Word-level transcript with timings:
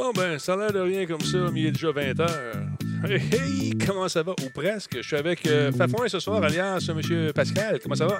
Bon, 0.00 0.12
ben, 0.12 0.38
ça 0.38 0.54
a 0.54 0.56
l'air 0.56 0.72
de 0.72 0.78
rien 0.78 1.04
comme 1.04 1.20
ça, 1.20 1.36
mais 1.52 1.60
il 1.60 1.66
est 1.66 1.72
déjà 1.72 1.92
20 1.92 2.14
h 2.14 2.26
Hey, 3.04 3.20
hey, 3.32 3.78
comment 3.86 4.08
ça 4.08 4.22
va? 4.22 4.32
Ou 4.32 4.48
presque. 4.48 4.96
Je 4.96 5.06
suis 5.06 5.16
avec 5.16 5.46
euh, 5.46 5.70
Fafouin 5.72 6.08
ce 6.08 6.18
soir, 6.18 6.42
alias 6.42 6.88
M. 6.88 7.32
Pascal. 7.34 7.78
Comment 7.82 7.96
ça 7.96 8.06
va? 8.06 8.18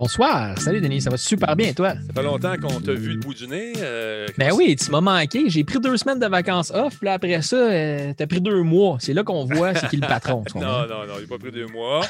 Bonsoir. 0.00 0.58
Salut, 0.58 0.80
Denis. 0.80 1.02
Ça 1.02 1.10
va 1.10 1.18
super 1.18 1.54
bien, 1.54 1.74
toi? 1.74 1.90
Ça 1.90 2.14
fait 2.14 2.22
longtemps 2.22 2.54
qu'on 2.56 2.80
t'a 2.80 2.94
vu 2.94 3.10
le 3.10 3.18
bout 3.18 3.34
du 3.34 3.46
nez. 3.46 3.74
Euh, 3.76 4.26
ben 4.38 4.50
oui, 4.54 4.74
tu 4.74 4.90
m'as 4.90 5.02
manqué. 5.02 5.50
J'ai 5.50 5.62
pris 5.62 5.78
deux 5.78 5.98
semaines 5.98 6.18
de 6.18 6.26
vacances 6.26 6.70
off, 6.70 6.96
puis 6.96 7.04
là, 7.04 7.12
après 7.12 7.42
ça, 7.42 7.56
euh, 7.56 8.14
t'as 8.16 8.26
pris 8.26 8.40
deux 8.40 8.62
mois. 8.62 8.96
C'est 8.98 9.12
là 9.12 9.24
qu'on 9.24 9.44
voit 9.44 9.74
c'est 9.74 9.90
qui 9.90 9.96
le 9.96 10.06
patron. 10.08 10.42
Non, 10.54 10.62
non, 10.62 11.06
non, 11.06 11.14
il 11.18 11.22
n'a 11.24 11.28
pas 11.28 11.38
pris 11.38 11.52
deux 11.52 11.66
mois. 11.66 12.00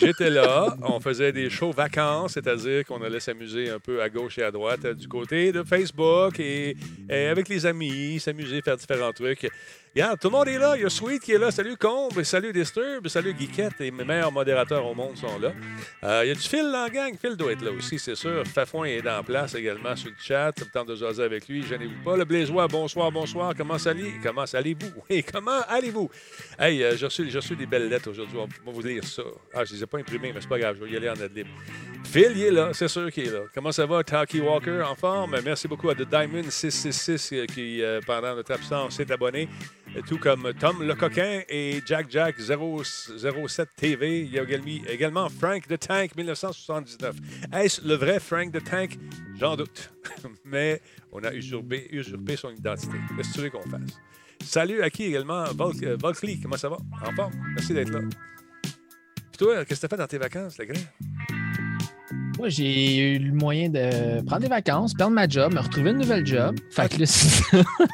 J'étais 0.00 0.30
là, 0.30 0.76
on 0.82 0.98
faisait 0.98 1.30
des 1.30 1.48
shows 1.48 1.70
vacances, 1.70 2.32
c'est-à-dire 2.32 2.84
qu'on 2.84 3.00
allait 3.00 3.20
s'amuser 3.20 3.70
un 3.70 3.78
peu 3.78 4.02
à 4.02 4.08
gauche 4.08 4.38
et 4.38 4.42
à 4.42 4.50
droite 4.50 4.84
euh, 4.84 4.94
du 4.94 5.06
côté 5.06 5.52
de 5.52 5.62
Facebook 5.62 6.40
et, 6.40 6.76
et 7.08 7.26
avec 7.28 7.48
les 7.48 7.66
amis, 7.66 8.18
s'amuser, 8.18 8.62
faire 8.62 8.76
différents 8.76 9.12
trucs. 9.12 9.48
Regarde, 9.94 10.18
tout 10.18 10.28
le 10.28 10.32
monde 10.32 10.48
est 10.48 10.58
là. 10.58 10.74
Il 10.74 10.82
y 10.82 10.86
a 10.86 10.88
Sweet 10.88 11.22
qui 11.22 11.32
est 11.32 11.38
là. 11.38 11.50
Salut 11.50 11.76
Combe, 11.76 12.22
salut 12.22 12.50
Disturb, 12.50 13.06
salut 13.08 13.34
Geekette. 13.38 13.78
Et 13.80 13.90
mes 13.90 14.04
meilleurs 14.04 14.32
modérateurs 14.32 14.86
au 14.86 14.94
monde 14.94 15.18
sont 15.18 15.38
là. 15.38 15.52
Euh, 16.02 16.22
il 16.24 16.28
y 16.28 16.30
a 16.30 16.34
du 16.34 16.40
Phil 16.40 16.62
dans 16.62 16.84
la 16.84 16.88
gang. 16.88 17.11
Phil 17.20 17.36
doit 17.36 17.52
être 17.52 17.62
là 17.62 17.70
aussi, 17.70 17.98
c'est 17.98 18.14
sûr. 18.14 18.46
Fafouin 18.46 18.86
est 18.86 19.08
en 19.08 19.22
place 19.22 19.54
également 19.54 19.94
sur 19.96 20.10
le 20.10 20.16
chat. 20.18 20.52
Ça 20.56 20.64
me 20.64 20.70
tente 20.70 20.88
de 20.88 20.96
jaser 20.96 21.22
avec 21.22 21.48
lui. 21.48 21.62
Gênez-vous 21.62 22.02
pas. 22.04 22.16
Le 22.16 22.24
Blaisois, 22.24 22.66
bonsoir, 22.68 23.10
bonsoir. 23.10 23.54
Comment 23.56 23.76
allez 23.84 24.12
Comment 24.22 24.44
allez-vous? 24.52 24.92
Oui, 25.10 25.24
comment 25.30 25.60
allez-vous? 25.68 26.10
Hey, 26.58 26.82
euh, 26.82 26.96
j'ai 26.96 27.06
reçu, 27.06 27.56
des 27.56 27.66
belles 27.66 27.88
lettres 27.88 28.10
aujourd'hui. 28.10 28.38
On 28.38 28.46
va 28.46 28.72
vous 28.72 28.82
lire 28.82 29.04
ça. 29.04 29.22
Ah, 29.52 29.64
je 29.64 29.72
ne 29.72 29.76
les 29.76 29.82
ai 29.84 29.86
pas 29.86 29.98
imprimées, 29.98 30.32
mais 30.32 30.40
c'est 30.40 30.48
pas 30.48 30.58
grave. 30.58 30.76
Je 30.78 30.84
vais 30.84 30.90
y 30.90 30.96
aller 30.96 31.08
en 31.08 31.20
ad 31.20 31.34
libre. 31.34 31.50
Phil, 32.04 32.32
il 32.34 32.42
est 32.42 32.50
là. 32.50 32.70
C'est 32.72 32.88
sûr 32.88 33.10
qu'il 33.10 33.28
est 33.28 33.30
là. 33.30 33.40
Comment 33.54 33.72
ça 33.72 33.86
va, 33.86 34.02
Taki 34.02 34.40
Walker, 34.40 34.82
en 34.82 34.94
forme? 34.94 35.36
Merci 35.44 35.68
beaucoup 35.68 35.90
à 35.90 35.94
The 35.94 36.08
Diamond 36.08 36.50
666 36.50 37.32
euh, 37.32 37.46
qui, 37.46 37.82
euh, 37.82 38.00
pendant 38.06 38.34
notre 38.34 38.52
absence, 38.52 38.96
s'est 38.96 39.10
abonné 39.10 39.48
tout 40.00 40.18
comme 40.18 40.52
Tom 40.58 40.82
le 40.82 40.94
coquin 40.94 41.42
et 41.48 41.80
Jack 41.86 42.06
Jack 42.10 42.36
007 42.40 43.68
TV. 43.76 44.20
Il 44.22 44.32
y 44.32 44.38
a 44.38 44.42
également, 44.92 45.28
Frank 45.28 45.66
the 45.68 45.78
Tank 45.78 46.16
1979. 46.16 47.16
Est-ce 47.52 47.86
le 47.86 47.94
vrai 47.94 48.18
Frank 48.20 48.52
the 48.52 48.62
Tank? 48.64 48.98
J'en 49.38 49.56
doute. 49.56 49.92
Mais 50.44 50.80
on 51.12 51.22
a 51.24 51.32
usurpé, 51.32 51.88
usurpé 51.90 52.36
son 52.36 52.50
identité. 52.50 52.96
Qu'est-ce 53.16 53.28
que 53.30 53.34
tu 53.34 53.40
veux 53.40 53.50
qu'on 53.50 53.68
fasse? 53.68 53.98
Salut 54.42 54.82
à 54.82 54.90
qui 54.90 55.04
également? 55.04 55.44
Vol- 55.52 55.96
Volkly, 56.00 56.40
comment 56.40 56.56
ça 56.56 56.68
va? 56.68 56.78
En 57.06 57.12
forme? 57.14 57.32
Merci 57.54 57.74
d'être 57.74 57.90
là. 57.90 58.00
Puis 58.62 59.38
toi, 59.38 59.64
qu'est-ce 59.64 59.80
que 59.80 59.86
tu 59.86 59.92
as 59.94 59.96
fait 59.96 60.02
dans 60.02 60.06
tes 60.08 60.18
vacances, 60.18 60.58
le 60.58 60.64
grand? 60.66 60.80
Moi, 62.38 62.48
j'ai 62.48 63.14
eu 63.14 63.18
le 63.18 63.32
moyen 63.32 63.68
de 63.68 64.22
prendre 64.24 64.42
des 64.42 64.48
vacances, 64.48 64.94
perdre 64.94 65.12
ma 65.14 65.28
job, 65.28 65.52
me 65.54 65.60
retrouver 65.60 65.90
une 65.90 65.98
nouvelle 65.98 66.26
job. 66.26 66.56
Fait 66.70 66.88
que 66.88 66.98
là, 67.00 67.06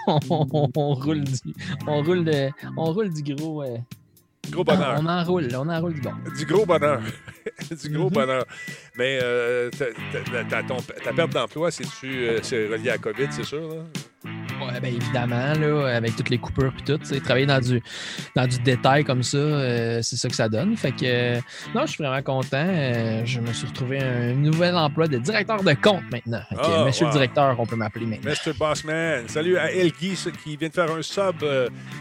on, 0.07 0.21
on- 0.53 0.71
on 0.75 0.95
roule 0.95 1.25
du, 1.25 1.35
on 1.87 2.03
roule 2.03 2.25
de- 2.25 2.49
on 2.77 2.93
roule 2.93 3.13
du 3.13 3.35
gros. 3.35 3.63
euh, 3.63 3.77
Gros 4.51 4.65
bonheur. 4.65 4.97
on 4.99 5.07
enroule, 5.07 5.49
on 5.55 5.69
enroule 5.69 5.95
du 5.95 6.01
bon. 6.01 6.13
Du 6.39 6.47
gros 6.47 6.65
bonheur. 6.65 7.03
du 7.83 7.89
gros 7.91 8.05
Mhm. 8.07 8.11
bonheur. 8.15 8.45
Mais 8.99 9.19
euh, 9.23 9.71
ta, 9.71 9.85
ta- 9.87 10.45
ta- 10.45 10.63
ton- 10.65 10.77
ta 11.05 11.13
perte 11.13 11.31
d'emploi, 11.33 11.71
c'est-tu 11.71 12.07
euh, 12.27 12.41
c'est 12.43 12.67
relié 12.67 12.91
à 12.91 12.93
la 12.95 12.99
COVID, 12.99 13.29
c'est 13.31 13.45
sûr? 13.45 13.61
Là? 13.69 13.77
Ouais, 14.61 14.81
ben 14.81 14.93
évidemment, 14.93 15.53
là, 15.55 15.95
avec 15.97 16.17
toutes 16.17 16.31
les 16.31 16.39
coupures 16.39 16.73
et 16.81 16.83
tout, 16.85 16.99
travailler 17.21 17.47
dans 17.47 17.61
du, 17.61 17.81
dans 18.35 18.47
du 18.49 18.59
détail 18.59 19.05
comme 19.05 19.23
ça, 19.23 19.37
euh, 19.39 20.01
c'est 20.03 20.17
ça 20.17 20.29
que 20.29 20.35
ça 20.35 20.49
donne. 20.49 20.77
Fait 20.77 20.91
que, 20.91 21.05
euh, 21.05 21.41
non, 21.77 21.83
je 21.87 21.93
suis 21.93 22.03
vraiment 22.05 22.21
content. 22.23 22.67
Je 23.25 23.39
me 23.39 23.53
suis 23.53 23.69
retrouvé 23.69 24.01
un 24.03 24.35
nouvel 24.35 24.75
emploi 24.75 25.07
de 25.07 25.19
directeur 25.19 25.63
de 25.63 25.73
compte 25.75 26.03
maintenant. 26.11 26.43
Fait 26.49 26.57
que, 26.57 26.61
Ah, 26.65 26.85
monsieur 26.85 27.05
wow. 27.07 27.11
le 27.13 27.19
directeur, 27.19 27.61
on 27.61 27.67
peut 27.67 27.77
m'appeler 27.77 28.07
maintenant. 28.07 28.33
Mr. 28.33 28.53
Bossman. 28.59 29.29
Salut 29.29 29.57
à 29.57 29.71
Elgi 29.71 30.17
ce 30.17 30.31
qui 30.31 30.57
vient 30.57 30.69
de 30.69 30.75
faire 30.75 30.91
un 30.91 31.03
sub. 31.03 31.37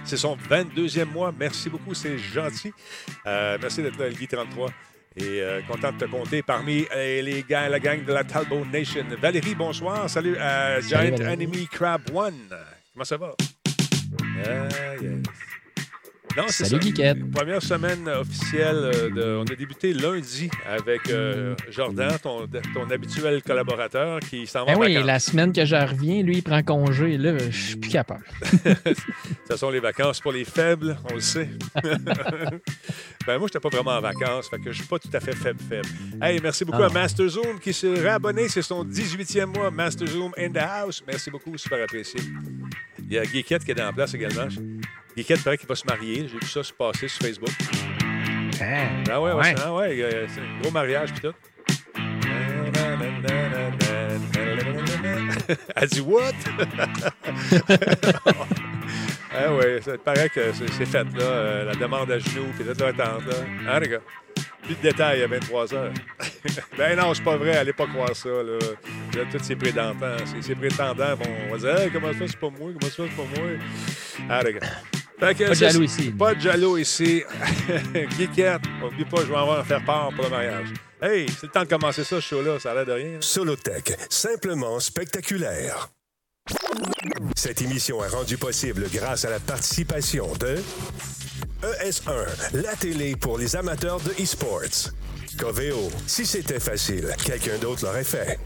c'est 0.03 0.17
son 0.17 0.35
22e 0.49 1.05
mois. 1.13 1.31
Merci 1.39 1.69
beaucoup, 1.69 1.93
c'est 1.93 2.17
gentil. 2.17 2.73
Merci 3.25 3.83
d'être 3.83 3.99
là, 3.99 4.09
Elgi33. 4.09 4.69
Et 5.19 5.41
euh, 5.41 5.61
content 5.67 5.91
de 5.91 5.97
te 5.97 6.05
compter 6.05 6.43
parmi 6.43 6.85
euh, 6.95 7.21
les 7.23 7.43
gars, 7.43 7.67
la 7.69 7.79
gang 7.79 8.05
de 8.05 8.13
la 8.13 8.23
Talbot 8.23 8.63
Nation. 8.65 9.03
Valérie, 9.19 9.55
bonsoir. 9.55 10.07
Salut 10.07 10.37
à 10.37 10.79
Giant. 10.79 11.15
Enemy 11.19 11.67
Crab 11.71 12.01
One. 12.13 12.49
Comment 12.93 13.03
ça 13.03 13.17
va? 13.17 13.35
Ah, 14.45 14.95
yes. 15.01 15.23
Non, 16.37 16.43
c'est 16.49 16.65
Salut. 16.65 16.79
Guiquette. 16.79 17.31
Première 17.31 17.63
semaine 17.63 18.07
officielle. 18.07 18.75
euh, 18.93 19.09
de- 19.09 19.37
on 19.37 19.43
a 19.51 19.55
débuté 19.55 19.91
lundi 19.93 20.49
avec 20.69 21.09
euh, 21.09 21.55
Jordan, 21.71 22.15
ton, 22.21 22.47
ton 22.73 22.89
habituel 22.91 23.41
collaborateur 23.41 24.19
qui 24.19 24.45
s'en 24.45 24.59
va 24.59 24.65
Ben 24.73 24.77
en 24.77 24.81
oui, 24.81 24.93
vacances. 24.93 25.07
la 25.07 25.19
semaine 25.19 25.51
que 25.53 25.65
je 25.65 25.75
reviens, 25.75 26.21
lui, 26.21 26.37
il 26.37 26.43
prend 26.43 26.61
congé. 26.61 27.17
Là, 27.17 27.37
je 27.49 27.49
suis 27.57 27.75
plus 27.77 27.89
capable. 27.89 28.23
Ce 29.49 29.57
sont 29.57 29.71
les 29.71 29.79
vacances 29.79 30.19
pour 30.19 30.31
les 30.31 30.45
faibles, 30.45 30.97
on 31.09 31.15
le 31.15 31.21
sait. 31.21 31.49
ben 33.25 33.37
moi, 33.39 33.47
je 33.51 33.57
pas 33.57 33.69
vraiment 33.69 33.91
en 33.97 34.01
vacances, 34.01 34.47
fait 34.49 34.59
que 34.59 34.71
je 34.71 34.77
suis 34.77 34.87
pas 34.87 34.99
tout 34.99 35.09
à 35.13 35.19
fait 35.19 35.35
faible 35.35 35.59
faible. 35.67 35.89
Hey, 36.21 36.39
merci 36.41 36.63
beaucoup 36.65 36.81
Ah 36.83 36.85
à 36.85 36.87
non. 36.89 36.93
Master 36.93 37.27
Zoom 37.27 37.59
qui 37.59 37.73
s'est 37.73 37.93
réabonné. 37.93 38.47
C'est 38.47 38.61
son 38.61 38.85
18e 38.85 39.45
mois. 39.47 39.71
Master 39.71 40.07
Zoom 40.07 40.31
in 40.37 40.49
the 40.51 40.57
house. 40.57 41.03
Merci 41.07 41.31
beaucoup, 41.31 41.57
super 41.57 41.83
apprécié. 41.83 42.19
Il 42.99 43.13
y 43.13 43.17
a 43.17 43.23
Geekette 43.23 43.63
qui 43.65 43.71
est 43.71 43.75
dans 43.75 43.85
la 43.85 43.93
place 43.93 44.13
également. 44.13 44.47
Geekette 45.17 45.43
paraît 45.43 45.57
qu'il 45.57 45.67
va 45.67 45.73
se 45.73 45.85
marier. 45.87 46.27
J'ai 46.31 46.37
vu 46.37 46.45
ça 46.45 46.61
se 46.63 46.71
passer 46.71 47.07
sur 47.07 47.23
Facebook. 47.23 47.49
Ah 49.09 49.19
ouais, 49.19 49.31
ouais, 49.31 49.33
Ouais. 49.33 49.55
ah 49.63 49.73
ouais, 49.73 50.27
c'est 50.27 50.41
un 50.41 50.59
gros 50.61 50.69
mariage 50.69 51.11
puis 51.11 51.21
tout. 51.21 51.33
Elle 55.75 55.87
dit 55.87 56.01
what? 56.01 56.33
ah 59.35 59.53
ouais, 59.55 59.81
ça 59.81 59.97
paraît 59.97 60.29
que 60.29 60.51
c'est 60.53 60.85
fait 60.85 61.03
là, 61.03 61.23
euh, 61.23 61.63
la 61.63 61.73
demande 61.75 62.11
à 62.11 62.19
genoux 62.19 62.51
puis 62.55 62.65
toute 62.65 62.79
l'attente 62.79 63.25
là. 63.25 63.35
Hein 63.69 63.79
les 63.79 63.87
gars? 63.87 64.01
Plus 64.61 64.75
de 64.75 64.81
détails 64.81 65.23
à 65.23 65.27
23 65.27 65.73
heures. 65.73 65.93
ben 66.77 66.95
non, 66.97 67.13
c'est 67.13 67.23
pas 67.23 67.37
vrai, 67.37 67.55
allez 67.57 67.73
pas 67.73 67.87
croire 67.87 68.15
ça 68.15 68.29
là. 68.29 68.59
Là, 69.15 69.23
tous 69.31 69.43
ces 69.43 69.55
prétendants, 69.55 70.17
ces, 70.41 70.53
prétendants 70.55 71.15
vont 71.15 71.33
on 71.47 71.55
va 71.55 71.57
dire 71.57 71.79
hey, 71.79 71.89
comment 71.91 72.11
ça 72.11 72.27
c'est 72.27 72.37
pas 72.37 72.49
moi, 72.49 72.71
comment 72.79 72.91
ça 72.91 73.03
c'est 73.07 73.15
pas 73.15 73.23
moi? 73.39 73.49
Ah 74.29 74.43
les 74.43 74.53
gars. 74.53 74.59
Fait 74.59 74.67
que 74.91 74.96
Pas 75.19 75.33
de 75.33 75.53
jaloux 75.53 75.83
ici. 75.83 76.11
pas 76.11 76.35
de 76.35 76.39
jaloux 76.41 76.77
ici. 76.77 77.23
Geekette, 78.17 78.61
oublie 78.85 79.05
pas, 79.05 79.21
je 79.21 79.27
vais 79.31 79.35
en 79.35 79.63
faire 79.63 79.83
part 79.83 80.09
pour 80.13 80.25
le 80.25 80.29
mariage. 80.29 80.67
Hey, 81.01 81.27
c'est 81.29 81.47
le 81.47 81.51
temps 81.51 81.63
de 81.63 81.67
commencer 81.69 82.03
ça, 82.03 82.17
ce 82.17 82.19
show-là. 82.21 82.59
Ça 82.59 82.71
a 82.71 82.75
l'air 82.75 82.85
de 82.85 82.91
rien. 82.91 83.11
là. 83.13 83.17
Solotech, 83.21 83.97
simplement 84.09 84.79
spectaculaire. 84.79 85.89
Cette 87.35 87.61
émission 87.61 88.03
est 88.03 88.07
rendue 88.09 88.37
possible 88.37 88.85
grâce 88.93 89.25
à 89.25 89.29
la 89.29 89.39
participation 89.39 90.31
de 90.39 90.57
ES1, 91.63 92.61
la 92.61 92.75
télé 92.75 93.15
pour 93.15 93.37
les 93.37 93.55
amateurs 93.55 93.99
de 93.99 94.11
e-sports. 94.21 94.91
Coveo, 95.37 95.89
si 96.07 96.25
c'était 96.25 96.59
facile, 96.59 97.13
quelqu'un 97.23 97.57
d'autre 97.59 97.85
l'aurait 97.85 98.03
fait. 98.03 98.39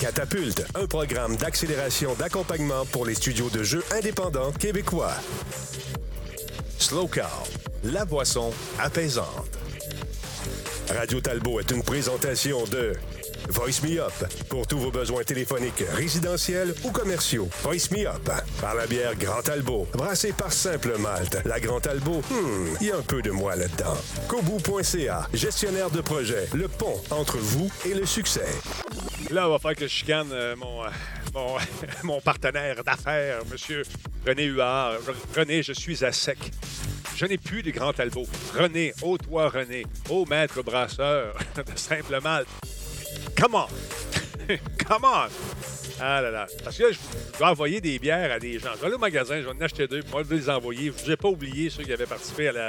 Catapulte, 0.00 0.64
un 0.74 0.86
programme 0.86 1.36
d'accélération 1.36 2.14
d'accompagnement 2.14 2.86
pour 2.86 3.04
les 3.04 3.14
studios 3.14 3.50
de 3.50 3.62
jeux 3.62 3.84
indépendants 3.90 4.52
québécois. 4.52 5.14
Slow 6.78 7.08
Cow, 7.08 7.22
la 7.84 8.04
boisson 8.04 8.52
apaisante. 8.78 9.58
Radio 10.90 11.20
Talbot 11.20 11.60
est 11.60 11.70
une 11.70 11.82
présentation 11.82 12.64
de 12.66 12.92
Voice 13.48 13.82
Me 13.82 13.98
Up 13.98 14.12
pour 14.50 14.66
tous 14.66 14.78
vos 14.78 14.90
besoins 14.90 15.24
téléphoniques 15.24 15.82
résidentiels 15.92 16.74
ou 16.84 16.90
commerciaux. 16.90 17.48
Voice 17.62 17.90
Me 17.90 18.06
Up 18.06 18.30
par 18.60 18.74
la 18.74 18.86
bière 18.86 19.14
Grand 19.16 19.40
Talbot, 19.40 19.86
brassée 19.92 20.32
par 20.32 20.52
Simple 20.52 20.98
Malte. 20.98 21.38
La 21.46 21.58
Grand 21.58 21.80
Talbot, 21.80 22.20
hmm, 22.30 22.76
il 22.80 22.88
y 22.88 22.90
a 22.90 22.96
un 22.96 23.02
peu 23.02 23.22
de 23.22 23.30
moi 23.30 23.56
là-dedans. 23.56 23.96
Kobu.ca, 24.28 25.28
gestionnaire 25.32 25.90
de 25.90 26.02
projet, 26.02 26.46
le 26.54 26.68
pont 26.68 27.00
entre 27.10 27.38
vous 27.38 27.70
et 27.86 27.94
le 27.94 28.04
succès. 28.04 28.48
Là, 29.30 29.48
on 29.48 29.52
va 29.52 29.58
faire 29.58 29.74
que 29.74 29.86
je 29.86 29.92
chicane 29.92 30.28
euh, 30.32 30.54
mon, 30.54 30.84
euh, 30.84 30.88
mon, 31.34 31.56
mon 32.02 32.20
partenaire 32.20 32.84
d'affaires, 32.84 33.40
M. 33.50 33.82
René 34.26 34.44
Huard. 34.44 34.98
René, 35.34 35.62
je 35.62 35.72
suis 35.72 36.04
à 36.04 36.12
sec. 36.12 36.38
Je 37.16 37.24
n'ai 37.24 37.38
plus 37.38 37.62
de 37.62 37.70
grand 37.70 37.94
talbot. 37.94 38.26
René, 38.54 38.92
ô 39.02 39.16
toi, 39.16 39.48
René, 39.48 39.86
ô 40.10 40.26
maître 40.26 40.62
brasseur 40.62 41.34
de 41.56 41.78
simple 41.78 42.20
malte. 42.22 42.48
Come 43.36 43.54
on! 43.54 43.66
Come 44.88 45.04
on! 45.04 45.28
Ah 46.00 46.20
là 46.22 46.30
là. 46.30 46.46
Parce 46.64 46.76
que 46.78 46.84
là, 46.84 46.88
je 46.92 47.38
dois 47.38 47.50
envoyer 47.50 47.80
des 47.80 47.98
bières 47.98 48.30
à 48.32 48.38
des 48.38 48.58
gens. 48.58 48.70
Je 48.76 48.80
vais 48.80 48.86
aller 48.86 48.94
au 48.94 48.98
magasin, 48.98 49.40
je 49.40 49.46
vais 49.46 49.50
en 49.52 49.60
acheter 49.60 49.86
deux, 49.88 50.00
puis 50.02 50.10
moi, 50.12 50.22
je 50.22 50.28
vais 50.28 50.36
les 50.36 50.48
envoyer. 50.50 50.92
Je 51.04 51.10
n'ai 51.10 51.16
pas 51.16 51.28
oublié 51.28 51.70
ceux 51.70 51.82
qui 51.82 51.92
avaient 51.92 52.06
participé 52.06 52.48
à 52.48 52.52
la, 52.52 52.68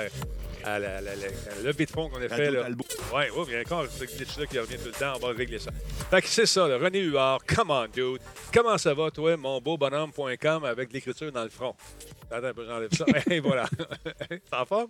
à 0.65 0.80
la, 0.80 1.00
la- 1.00 1.15
la- 1.15 1.15
la 1.15 1.62
levée 1.63 1.86
de 1.86 1.91
fonds 1.91 2.09
qu'on 2.09 2.18
a 2.21 2.27
fait. 2.27 2.50
Là. 2.51 2.68
Oui, 3.13 3.24
oui, 3.36 3.45
il 3.50 3.53
y 3.53 3.56
a 3.56 3.59
encore 3.62 3.86
ce 3.88 4.03
glitch-là 4.03 4.45
qui 4.47 4.57
revient 4.59 4.77
tout 4.77 4.88
le 4.88 4.91
temps. 4.94 5.13
On 5.21 5.27
va 5.27 5.33
régler 5.33 5.59
ça. 5.59 5.69
Fait 6.09 6.21
que 6.24 6.27
c'est 6.27 6.47
ça. 6.47 6.65
René 6.65 7.01
Huard, 7.01 7.39
come 7.45 7.69
on, 7.69 7.86
dude. 7.88 8.19
Comment 8.53 8.77
ça 8.80 8.94
va, 8.95 9.12
toi, 9.12 9.38
mon 9.38 9.62
beau 9.62 9.77
bonhomme.com 9.77 10.65
avec 10.65 10.91
l'écriture 10.91 11.31
dans 11.31 11.44
le 11.44 11.50
front? 11.50 11.75
Attends 12.31 12.47
un 12.47 12.53
peu, 12.53 12.65
j'enlève 12.65 12.89
ça. 12.94 13.06
Et 13.30 13.39
voilà. 13.39 13.69
T'es 14.30 14.41
en 14.51 14.65
forme? 14.65 14.89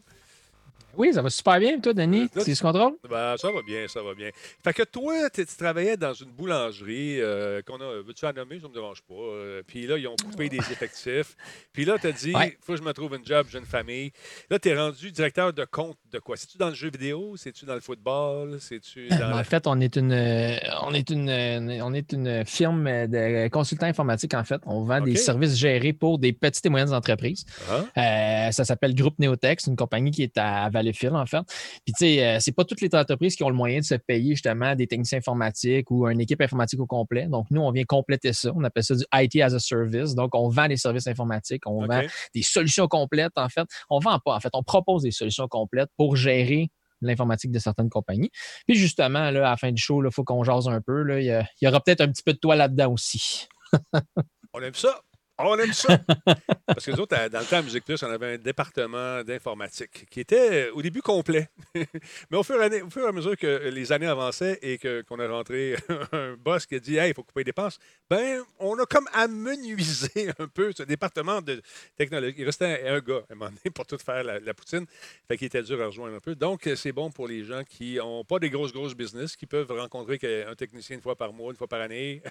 Oui, 0.98 1.14
ça 1.14 1.22
va 1.22 1.30
super 1.30 1.60
bien, 1.60 1.80
toi, 1.80 1.94
Denis. 1.94 2.30
Là, 2.36 2.42
C'est 2.44 2.56
ce 2.56 2.62
contrôle? 2.62 2.94
Ben, 3.10 3.36
ça 3.38 3.52
va 3.52 3.62
bien, 3.62 3.88
ça 3.88 4.02
va 4.02 4.14
bien. 4.14 4.30
Fait 4.64 4.74
que 4.74 4.84
toi, 4.84 5.30
tu 5.30 5.46
tu 5.46 5.56
travaillais 5.56 5.96
dans 5.96 6.14
une 6.14 6.30
boulangerie 6.32 7.22
euh, 7.22 7.62
qu'on 7.62 7.76
a. 7.80 8.02
Veux-tu 8.06 8.26
la 8.26 8.34
nommer? 8.34 8.58
Ça 8.60 8.64
ne 8.64 8.70
me 8.70 8.74
dérange 8.74 9.02
pas. 9.04 9.14
Euh, 9.14 9.62
puis 9.66 9.88
là, 9.88 9.98
ils 9.98 10.08
ont 10.08 10.16
coupé 10.18 10.50
des 10.50 10.58
effectifs. 10.58 11.36
Puis 11.72 11.86
là, 11.86 11.98
tu 12.00 12.08
as 12.08 12.12
dit, 12.12 12.30
il 12.32 12.36
Ouais. 12.36 12.58
faut 12.62 12.74
que 12.74 12.80
je 12.80 12.84
me 12.84 12.92
trouve 12.92 13.16
une 13.16 13.26
job, 13.26 13.48
j'ai 13.50 13.60
une 13.60 13.66
famille. 13.66 14.12
Là, 14.50 14.60
tu 14.60 14.70
es 14.70 14.78
rendu 14.78 15.12
directeur 15.12 15.54
de 15.54 15.64
compte 15.66 15.98
de 16.12 16.20
quoi? 16.20 16.36
C'est-tu 16.38 16.58
dans 16.58 16.70
le 16.70 16.76
jeu 16.76 16.90
vidéo? 16.90 17.36
C'est-tu 17.38 17.66
dans 17.66 17.76
le 17.76 17.80
football? 17.82 18.58
C'est-tu 18.60 19.08
dans. 19.10 19.38
En 19.40 19.44
fait, 19.44 19.68
on 19.68 19.80
est 19.80 19.96
une, 19.96 20.12
euh, 20.12 20.58
on 20.82 20.94
est 20.94 21.10
une, 21.10 21.30
euh, 21.30 21.80
on 21.84 21.94
est 21.94 22.12
une 22.12 22.44
firme 22.46 22.84
de 23.08 23.48
consultants 23.50 23.88
informatiques, 23.88 24.34
en 24.34 24.44
fait. 24.44 24.62
On 24.66 24.84
vend 24.84 25.02
des 25.02 25.16
services 25.16 25.56
gérés 25.56 25.94
pour 25.94 26.20
des 26.20 26.34
petites 26.34 26.66
et 26.66 26.70
moyennes 26.70 26.94
entreprises. 26.94 27.46
Ah, 27.70 27.86
Euh, 27.98 28.52
ça 28.52 28.66
s'appelle 28.66 28.96
Groupe 28.96 29.18
Neotech, 29.20 29.62
c'est 29.62 29.70
une 29.72 29.78
compagnie 29.78 30.12
qui 30.12 30.24
est 30.24 30.38
à 30.38 30.70
Valleyfield, 30.80 31.16
en 31.16 31.26
fait. 31.26 31.42
Puis, 31.86 31.94
tu 31.94 32.06
sais, 32.06 32.24
euh, 32.26 32.38
c'est 32.40 32.52
pas 32.54 32.64
toutes 32.66 32.82
les 32.82 32.90
entreprises 32.94 33.36
qui 33.36 33.44
ont 33.44 33.50
le 33.50 33.56
moyen 33.56 33.80
de 33.80 33.84
se 33.86 33.96
payer 33.96 34.32
justement 34.36 34.76
des 34.76 34.88
techniciens 34.88 35.18
informatiques 35.20 35.92
ou 35.92 36.08
une 36.08 36.22
équipe 36.22 36.42
informatique 36.42 36.80
au 36.80 36.86
complet. 36.86 37.28
Donc, 37.28 37.48
nous, 37.52 37.62
on 37.62 37.72
vient 37.72 37.84
compléter 37.84 38.34
ça. 38.34 38.52
On 38.56 38.64
appelle 38.64 38.84
ça 38.84 38.96
du 38.96 39.04
IT 39.14 39.42
as 39.42 39.54
a 39.54 39.60
service. 39.60 40.16
Donc, 40.16 40.34
on 40.36 40.50
vend 40.50 40.68
des 40.68 40.78
services 40.78 41.08
informatiques, 41.08 41.64
on 41.68 41.82
vend 41.88 42.00
des 42.34 42.42
solutions 42.44 42.88
complètes, 42.88 43.34
en 43.38 43.50
fait. 43.50 43.68
On 43.90 44.00
vend 44.00 44.20
pas, 44.24 44.36
en 44.36 44.40
fait. 44.40 44.50
On 44.54 44.64
propose 44.64 45.04
des 45.04 45.12
solutions 45.12 45.48
complètes 45.48 45.90
pour 45.98 46.16
gérer 46.16 46.70
l'informatique 47.02 47.52
de 47.52 47.60
certaines 47.60 47.90
compagnies. 47.90 48.30
Puis 48.68 48.76
justement, 48.78 49.32
là, 49.32 49.48
à 49.48 49.52
la 49.52 49.58
fin 49.58 49.72
du 49.72 49.82
show, 49.82 50.04
il 50.04 50.12
faut 50.12 50.24
qu'on 50.26 50.44
jase 50.44 50.68
un 50.68 50.82
peu. 50.82 51.04
là. 51.04 51.20
Il 51.20 51.26
y, 51.26 51.32
a- 51.32 51.48
il 51.62 51.66
y 51.66 51.68
aura 51.68 51.80
peut-être 51.80 52.02
un 52.02 52.08
petit 52.10 52.24
peu 52.24 52.34
de 52.34 52.40
toi 52.40 52.56
là-dedans 52.58 52.92
aussi. 52.92 53.48
On 54.54 54.62
aime 54.62 54.74
ça. 54.74 55.00
On 55.42 55.58
aime 55.58 55.72
ça. 55.72 55.98
Parce 56.68 56.86
que 56.86 56.92
nous 56.92 57.00
autres, 57.00 57.30
dans 57.30 57.40
le 57.40 57.46
temps 57.46 57.58
à 57.58 57.62
Musique 57.62 57.86
Plus, 57.86 58.04
on 58.04 58.12
avait 58.12 58.34
un 58.34 58.38
département 58.38 59.24
d'informatique 59.24 60.06
qui 60.10 60.20
était 60.20 60.68
euh, 60.68 60.74
au 60.74 60.82
début 60.82 61.02
complet. 61.02 61.48
Mais 61.76 62.38
au 62.38 62.44
fur, 62.44 62.62
et 62.62 62.82
à, 62.82 63.12
mesure 63.14 63.38
que 63.38 63.70
les 63.70 63.92
années 63.94 64.08
avançaient 64.08 64.60
et 64.62 64.78
qu'on 64.78 65.18
a 65.18 65.28
rentré 65.28 65.78
un 66.12 66.34
boss 66.34 66.66
qui 66.66 66.76
a 66.76 66.80
dit 66.80 66.98
Hey, 66.98 67.12
il 67.12 67.14
faut 67.14 67.24
couper 67.24 67.42
les 67.42 67.46
dépenses, 67.46 67.80
ben, 68.10 68.44
on 68.60 68.78
a 68.80 68.86
comme 68.86 69.08
amenuisé 69.14 70.30
un 70.40 70.48
peu 70.48 70.74
ce 70.74 70.84
département 70.84 71.42
de 71.42 71.62
technologie. 71.96 72.36
Il 72.38 72.46
restait 72.46 72.88
un 72.90 73.00
gars 73.00 73.24
à 73.30 73.34
un 73.34 73.36
moment 73.36 73.52
donné 73.52 73.72
pour 73.74 73.86
tout 73.86 73.98
faire 73.98 74.24
la, 74.24 74.40
la 74.40 74.54
poutine. 74.54 74.86
Fait 75.28 75.38
qu'il 75.38 75.48
était 75.48 75.64
dur 75.64 75.82
à 75.82 75.86
rejoindre 75.86 76.16
un 76.16 76.20
peu. 76.20 76.36
Donc, 76.36 76.70
c'est 76.76 76.92
bon 76.92 77.12
pour 77.12 77.30
les 77.30 77.46
gens 77.46 77.64
qui 77.64 77.96
n'ont 77.96 78.26
pas 78.26 78.40
des 78.40 78.50
grosses, 78.50 78.74
grosses 78.74 78.96
business, 78.96 79.38
qui 79.38 79.46
peuvent 79.46 79.72
rencontrer 79.72 80.44
un 80.44 80.56
technicien 80.56 80.98
une 80.98 81.02
fois 81.02 81.16
par 81.16 81.32
mois, 81.32 81.52
une 81.52 81.58
fois 81.58 81.68
par 81.68 81.80
année. 81.80 82.22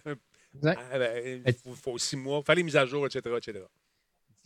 Ah, 0.65 0.99
ben, 0.99 1.43
il 1.47 1.53
faut, 1.55 1.75
faut 1.75 1.99
six 1.99 2.17
mois, 2.17 2.43
faire 2.43 2.55
les 2.55 2.63
mises 2.63 2.77
à 2.77 2.87
jour, 2.87 2.98
etc. 3.05 3.37
etc. 3.37 3.69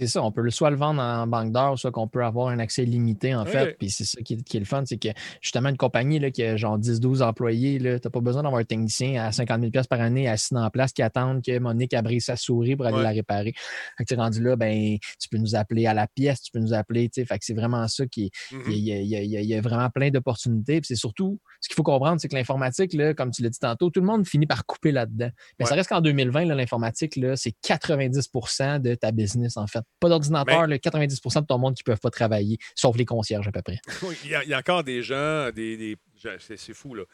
C'est 0.00 0.06
ça, 0.08 0.22
on 0.22 0.32
peut 0.32 0.48
soit 0.50 0.70
le 0.70 0.76
vendre 0.76 1.00
en 1.00 1.26
banque 1.26 1.52
d'heures, 1.52 1.78
soit 1.78 1.92
qu'on 1.92 2.08
peut 2.08 2.24
avoir 2.24 2.48
un 2.48 2.58
accès 2.58 2.84
limité, 2.84 3.34
en 3.34 3.44
fait. 3.44 3.76
Puis 3.78 3.90
c'est 3.90 4.04
ça 4.04 4.20
qui 4.22 4.34
est, 4.34 4.42
qui 4.42 4.56
est 4.56 4.60
le 4.60 4.66
fun, 4.66 4.82
c'est 4.84 4.96
que 4.96 5.08
justement, 5.40 5.68
une 5.68 5.76
compagnie 5.76 6.18
là, 6.18 6.30
qui 6.30 6.42
a 6.42 6.56
genre 6.56 6.78
10-12 6.78 7.22
employés, 7.22 7.78
tu 7.78 7.84
n'as 7.84 7.98
pas 7.98 8.20
besoin 8.20 8.42
d'avoir 8.42 8.60
un 8.60 8.64
technicien 8.64 9.22
à 9.22 9.30
50 9.30 9.60
000 9.60 9.70
par 9.88 10.00
année 10.00 10.28
assis 10.28 10.54
la 10.54 10.70
place 10.70 10.92
qui 10.92 11.02
attendent 11.02 11.42
que 11.42 11.56
Monique 11.58 11.94
a 11.94 12.02
brisé 12.02 12.20
sa 12.20 12.36
souris 12.36 12.74
pour 12.74 12.86
aller 12.86 13.02
la 13.02 13.10
réparer. 13.10 13.52
Fait 13.96 14.04
que 14.04 14.08
tu 14.08 14.14
es 14.14 14.16
rendu 14.16 14.42
là, 14.42 14.56
ben, 14.56 14.96
tu 15.20 15.28
peux 15.28 15.38
nous 15.38 15.54
appeler 15.54 15.86
à 15.86 15.94
la 15.94 16.08
pièce, 16.08 16.42
tu 16.42 16.50
peux 16.50 16.58
nous 16.58 16.74
appeler, 16.74 17.08
tu 17.08 17.20
sais. 17.20 17.26
Fait 17.26 17.38
que 17.38 17.44
c'est 17.44 17.54
vraiment 17.54 17.86
ça 17.86 18.06
qui 18.06 18.26
est, 18.26 18.30
il 18.68 18.78
y, 18.78 18.92
a, 18.92 19.00
y 19.00 19.26
y 19.26 19.54
y 19.54 19.60
vraiment 19.60 19.88
plein 19.90 20.10
d'opportunités. 20.10 20.80
Puis 20.80 20.88
c'est 20.88 20.96
surtout, 20.96 21.38
ce 21.60 21.68
qu'il 21.68 21.76
faut 21.76 21.82
comprendre, 21.82 22.20
c'est 22.20 22.28
que 22.28 22.34
l'informatique, 22.34 22.96
comme 23.16 23.30
tu 23.30 23.42
l'as 23.42 23.50
dit 23.50 23.58
tantôt, 23.58 23.90
tout 23.90 24.00
le 24.00 24.06
monde 24.06 24.26
finit 24.26 24.46
par 24.46 24.66
couper 24.66 24.90
là-dedans. 24.90 25.30
Mais 25.58 25.66
ça 25.66 25.74
reste 25.74 25.90
qu'en 25.90 26.00
2020, 26.00 26.46
là, 26.46 26.54
l'informatique, 26.54 27.18
c'est 27.36 27.54
90% 27.64 28.80
de 28.80 28.94
ta 28.94 29.12
business, 29.12 29.56
en 29.56 29.66
fait. 29.66 29.81
Pas 30.00 30.08
d'ordinateur, 30.08 30.66
là, 30.66 30.76
90% 30.76 31.42
de 31.42 31.46
ton 31.46 31.58
monde 31.58 31.74
qui 31.74 31.82
ne 31.82 31.92
peuvent 31.92 32.00
pas 32.00 32.10
travailler, 32.10 32.58
sauf 32.74 32.96
les 32.96 33.04
concierges 33.04 33.46
à 33.48 33.52
peu 33.52 33.62
près. 33.62 33.78
Il, 34.24 34.30
y 34.30 34.34
a, 34.34 34.42
il 34.44 34.50
y 34.50 34.54
a 34.54 34.58
encore 34.58 34.84
des 34.84 35.02
gens, 35.02 35.50
des, 35.50 35.96
c'est, 36.38 36.74
fou, 36.74 36.94
là. 36.94 37.04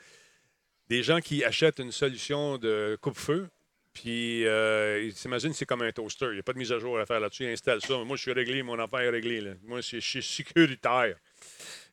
Des 0.88 1.02
gens 1.02 1.20
qui 1.20 1.44
achètent 1.44 1.80
une 1.80 1.92
solution 1.92 2.56
de 2.56 2.96
coupe-feu, 3.00 3.48
puis 3.92 4.46
euh, 4.46 5.02
ils 5.02 5.12
s'imaginent 5.12 5.50
que 5.50 5.56
c'est 5.56 5.66
comme 5.66 5.82
un 5.82 5.92
toaster. 5.92 6.26
Il 6.26 6.34
n'y 6.34 6.38
a 6.38 6.42
pas 6.42 6.52
de 6.52 6.58
mise 6.58 6.72
à 6.72 6.78
jour 6.78 6.98
à 6.98 7.04
faire 7.04 7.20
là-dessus. 7.20 7.44
Ils 7.44 7.52
installent 7.52 7.82
ça. 7.82 7.98
Moi, 8.04 8.16
je 8.16 8.22
suis 8.22 8.32
réglé, 8.32 8.62
mon 8.62 8.78
affaire 8.78 9.00
est 9.00 9.10
réglée. 9.10 9.40
là. 9.40 9.50
Moi, 9.64 9.80
je 9.80 9.98
suis 9.98 10.22
sécuritaire. 10.22 11.16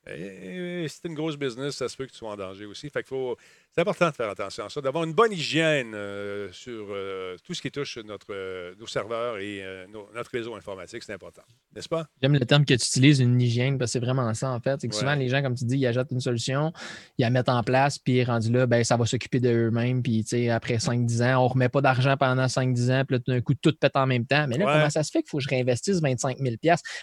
C'est 0.05 1.05
une 1.05 1.15
grosse 1.15 1.35
business, 1.35 1.77
ça 1.77 1.89
se 1.89 1.97
peut 1.97 2.05
que 2.05 2.11
tu 2.11 2.17
sois 2.17 2.31
en 2.31 2.37
danger 2.37 2.65
aussi. 2.65 2.89
Fait 2.89 3.01
qu'il 3.01 3.09
faut. 3.09 3.37
C'est 3.77 3.81
important 3.81 4.07
de 4.09 4.15
faire 4.15 4.29
attention 4.29 4.63
à 4.63 4.69
ça, 4.69 4.79
d'avoir 4.79 5.03
une 5.03 5.11
bonne 5.11 5.33
hygiène 5.33 5.91
euh, 5.95 6.47
sur 6.53 6.87
euh, 6.91 7.35
tout 7.43 7.53
ce 7.53 7.61
qui 7.61 7.69
touche 7.69 7.97
notre, 7.97 8.27
euh, 8.31 8.73
nos 8.79 8.87
serveurs 8.87 9.37
et 9.39 9.61
nos- 9.91 10.07
notre 10.15 10.31
réseau 10.31 10.55
informatique. 10.55 11.03
C'est 11.03 11.11
important, 11.11 11.41
n'est-ce 11.75 11.89
pas? 11.89 12.07
J'aime 12.21 12.35
le 12.35 12.45
terme 12.45 12.63
que 12.63 12.73
tu 12.73 12.85
utilises, 12.85 13.19
une 13.19 13.41
hygiène, 13.41 13.77
parce 13.77 13.89
que 13.91 13.99
c'est 13.99 14.05
vraiment 14.05 14.33
ça, 14.33 14.49
en 14.51 14.61
fait. 14.61 14.79
C'est 14.79 14.87
que 14.87 14.93
Ouais. 14.93 14.99
souvent, 15.01 15.15
les 15.15 15.27
gens, 15.27 15.41
comme 15.41 15.55
tu 15.55 15.65
dis, 15.65 15.77
ils 15.77 15.85
achètent 15.87 16.07
une 16.11 16.21
solution, 16.21 16.71
ils 17.17 17.23
la 17.23 17.29
mettent 17.31 17.49
en 17.49 17.63
place, 17.63 17.99
puis 17.99 18.23
rendu 18.23 18.49
là, 18.49 18.65
ben, 18.65 18.81
ça 18.85 18.95
va 18.95 19.05
s'occuper 19.05 19.41
d'eux-mêmes. 19.41 20.01
Puis, 20.01 20.23
tu 20.23 20.29
sais, 20.37 20.49
après 20.49 20.77
5-10 20.79 21.21
ans, 21.21 21.41
on 21.41 21.43
ne 21.43 21.49
remet 21.49 21.67
pas 21.67 21.81
d'argent 21.81 22.15
pendant 22.15 22.47
5-10 22.47 22.89
ans, 22.91 23.03
puis 23.05 23.17
là, 23.17 23.19
tout 23.19 23.31
d'un 23.33 23.41
coup, 23.41 23.55
tout 23.55 23.73
pète 23.77 23.97
en 23.97 24.07
même 24.07 24.25
temps. 24.25 24.47
Mais 24.47 24.57
là, 24.57 24.67
Ouais. 24.67 24.71
comment 24.71 24.89
ça 24.89 25.03
se 25.03 25.11
fait 25.11 25.19
qu'il 25.21 25.31
faut 25.31 25.39
que 25.39 25.43
je 25.43 25.49
réinvestisse 25.49 25.99
25 25.99 26.37
000 26.39 26.55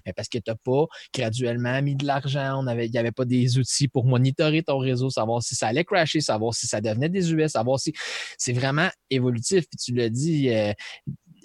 Mais 0.07 0.15
parce 0.15 0.29
que 0.31 0.39
tu 0.39 0.45
n'as 0.51 0.55
pas 0.55 0.87
graduellement 1.13 1.83
mis 1.83 1.97
de 1.97 2.07
l'argent. 2.07 2.65
Il 2.67 2.91
n'y 2.91 2.99
avait 2.99 3.13
pas 3.13 3.27
des 3.27 3.59
outils 3.59 3.89
pour 3.89 4.07
monitorer 4.07 4.63
ton 4.63 4.79
réseau, 4.79 5.11
savoir 5.11 5.43
si 5.43 5.55
ça 5.55 5.67
allait 5.67 5.85
crasher, 5.85 6.23
savoir 6.23 6.55
si 6.55 6.62
ça 6.67 6.81
devenait 6.81 7.09
des 7.09 7.33
US, 7.33 7.53
savoir 7.53 7.79
si. 7.79 7.93
C'est 8.39 8.53
vraiment 8.53 8.89
évolutif. 9.11 9.67
Puis 9.69 9.79
tu 9.79 9.95
l'as 9.95 10.09
dit, 10.09 10.51
euh, 10.51 10.73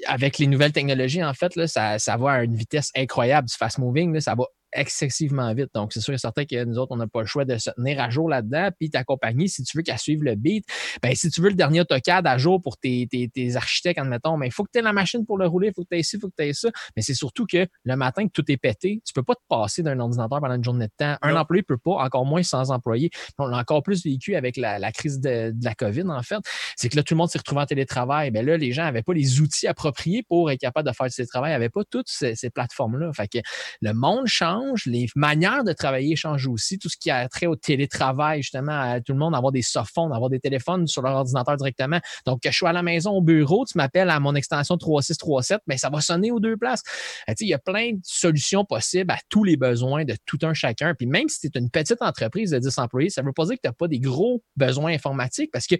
avec 0.05 0.37
les 0.37 0.47
nouvelles 0.47 0.71
technologies, 0.71 1.23
en 1.23 1.33
fait, 1.33 1.53
ça, 1.67 2.17
va 2.17 2.31
à 2.31 2.43
une 2.43 2.55
vitesse 2.55 2.91
incroyable 2.95 3.47
du 3.47 3.55
fast 3.55 3.77
moving. 3.77 4.19
ça 4.19 4.35
va 4.35 4.45
excessivement 4.73 5.53
vite. 5.53 5.69
Donc, 5.73 5.93
c'est 5.93 6.01
sûr 6.01 6.13
et 6.13 6.17
certain 6.17 6.45
que 6.45 6.63
nous 6.63 6.77
autres, 6.77 6.91
on 6.91 6.97
n'a 6.97 7.07
pas 7.07 7.21
le 7.21 7.27
choix 7.27 7.45
de 7.45 7.57
se 7.57 7.69
tenir 7.71 7.99
à 8.01 8.09
jour 8.09 8.29
là-dedans. 8.29 8.69
Puis 8.79 8.89
ta 8.89 9.03
compagnie, 9.03 9.49
si 9.49 9.63
tu 9.63 9.77
veux 9.77 9.83
qu'elle 9.83 9.97
suive 9.97 10.23
le 10.23 10.35
beat, 10.35 10.65
ben, 11.01 11.13
si 11.15 11.29
tu 11.29 11.41
veux 11.41 11.49
le 11.49 11.55
dernier 11.55 11.81
AutoCAD 11.81 12.27
à 12.27 12.37
jour 12.37 12.61
pour 12.61 12.77
tes, 12.77 13.07
tes, 13.09 13.29
tes 13.29 13.55
architectes, 13.55 13.99
admettons, 13.99 14.37
ben, 14.37 14.45
il 14.45 14.51
faut 14.51 14.63
que 14.63 14.69
tu 14.73 14.79
aies 14.79 14.83
la 14.83 14.93
machine 14.93 15.25
pour 15.25 15.37
le 15.37 15.47
rouler, 15.47 15.67
il 15.69 15.73
faut 15.73 15.83
que 15.83 15.89
tu 15.91 15.97
aies 15.97 16.03
ci, 16.03 16.17
il 16.17 16.19
faut 16.19 16.29
que 16.29 16.35
tu 16.37 16.43
aies 16.45 16.53
ça. 16.53 16.69
Mais 16.95 17.01
c'est 17.01 17.13
surtout 17.13 17.45
que 17.45 17.65
le 17.83 17.95
matin 17.95 18.25
que 18.27 18.31
tout 18.31 18.49
est 18.51 18.57
pété, 18.57 19.01
tu 19.05 19.13
peux 19.13 19.23
pas 19.23 19.35
te 19.35 19.41
passer 19.49 19.83
d'un 19.83 19.99
ordinateur 19.99 20.39
pendant 20.39 20.55
une 20.55 20.63
journée 20.63 20.87
de 20.87 20.93
temps. 20.97 21.15
Un 21.21 21.33
Non. 21.33 21.39
employé 21.39 21.63
peut 21.63 21.77
pas, 21.77 21.91
encore 22.03 22.25
moins 22.25 22.43
sans 22.43 22.71
employé. 22.71 23.09
On 23.37 23.47
l'a 23.47 23.57
encore 23.57 23.83
plus 23.83 24.03
vécu 24.03 24.35
avec 24.35 24.57
la, 24.57 24.79
la 24.79 24.91
crise 24.91 25.19
de, 25.19 25.51
de 25.51 25.65
la 25.65 25.75
COVID, 25.75 26.03
en 26.09 26.21
fait. 26.23 26.37
C'est 26.75 26.89
que 26.89 26.95
là, 26.95 27.03
tout 27.03 27.13
le 27.13 27.17
monde 27.17 27.29
s'est 27.29 27.37
retrouvé 27.37 27.61
en 27.61 27.65
télétravail. 27.65 28.31
Ben 28.31 28.45
là, 28.45 28.57
les 28.57 28.71
gens 28.71 28.83
n'avaient 28.83 29.01
pas 29.03 29.13
les 29.13 29.41
outils 29.41 29.67
appropriés 29.67 30.23
pour 30.27 30.51
être 30.51 30.59
capable 30.59 30.87
de 30.89 30.93
faire 30.93 31.07
du 31.07 31.15
télétravail. 31.15 31.51
Ils 31.51 31.55
n'avaient 31.55 31.69
pas 31.69 31.83
toutes 31.89 32.09
ces, 32.09 32.35
ces 32.35 32.49
plateformes-là. 32.49 33.11
Fait 33.13 33.27
que 33.27 33.37
le 33.81 33.93
monde 33.93 34.27
change, 34.27 34.56
les 34.85 35.07
manières 35.15 35.63
de 35.63 35.73
travailler 35.73 36.15
changent 36.15 36.47
aussi. 36.47 36.77
Tout 36.79 36.89
ce 36.89 36.97
qui 36.97 37.09
a 37.11 37.27
trait 37.27 37.45
au 37.45 37.55
télétravail, 37.55 38.41
justement, 38.41 38.79
à 38.79 39.01
tout 39.01 39.13
le 39.13 39.19
monde 39.19 39.35
avoir 39.35 39.51
des 39.51 39.61
softphones, 39.61 40.11
avoir 40.13 40.29
des 40.29 40.39
téléphones 40.39 40.87
sur 40.87 41.01
leur 41.01 41.15
ordinateur 41.15 41.57
directement. 41.57 41.99
Donc, 42.25 42.41
que 42.41 42.51
je 42.51 42.57
sois 42.57 42.69
à 42.69 42.73
la 42.73 42.83
maison, 42.83 43.11
au 43.11 43.21
bureau, 43.21 43.65
tu 43.65 43.77
m'appelles 43.77 44.09
à 44.09 44.19
mon 44.19 44.35
extension 44.35 44.77
3637, 44.77 45.61
ben, 45.67 45.77
ça 45.77 45.89
va 45.89 46.01
sonner 46.01 46.31
aux 46.31 46.39
deux 46.39 46.57
places. 46.57 46.83
Euh, 47.29 47.33
tu 47.33 47.37
sais, 47.39 47.45
Il 47.45 47.49
y 47.49 47.53
a 47.53 47.59
plein 47.59 47.93
de 47.93 47.99
solutions 48.03 48.65
possibles 48.65 49.11
à 49.11 49.17
tous 49.29 49.43
les 49.43 49.57
besoins 49.57 50.05
de 50.05 50.15
tout 50.25 50.39
un 50.43 50.53
chacun. 50.53 50.93
Puis 50.93 51.07
même 51.07 51.29
si 51.29 51.49
tu 51.49 51.57
es 51.57 51.61
une 51.61 51.69
petite 51.69 52.01
entreprise 52.01 52.51
de 52.51 52.59
10 52.59 52.77
employés, 52.79 53.09
ça 53.09 53.21
ne 53.21 53.27
veut 53.27 53.33
pas 53.33 53.45
dire 53.45 53.55
que 53.55 53.61
tu 53.61 53.67
n'as 53.67 53.73
pas 53.73 53.87
des 53.87 53.99
gros 53.99 54.43
besoins 54.55 54.93
informatiques 54.93 55.51
parce 55.51 55.67
que 55.67 55.75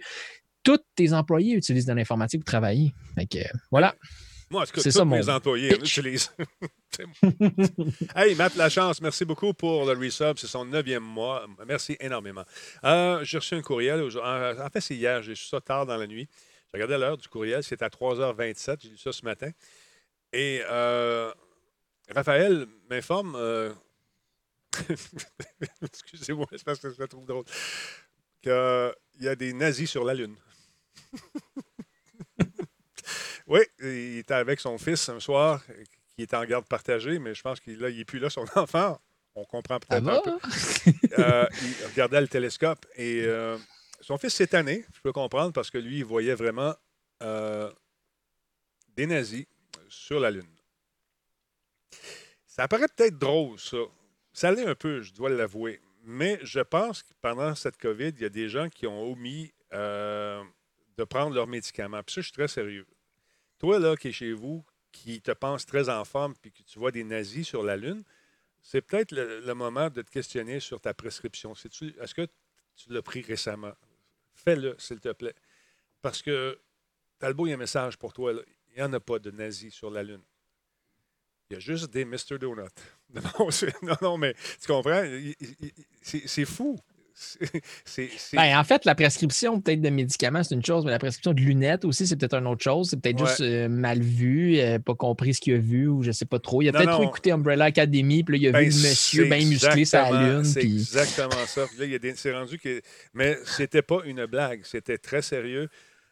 tous 0.62 0.78
tes 0.96 1.12
employés 1.12 1.54
utilisent 1.54 1.86
de 1.86 1.92
l'informatique 1.92 2.40
pour 2.40 2.52
travailler. 2.52 2.92
Euh, 3.18 3.42
voilà. 3.70 3.94
Moi, 4.50 4.64
cas, 4.66 4.80
C'est 4.80 4.90
tous 4.90 4.98
ça, 4.98 5.04
mes 5.04 5.20
mon 5.20 5.28
employés 5.28 5.74
en 5.74 5.78
pitch. 5.78 5.98
utilisent. 5.98 6.32
C'est 6.90 7.04
bon. 7.22 7.34
hey, 8.16 8.34
Matt 8.34 8.54
Lachance, 8.56 9.00
merci 9.02 9.24
beaucoup 9.24 9.52
pour 9.52 9.84
le 9.84 9.92
resub. 9.98 10.38
C'est 10.38 10.46
son 10.46 10.64
neuvième 10.64 11.02
mois. 11.02 11.46
Merci 11.66 11.96
énormément. 12.00 12.44
Euh, 12.84 13.22
j'ai 13.24 13.38
reçu 13.38 13.54
un 13.54 13.62
courriel. 13.62 14.00
aujourd'hui. 14.02 14.60
En 14.62 14.70
fait, 14.70 14.80
c'est 14.80 14.94
hier. 14.96 15.22
J'ai 15.22 15.32
reçu 15.32 15.46
ça 15.48 15.60
tard 15.60 15.84
dans 15.86 15.96
la 15.96 16.06
nuit. 16.06 16.28
J'ai 16.66 16.76
regardé 16.82 16.96
l'heure 16.98 17.18
du 17.18 17.28
courriel. 17.28 17.62
C'était 17.62 17.84
à 17.84 17.88
3h27. 17.88 18.78
J'ai 18.82 18.88
lu 18.90 18.96
ça 18.98 19.12
ce 19.12 19.24
matin. 19.24 19.50
Et 20.32 20.62
euh, 20.70 21.32
Raphaël 22.14 22.66
m'informe. 22.88 23.34
euh, 23.36 23.72
Excusez-moi, 25.82 26.46
c'est 26.52 26.64
parce 26.64 26.78
que 26.78 26.90
je 26.90 26.98
le 27.00 27.08
trouve 27.08 27.26
drôle. 27.26 27.44
Qu'il 28.42 28.92
y 29.20 29.28
a 29.28 29.34
des 29.36 29.52
nazis 29.52 29.90
sur 29.90 30.04
la 30.04 30.14
Lune. 30.14 30.36
Oui, 33.48 33.60
il 33.80 34.18
était 34.18 34.34
avec 34.34 34.60
son 34.60 34.76
fils 34.76 35.08
un 35.08 35.20
soir, 35.20 35.64
qui 36.14 36.22
était 36.22 36.36
en 36.36 36.44
garde 36.44 36.66
partagée, 36.66 37.18
mais 37.18 37.34
je 37.34 37.42
pense 37.42 37.60
qu'il 37.60 37.78
n'est 37.78 38.04
plus 38.04 38.18
là, 38.18 38.28
son 38.28 38.44
enfant. 38.56 39.00
On 39.34 39.44
comprend 39.44 39.78
peut-être 39.80 40.04
va? 40.04 40.18
un 40.18 40.20
peu. 40.20 40.38
Euh, 41.18 41.46
il 41.62 41.86
regardait 41.86 42.20
le 42.20 42.28
télescope 42.28 42.86
et 42.94 43.24
euh, 43.24 43.56
son 44.00 44.18
fils 44.18 44.34
s'est 44.34 44.46
tanné, 44.46 44.84
je 44.94 45.00
peux 45.00 45.12
comprendre, 45.12 45.52
parce 45.52 45.70
que 45.70 45.78
lui, 45.78 45.98
il 45.98 46.04
voyait 46.04 46.34
vraiment 46.34 46.74
euh, 47.22 47.72
des 48.94 49.06
nazis 49.06 49.46
sur 49.88 50.20
la 50.20 50.30
Lune. 50.30 50.46
Ça 52.46 52.68
paraît 52.68 52.86
peut-être 52.94 53.18
drôle, 53.18 53.58
ça. 53.58 53.78
Ça 54.32 54.52
l'est 54.52 54.66
un 54.66 54.74
peu, 54.74 55.02
je 55.02 55.12
dois 55.12 55.30
l'avouer. 55.30 55.80
Mais 56.04 56.38
je 56.42 56.60
pense 56.60 57.02
que 57.02 57.12
pendant 57.20 57.54
cette 57.54 57.78
COVID, 57.78 58.10
il 58.10 58.20
y 58.20 58.24
a 58.24 58.28
des 58.28 58.48
gens 58.48 58.68
qui 58.68 58.86
ont 58.86 59.10
omis 59.10 59.52
euh, 59.72 60.42
de 60.96 61.04
prendre 61.04 61.34
leurs 61.34 61.46
médicaments. 61.46 62.02
Puis 62.02 62.14
ça, 62.14 62.20
je 62.20 62.26
suis 62.26 62.34
très 62.34 62.48
sérieux. 62.48 62.86
Toi, 63.58 63.78
là, 63.78 63.96
qui 63.96 64.08
es 64.08 64.12
chez 64.12 64.32
vous, 64.32 64.64
qui 64.92 65.20
te 65.20 65.32
penses 65.32 65.66
très 65.66 65.88
en 65.88 66.04
forme, 66.04 66.34
puis 66.40 66.52
que 66.52 66.62
tu 66.62 66.78
vois 66.78 66.90
des 66.90 67.04
nazis 67.04 67.46
sur 67.46 67.62
la 67.62 67.76
Lune, 67.76 68.04
c'est 68.62 68.82
peut-être 68.82 69.12
le, 69.12 69.54
moment 69.54 69.90
de 69.90 70.02
te 70.02 70.10
questionner 70.10 70.60
sur 70.60 70.80
ta 70.80 70.94
prescription. 70.94 71.52
Est-ce 71.54 72.14
que 72.14 72.26
tu 72.76 72.92
l'as 72.92 73.02
pris 73.02 73.22
récemment? 73.22 73.72
Fais-le, 74.34 74.74
s'il 74.78 75.00
te 75.00 75.12
plaît. 75.12 75.34
Parce 76.02 76.22
que, 76.22 76.60
Talbot, 77.18 77.46
il 77.46 77.50
y 77.50 77.52
a 77.52 77.56
un 77.56 77.58
message 77.58 77.96
pour 77.96 78.12
toi. 78.12 78.32
Il 78.32 78.76
n'y 78.76 78.82
en 78.82 78.92
a 78.92 79.00
pas 79.00 79.18
de 79.18 79.30
nazis 79.30 79.74
sur 79.74 79.90
la 79.90 80.02
Lune. 80.02 80.22
Il 81.50 81.54
y 81.54 81.56
a 81.56 81.60
juste 81.60 81.90
des 81.90 82.04
Mr. 82.04 82.38
Donut. 82.38 82.68
Non, 83.82 83.96
non, 84.02 84.18
mais 84.18 84.34
tu 84.60 84.66
comprends? 84.66 85.02
C'est 86.02 86.44
fou. 86.44 86.78
Ben, 88.32 88.58
en 88.58 88.64
fait, 88.64 88.84
la 88.84 88.94
prescription 88.94 89.60
peut-être 89.60 89.80
de 89.80 89.90
médicaments, 89.90 90.42
c'est 90.42 90.54
une 90.54 90.64
chose, 90.64 90.84
mais 90.84 90.90
la 90.90 90.98
prescription 90.98 91.32
de 91.32 91.40
lunettes 91.40 91.84
aussi, 91.84 92.06
c'est 92.06 92.16
peut-être 92.16 92.34
une 92.34 92.46
autre 92.46 92.62
chose. 92.62 92.90
C'est 92.90 93.00
peut-être 93.00 93.18
juste 93.18 93.40
euh, 93.40 93.68
mal 93.68 94.00
vu, 94.00 94.58
euh, 94.58 94.78
pas 94.78 94.94
compris 94.94 95.34
ce 95.34 95.40
qu'il 95.40 95.54
a 95.54 95.58
vu, 95.58 95.88
ou 95.88 96.02
je 96.02 96.12
sais 96.12 96.26
pas 96.26 96.38
trop. 96.38 96.62
Il 96.62 96.68
a 96.68 96.72
peut-être 96.72 96.92
trop 96.92 97.04
écouté 97.04 97.32
Umbrella 97.32 97.66
Academy, 97.66 98.22
puis 98.22 98.38
là, 98.38 98.42
il 98.42 98.46
a 98.54 98.58
vu 98.58 98.66
ben, 98.66 98.70
le 98.70 98.88
monsieur 98.88 99.24
bien 99.24 99.44
musclé 99.46 99.84
la 99.92 100.10
lune. 100.10 100.44
C'est 100.44 100.62
exactement 100.62 101.46
ça. 101.46 101.66
là, 101.78 101.84
il 101.84 102.16
s'est 102.16 102.32
rendu 102.32 102.58
que. 102.58 102.80
Mais 103.14 103.36
c'était 103.44 103.82
pas 103.82 104.00
une 104.04 104.26
blague, 104.26 104.60
c'était 104.64 104.98
très 104.98 105.22
sérieux. 105.22 105.68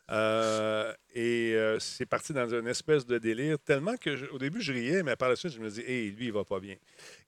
Euh, 0.08 0.92
et 1.14 1.56
c'est 1.78 2.06
parti 2.06 2.32
dans 2.32 2.48
une 2.48 2.68
espèce 2.68 3.06
de 3.06 3.18
délire, 3.18 3.58
tellement 3.58 3.96
que 3.96 4.30
au 4.32 4.38
début, 4.38 4.60
je 4.60 4.72
riais, 4.72 5.02
mais 5.02 5.16
par 5.16 5.28
la 5.28 5.36
suite, 5.36 5.52
je 5.52 5.60
me 5.60 5.68
dis, 5.68 5.80
hé, 5.80 6.10
lui, 6.10 6.26
il 6.26 6.32
va 6.32 6.44
pas 6.44 6.60
bien. 6.60 6.76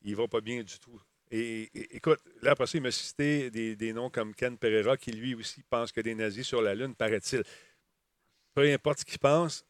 Il 0.02 0.16
va 0.16 0.26
pas 0.26 0.40
bien 0.40 0.62
du 0.62 0.78
tout. 0.78 1.00
Et, 1.30 1.70
écoute, 1.97 2.20
là, 2.42 2.52
après 2.52 2.66
ça, 2.66 2.78
il 2.78 2.82
m'a 2.82 2.90
cité 2.90 3.50
des, 3.50 3.92
noms 3.92 4.11
comme 4.11 4.35
Ken 4.35 4.56
Pereira, 4.56 4.97
qui 4.97 5.12
lui 5.12 5.35
aussi 5.35 5.62
pense 5.68 5.92
que 5.92 6.00
des 6.00 6.14
nazis 6.14 6.47
sur 6.47 6.62
la 6.62 6.75
Lune, 6.75 6.94
paraît-il. 6.94 7.42
Peu 8.54 8.73
importe 8.73 9.00
ce 9.00 9.04
qu'il 9.04 9.18
pense, 9.18 9.64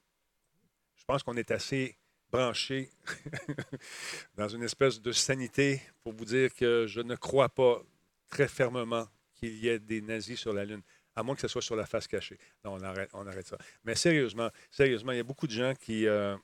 je 0.97 1.05
pense 1.05 1.23
qu'on 1.23 1.37
est 1.37 1.51
assez 1.51 1.97
branché 2.31 2.91
dans 4.37 4.49
une 4.49 4.63
espèce 4.63 5.01
de 5.01 5.13
sanité 5.13 5.83
pour 6.03 6.13
vous 6.13 6.25
dire 6.25 6.55
que 6.55 6.87
je 6.87 7.01
ne 7.01 7.17
crois 7.17 7.49
pas 7.49 7.83
très 8.29 8.49
fermement 8.49 9.07
qu'il 9.35 9.57
y 9.59 9.69
ait 9.69 9.79
des 9.79 10.01
nazis 10.01 10.39
sur 10.39 10.53
la 10.53 10.65
Lune, 10.65 10.83
à 11.17 11.23
moins 11.23 11.35
que 11.35 11.41
ce 11.41 11.49
soit 11.49 11.63
sur 11.63 11.77
la 11.77 11.87
face 11.87 12.07
cachée. 12.07 12.39
Non, 12.65 12.75
on 12.75 12.83
arrête, 12.83 13.11
on 13.15 13.27
arrête 13.27 13.47
ça. 13.47 13.59
Mais 13.85 13.95
sérieusement, 13.95 14.51
sérieusement, 14.71 15.13
il 15.13 15.17
y 15.17 15.21
a 15.21 15.25
beaucoup 15.25 15.47
de 15.47 15.53
gens 15.53 15.75
qui 15.75 16.03
ne 16.03 16.09
euh, 16.09 16.37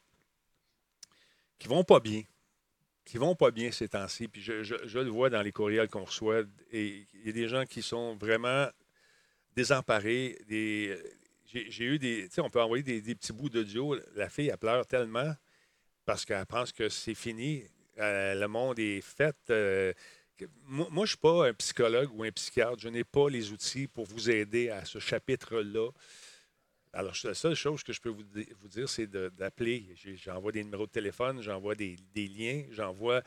vont 1.66 1.84
pas 1.84 2.00
bien 2.00 2.22
qui 3.04 3.18
vont 3.18 3.34
pas 3.34 3.50
bien 3.50 3.70
ces 3.70 3.88
temps-ci. 3.88 4.28
Puis 4.28 4.42
je, 4.42 4.98
le 4.98 5.10
vois 5.10 5.30
dans 5.30 5.42
les 5.42 5.52
courriels 5.52 5.88
qu'on 5.88 6.04
reçoit. 6.04 6.42
Il 6.72 7.06
y 7.24 7.28
a 7.28 7.32
des 7.32 7.48
gens 7.48 7.64
qui 7.64 7.82
sont 7.82 8.16
vraiment 8.16 8.68
désemparés. 9.54 10.38
J'ai, 10.48 11.84
eu 11.84 11.98
des. 11.98 12.28
On 12.38 12.50
peut 12.50 12.62
envoyer 12.62 12.82
des, 12.82 13.14
petits 13.14 13.32
bouts 13.32 13.50
d'audio. 13.50 13.96
La 14.16 14.28
fille, 14.28 14.48
elle 14.48 14.58
pleure 14.58 14.86
tellement 14.86 15.34
parce 16.04 16.24
qu'elle 16.24 16.46
pense 16.46 16.72
que 16.72 16.88
c'est 16.88 17.14
fini. 17.14 17.64
Euh, 17.98 18.34
le 18.34 18.48
monde 18.48 18.78
est 18.78 19.00
fait. 19.00 19.36
Euh, 19.50 19.92
moi, 20.66 20.88
je 20.90 21.00
ne 21.00 21.06
suis 21.06 21.16
pas 21.16 21.48
un 21.48 21.54
psychologue 21.54 22.10
ou 22.12 22.24
un 22.24 22.32
psychiatre. 22.32 22.78
Je 22.78 22.88
n'ai 22.88 23.04
pas 23.04 23.28
les 23.28 23.52
outils 23.52 23.86
pour 23.86 24.06
vous 24.06 24.30
aider 24.30 24.70
à 24.70 24.84
ce 24.84 24.98
chapitre-là. 24.98 25.90
Alors, 26.96 27.12
la 27.24 27.34
seule 27.34 27.56
chose 27.56 27.82
que 27.82 27.92
je 27.92 28.00
peux 28.00 28.08
vous, 28.08 28.22
dire, 28.68 28.88
c'est 28.88 29.08
d'appeler. 29.08 29.94
J'envoie 30.14 30.52
des 30.52 30.62
numéros 30.62 30.86
de 30.86 30.92
téléphone, 30.92 31.42
j'envoie 31.42 31.74
des, 31.74 31.96
liens, 32.14 32.66
j'envoie. 32.70 33.20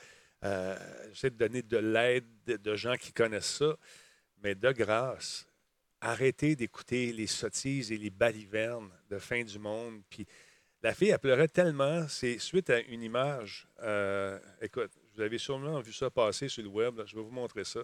Euh, 0.45 0.77
j'essaie 1.11 1.31
de 1.31 1.35
donner 1.35 1.61
de 1.61 1.77
l'aide 1.77 2.25
de, 2.45 2.75
gens 2.75 2.95
qui 2.95 3.11
connaissent 3.11 3.57
ça. 3.57 3.77
Mais 4.41 4.55
de 4.55 4.71
grâce, 4.71 5.45
arrêtez 5.99 6.55
d'écouter 6.55 7.11
les 7.11 7.27
sottises 7.27 7.91
et 7.91 7.97
les 7.97 8.09
balivernes 8.09 8.89
de 9.09 9.19
fin 9.19 9.43
du 9.43 9.59
monde. 9.59 10.01
Puis 10.09 10.25
la 10.81 10.93
fille, 10.93 11.09
elle 11.09 11.19
pleurait 11.19 11.49
tellement. 11.49 12.07
C'est 12.07 12.39
suite 12.39 12.69
à 12.69 12.79
une 12.79 13.03
image. 13.03 13.67
Euh, 13.81 14.39
écoute, 14.61 14.91
vous 15.13 15.21
avez 15.21 15.37
sûrement 15.37 15.81
vu 15.81 15.91
ça 15.91 16.09
passer 16.09 16.47
sur 16.47 16.63
le 16.63 16.69
web. 16.69 17.01
Je 17.05 17.17
vais 17.17 17.21
vous 17.21 17.31
montrer 17.31 17.65
ça. 17.65 17.81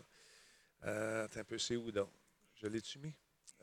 Euh, 0.86 1.28
un 1.36 1.44
peu, 1.44 1.58
c'est 1.58 1.76
où 1.76 1.92
donc? 1.92 2.10
Je 2.56 2.68
l'ai-tu 2.68 3.00
mis? 3.00 3.14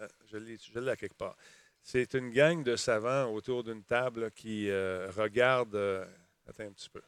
Euh, 0.00 0.08
je 0.26 0.36
l'ai 0.36 0.90
à 0.90 0.96
quelque 0.96 1.16
part. 1.16 1.36
C'est 1.82 2.14
une 2.14 2.30
gang 2.30 2.62
de 2.62 2.76
savants 2.76 3.32
autour 3.32 3.64
d'une 3.64 3.82
table 3.82 4.30
qui 4.32 4.70
euh, 4.70 5.10
regardent. 5.16 5.74
Euh, 5.74 6.04
attends 6.46 6.64
un 6.64 6.72
petit 6.72 6.90
peu. 6.90 7.02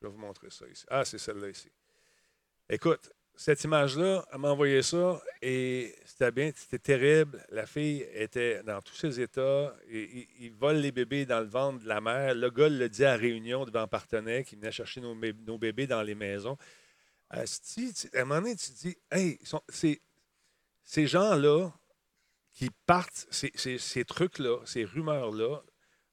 Je 0.00 0.06
vais 0.06 0.12
vous 0.12 0.18
montrer 0.18 0.50
ça 0.50 0.66
ici. 0.68 0.84
Ah, 0.88 1.04
c'est 1.04 1.18
celle-là 1.18 1.48
ici. 1.48 1.70
Écoute, 2.68 3.10
cette 3.38 3.62
image-là, 3.64 4.26
elle 4.32 4.38
m'a 4.38 4.50
envoyé 4.50 4.82
ça 4.82 5.20
et 5.42 5.94
c'était 6.06 6.32
bien, 6.32 6.50
c'était 6.54 6.78
terrible. 6.78 7.44
La 7.50 7.66
fille 7.66 8.06
était 8.14 8.62
dans 8.62 8.80
tous 8.80 8.94
ses 8.94 9.20
états. 9.20 9.74
Et, 9.88 10.26
il, 10.40 10.52
vole 10.52 10.76
les 10.76 10.90
bébés 10.90 11.26
dans 11.26 11.40
le 11.40 11.46
ventre 11.46 11.82
de 11.82 11.88
la 11.88 12.00
mère. 12.00 12.34
Le 12.34 12.50
gars 12.50 12.68
le 12.68 12.88
dit 12.88 13.04
à 13.04 13.14
Réunion 13.14 13.64
devant 13.64 13.86
Partenay 13.86 14.42
qui 14.42 14.56
venait 14.56 14.72
chercher 14.72 15.02
nos, 15.02 15.58
bébés 15.58 15.86
dans 15.86 16.02
les 16.02 16.14
maisons. 16.14 16.56
à 17.30 17.42
un 17.42 18.24
moment 18.24 18.40
donné, 18.40 18.56
tu 18.56 18.70
te 18.70 18.78
dis, 18.78 18.96
hey, 19.10 19.38
ces 20.84 21.06
gens-là, 21.06 21.70
qui 22.56 22.70
partent, 22.86 23.26
ces, 23.30 24.04
trucs-là, 24.04 24.60
ces 24.64 24.84
rumeurs-là, 24.84 25.62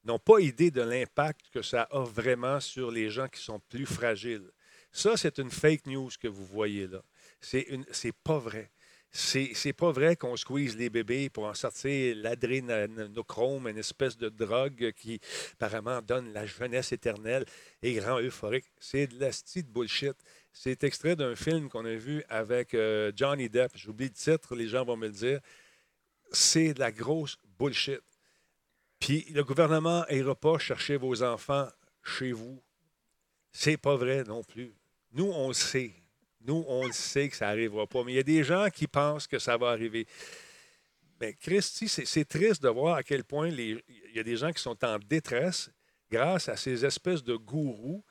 n'ont 0.04 0.20
pas 0.20 0.40
idée 0.40 0.72
de 0.72 0.82
l'impact 0.82 1.50
que 1.54 1.62
ça 1.62 1.84
a 1.84 2.04
vraiment 2.04 2.60
sur 2.60 2.92
les 2.92 3.10
gens 3.10 3.30
qui 3.30 3.42
sont 3.42 3.62
plus 3.70 3.86
fragiles. 3.86 4.52
Ça, 4.92 5.16
c'est 5.16 5.40
une 5.40 5.50
fake 5.50 5.88
news 5.88 6.10
que 6.20 6.28
vous 6.28 6.46
voyez 6.46 6.88
là. 6.88 7.02
C'est, 7.40 7.66
pas 8.26 8.40
vrai. 8.40 8.72
C'est, 9.10 9.72
pas 9.72 9.94
vrai 9.94 10.18
qu'on 10.18 10.36
squeeze 10.36 10.76
les 10.76 10.90
bébés 10.90 11.30
pour 11.30 11.46
en 11.46 11.54
sortir 11.54 12.18
l'adrénochrome, 12.18 13.70
une 13.70 13.78
espèce 13.78 14.18
de 14.18 14.28
drogue 14.28 14.92
qui 14.98 15.22
apparemment 15.54 16.02
donne 16.02 16.34
la 16.34 16.46
jeunesse 16.46 16.92
éternelle 16.92 17.46
et 17.82 18.02
rend 18.02 18.20
euphorique. 18.20 18.66
C'est 18.80 19.08
de 19.08 19.18
la 19.18 19.30
de 19.30 19.72
bullshit. 19.72 20.16
C'est 20.52 20.84
extrait 20.84 21.16
d'un 21.16 21.36
film 21.36 21.70
qu'on 21.70 21.86
a 21.86 21.96
vu 21.96 22.22
avec 22.28 22.74
euh, 22.74 23.14
Johnny 23.16 23.50
Depp. 23.50 23.72
J'oublie 23.76 24.08
le 24.08 24.12
titre, 24.12 24.56
les 24.56 24.68
gens 24.68 24.84
vont 24.84 24.98
me 24.98 25.08
le 25.08 25.14
dire 25.14 25.40
c'est 26.34 26.74
de 26.74 26.80
la 26.80 26.92
grosse 26.92 27.38
bullshit. 27.58 28.02
Puis 29.00 29.26
le 29.32 29.44
gouvernement 29.44 30.06
n'ira 30.10 30.36
pas 30.36 30.58
chercher 30.58 30.98
vos 30.98 31.24
enfants 31.24 31.68
chez 32.04 32.32
vous. 32.32 32.62
C'est 33.52 33.78
pas 33.78 33.96
vrai 33.96 34.24
non 34.24 34.44
plus. 34.44 34.74
Nous, 35.12 35.32
on 35.32 35.50
le 35.50 35.54
sait. 35.54 35.94
Nous, 36.42 36.66
on 36.68 36.88
le 36.88 36.92
sait 36.92 37.30
que 37.30 37.36
ça 37.36 37.48
n'arrivera 37.48 37.88
pas. 37.88 38.04
Mais 38.04 38.14
il 38.14 38.16
y 38.16 38.20
a 38.20 38.24
des 38.24 38.44
gens 38.44 38.70
qui 38.70 38.88
pensent 38.88 39.28
que 39.28 39.40
ça 39.40 39.58
va 39.58 39.70
arriver. 39.70 40.08
Mais 41.20 41.34
Christy, 41.36 41.88
c'est 41.88 42.26
triste 42.26 42.62
de 42.64 42.70
voir 42.70 42.96
à 42.96 43.04
quel 43.04 43.24
point 43.24 43.50
il 43.50 43.82
y 44.14 44.20
a 44.20 44.24
des 44.24 44.36
gens 44.36 44.52
qui 44.52 44.62
sont 44.62 44.84
en 44.84 44.98
détresse 45.00 45.70
grâce 46.12 46.50
à 46.50 46.58
ces 46.58 46.84
espèces 46.84 47.24
de 47.24 47.36
gourous 47.36 48.04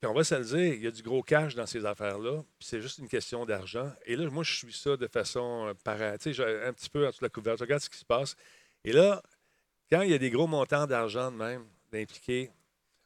puis 0.00 0.08
on 0.10 0.14
va 0.14 0.24
se 0.24 0.34
le 0.34 0.44
dire, 0.44 0.74
il 0.74 0.82
y 0.82 0.86
a 0.86 0.90
du 0.90 1.02
gros 1.02 1.22
cash 1.22 1.54
dans 1.54 1.66
ces 1.66 1.84
affaires-là, 1.84 2.42
puis 2.58 2.66
c'est 2.66 2.80
juste 2.80 2.98
une 2.98 3.08
question 3.08 3.44
d'argent. 3.44 3.92
Et 4.06 4.16
là, 4.16 4.30
moi, 4.30 4.42
je 4.42 4.54
suis 4.54 4.72
ça 4.72 4.96
de 4.96 5.06
façon 5.06 5.66
euh, 5.68 5.74
par, 5.84 5.98
tu 6.18 6.32
sais, 6.32 6.64
un 6.64 6.72
petit 6.72 6.88
peu 6.88 7.04
en 7.04 7.10
dessous 7.10 7.20
de 7.20 7.26
la 7.26 7.30
couverture. 7.30 7.66
Regarde 7.66 7.82
ce 7.82 7.90
qui 7.90 7.98
se 7.98 8.04
passe. 8.06 8.34
Et 8.82 8.92
là, 8.92 9.22
quand 9.92 10.00
il 10.00 10.10
y 10.10 10.14
a 10.14 10.18
des 10.18 10.30
gros 10.30 10.46
montants 10.46 10.86
d'argent 10.86 11.30
de 11.30 11.36
même 11.36 11.66
d'impliquer, 11.92 12.50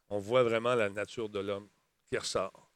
on 0.08 0.20
voit 0.20 0.44
vraiment 0.44 0.76
la 0.76 0.88
nature 0.88 1.28
de 1.28 1.40
l'homme 1.40 1.68
qui 2.08 2.16
ressort. 2.16 2.70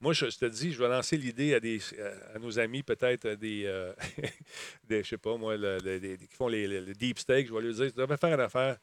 Moi, 0.00 0.12
je, 0.12 0.26
te 0.26 0.44
dis, 0.44 0.72
je 0.72 0.78
vais 0.78 0.88
lancer 0.88 1.16
l'idée 1.16 1.54
à, 1.54 2.34
à 2.34 2.38
nos 2.40 2.58
amis, 2.58 2.82
peut-être 2.82 3.26
des, 3.36 3.62
euh, 3.64 3.94
des, 4.84 5.02
je 5.02 5.08
sais 5.10 5.16
pas 5.16 5.36
moi, 5.38 5.56
qui 5.56 6.36
font 6.36 6.48
les, 6.48 6.66
les, 6.66 6.94
deep 6.94 7.18
steaks. 7.20 7.46
Je 7.46 7.54
vais 7.54 7.62
leur 7.62 7.72
dire, 7.72 7.86
tu 7.86 7.98
devrais 7.98 8.18
faire 8.18 8.34
une 8.34 8.40
affaire 8.40 8.78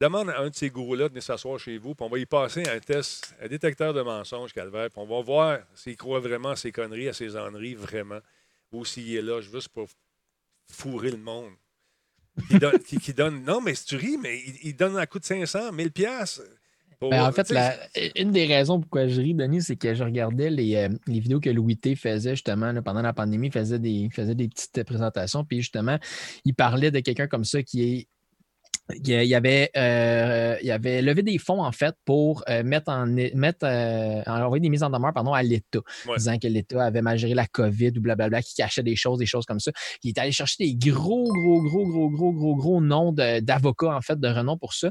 Demande 0.00 0.30
à 0.30 0.40
un 0.40 0.50
de 0.50 0.54
ces 0.54 0.70
gourous-là 0.70 1.04
de 1.04 1.10
venir 1.10 1.22
s'asseoir 1.22 1.58
chez 1.58 1.78
vous, 1.78 1.94
puis 1.94 2.04
on 2.04 2.08
va 2.08 2.18
y 2.18 2.26
passer 2.26 2.64
un 2.68 2.80
test, 2.80 3.34
un 3.40 3.46
détecteur 3.46 3.94
de 3.94 4.02
mensonges, 4.02 4.52
Calvaire, 4.52 4.90
puis 4.90 5.00
on 5.00 5.06
va 5.06 5.22
voir 5.22 5.60
s'il 5.74 5.96
croit 5.96 6.18
vraiment 6.18 6.50
à 6.50 6.56
ses 6.56 6.72
conneries, 6.72 7.08
à 7.08 7.12
ses 7.12 7.36
enneries, 7.36 7.74
vraiment, 7.74 8.18
ou 8.72 8.84
s'il 8.84 9.14
est 9.14 9.22
là 9.22 9.40
juste 9.40 9.68
pour 9.68 9.88
fourrer 10.68 11.12
le 11.12 11.18
monde. 11.18 11.52
Qui 12.48 13.12
donne, 13.12 13.44
non, 13.44 13.60
mais 13.60 13.76
si 13.76 13.84
tu 13.86 13.96
ris, 13.96 14.16
mais 14.20 14.40
il, 14.64 14.74
donne 14.74 14.96
un 14.96 15.06
coup 15.06 15.20
de 15.20 15.24
500, 15.24 15.70
1000 15.70 15.92
pièces. 15.92 16.42
Ben, 17.00 17.22
en 17.22 17.32
fait, 17.32 17.52
une 18.16 18.32
des 18.32 18.46
raisons 18.46 18.80
pourquoi 18.80 19.06
je 19.06 19.20
ris, 19.20 19.34
Denis, 19.34 19.62
c'est 19.62 19.76
que 19.76 19.94
je 19.94 20.02
regardais 20.02 20.50
les, 20.50 20.74
euh, 20.76 20.88
vidéos 21.06 21.38
que 21.38 21.50
Louis 21.50 21.76
T 21.76 21.94
faisait 21.94 22.30
justement 22.30 22.72
pendant 22.82 23.02
la 23.02 23.12
pandémie, 23.12 23.48
il 23.48 23.52
faisait 23.52 23.78
des, 23.78 23.90
il 23.90 24.12
faisait 24.12 24.34
des 24.34 24.48
petites 24.48 24.82
présentations, 24.84 25.44
puis 25.44 25.58
justement, 25.58 25.98
il 26.44 26.54
parlait 26.54 26.90
de 26.90 27.00
quelqu'un 27.00 27.26
comme 27.28 27.44
ça 27.44 27.62
qui 27.62 27.82
est 27.82 28.08
il 28.92 29.08
y 29.08 29.34
avait, 29.34 29.70
euh, 29.76 30.56
il 30.62 30.70
avait 30.70 31.00
levé 31.00 31.22
des 31.22 31.38
fonds, 31.38 31.62
en 31.62 31.72
fait, 31.72 31.94
pour 32.04 32.44
euh, 32.50 32.62
mettre 32.62 32.90
en 32.90 33.06
mettre 33.06 33.64
euh, 33.64 34.22
envoyer 34.26 34.60
des 34.60 34.68
mises 34.68 34.82
en 34.82 34.90
demeure 34.90 35.14
pardon, 35.14 35.32
à 35.32 35.42
l'État, 35.42 35.80
disant 36.16 36.38
que 36.38 36.46
l'État 36.48 36.84
avait 36.84 37.00
mal 37.00 37.16
géré 37.16 37.34
la 37.34 37.46
COVID 37.46 37.92
ou 37.96 38.00
blablabla, 38.02 38.42
qui 38.42 38.54
cachait 38.54 38.82
des 38.82 38.96
choses, 38.96 39.18
des 39.18 39.26
choses 39.26 39.46
comme 39.46 39.60
ça. 39.60 39.72
Il 40.02 40.10
est 40.10 40.18
allé 40.18 40.32
chercher 40.32 40.56
des 40.64 40.74
gros, 40.74 41.24
gros, 41.24 41.62
gros, 41.62 41.86
gros, 41.86 42.10
gros, 42.10 42.32
gros, 42.32 42.56
gros 42.56 42.80
noms 42.82 43.12
d'avocats, 43.12 43.96
en 43.96 44.02
fait, 44.02 44.20
de 44.20 44.28
renom 44.28 44.58
pour 44.58 44.74
ça. 44.74 44.90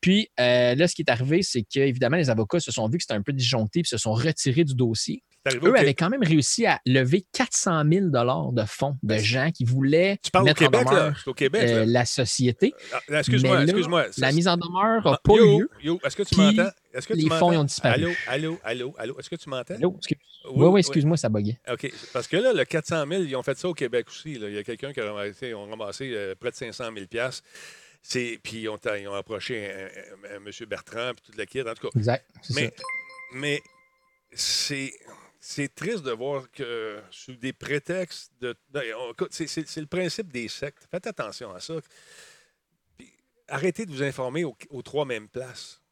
Puis 0.00 0.30
là, 0.38 0.88
ce 0.88 0.94
qui 0.94 1.02
est 1.02 1.10
arrivé, 1.10 1.42
c'est 1.42 1.62
qu'évidemment, 1.62 2.16
les 2.16 2.30
avocats 2.30 2.60
se 2.60 2.72
sont 2.72 2.88
vus 2.88 2.96
que 2.96 3.02
c'était 3.02 3.14
un 3.14 3.22
peu 3.22 3.32
disjoncté, 3.32 3.82
puis 3.82 3.88
se 3.88 3.98
sont 3.98 4.12
retirés 4.12 4.64
du 4.64 4.74
dossier. 4.74 5.22
Eux 5.46 5.76
avaient 5.78 5.94
quand 5.94 6.08
même 6.10 6.22
réussi 6.22 6.66
à 6.66 6.80
lever 6.86 7.26
400 7.32 7.82
000 7.90 8.06
de 8.06 8.64
fonds 8.66 8.96
de 9.02 9.16
gens 9.18 9.50
qui 9.50 9.64
voulaient 9.64 10.18
tu 10.22 10.30
parles 10.30 10.44
mettre 10.46 10.62
au 10.62 10.64
Québec, 10.66 10.86
en 10.86 10.90
demeure 10.90 11.04
là. 11.10 11.14
au 11.26 11.34
Québec, 11.34 11.62
euh, 11.68 11.84
la 11.86 12.04
société. 12.04 12.72
Ah, 12.92 13.18
excuse-moi, 13.18 13.50
Mais 13.58 13.66
là, 13.66 13.72
excuse-moi. 13.72 14.06
La 14.18 14.32
mise 14.32 14.48
en 14.48 14.56
demeure 14.56 15.04
n'a 15.04 15.12
Ah, 15.12 15.20
pas 15.22 15.34
yo, 15.34 15.58
eu 15.58 15.60
lieu. 15.62 15.70
Yo, 15.82 16.00
est-ce 16.04 16.16
que 16.16 16.22
tu 16.22 16.36
m'entends? 16.36 16.70
Est-ce 16.94 17.06
que 17.08 17.14
tu 17.14 17.20
les 17.20 17.28
fonds, 17.28 17.52
ils 17.52 17.56
ont 17.58 17.64
disparu. 17.64 17.94
Allô, 17.94 18.10
allô, 18.26 18.58
allô, 18.64 18.94
allô. 18.98 19.18
Est-ce 19.18 19.28
que 19.28 19.36
tu 19.36 19.48
m'entends? 19.50 19.74
Allô? 19.74 19.94
Excuse- 19.98 20.18
Oui, 20.46 20.52
Oui, 20.54 20.62
oui, 20.66 20.68
oui. 20.74 20.80
excuse-moi, 20.80 21.16
ça 21.16 21.28
buguait. 21.28 21.58
OK. 21.70 21.90
Parce 22.12 22.28
que 22.28 22.36
là, 22.36 22.52
le 22.52 22.64
400 22.64 23.04
000, 23.08 23.22
ils 23.24 23.34
ont 23.36 23.42
fait 23.42 23.58
ça 23.58 23.68
au 23.68 23.74
Québec 23.74 24.06
aussi. 24.08 24.38
là. 24.38 24.48
Il 24.48 24.54
y 24.54 24.58
a 24.58 24.62
quelqu'un 24.62 24.92
qui 24.92 25.00
a 25.00 25.06
ramassé, 25.12 25.48
ils 25.48 25.54
ont 25.54 25.68
ramassé 25.68 26.10
euh, 26.14 26.34
près 26.38 26.50
de 26.50 26.56
500 26.56 26.84
000 26.94 27.06
C'est, 28.02 28.38
Puis 28.42 28.58
ils 28.62 28.68
ont, 28.68 28.78
ils 28.98 29.08
ont 29.08 29.14
approché 29.14 29.70
un, 29.72 30.34
un- 30.34 30.36
un 30.36 30.46
M. 30.46 30.50
Bertrand, 30.68 31.12
puis 31.14 31.22
toute 31.26 31.36
la 31.36 31.46
kit. 31.46 31.62
En 31.62 31.74
tout 31.74 31.88
cas, 31.88 31.98
Exact. 31.98 32.24
mais, 32.54 32.66
ça. 32.66 32.82
mais 33.34 33.60
c'est, 34.32 34.92
c'est 35.46 35.74
triste 35.74 36.02
de 36.02 36.10
voir 36.10 36.50
que 36.50 37.02
sous 37.10 37.36
des 37.36 37.52
prétextes 37.52 38.32
de. 38.40 38.56
écoute, 39.10 39.28
c'est, 39.30 39.76
le 39.76 39.86
principe 39.86 40.32
des 40.32 40.48
sectes. 40.48 40.88
Faites 40.90 41.06
attention 41.06 41.52
à 41.54 41.60
ça. 41.60 41.74
Puis 42.96 43.12
arrêtez 43.46 43.84
de 43.84 43.92
vous 43.92 44.02
informer 44.02 44.44
aux, 44.44 44.82
trois 44.82 45.04
mêmes 45.04 45.28
places. 45.28 45.82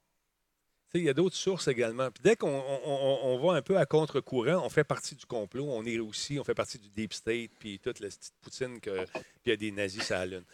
Il 0.94 1.02
y 1.02 1.09
a 1.11 1.12
d'autres 1.12 1.37
sources 1.37 1.68
également. 1.68 2.11
Puis 2.11 2.23
dès 2.23 2.35
qu'on 2.35 2.49
on, 2.49 3.18
on- 3.25 3.47
va 3.47 3.54
un 3.59 3.62
peu 3.62 3.76
à 3.76 3.85
contre-courant, 3.85 4.64
on 4.64 4.71
fait 4.71 4.85
partie 4.85 5.14
du 5.16 5.26
complot. 5.26 5.66
On 5.68 5.85
est 5.85 5.99
aussi, 5.99 6.38
on 6.38 6.44
fait 6.44 6.54
partie 6.54 6.78
du 6.78 6.88
Deep 6.88 7.12
State, 7.12 7.50
puis 7.59 7.78
toute 7.78 8.00
la 8.00 8.09
petite 8.09 8.35
poutine, 8.40 8.80
que, 8.80 9.04
puis 9.04 9.23
il 9.47 9.50
y 9.50 9.52
a 9.52 9.56
des 9.56 9.71
nazis 9.71 10.02
sur 10.02 10.14
la 10.14 10.26
Lune. 10.26 10.44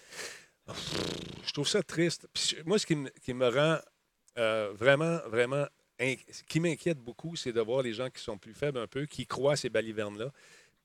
Je 1.47 1.53
trouve 1.53 1.69
ça 1.69 1.85
triste. 1.85 2.27
Puis 2.33 2.57
moi, 2.67 2.81
ce 2.81 2.87
qui 2.87 2.97
me, 2.97 3.09
qui 3.23 3.33
me 3.33 3.49
rend 3.49 3.79
euh, 4.39 4.73
vraiment, 4.75 5.19
vraiment. 5.29 5.67
Ce 6.01 6.43
qui 6.45 6.61
m'inquiète 6.61 6.99
beaucoup, 6.99 7.37
c'est 7.37 7.53
de 7.53 7.61
voir 7.61 7.83
les 7.83 7.93
gens 7.93 8.11
qui 8.11 8.23
sont 8.23 8.39
plus 8.39 8.55
faibles 8.55 8.79
un 8.79 8.87
peu, 8.87 9.07
qui 9.07 9.27
croient 9.27 9.55
à 9.55 9.57
ces 9.57 9.69
balivernes-là, 9.69 10.33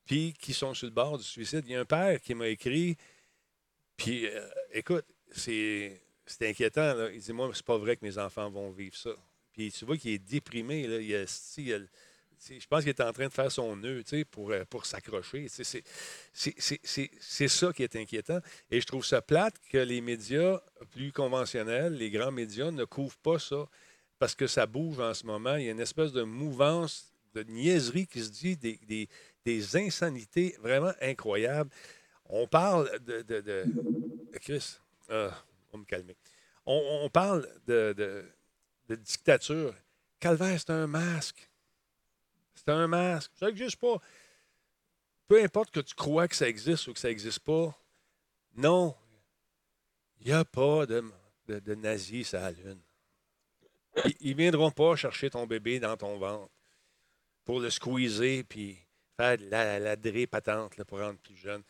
puis 0.05 0.33
qui 0.39 0.53
sont 0.53 0.73
sur 0.73 0.87
le 0.87 0.93
bord 0.93 1.17
du 1.17 1.23
suicide. 1.23 1.63
Il 1.65 1.71
y 1.71 1.75
a 1.75 1.81
un 1.81 1.85
père 1.85 2.19
qui 2.19 2.33
m'a 2.33 2.47
écrit, 2.47 2.97
puis 3.95 4.27
euh, 4.27 4.47
écoute, 4.71 5.05
c'est 5.31 6.01
inquiétant. 6.41 6.93
là. 6.93 7.11
Il 7.11 7.21
dit 7.21 7.33
Moi, 7.33 7.51
c'est 7.53 7.65
pas 7.65 7.77
vrai 7.77 7.95
que 7.95 8.05
mes 8.05 8.17
enfants 8.17 8.49
vont 8.49 8.71
vivre 8.71 8.95
ça. 8.95 9.11
Puis 9.53 9.71
tu 9.71 9.85
vois 9.85 9.97
qu'il 9.97 10.11
est 10.11 10.19
déprimé. 10.19 10.87
Là. 10.87 10.99
Il 10.99 11.15
a- 11.15 11.79
je 12.49 12.67
pense 12.67 12.81
qu'il 12.81 12.89
est 12.89 13.01
en 13.01 13.13
train 13.13 13.27
de 13.27 13.33
faire 13.33 13.51
son 13.51 13.75
nœud 13.75 14.03
pour, 14.29 14.51
euh, 14.51 14.65
pour 14.65 14.85
s'accrocher. 14.85 15.47
C'est 15.47 17.47
ça 17.47 17.73
qui 17.73 17.83
est 17.83 17.95
inquiétant. 17.95 18.39
Et 18.69 18.81
je 18.81 18.85
trouve 18.85 19.05
ça 19.05 19.21
plate 19.21 19.55
que 19.69 19.77
les 19.77 20.01
médias 20.01 20.59
plus 20.91 21.13
conventionnels, 21.13 21.93
les 21.93 22.09
grands 22.09 22.31
médias, 22.31 22.71
ne 22.71 22.83
couvrent 22.83 23.17
pas 23.17 23.39
ça 23.39 23.67
parce 24.19 24.35
que 24.35 24.47
ça 24.47 24.65
bouge 24.65 24.99
en 24.99 25.13
ce 25.13 25.25
moment. 25.25 25.55
Il 25.55 25.65
y 25.65 25.67
a 25.69 25.71
une 25.71 25.79
espèce 25.79 26.11
de 26.11 26.23
mouvance 26.23 27.13
de 27.33 27.43
niaiserie 27.43 28.07
qui 28.07 28.23
se 28.23 28.29
dit, 28.29 28.57
des, 29.45 29.77
insanités 29.77 30.55
vraiment 30.59 30.93
incroyables. 31.01 31.69
On 32.25 32.47
parle 32.47 32.89
de. 32.99 33.65
Chris, 34.41 34.77
ah, 35.09 35.31
on 35.71 35.79
me 35.79 35.85
calmer. 35.85 36.15
On, 36.65 37.09
parle 37.09 37.47
de, 37.67 38.25
dictature. 38.89 39.73
Calvaire, 40.19 40.59
c'est 40.59 40.69
un 40.69 40.87
masque. 40.87 41.49
C'est 42.55 42.69
un 42.69 42.87
masque. 42.87 43.31
Ça 43.35 43.47
n'existe 43.47 43.75
pas. 43.75 43.97
Peu 45.27 45.43
importe 45.43 45.71
que 45.71 45.81
tu 45.81 45.95
crois 45.95 46.27
que 46.27 46.35
ça 46.35 46.47
existe 46.47 46.87
ou 46.87 46.93
que 46.93 46.99
ça 46.99 47.09
n'existe 47.09 47.39
pas, 47.39 47.77
non, 48.55 48.95
il 50.19 50.27
n'y 50.27 50.33
a 50.33 50.45
pas 50.45 50.85
de, 50.85 51.03
de, 51.47 51.75
nazis 51.75 52.29
sur 52.29 52.39
la 52.39 52.51
Lune. 52.51 52.79
Ils 54.19 54.31
ne 54.31 54.37
viendront 54.41 54.71
pas 54.71 54.95
chercher 54.95 55.29
ton 55.29 55.45
bébé 55.45 55.79
dans 55.79 55.95
ton 55.97 56.17
ventre 56.17 56.51
pour 57.45 57.59
le 57.59 57.69
squeezer 57.69 58.43
puis 58.43 58.77
faire 59.15 59.37
de 59.37 59.45
la, 59.49 59.79
la 59.79 60.27
patente 60.27 60.83
pour 60.83 60.99
rendre 60.99 61.19
plus 61.19 61.35
jeune. 61.35 61.63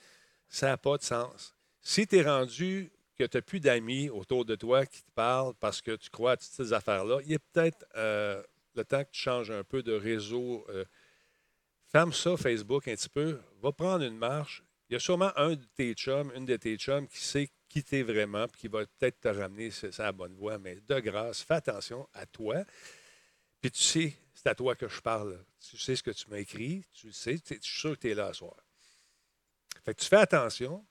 Ça 0.48 0.68
n'a 0.68 0.78
pas 0.78 0.98
de 0.98 1.04
sens. 1.04 1.56
Si 1.82 2.08
tu 2.08 2.18
es 2.18 2.22
rendu 2.22 2.92
que 3.18 3.26
tu 3.26 3.38
n'as 3.38 3.42
plus 3.42 3.60
d'amis 3.60 4.10
autour 4.10 4.46
de 4.46 4.56
toi 4.56 4.86
qui 4.86 5.04
te 5.04 5.12
parlent 5.12 5.54
parce 5.60 5.82
que 5.82 5.96
tu 5.96 6.10
crois 6.10 6.32
à 6.32 6.38
toutes 6.38 6.52
ces 6.52 6.74
affaires-là, 6.74 7.20
il 7.26 7.34
est 7.34 7.40
peut-être 7.52 7.86
euh, 7.96 8.42
le 8.76 8.86
temps 8.86 9.04
que 9.04 9.12
tu 9.12 9.22
changes 9.22 9.52
un 9.52 9.64
peu 9.64 9.84
de 9.84 9.94
réseau. 9.94 10.66
euh, 10.70 10.86
ferme 11.92 12.14
ça, 12.14 12.36
Facebook, 12.38 12.88
un 12.88 12.96
petit 12.96 13.10
peu. 13.10 13.40
Va 13.62 13.72
prendre 13.72 14.04
une 14.04 14.18
marche. 14.18 14.64
Il 14.90 14.94
y 14.94 14.96
a 14.96 15.00
sûrement 15.00 15.32
un 15.36 15.52
de 15.52 15.66
tes 15.76 15.94
chums, 15.94 16.32
une 16.36 16.46
de 16.46 16.56
tes 16.56 16.78
chums 16.78 17.08
qui 17.08 17.20
sait 17.20 17.50
qui 17.82 18.04
vraiment 18.04 18.48
puis 18.48 18.62
qui 18.62 18.68
va 18.68 18.86
peut-être 18.86 19.20
te 19.22 19.28
ramener 19.30 19.72
sur 19.72 19.90
la 19.98 20.12
bonne 20.12 20.36
voie. 20.36 20.58
Mais 20.60 20.76
de 20.88 21.00
grâce, 21.00 21.42
fais 21.42 21.56
attention 21.56 22.08
à 22.14 22.26
toi. 22.26 22.64
Puis 23.62 23.72
tu 23.72 23.82
sais, 23.82 24.14
c'est 24.34 24.48
à 24.50 24.56
toi 24.56 24.76
que 24.76 24.88
je 24.88 25.02
parle. 25.02 25.44
Tu 25.60 25.78
sais 25.78 25.96
ce 25.96 26.04
que 26.04 26.12
tu 26.12 26.30
m'as 26.30 26.40
écrit. 26.40 26.84
Tu 26.94 27.08
le 27.08 27.14
sais. 27.14 27.40
tu- 27.40 27.56
Je 27.56 27.62
suis 27.68 27.80
sûr 27.80 27.96
que 27.96 28.02
tu 28.02 28.12
es 28.12 28.14
là 28.14 28.28
ce 28.34 28.40
soir. 28.40 28.56
Fait 29.86 29.94
que 29.96 30.02
tu 30.02 30.08
fais 30.08 30.18
attention. 30.18 30.86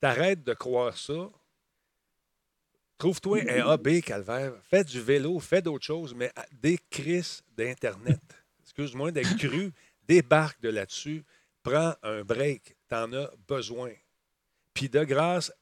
T'arrêtes 0.00 0.42
de 0.42 0.54
croire 0.54 0.96
ça. 0.98 1.30
Trouve-toi 2.98 3.40
un 3.48 3.68
AB, 3.70 4.00
Calvaire. 4.00 4.54
Fais 4.64 4.84
du 4.84 5.00
vélo, 5.00 5.40
fais 5.40 5.62
d'autres 5.62 5.84
choses, 5.84 6.14
mais 6.14 6.30
à- 6.36 6.46
des 6.52 6.78
crises 6.90 7.42
d'Internet. 7.56 8.20
Excuse-moi 8.62 9.10
d'être 9.10 9.36
cru. 9.38 9.72
Débarque 10.06 10.60
de 10.60 10.68
là-dessus. 10.68 11.24
Prends 11.62 11.94
un 12.02 12.22
break. 12.22 12.76
T'en 12.88 13.12
as 13.12 13.30
besoin. 13.48 13.92
Puis 14.74 14.88
de 14.88 15.02
grâce, 15.04 15.52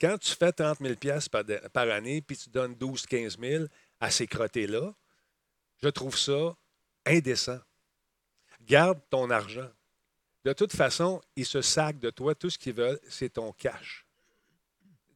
quand 0.00 0.18
tu 0.18 0.32
fais 0.34 0.52
30 0.52 0.78
000 0.80 0.94
piastres 0.96 1.30
par, 1.30 1.44
de- 1.44 1.60
par 1.72 1.88
année, 1.90 2.20
puis 2.22 2.36
tu 2.36 2.48
donnes 2.50 2.74
12-15 2.74 3.38
000 3.40 3.64
à 4.00 4.10
ces 4.10 4.26
crottés-là, 4.26 4.92
je 5.82 5.88
trouve 5.88 6.16
ça 6.16 6.54
indécent. 7.06 7.58
Garde 8.62 9.00
ton 9.10 9.30
argent. 9.30 9.68
De 10.44 10.52
toute 10.52 10.74
façon, 10.74 11.20
ils 11.34 11.46
se 11.46 11.60
sacent 11.62 11.98
de 11.98 12.10
toi. 12.10 12.34
Tout 12.34 12.50
ce 12.50 12.58
qu'ils 12.58 12.74
veulent, 12.74 13.00
c'est 13.08 13.30
ton 13.30 13.52
cash. 13.52 14.04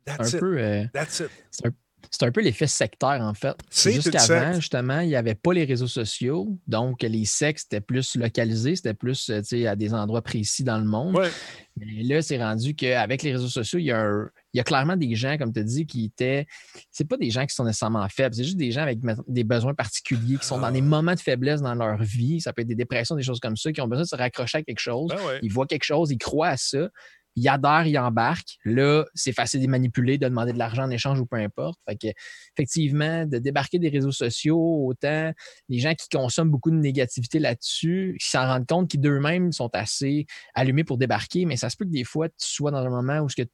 That's 0.04 0.20
Un 0.34 0.36
it. 0.36 0.40
peu, 0.40 0.58
euh, 0.58 0.84
That's 0.92 1.20
it. 1.20 1.30
c'est 1.50 1.66
un, 1.66 1.70
c'est 2.10 2.24
un 2.24 2.32
peu 2.32 2.40
l'effet 2.40 2.66
sectaire, 2.66 3.20
en 3.20 3.34
fait. 3.34 3.54
Jusqu'avant, 3.70 4.54
justement, 4.54 5.00
il 5.00 5.08
n'y 5.08 5.16
avait 5.16 5.34
pas 5.34 5.52
les 5.52 5.64
réseaux 5.64 5.86
sociaux. 5.86 6.56
Donc, 6.66 7.02
les 7.02 7.24
sectes, 7.24 7.60
c'était 7.62 7.80
plus 7.80 8.16
localisé, 8.16 8.76
c'était 8.76 8.94
plus 8.94 9.30
euh, 9.30 9.66
à 9.68 9.76
des 9.76 9.92
endroits 9.94 10.22
précis 10.22 10.64
dans 10.64 10.78
le 10.78 10.84
monde. 10.84 11.16
Ouais. 11.16 11.30
Mais 11.76 12.02
là, 12.02 12.20
c'est 12.22 12.38
rendu 12.42 12.74
qu'avec 12.74 13.22
les 13.22 13.32
réseaux 13.32 13.48
sociaux, 13.48 13.78
il 13.78 13.86
y, 13.86 13.90
a 13.92 14.00
un- 14.00 14.28
il 14.52 14.58
y 14.58 14.60
a 14.60 14.64
clairement 14.64 14.96
des 14.96 15.14
gens, 15.14 15.38
comme 15.38 15.52
tu 15.52 15.60
as 15.60 15.62
dit, 15.62 15.86
qui 15.86 16.04
étaient. 16.06 16.46
C'est 16.90 17.08
pas 17.08 17.16
des 17.16 17.30
gens 17.30 17.46
qui 17.46 17.54
sont 17.54 17.64
nécessairement 17.64 18.06
faibles, 18.08 18.34
c'est 18.34 18.44
juste 18.44 18.56
des 18.58 18.72
gens 18.72 18.82
avec 18.82 18.98
des 19.28 19.44
besoins 19.44 19.74
particuliers, 19.74 20.36
qui 20.36 20.46
sont 20.46 20.58
dans 20.58 20.70
des 20.72 20.80
Ah. 20.80 20.82
moments 20.82 21.14
de 21.14 21.20
faiblesse 21.20 21.62
dans 21.62 21.74
leur 21.74 22.02
vie. 22.02 22.40
Ça 22.40 22.52
peut 22.52 22.62
être 22.62 22.68
des 22.68 22.74
dépressions, 22.74 23.14
des 23.16 23.22
choses 23.22 23.40
comme 23.40 23.56
ça, 23.56 23.72
qui 23.72 23.80
ont 23.80 23.88
besoin 23.88 24.02
de 24.02 24.08
se 24.08 24.16
raccrocher 24.16 24.58
à 24.58 24.62
quelque 24.62 24.80
chose. 24.80 25.08
Ben 25.10 25.16
ouais. 25.26 25.38
Ils 25.42 25.52
voient 25.52 25.66
quelque 25.66 25.84
chose, 25.84 26.10
ils 26.10 26.18
croient 26.18 26.48
à 26.48 26.56
ça. 26.56 26.88
Ils 27.36 27.48
adhèrent, 27.48 27.86
ils 27.86 27.98
embarquent. 27.98 28.58
Là, 28.64 29.04
c'est 29.14 29.32
facile 29.32 29.62
de 29.62 29.66
manipuler, 29.68 30.18
de 30.18 30.28
demander 30.28 30.52
de 30.52 30.58
l'argent 30.58 30.84
en 30.84 30.90
échange 30.90 31.20
ou 31.20 31.26
peu 31.26 31.36
importe. 31.36 31.78
Fait 31.88 31.96
que, 31.96 32.08
effectivement, 32.56 33.26
de 33.26 33.38
débarquer 33.38 33.78
des 33.78 33.88
réseaux 33.88 34.12
sociaux, 34.12 34.86
autant 34.86 35.32
les 35.68 35.78
gens 35.78 35.94
qui 35.94 36.08
consomment 36.08 36.50
beaucoup 36.50 36.70
de 36.70 36.76
négativité 36.76 37.38
là-dessus, 37.38 38.16
qui 38.20 38.28
s'en 38.28 38.46
rendent 38.46 38.66
compte 38.66 38.90
qu'ils 38.90 39.00
d'eux-mêmes 39.00 39.52
sont 39.52 39.70
assez 39.74 40.26
allumés 40.54 40.84
pour 40.84 40.98
débarquer, 40.98 41.44
mais 41.44 41.56
ça 41.56 41.70
se 41.70 41.76
peut 41.76 41.84
que 41.84 41.90
des 41.90 42.04
fois, 42.04 42.28
tu 42.28 42.34
sois 42.38 42.70
dans 42.70 42.84
un 42.84 42.90
moment 42.90 43.20
où 43.20 43.28
tu 43.28 43.42
es 43.42 43.48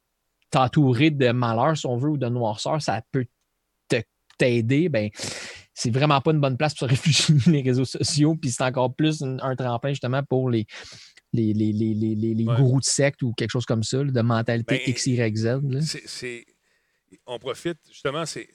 entouré 0.55 1.11
de 1.11 1.31
malheur, 1.31 1.77
si 1.77 1.85
on 1.85 1.97
veut, 1.97 2.09
ou 2.09 2.17
de 2.17 2.27
noirceur, 2.27 2.81
ça 2.81 3.01
peut 3.11 3.25
t'aider. 4.37 4.89
Ben, 4.89 5.09
c'est 5.73 5.91
vraiment 5.91 6.21
pas 6.21 6.31
une 6.31 6.39
bonne 6.39 6.57
place 6.57 6.73
pour 6.73 6.87
se 6.87 6.93
réfugier 6.95 7.35
les 7.47 7.61
réseaux 7.61 7.85
sociaux, 7.85 8.35
puis 8.35 8.51
c'est 8.51 8.63
encore 8.63 8.93
plus 8.95 9.23
un 9.23 9.55
tremplin 9.55 9.89
justement 9.89 10.23
pour 10.23 10.49
les, 10.49 10.65
les, 11.53 11.71
les, 11.73 11.93
les, 11.93 12.33
les, 12.33 12.43
Ouais. 12.45 12.55
gourous 12.57 12.79
de 12.79 12.85
secte 12.85 13.21
ou 13.23 13.33
quelque 13.33 13.51
chose 13.51 13.65
comme 13.65 13.83
ça, 13.83 14.03
là, 14.03 14.11
de 14.11 14.21
mentalité 14.21 14.77
Ben, 14.85 14.91
X, 14.91 15.05
Y, 15.07 15.35
Z. 15.37 15.45
là. 15.69 15.81
C'est- 15.81 16.07
c'est- 16.07 16.45
on 17.25 17.39
profite, 17.39 17.77
justement, 17.89 18.25
c'est. 18.25 18.47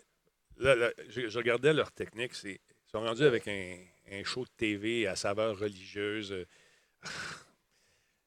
Là, 0.58 0.74
là, 0.74 0.90
je, 1.08 1.28
je 1.28 1.38
regardais 1.38 1.72
leur 1.72 1.90
technique. 1.92 2.34
c'est- 2.34 2.60
Ils 2.60 2.90
sont 2.90 3.00
rendus 3.00 3.22
avec 3.24 3.48
un, 3.48 3.76
un 4.12 4.22
show 4.24 4.44
de 4.44 4.50
TV 4.56 5.06
à 5.06 5.16
saveur 5.16 5.58
religieuse. 5.58 6.34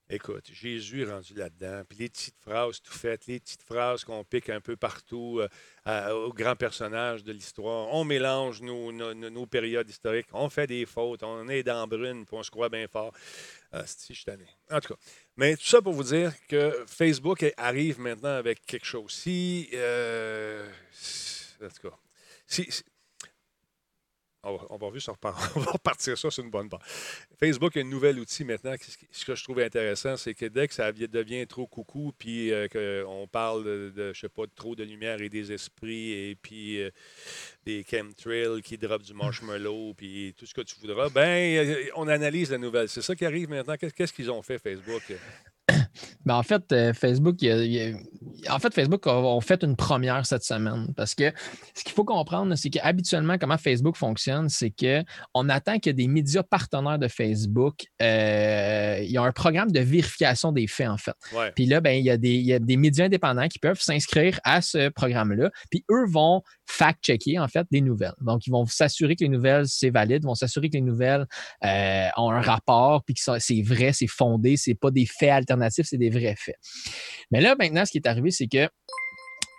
Écoute, 0.08 0.52
Jésus 0.54 1.02
est 1.02 1.12
rendu 1.12 1.34
là-dedans. 1.34 1.82
Puis 1.90 1.98
les 1.98 2.10
petites 2.10 2.38
phrases 2.40 2.80
tout 2.80 2.94
faites, 2.94 3.26
les 3.26 3.40
petites 3.40 3.64
phrases 3.64 4.04
qu'on 4.04 4.24
pique 4.24 4.50
un 4.50 4.62
peu 4.62 4.76
partout 4.76 5.42
euh, 5.88 6.12
aux 6.12 6.32
grands 6.32 6.56
personnages 6.56 7.24
de 7.24 7.32
l'histoire. 7.32 7.88
On 7.92 8.04
mélange 8.04 8.62
nos, 8.62 9.46
périodes 9.48 9.90
historiques. 9.90 10.28
On 10.32 10.48
fait 10.50 10.68
des 10.68 10.86
fautes. 10.86 11.24
On 11.24 11.48
est 11.50 11.64
dans 11.64 11.88
brune, 11.88 12.24
puis 12.26 12.36
on 12.38 12.44
se 12.44 12.52
croit 12.52 12.70
bien 12.70 12.88
fort. 12.88 13.14
Ah, 13.72 13.84
si, 13.88 14.14
je 14.14 14.24
tanné. 14.24 14.46
En 14.70 14.80
tout 14.80 14.94
cas. 14.94 15.00
Mais 15.38 15.58
tout 15.58 15.66
ça 15.66 15.82
pour 15.82 15.94
vous 15.94 16.04
dire 16.04 16.34
que 16.48 16.86
Facebook 16.88 17.44
arrive 17.58 18.00
maintenant 18.00 18.36
avec 18.36 18.64
quelque 18.66 18.86
chose. 18.86 19.12
Si. 19.12 19.70
euh, 19.74 20.70
en 21.64 21.68
tout 21.68 21.90
cas. 21.90 21.96
Si- 22.46 22.84
on 24.46 24.56
va, 24.58 24.66
on 24.70 24.78
va 24.78 24.94
juste 24.94 25.10
on 25.56 25.60
va 25.60 25.72
repartir 25.72 26.18
ça 26.18 26.30
sur 26.32 26.44
une 26.44 26.50
bonne 26.52 26.70
part. 26.70 26.82
Facebook 27.40 27.76
a 27.76 27.80
un 27.82 27.84
nouvel 27.84 28.20
outil 28.20 28.44
maintenant. 28.46 28.74
Ce 29.12 29.26
que 29.26 29.36
je 29.36 29.44
trouve 29.44 29.60
intéressant, 29.60 30.16
c'est 30.18 30.34
que 30.34 30.46
dès 30.46 30.68
que 30.68 30.74
ça 30.74 30.92
vi- 30.92 31.08
devient 31.08 31.46
trop 31.48 31.68
coucou, 31.68 32.14
puis 32.18 32.52
euh, 32.52 32.68
qu'on 32.68 33.28
parle 33.28 33.64
de, 33.94 34.14
je 34.14 34.20
sais 34.20 34.30
pas, 34.30 34.44
de 34.46 34.52
trop 34.56 34.76
de 34.76 34.84
lumière 34.84 35.22
et 35.22 35.30
des 35.30 35.52
esprits, 35.52 36.12
et 36.30 36.36
puis 36.36 36.82
euh, 36.82 36.92
des 37.66 37.84
chemtrails 37.90 38.62
qui 38.62 38.78
dropent 38.78 39.04
du 39.04 39.14
marshmallow, 39.14 39.94
puis 39.96 40.34
tout 40.38 40.46
ce 40.46 40.54
que 40.54 40.62
tu 40.62 40.76
voudras, 40.80 41.10
ben, 41.10 41.58
euh, 41.68 41.86
on 41.96 42.08
analyse 42.08 42.52
la 42.52 42.58
nouvelle. 42.58 42.88
C'est 42.90 43.02
ça 43.02 43.16
qui 43.16 43.26
arrive 43.26 43.50
maintenant. 43.50 43.76
Qu'est- 43.78 43.92
Qu'est-ce 43.92 44.14
qu'ils 44.14 44.30
ont 44.32 44.42
fait, 44.42 44.60
Facebook? 44.60 45.04
Ben, 46.26 46.36
en 46.36 46.44
fait, 46.44 46.64
euh, 46.72 46.94
Facebook, 46.94 47.36
il 47.42 47.48
y 47.48 47.52
a- 47.52 47.64
il 47.64 47.72
y 47.74 47.82
a- 48.48 48.54
en 48.56 48.60
fait, 48.60 48.74
Facebook 48.74 49.08
a 49.08 49.40
fait 49.42 49.64
une 49.64 49.76
première 49.76 50.26
cette 50.26 50.44
semaine 50.44 50.88
parce 50.96 51.16
que 51.16 51.32
ce 51.74 51.84
qu'il 51.84 51.94
faut 51.94 52.04
comprendre, 52.06 52.56
c'est 52.56 52.70
qu'habituellement, 52.70 53.38
comment 53.38 53.58
Facebook 53.58 53.96
fonctionne, 53.98 54.50
c'est 54.50 54.72
qu'on 54.72 55.50
attend 55.50 55.80
que 55.80 55.90
des 55.90 56.08
médias 56.08 56.44
partenaires 56.44 57.00
de 57.00 57.08
Facebook, 57.08 57.86
euh, 58.02 59.00
il 59.02 59.12
y 59.12 59.18
a 59.18 59.22
un 59.24 59.32
programme 59.32 59.72
de 59.72 59.80
vérification 59.80 60.52
des 60.52 60.68
faits, 60.68 60.90
en 60.90 60.98
fait. 60.98 61.16
Ouais. 61.34 61.52
Puis 61.56 61.66
là, 61.66 61.82
ben, 61.82 61.92
il, 61.92 62.06
y 62.06 62.10
a 62.10 62.18
des, 62.18 62.36
il 62.36 62.46
y 62.46 62.54
a 62.54 62.60
des 62.60 62.78
médias 62.78 63.06
indépendants 63.06 63.48
qui 63.48 63.60
peuvent 63.60 63.80
s'inscrire 63.82 64.40
à 64.44 64.62
ce 64.62 64.90
programme-là. 64.90 65.50
Puis 65.70 65.86
eux 65.92 66.06
vont 66.08 66.42
fact-checker, 66.68 67.40
en 67.40 67.48
fait, 67.48 67.66
des 67.72 67.82
nouvelles. 67.82 68.14
Donc, 68.22 68.48
ils 68.48 68.52
vont 68.52 68.66
s'assurer 68.66 69.16
que 69.16 69.24
les 69.24 69.30
nouvelles, 69.30 69.68
c'est 69.68 69.90
valide, 69.90 70.24
vont 70.24 70.36
s'assurer 70.36 70.70
que 70.70 70.76
les 70.76 70.82
nouvelles 70.82 71.26
euh, 71.64 72.08
ont 72.18 72.32
un 72.32 72.42
rapport, 72.42 73.04
puis 73.04 73.14
que 73.14 73.22
c'est 73.40 73.62
vrai, 73.62 73.94
c'est 73.94 74.08
fondé, 74.08 74.58
c'est 74.58 74.76
pas 74.76 74.92
des 74.92 75.06
faits 75.06 75.32
alternatifs, 75.32 75.86
c'est 75.90 75.98
des 75.98 76.10
vrais 76.10 76.36
faits. 76.38 76.58
Mais 77.32 77.42
là, 77.42 77.56
maintenant, 77.58 77.86
ce 77.86 77.92
qui 77.92 77.98
est 77.98 78.08
arrivé, 78.08 78.32
c'est 78.32 78.48
que 78.48 78.68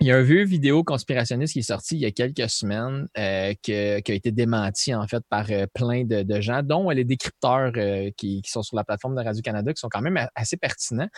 il 0.01 0.09
y 0.09 0.13
a 0.13 0.17
un 0.17 0.23
vieux 0.23 0.45
vidéo 0.45 0.85
conspirationniste 0.85 1.55
qui 1.55 1.61
est 1.61 1.63
sorti 1.63 1.97
il 1.97 2.01
y 2.03 2.07
a 2.07 2.11
quelques 2.11 2.51
semaines 2.51 3.09
euh, 3.17 3.55
que- 3.63 4.01
qui 4.01 4.13
a 4.13 4.15
été 4.15 4.31
démenti 4.31 4.95
en 4.95 5.07
fait 5.07 5.23
par 5.31 5.47
euh, 5.51 5.67
plein 5.75 6.05
de, 6.05 6.23
de 6.23 6.41
gens, 6.41 6.63
dont 6.63 6.91
les 6.91 7.05
décrypteurs 7.05 7.73
euh, 7.77 8.11
qui, 8.17 8.43
qui 8.43 8.51
sont 8.51 8.63
sur 8.63 8.77
la 8.77 8.85
plateforme 8.85 9.17
de 9.17 9.23
Radio-Canada, 9.23 9.73
qui 9.73 9.81
sont 9.81 9.89
quand 9.89 10.03
même 10.03 10.29
assez 10.35 10.57
pertinents. 10.57 11.09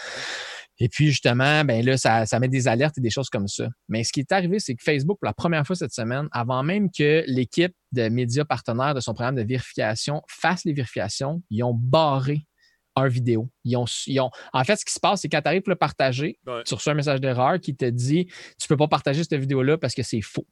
Et 0.79 0.89
puis 0.89 1.09
justement, 1.09 1.65
ben 1.65 1.85
là, 1.85 1.97
ça, 1.97 2.25
ça 2.25 2.39
met 2.39 2.49
des 2.49 2.69
alertes 2.69 2.97
et 2.99 3.01
des 3.01 3.11
choses 3.11 3.31
comme 3.31 3.49
ça. 3.49 3.69
Mais 3.89 4.05
ce 4.05 4.13
qui 4.13 4.21
est 4.21 4.31
arrivé, 4.31 4.61
c'est 4.61 4.75
que 4.77 4.83
Facebook, 4.85 5.19
pour 5.21 5.27
la 5.27 5.35
première 5.35 5.67
fois 5.67 5.75
cette 5.75 5.93
semaine, 5.93 6.29
avant 6.31 6.63
même 6.63 6.89
que 6.97 7.25
l'équipe 7.27 7.75
de 7.93 8.09
médias 8.09 8.45
partenaires 8.45 8.95
de 8.95 9.01
son 9.01 9.13
programme 9.13 9.35
de 9.37 9.43
vérification 9.43 10.23
fasse 10.29 10.65
les 10.65 10.73
vérifications, 10.73 11.43
ils 11.51 11.65
ont 11.65 11.75
barré 11.75 12.47
un 13.03 13.09
vidéo. 13.09 13.49
Ils 13.65 13.77
ont, 13.77 13.85
ils 14.07 14.21
ont- 14.21 14.31
en 14.53 14.65
fait, 14.65 14.77
ce 14.77 14.85
qui 14.85 14.93
se 14.93 15.01
passe, 15.01 15.21
c'est 15.23 15.29
quand 15.29 15.41
tu 15.43 15.49
arrives 15.49 15.63
pour 15.63 15.71
le 15.71 15.77
partager, 15.77 16.39
Ouais. 16.47 16.63
tu 16.65 16.75
reçois 16.75 16.93
un 16.93 16.97
message 16.97 17.21
d'erreur 17.21 17.59
qui 17.61 17.75
te 17.77 17.85
dit 17.85 18.27
tu 18.61 18.69
peux 18.69 18.77
pas 18.77 18.89
partager 18.89 19.23
cette 19.25 19.35
vidéo-là 19.41 19.79
parce 19.79 19.95
que 19.95 20.03
c'est 20.03 20.21
faux. 20.23 20.47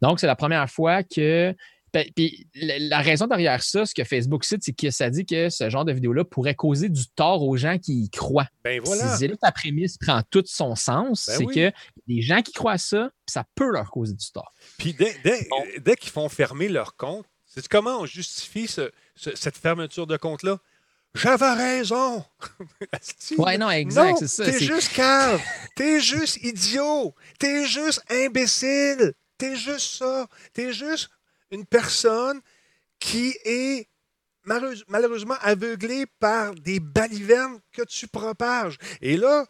Donc, 0.00 0.20
c'est 0.20 0.26
la 0.26 0.36
première 0.36 0.68
fois 0.70 1.02
que. 1.02 1.54
Puis- 1.90 2.12
Puis 2.14 2.46
la 2.54 2.98
raison 3.00 3.26
derrière 3.26 3.62
ça, 3.62 3.86
ce 3.86 3.94
que 3.94 4.04
Facebook 4.04 4.44
cite, 4.44 4.62
c'est 4.62 4.74
que 4.74 4.90
ça 4.90 5.08
dit 5.08 5.24
que 5.24 5.48
ce 5.48 5.70
genre 5.70 5.86
de 5.86 5.92
vidéo-là 5.92 6.22
pourrait 6.22 6.54
causer 6.54 6.90
du 6.90 7.08
tort 7.16 7.42
aux 7.42 7.56
gens 7.56 7.78
qui 7.78 8.02
y 8.04 8.10
croient. 8.10 8.46
Ben 8.62 8.78
voilà. 8.84 9.16
C'est 9.16 9.26
là 9.26 9.34
que 9.34 9.40
ta 9.40 9.52
prémisse 9.52 9.96
prend 9.96 10.20
tout 10.30 10.44
son 10.46 10.74
sens. 10.74 11.26
Ben 11.26 11.38
c'est 11.38 11.44
oui. 11.46 11.54
que 11.54 11.72
les 12.06 12.20
gens 12.20 12.42
qui 12.42 12.52
croient 12.52 12.72
à 12.72 12.78
ça, 12.78 13.10
ça 13.26 13.44
peut 13.54 13.70
leur 13.70 13.90
causer 13.90 14.12
du 14.12 14.30
tort. 14.30 14.52
Puis 14.76 14.92
dès, 14.92 15.16
dès- 15.24 15.46
Bon. 15.50 15.64
dès 15.80 15.96
qu'ils 15.96 16.10
font 16.12 16.28
fermer 16.28 16.68
leur 16.68 16.94
compte, 16.94 17.24
c'est 17.46 17.66
comment 17.66 18.00
on 18.00 18.06
justifie 18.06 18.66
ce- 18.68 18.90
ce- 19.16 19.34
cette 19.34 19.56
fermeture 19.56 20.06
de 20.06 20.18
compte-là? 20.18 20.58
J'avais 21.18 21.52
raison! 21.54 22.24
Ouais, 23.38 23.58
non, 23.58 23.70
exact, 23.70 24.18
c'est 24.20 24.28
ça. 24.28 24.44
T'es 24.44 24.58
juste 24.60 24.92
cave! 24.92 25.40
T'es 25.74 26.00
juste 26.00 26.36
idiot! 26.42 27.14
T'es 27.38 27.66
juste 27.66 28.02
imbécile! 28.10 29.12
T'es 29.36 29.56
juste 29.56 29.96
ça! 29.98 30.26
T'es 30.52 30.72
juste 30.72 31.10
une 31.50 31.66
personne 31.66 32.40
qui 33.00 33.36
est 33.44 33.88
malheureuse- 34.46 34.84
malheureusement 34.88 35.36
aveuglée 35.40 36.06
par 36.20 36.54
des 36.54 36.80
balivernes 36.80 37.60
que 37.72 37.82
tu 37.82 38.06
propages. 38.08 38.78
Et 39.00 39.16
là, 39.16 39.46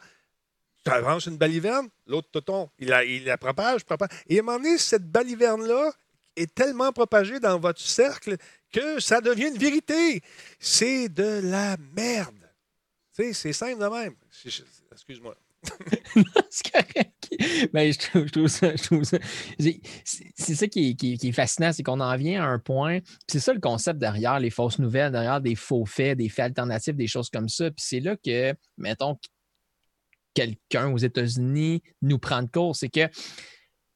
tu 0.85 0.91
avances 0.91 1.27
une 1.27 1.37
baliverne, 1.37 1.89
l'autre 2.07 2.29
toton, 2.31 2.71
il 2.79 2.89
la, 2.89 3.05
il 3.05 3.25
la 3.25 3.37
propage, 3.39 3.85
propage. 3.85 4.09
Et 4.29 4.39
à 4.39 4.43
un 4.43 4.45
moment 4.45 4.59
donné, 4.59 4.79
cette 4.79 5.05
baliverne-là 5.11 5.93
est 6.37 6.55
tellement 6.55 6.93
propagée 6.93 7.41
dans 7.41 7.59
votre 7.59 7.81
cercle 7.81 8.37
que 8.73 9.01
ça 9.01 9.21
devient 9.21 9.49
une 9.49 9.59
vérité. 9.59 10.21
C'est 10.59 11.09
de 11.09 11.41
la 11.43 11.77
merde. 11.97 12.35
C'est 13.13 13.53
simple 13.53 13.81
de 13.83 13.89
même. 13.89 14.15
Excuse-moi. 14.93 15.37
c'est 16.51 16.71
correct. 16.71 17.35
Ben, 17.73 17.93
je, 17.93 17.99
trouve, 17.99 18.27
je 18.27 18.83
trouve 18.83 19.05
ça. 19.05 19.19
C'est 19.59 20.55
ça 20.55 20.67
qui 20.69 20.91
est, 20.91 20.95
qui 20.95 21.15
est- 21.15 21.33
fascinant, 21.33 21.73
c'est 21.73 21.83
qu'on 21.83 22.01
en 22.01 22.17
vient 22.17 22.45
à 22.45 22.47
un 22.47 22.59
point. 22.61 23.01
C'est 23.27 23.41
ça 23.41 23.53
le 23.53 23.61
concept 23.61 23.99
derrière 23.99 24.39
les 24.39 24.51
fausses 24.51 24.79
nouvelles, 24.79 25.13
derrière 25.13 25.41
des 25.41 25.57
faux 25.57 25.85
faits, 25.85 26.17
des 26.19 26.29
faits 26.29 26.47
alternatifs, 26.47 26.95
des 26.95 27.09
choses 27.09 27.29
comme 27.29 27.49
ça. 27.49 27.71
Puis 27.71 27.85
c'est 27.85 28.01
là 28.01 28.17
que, 28.17 28.55
mettons, 28.77 29.19
quelqu'un 30.35 30.93
aux 30.93 30.99
États-Unis 30.99 31.83
nous 32.03 32.19
prend 32.19 32.43
de 32.43 32.51
court, 32.51 32.77
c'est 32.77 32.89
que, 32.89 33.09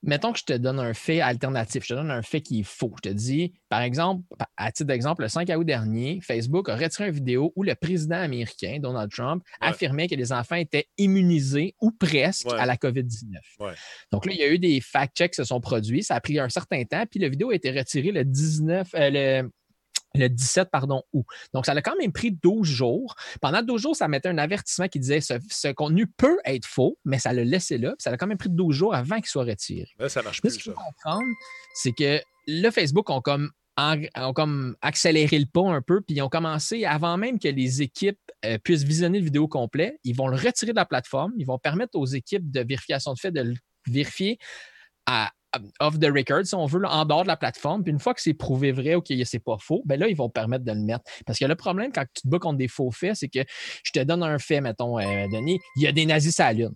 mettons 0.03 0.33
que 0.33 0.39
je 0.39 0.45
te 0.45 0.53
donne 0.53 0.79
un 0.81 0.95
fait 0.95 1.21
alternatif, 1.21 1.85
je 1.85 1.89
te 1.91 1.95
donne 1.95 2.11
un 2.11 2.23
fait 2.23 2.41
qui 2.41 2.61
est 2.61 2.65
faux. 2.65 2.93
Je 2.97 3.11
te 3.11 3.15
dis, 3.15 3.53
par 3.69 3.81
exemple, 3.83 4.23
à 4.57 4.73
titre 4.73 4.89
d'exemple, 4.89 5.23
le 5.23 5.29
5 5.29 5.49
août 5.57 5.65
dernier, 5.65 6.21
Facebook 6.23 6.69
a 6.69 6.77
retiré 6.77 7.09
une 7.09 7.15
vidéo 7.15 7.53
où 7.57 7.63
le 7.63 7.75
président 7.75 8.17
américain, 8.17 8.79
Donald 8.81 9.11
Trump, 9.11 9.43
Ouais. 9.61 9.69
affirmait 9.69 10.09
que 10.09 10.15
les 10.15 10.33
enfants 10.33 10.57
étaient 10.57 10.87
immunisés 10.99 11.75
ou 11.81 11.91
presque 11.93 12.49
Ouais. 12.49 12.59
à 12.59 12.67
la 12.67 12.77
COVID-19. 12.77 13.39
Ouais. 13.61 13.73
Donc 14.11 14.27
là, 14.27 14.33
il 14.33 14.39
y 14.39 14.43
a 14.43 14.49
eu 14.49 14.59
des 14.59 14.81
fact-checks 14.81 15.33
qui 15.33 15.37
se 15.37 15.45
sont 15.45 15.61
produits. 15.61 16.03
Ça 16.03 16.17
a 16.17 16.21
pris 16.21 16.39
un 16.39 16.49
certain 16.49 16.83
temps, 16.85 17.05
puis 17.11 17.21
la 17.21 17.29
vidéo 17.29 17.51
a 17.51 17.55
été 17.55 17.71
retirée 17.71 18.13
le 18.13 18.25
19, 18.25 18.89
euh, 18.95 19.11
le, 19.43 19.51
le 20.15 20.29
17 20.29 20.71
pardon, 20.71 21.03
août. 21.13 21.25
Donc, 21.55 21.67
ça 21.67 21.73
a 21.73 21.83
quand 21.83 21.97
même 21.97 22.13
pris 22.13 22.31
12 22.33 22.67
jours. 22.67 23.15
Pendant 23.41 23.63
12 23.63 23.81
jours, 23.81 23.97
ça 23.97 24.09
mettait 24.09 24.29
un 24.29 24.39
avertissement 24.39 24.89
qui 24.89 24.99
disait 25.01 25.21
ce, 25.21 25.35
ce 25.51 25.69
contenu 25.73 26.07
peut 26.07 26.39
être 26.45 26.67
faux, 26.67 26.99
mais 27.05 27.19
ça 27.19 27.33
le 27.33 27.43
laissait 27.43 27.79
là. 27.79 27.91
Puis 27.91 28.03
ça 28.03 28.11
a 28.11 28.17
quand 28.17 28.27
même 28.27 28.39
pris 28.39 28.51
12 28.51 28.75
jours 28.75 28.95
avant 28.95 29.17
qu'il 29.17 29.27
soit 29.27 29.45
retiré. 29.45 29.89
Là, 29.99 30.09
ça 30.09 30.23
marche 30.23 30.39
Là, 30.39 30.41
plus, 30.43 30.51
ce 30.59 30.63
qu'il 30.63 30.73
faut 30.73 30.79
comprendre, 30.79 31.27
c'est 31.75 31.93
que 31.93 32.21
le 32.47 32.71
Facebook 32.71 33.09
ont 33.11 33.21
comme, 33.21 33.51
ont 33.79 34.33
comme 34.33 34.77
accéléré 34.83 35.39
le 35.39 35.47
pas 35.47 35.63
un 35.69 35.81
peu, 35.81 36.01
puis 36.01 36.17
ils 36.17 36.23
ont 36.23 36.29
commencé, 36.29 36.85
avant 36.85 37.17
même 37.17 37.39
que 37.39 37.49
les 37.49 37.83
équipes 37.83 38.19
euh, 38.45 38.59
puissent 38.59 38.83
visionner 38.85 39.19
le 39.19 39.25
vidéo 39.25 39.49
complet, 39.49 39.99
ils 40.05 40.15
vont 40.17 40.29
le 40.29 40.37
retirer 40.37 40.73
de 40.73 40.77
la 40.77 40.85
plateforme, 40.85 41.33
ils 41.39 41.47
vont 41.47 41.59
permettre 41.59 41.99
aux 41.99 42.07
équipes 42.07 42.51
de 42.51 42.61
vérification 42.61 43.15
de 43.15 43.19
fait 43.19 43.31
de 43.31 43.41
le 43.43 43.55
vérifier 43.87 44.39
à- 45.07 45.31
off 45.81 45.99
the 45.99 46.07
record, 46.07 46.47
si 46.47 46.55
on 46.55 46.67
veut, 46.67 46.81
là, 46.81 46.91
en 46.93 47.05
dehors 47.05 47.23
de 47.23 47.29
la 47.29 47.37
plateforme. 47.37 47.83
Puis 47.83 47.93
une 47.93 47.99
fois 47.99 48.15
que 48.15 48.23
c'est 48.23 48.35
prouvé 48.35 48.73
vrai 48.73 48.95
ou 48.95 49.01
que 49.01 49.25
c'est 49.25 49.39
pas 49.39 49.57
faux, 49.59 49.83
ben 49.85 49.99
là, 49.99 50.09
ils 50.09 50.17
vont 50.17 50.29
permettre 50.31 50.65
de 50.65 50.73
le 50.73 50.81
mettre. 50.81 51.05
Parce 51.27 51.39
que 51.39 51.45
le 51.45 51.55
problème, 51.55 51.93
quand 51.93 52.05
tu 52.15 52.23
te 52.23 52.29
bats 52.29 52.39
contre 52.39 52.59
des 52.59 52.69
faux 52.69 52.91
faits, 52.91 53.17
c'est 53.17 53.29
que 53.29 53.41
je 53.85 53.93
te 53.93 54.01
donne 54.01 54.23
un 54.23 54.39
fait, 54.39 54.61
mettons, 54.61 54.99
euh, 54.99 55.27
Denis, 55.33 55.59
il 55.77 55.83
y 55.83 55.87
a 55.87 55.93
des 55.93 56.07
nazis 56.07 56.39
à 56.41 56.45
la 56.47 56.53
Lune. 56.53 56.75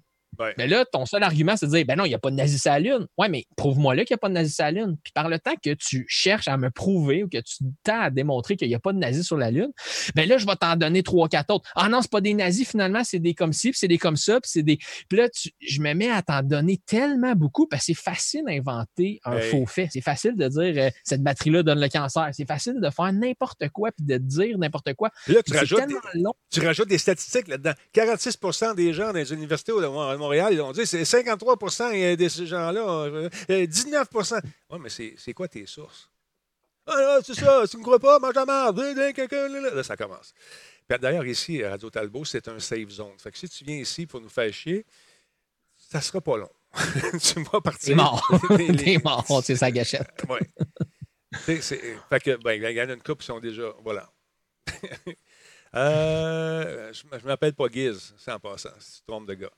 Mais 0.59 0.67
là, 0.67 0.85
ton 0.85 1.07
seul 1.07 1.23
argument, 1.23 1.57
c'est 1.57 1.67
de 1.67 1.71
dire, 1.73 1.85
ben 1.87 1.97
non, 1.97 2.05
il 2.05 2.09
n'y 2.09 2.15
a 2.15 2.19
pas 2.19 2.31
de 2.31 2.37
nazis 2.37 2.61
sur 2.61 2.71
la 2.71 2.79
Lune. 2.81 3.07
Ouais, 3.19 3.29
mais 3.29 3.45
prouve-moi 3.57 3.95
là 3.95 4.05
qu'il 4.05 4.15
n'y 4.15 4.19
a 4.19 4.19
pas 4.19 4.29
de 4.29 4.35
nazis 4.35 4.55
sur 4.55 4.65
la 4.65 4.71
Lune. 4.73 4.97
Puis 5.03 5.13
par 5.13 5.29
le 5.29 5.39
temps 5.39 5.55
que 5.63 5.75
tu 5.75 6.05
cherches 6.09 6.49
à 6.49 6.57
me 6.57 6.71
prouver 6.71 7.25
ou 7.25 7.29
que 7.29 7.39
tu 7.39 7.57
tends 7.83 8.01
à 8.01 8.11
démontrer 8.11 8.57
qu'il 8.57 8.69
n'y 8.69 8.75
a 8.75 8.79
pas 8.79 8.93
de 8.93 8.99
nazis 8.99 9.25
sur 9.27 9.37
la 9.37 9.51
Lune, 9.51 9.71
ben 10.15 10.29
là, 10.29 10.39
je 10.39 10.47
vais 10.47 10.57
t'en 10.57 10.77
donner 10.77 11.03
trois, 11.03 11.29
quatre 11.29 11.53
autres. 11.53 11.71
Ah 11.75 11.89
non, 11.89 12.03
c'est 12.03 12.11
pas 12.11 12.21
des 12.21 12.35
nazis, 12.35 12.69
finalement, 12.69 13.03
c'est 13.05 13.19
des 13.19 13.35
comme 13.35 13.53
ci, 13.53 13.71
puis 13.71 13.79
c'est 13.79 13.89
des 13.89 13.99
comme 13.99 14.17
ça, 14.17 14.41
puis 14.41 14.51
c'est 14.51 14.63
des. 14.63 14.79
Puis 15.09 15.19
là, 15.19 15.29
tu- 15.29 15.51
je 15.61 15.81
me 15.81 15.93
mets 15.95 16.11
à 16.11 16.23
t'en 16.23 16.43
donner 16.43 16.79
tellement 16.87 17.35
beaucoup 17.35 17.67
parce 17.67 17.83
que 17.83 17.87
c'est 17.87 17.95
facile 18.03 18.45
d'inventer 18.47 19.21
un 19.25 19.37
Hey. 19.39 19.51
faux 19.51 19.67
fait. 19.67 19.89
C'est 19.93 20.01
facile 20.01 20.37
de 20.37 20.49
dire 20.49 20.85
euh, 20.85 20.91
cette 21.05 21.23
batterie-là 21.23 21.63
donne 21.63 21.81
le 21.81 21.89
cancer. 21.89 22.29
C'est 22.33 22.47
facile 22.47 22.81
de 22.81 22.91
faire 22.91 23.13
n'importe 23.13 23.69
quoi 23.71 23.91
puis 23.93 24.05
de 24.05 24.17
dire 24.19 24.59
n'importe 24.59 24.95
quoi. 24.95 25.11
Là, 25.29 25.43
tu 25.43 25.53
rajoutes, 25.57 25.79
tellement 25.79 26.01
des, 26.15 26.21
long. 26.21 26.33
tu 26.51 26.61
rajoutes 26.61 26.89
des 26.89 26.99
statistiques 26.99 27.49
là-dedans. 27.49 27.73
46 27.93 28.39
des 28.77 28.93
gens 28.93 29.07
dans 29.09 29.13
les 29.19 29.33
universités 29.33 29.73
Mo- 29.73 30.26
Montréal, 30.27 30.53
ils 30.55 30.61
ont 30.61 30.73
dit 30.73 30.87
c'est 30.87 31.03
53% 31.03 32.17
de 32.17 32.29
ces 32.29 32.47
gens-là. 32.47 32.81
euh, 32.81 33.29
euh, 33.51 33.67
19% 33.67 34.41
Oui, 34.71 34.79
mais 34.81 34.89
c'est 35.17 35.33
quoi 35.35 35.47
tes 35.49 35.67
sources? 35.67 36.11
Ah 36.89 37.19
c'est 37.25 37.35
ça, 37.35 37.63
tu 37.69 37.77
ne 37.79 37.83
crois 37.83 37.99
pas, 37.99 38.19
mange 38.19 38.35
la 38.35 38.47
merde. 38.47 38.79
là, 38.79 39.83
ça 39.83 39.97
commence. 39.97 40.33
D'ailleurs, 40.89 41.27
ici, 41.27 41.63
à 41.65 41.71
Radio 41.71 41.91
Talbot, 41.91 42.25
c'est 42.25 42.47
un 42.49 42.61
safe 42.61 42.89
zone. 42.91 43.19
Fait 43.19 43.33
que 43.33 43.39
si 43.39 43.49
tu 43.49 43.65
viens 43.65 43.77
ici 43.79 44.07
pour 44.07 44.21
nous 44.21 44.29
faire 44.29 44.53
chier, 44.53 44.85
ça 45.77 46.01
sera 46.01 46.21
pas 46.21 46.37
long. 46.37 46.51
tu 47.21 47.43
vas 47.43 47.61
partir. 47.61 47.89
T'es 47.89 47.95
mort. 47.95 48.39
T'es 48.79 48.99
mort, 49.03 49.43
c'est 49.45 49.57
sa 49.57 49.71
gâchette. 49.71 50.09
C'est- 51.45 51.61
fait 51.61 52.21
que, 52.21 52.37
ben, 52.43 52.53
il 52.53 52.77
y 52.77 52.81
en 52.83 52.89
a 52.89 52.93
une 52.93 53.03
couple 53.03 53.21
qui 53.23 53.27
sont 53.27 53.41
déjà. 53.41 53.73
Voilà. 53.83 54.09
Euh, 55.75 56.91
je 56.93 57.03
ne 57.17 57.23
m'appelle 57.27 57.53
pas 57.53 57.67
Giz, 57.69 58.15
c'est 58.17 58.33
en 58.33 58.39
passant, 58.41 58.71
si 58.79 58.93
tu 58.95 59.01
te 59.03 59.07
trompes 59.09 59.27
de 59.27 59.35
gars. 59.35 59.51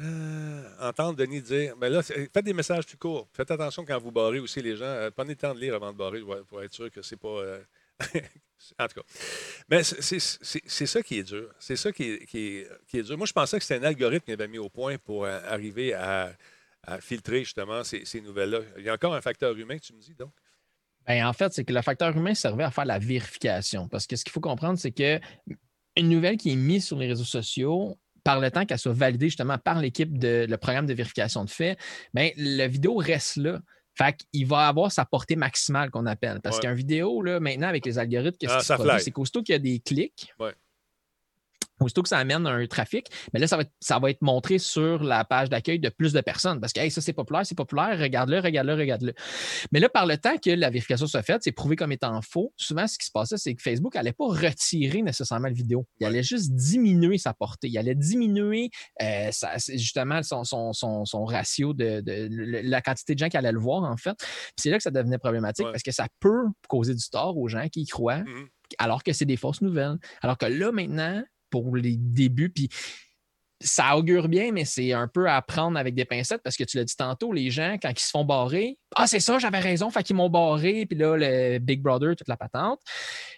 Euh, 0.00 0.62
entendre 0.80 1.16
Denis 1.16 1.42
dire. 1.42 1.76
Ben 1.76 1.88
là, 1.88 2.02
faites 2.02 2.44
des 2.44 2.52
messages 2.52 2.86
plus 2.86 2.96
courts. 2.96 3.28
Faites 3.32 3.50
attention 3.50 3.84
quand 3.84 3.98
vous 3.98 4.12
barrez 4.12 4.38
aussi 4.38 4.62
les 4.62 4.76
gens. 4.76 4.84
Euh, 4.84 5.10
prenez 5.10 5.30
le 5.30 5.36
temps 5.36 5.54
de 5.54 5.60
lire 5.60 5.74
avant 5.74 5.92
de 5.92 5.98
barrer 5.98 6.20
pour 6.46 6.62
être 6.62 6.72
sûr 6.72 6.90
que 6.90 7.02
c'est 7.02 7.16
pas. 7.16 7.28
euh, 7.28 7.60
en 8.78 8.86
tout 8.86 9.00
cas. 9.00 9.06
Mais 9.68 9.82
c'est- 9.82 10.86
ça 10.86 11.02
qui 11.02 11.18
est 11.18 11.24
dur. 11.24 11.52
C'est 11.58 11.74
ça 11.76 11.90
qui 11.90 12.04
est, 12.04 12.26
qui, 12.26 12.38
est, 12.38 12.68
qui 12.86 13.02
dur. 13.02 13.18
Moi, 13.18 13.26
je 13.26 13.32
pensais 13.32 13.58
que 13.58 13.64
c'était 13.64 13.84
un 13.84 13.88
algorithme 13.88 14.24
qu'il 14.24 14.34
avait 14.34 14.48
mis 14.48 14.58
au 14.58 14.68
point 14.68 14.98
pour 14.98 15.26
arriver 15.26 15.94
à, 15.94 16.32
filtrer 17.00 17.40
justement 17.40 17.82
ces, 17.84 18.20
nouvelles-là. 18.20 18.60
Il 18.78 18.84
y 18.84 18.88
a 18.88 18.94
encore 18.94 19.14
un 19.14 19.20
facteur 19.20 19.54
humain, 19.58 19.76
tu 19.78 19.92
me 19.92 20.00
dis 20.00 20.14
donc? 20.14 20.32
Ben, 21.06 21.26
en 21.26 21.32
fait, 21.34 21.52
c'est 21.52 21.64
que 21.64 21.72
le 21.72 21.82
facteur 21.82 22.16
humain 22.16 22.34
servait 22.34 22.64
à 22.64 22.70
faire 22.70 22.86
la 22.86 22.98
vérification. 22.98 23.88
Parce 23.88 24.06
que 24.06 24.16
ce 24.16 24.24
qu'il 24.24 24.32
faut 24.32 24.40
comprendre, 24.40 24.78
c'est 24.78 24.92
que 24.92 25.20
une 25.96 26.08
nouvelle 26.08 26.36
qui 26.36 26.52
est 26.52 26.56
mise 26.56 26.86
sur 26.86 26.96
les 26.98 27.08
réseaux 27.08 27.24
sociaux, 27.24 27.98
par 28.28 28.40
le 28.40 28.50
temps 28.50 28.66
qu'elle 28.66 28.78
soit 28.78 28.92
validée 28.92 29.28
justement 29.28 29.56
par 29.56 29.80
l'équipe 29.80 30.18
de 30.18 30.44
le 30.46 30.56
programme 30.58 30.84
de 30.84 30.92
vérification 30.92 31.44
de 31.46 31.50
fait, 31.50 31.78
bien, 32.12 32.28
la 32.36 32.68
vidéo 32.68 32.96
reste 32.96 33.36
là. 33.36 33.60
Fait 33.94 34.14
qu'il 34.30 34.46
va 34.46 34.68
avoir 34.68 34.92
sa 34.92 35.06
portée 35.06 35.34
maximale 35.34 35.90
qu'on 35.90 36.04
appelle. 36.04 36.38
Parce 36.42 36.56
Ouais. 36.56 36.62
qu'un 36.62 36.74
vidéo, 36.74 37.22
là, 37.22 37.40
maintenant, 37.40 37.68
avec 37.68 37.86
les 37.86 37.98
algorithmes, 37.98 38.36
qu'est-ce 38.38 38.52
Ah, 38.52 38.58
qui 38.60 38.66
se 38.66 38.72
produit? 38.74 39.00
C'est 39.00 39.10
qu'aussitôt 39.12 39.42
qu'il 39.42 39.54
y 39.54 39.56
a 39.56 39.58
des 39.58 39.80
clics, 39.80 40.30
Ouais. 40.38 40.52
Aussitôt 41.80 42.02
que 42.02 42.08
ça 42.08 42.18
amène 42.18 42.46
un 42.46 42.66
trafic, 42.66 43.06
mais 43.32 43.40
là, 43.40 43.46
ça 43.46 43.56
va, 43.56 43.62
être, 43.62 43.72
ça 43.80 43.98
va 43.98 44.10
être 44.10 44.22
montré 44.22 44.58
sur 44.58 45.02
la 45.04 45.24
page 45.24 45.48
d'accueil 45.48 45.78
de 45.78 45.88
plus 45.88 46.12
de 46.12 46.20
personnes. 46.20 46.60
Parce 46.60 46.72
que 46.72 46.80
hey, 46.80 46.90
ça, 46.90 47.00
c'est 47.00 47.12
populaire, 47.12 47.44
c'est 47.46 47.54
populaire, 47.56 47.98
regarde-le, 47.98 48.40
regarde-le, 48.40 48.74
regarde-le. 48.74 49.14
Mais 49.72 49.80
là, 49.80 49.88
par 49.88 50.06
le 50.06 50.16
temps 50.18 50.36
que 50.38 50.50
la 50.50 50.70
vérification 50.70 51.06
soit 51.06 51.22
faite, 51.22 51.42
c'est 51.42 51.52
prouvé 51.52 51.76
comme 51.76 51.92
étant 51.92 52.20
faux. 52.22 52.52
Souvent, 52.56 52.86
ce 52.86 52.98
qui 52.98 53.06
se 53.06 53.12
passait, 53.12 53.36
c'est 53.36 53.54
que 53.54 53.62
Facebook 53.62 53.94
n'allait 53.94 54.12
pas 54.12 54.26
retirer 54.26 55.02
nécessairement 55.02 55.48
la 55.48 55.52
vidéo. 55.54 55.86
Il 56.00 56.06
allait 56.06 56.22
juste 56.22 56.52
diminuer 56.54 57.18
sa 57.18 57.32
portée. 57.34 57.68
Il 57.68 57.78
allait 57.78 57.94
diminuer 57.94 58.70
euh, 59.02 59.28
sa- 59.32 59.56
justement 59.76 60.22
son, 60.22 60.44
son, 60.44 60.72
son, 60.72 61.04
son 61.04 61.24
ratio 61.24 61.72
de, 61.74 62.02
la 62.68 62.80
quantité 62.82 63.14
de 63.14 63.18
gens 63.18 63.28
qui 63.28 63.36
allaient 63.36 63.52
le 63.52 63.60
voir, 63.60 63.84
en 63.84 63.96
fait. 63.96 64.14
Puis 64.18 64.28
c'est 64.56 64.70
là 64.70 64.76
que 64.78 64.82
ça 64.82 64.90
devenait 64.90 65.18
problématique 65.18 65.66
Ouais. 65.66 65.72
parce 65.72 65.82
que 65.82 65.92
ça 65.92 66.06
peut 66.20 66.44
causer 66.68 66.94
du 66.94 67.08
tort 67.10 67.36
aux 67.36 67.48
gens 67.48 67.68
qui 67.68 67.82
y 67.82 67.86
croient, 67.86 68.18
Mhm. 68.18 68.48
alors 68.78 69.02
que 69.02 69.12
c'est 69.12 69.24
des 69.24 69.36
fausses 69.36 69.60
nouvelles. 69.62 69.96
Alors 70.22 70.38
que 70.38 70.46
là, 70.46 70.70
maintenant, 70.72 71.22
pour 71.50 71.76
les 71.76 71.96
débuts, 71.96 72.50
puis 72.50 72.68
ça 73.60 73.96
augure 73.96 74.28
bien, 74.28 74.52
mais 74.52 74.64
c'est 74.64 74.92
un 74.92 75.08
peu 75.08 75.28
à 75.28 75.42
prendre 75.42 75.78
avec 75.78 75.94
des 75.94 76.04
pincettes 76.04 76.42
parce 76.44 76.56
que 76.56 76.64
tu 76.64 76.76
l'as 76.76 76.84
dit 76.84 76.96
tantôt, 76.96 77.32
les 77.32 77.50
gens, 77.50 77.76
quand 77.82 77.90
ils 77.90 77.98
se 77.98 78.10
font 78.10 78.24
barrer, 78.24 78.78
ah, 78.94 79.06
c'est 79.06 79.20
ça, 79.20 79.38
j'avais 79.38 79.58
raison, 79.58 79.90
fait 79.90 80.02
qu'ils 80.02 80.16
m'ont 80.16 80.30
barré, 80.30 80.86
puis 80.86 80.96
là, 80.96 81.16
le 81.16 81.58
Big 81.58 81.82
Brother, 81.82 82.14
toute 82.14 82.28
la 82.28 82.36
patente. 82.36 82.80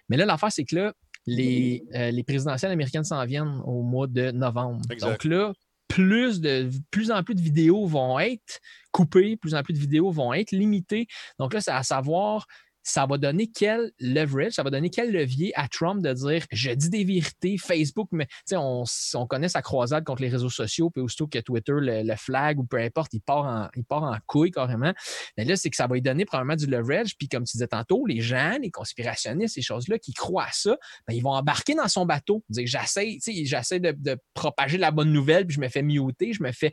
Mais 0.08 0.16
là, 0.16 0.26
l'affaire, 0.26 0.52
c'est 0.52 0.64
que 0.64 0.76
là, 0.76 0.92
les, 1.26 1.84
euh, 1.94 2.10
les 2.10 2.22
présidentielles 2.22 2.72
américaines 2.72 3.04
s'en 3.04 3.24
viennent 3.24 3.60
au 3.64 3.82
mois 3.82 4.06
de 4.06 4.30
novembre. 4.30 4.80
Exact. 4.90 5.08
Donc 5.08 5.24
là, 5.24 5.52
plus, 5.88 6.40
de, 6.40 6.70
plus 6.90 7.10
en 7.10 7.22
plus 7.22 7.34
de 7.34 7.40
vidéos 7.40 7.86
vont 7.86 8.18
être 8.18 8.60
coupées, 8.92 9.36
plus 9.36 9.54
en 9.54 9.62
plus 9.62 9.74
de 9.74 9.78
vidéos 9.78 10.10
vont 10.10 10.32
être 10.32 10.52
limitées. 10.52 11.06
Donc 11.38 11.54
là, 11.54 11.60
c'est 11.60 11.72
à 11.72 11.82
savoir 11.82 12.46
ça 12.82 13.06
va 13.06 13.18
donner 13.18 13.46
quel 13.46 13.92
leverage, 13.98 14.52
ça 14.52 14.62
va 14.62 14.70
donner 14.70 14.90
quel 14.90 15.12
levier 15.12 15.52
à 15.54 15.68
Trump 15.68 16.02
de 16.02 16.12
dire 16.12 16.44
je 16.50 16.70
dis 16.70 16.90
des 16.90 17.04
vérités, 17.04 17.58
Facebook, 17.58 18.08
mais 18.12 18.26
on, 18.52 18.84
on 19.14 19.26
connaît 19.26 19.48
sa 19.48 19.62
croisade 19.62 20.04
contre 20.04 20.22
les 20.22 20.28
réseaux 20.28 20.50
sociaux, 20.50 20.90
puis 20.90 21.02
aussitôt 21.02 21.26
que 21.26 21.38
Twitter 21.38 21.72
le, 21.76 22.02
le 22.02 22.16
flag 22.16 22.58
ou 22.58 22.64
peu 22.64 22.78
importe, 22.78 23.12
il 23.14 23.20
part 23.20 23.44
en, 23.44 23.68
il 23.76 23.84
part 23.84 24.04
en 24.04 24.16
couille 24.26 24.50
carrément. 24.50 24.92
Mais 25.36 25.44
là, 25.44 25.56
c'est 25.56 25.70
que 25.70 25.76
ça 25.76 25.86
va 25.86 25.94
lui 25.94 26.02
donner 26.02 26.24
probablement 26.24 26.56
du 26.56 26.66
leverage, 26.66 27.16
puis 27.16 27.28
comme 27.28 27.44
tu 27.44 27.52
disais 27.52 27.68
tantôt, 27.68 28.06
les 28.06 28.20
gens, 28.20 28.56
les 28.60 28.70
conspirationnistes, 28.70 29.54
ces 29.54 29.62
choses-là 29.62 29.98
qui 29.98 30.12
croient 30.12 30.44
à 30.44 30.52
ça, 30.52 30.76
ben, 31.06 31.14
ils 31.14 31.22
vont 31.22 31.32
embarquer 31.32 31.74
dans 31.74 31.88
son 31.88 32.06
bateau, 32.06 32.42
dire 32.48 32.66
j'essaie, 32.66 33.18
j'essaie 33.26 33.80
de, 33.80 33.92
de 33.92 34.18
propager 34.34 34.78
la 34.78 34.90
bonne 34.90 35.12
nouvelle, 35.12 35.46
puis 35.46 35.56
je 35.56 35.60
me 35.60 35.68
fais 35.68 35.82
muter, 35.82 36.32
je 36.32 36.42
me 36.42 36.52
fais. 36.52 36.72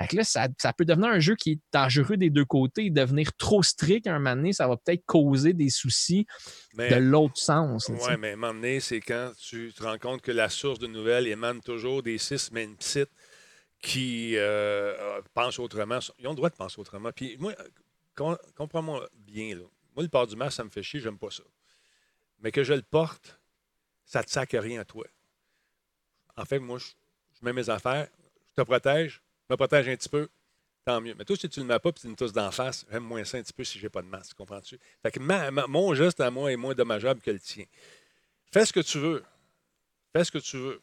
Fait 0.00 0.08
que 0.08 0.16
là, 0.16 0.24
ça, 0.24 0.48
ça 0.58 0.72
peut 0.72 0.84
devenir 0.84 1.08
un 1.08 1.18
jeu 1.18 1.34
qui 1.34 1.52
est 1.52 1.60
dangereux 1.72 2.16
des 2.16 2.30
deux 2.30 2.44
côtés, 2.44 2.90
devenir 2.90 3.34
trop 3.36 3.62
strict 3.62 4.06
à 4.06 4.14
un 4.14 4.18
moment 4.18 4.36
donné, 4.36 4.52
ça 4.52 4.68
va 4.68 4.76
peut-être 4.76 5.04
causer 5.06 5.47
des 5.52 5.70
soucis 5.70 6.26
Mais, 6.74 6.90
de 6.90 6.96
l'autre 6.96 7.36
sens. 7.36 7.88
ouais, 7.88 8.16
mais 8.16 8.30
à 8.30 8.32
un 8.32 8.36
moment 8.36 8.54
donné, 8.54 8.80
c'est 8.80 9.00
quand 9.00 9.32
tu 9.38 9.72
te 9.72 9.82
rends 9.82 9.98
compte 9.98 10.22
que 10.22 10.32
la 10.32 10.48
source 10.48 10.78
de 10.78 10.86
nouvelles 10.86 11.26
émane 11.26 11.60
toujours 11.60 12.02
des 12.02 12.18
six 12.18 12.50
mêmes 12.52 12.76
sites 12.80 13.10
qui 13.80 14.36
euh, 14.36 14.94
euh, 14.98 15.22
pensent 15.34 15.58
autrement. 15.58 15.98
Ils 16.18 16.26
ont 16.26 16.30
le 16.30 16.36
droit 16.36 16.50
de 16.50 16.56
penser 16.56 16.80
autrement. 16.80 17.12
Puis 17.12 17.36
moi, 17.38 17.54
com- 18.14 18.38
comprends-moi 18.56 19.08
bien, 19.14 19.54
là. 19.56 19.64
Moi, 19.94 20.02
le 20.02 20.08
port 20.08 20.26
du 20.26 20.36
masque, 20.36 20.56
ça 20.56 20.64
me 20.64 20.70
fait 20.70 20.82
chier, 20.82 21.00
j'aime 21.00 21.18
pas 21.18 21.30
ça. 21.30 21.42
Mais 22.40 22.52
que 22.52 22.62
je 22.62 22.72
le 22.74 22.82
porte, 22.82 23.40
ça 24.04 24.22
te 24.22 24.30
sac 24.30 24.50
rien 24.52 24.80
à 24.80 24.84
toi. 24.84 25.06
En 26.36 26.44
fait, 26.44 26.58
moi, 26.58 26.78
je, 26.78 26.86
je 27.38 27.44
mets 27.44 27.52
mes 27.52 27.68
affaires, 27.68 28.08
je 28.50 28.62
te 28.62 28.66
protège, 28.66 29.22
je 29.48 29.54
me 29.54 29.56
protège 29.56 29.88
un 29.88 29.96
petit 29.96 30.08
peu, 30.08 30.28
tant 30.88 31.00
mieux. 31.02 31.14
Mais 31.18 31.24
toi, 31.24 31.36
si 31.36 31.48
tu 31.50 31.60
ne 31.60 31.64
le 31.66 31.74
mets 31.74 31.78
pas 31.78 31.90
et 31.90 31.92
tu 31.92 32.08
me 32.08 32.14
tousses 32.14 32.32
d'en 32.32 32.50
face, 32.50 32.86
j'aime 32.90 33.04
moins 33.04 33.22
ça 33.24 33.36
un 33.36 33.42
petit 33.42 33.52
peu 33.52 33.62
si 33.62 33.78
j'ai 33.78 33.90
pas 33.90 34.00
de 34.00 34.06
masque, 34.06 34.34
comprends-tu? 34.36 34.78
Fait 35.02 35.10
que 35.10 35.20
mon 35.66 35.94
geste 35.94 36.18
à 36.20 36.30
moi 36.30 36.50
est 36.50 36.56
moins 36.56 36.74
dommageable 36.74 37.20
que 37.20 37.30
le 37.30 37.38
tien. 37.40 37.64
Fais 38.50 38.64
ce 38.64 38.72
que 38.72 38.80
tu 38.80 38.98
veux. 38.98 39.22
Fais 40.14 40.24
ce 40.24 40.32
que 40.32 40.38
tu 40.38 40.56
veux. 40.56 40.80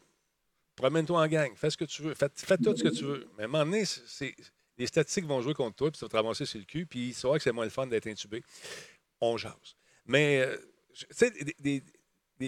Promène-toi 0.76 1.20
en 1.20 1.28
gang. 1.28 1.52
Fais 1.56 1.72
ce 1.72 1.78
que 1.78 1.86
tu 1.86 2.04
veux. 2.04 2.14
Fais, 2.14 2.30
tout 2.30 2.78
ce 2.78 2.84
que 2.84 2.90
tu 2.90 3.04
veux. 3.04 3.28
Mais 3.38 3.44
à 3.44 3.46
un 3.46 3.48
moment 3.48 3.66
donné, 3.66 3.84
les 4.78 4.86
statistiques 4.88 5.26
vont 5.26 5.42
jouer 5.42 5.56
contre 5.56 5.76
toi, 5.76 5.90
puis 5.90 5.98
ça 5.98 6.06
va 6.06 6.10
te 6.10 6.16
ramasser 6.18 6.46
sur 6.46 6.60
le 6.60 6.66
cul, 6.66 6.86
puis 6.86 7.12
c'est 7.14 7.28
vrai 7.28 7.40
que 7.40 7.44
c'est 7.44 7.52
moins 7.52 7.64
le 7.64 7.72
fun 7.72 7.88
d'être 7.88 8.06
intubé. 8.08 8.44
On 9.22 9.38
jase. 9.38 9.76
Mais, 10.06 10.42
euh, 10.42 10.58
tu 10.94 11.06
sais, 11.10 11.32
des, 11.60 11.84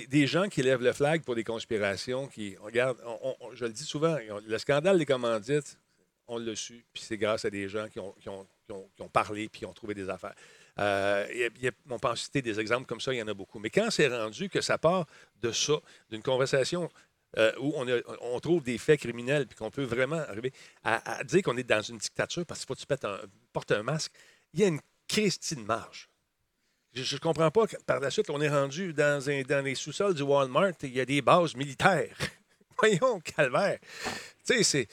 des- 0.06 0.28
gens 0.28 0.48
qui 0.48 0.62
lèvent 0.62 0.84
le 0.84 0.94
flag 0.94 1.24
pour 1.24 1.34
des 1.34 1.46
conspirations, 1.46 2.28
qui, 2.28 2.56
regarde, 2.58 2.98
on- 3.04 3.36
on- 3.40 3.56
je 3.56 3.66
le 3.66 3.72
dis 3.72 3.86
souvent, 3.86 4.18
le 4.46 4.58
scandale 4.60 5.00
des 5.00 5.06
commandites, 5.06 5.80
on 6.28 6.38
l'a 6.38 6.56
su, 6.56 6.86
puis 6.94 7.04
c'est 7.04 7.18
grâce 7.18 7.46
à 7.46 7.50
des 7.50 7.70
gens 7.70 7.88
qui 7.90 8.00
ont, 8.00 9.10
parlé, 9.12 9.48
puis 9.50 9.60
qui 9.60 9.66
ont 9.66 9.74
trouvé 9.74 9.94
des 9.94 10.10
affaires. 10.10 10.36
Euh, 10.80 11.50
on 11.90 11.98
peut 11.98 12.10
en 12.10 12.16
citer 12.16 12.42
des 12.42 12.60
exemples 12.60 12.86
comme 12.86 13.02
ça, 13.02 13.14
il 13.14 13.18
y 13.18 13.22
en 13.22 13.28
a 13.28 13.34
beaucoup. 13.34 13.60
Mais 13.60 13.70
quand 13.70 13.90
c'est 13.90 14.08
rendu 14.08 14.50
que 14.50 14.62
ça 14.62 14.78
part 14.78 15.08
de 15.42 15.52
ça, 15.52 15.74
d'une 16.10 16.22
conversation 16.22 16.90
euh, 17.38 17.52
où 17.60 17.74
on, 18.22 18.40
trouve 18.40 18.64
des 18.64 18.78
faits 18.78 19.00
criminels, 19.00 19.48
puis 19.48 19.58
qu'on 19.58 19.72
peut 19.72 19.84
vraiment 19.84 20.18
arriver 20.18 20.54
à, 20.84 21.24
dire 21.24 21.42
qu'on 21.44 21.58
est 21.58 21.64
dans 21.64 21.82
une 21.82 21.98
dictature 21.98 22.46
parce 22.46 22.62
qu'il 22.62 22.68
faut 22.68 22.76
que 22.76 22.96
tu 22.96 23.06
un- 23.06 23.20
portes 23.54 23.72
un 23.72 23.84
masque, 23.84 24.12
il 24.54 24.62
y 24.62 24.64
a 24.64 24.68
une 24.68 24.80
Christine 25.08 25.64
marge. 25.66 26.10
Je 26.94 27.16
ne 27.16 27.20
comprends 27.20 27.52
pas 27.52 27.68
que 27.68 27.76
par 27.86 28.00
la 28.00 28.10
suite, 28.10 28.30
on 28.30 28.42
est 28.42 28.50
rendu 28.50 28.94
dans, 28.94 29.30
un- 29.30 29.62
les 29.62 29.76
sous-sols 29.76 30.14
du 30.14 30.24
Walmart 30.24 30.74
il 30.84 30.96
y 30.96 31.02
a 31.02 31.06
des 31.06 31.22
bases 31.22 31.56
militaires. 31.56 32.18
Voyons, 32.80 33.20
calvaire. 33.20 33.80
Tu 34.46 34.64
sais, 34.64 34.64
c'est, 34.64 34.88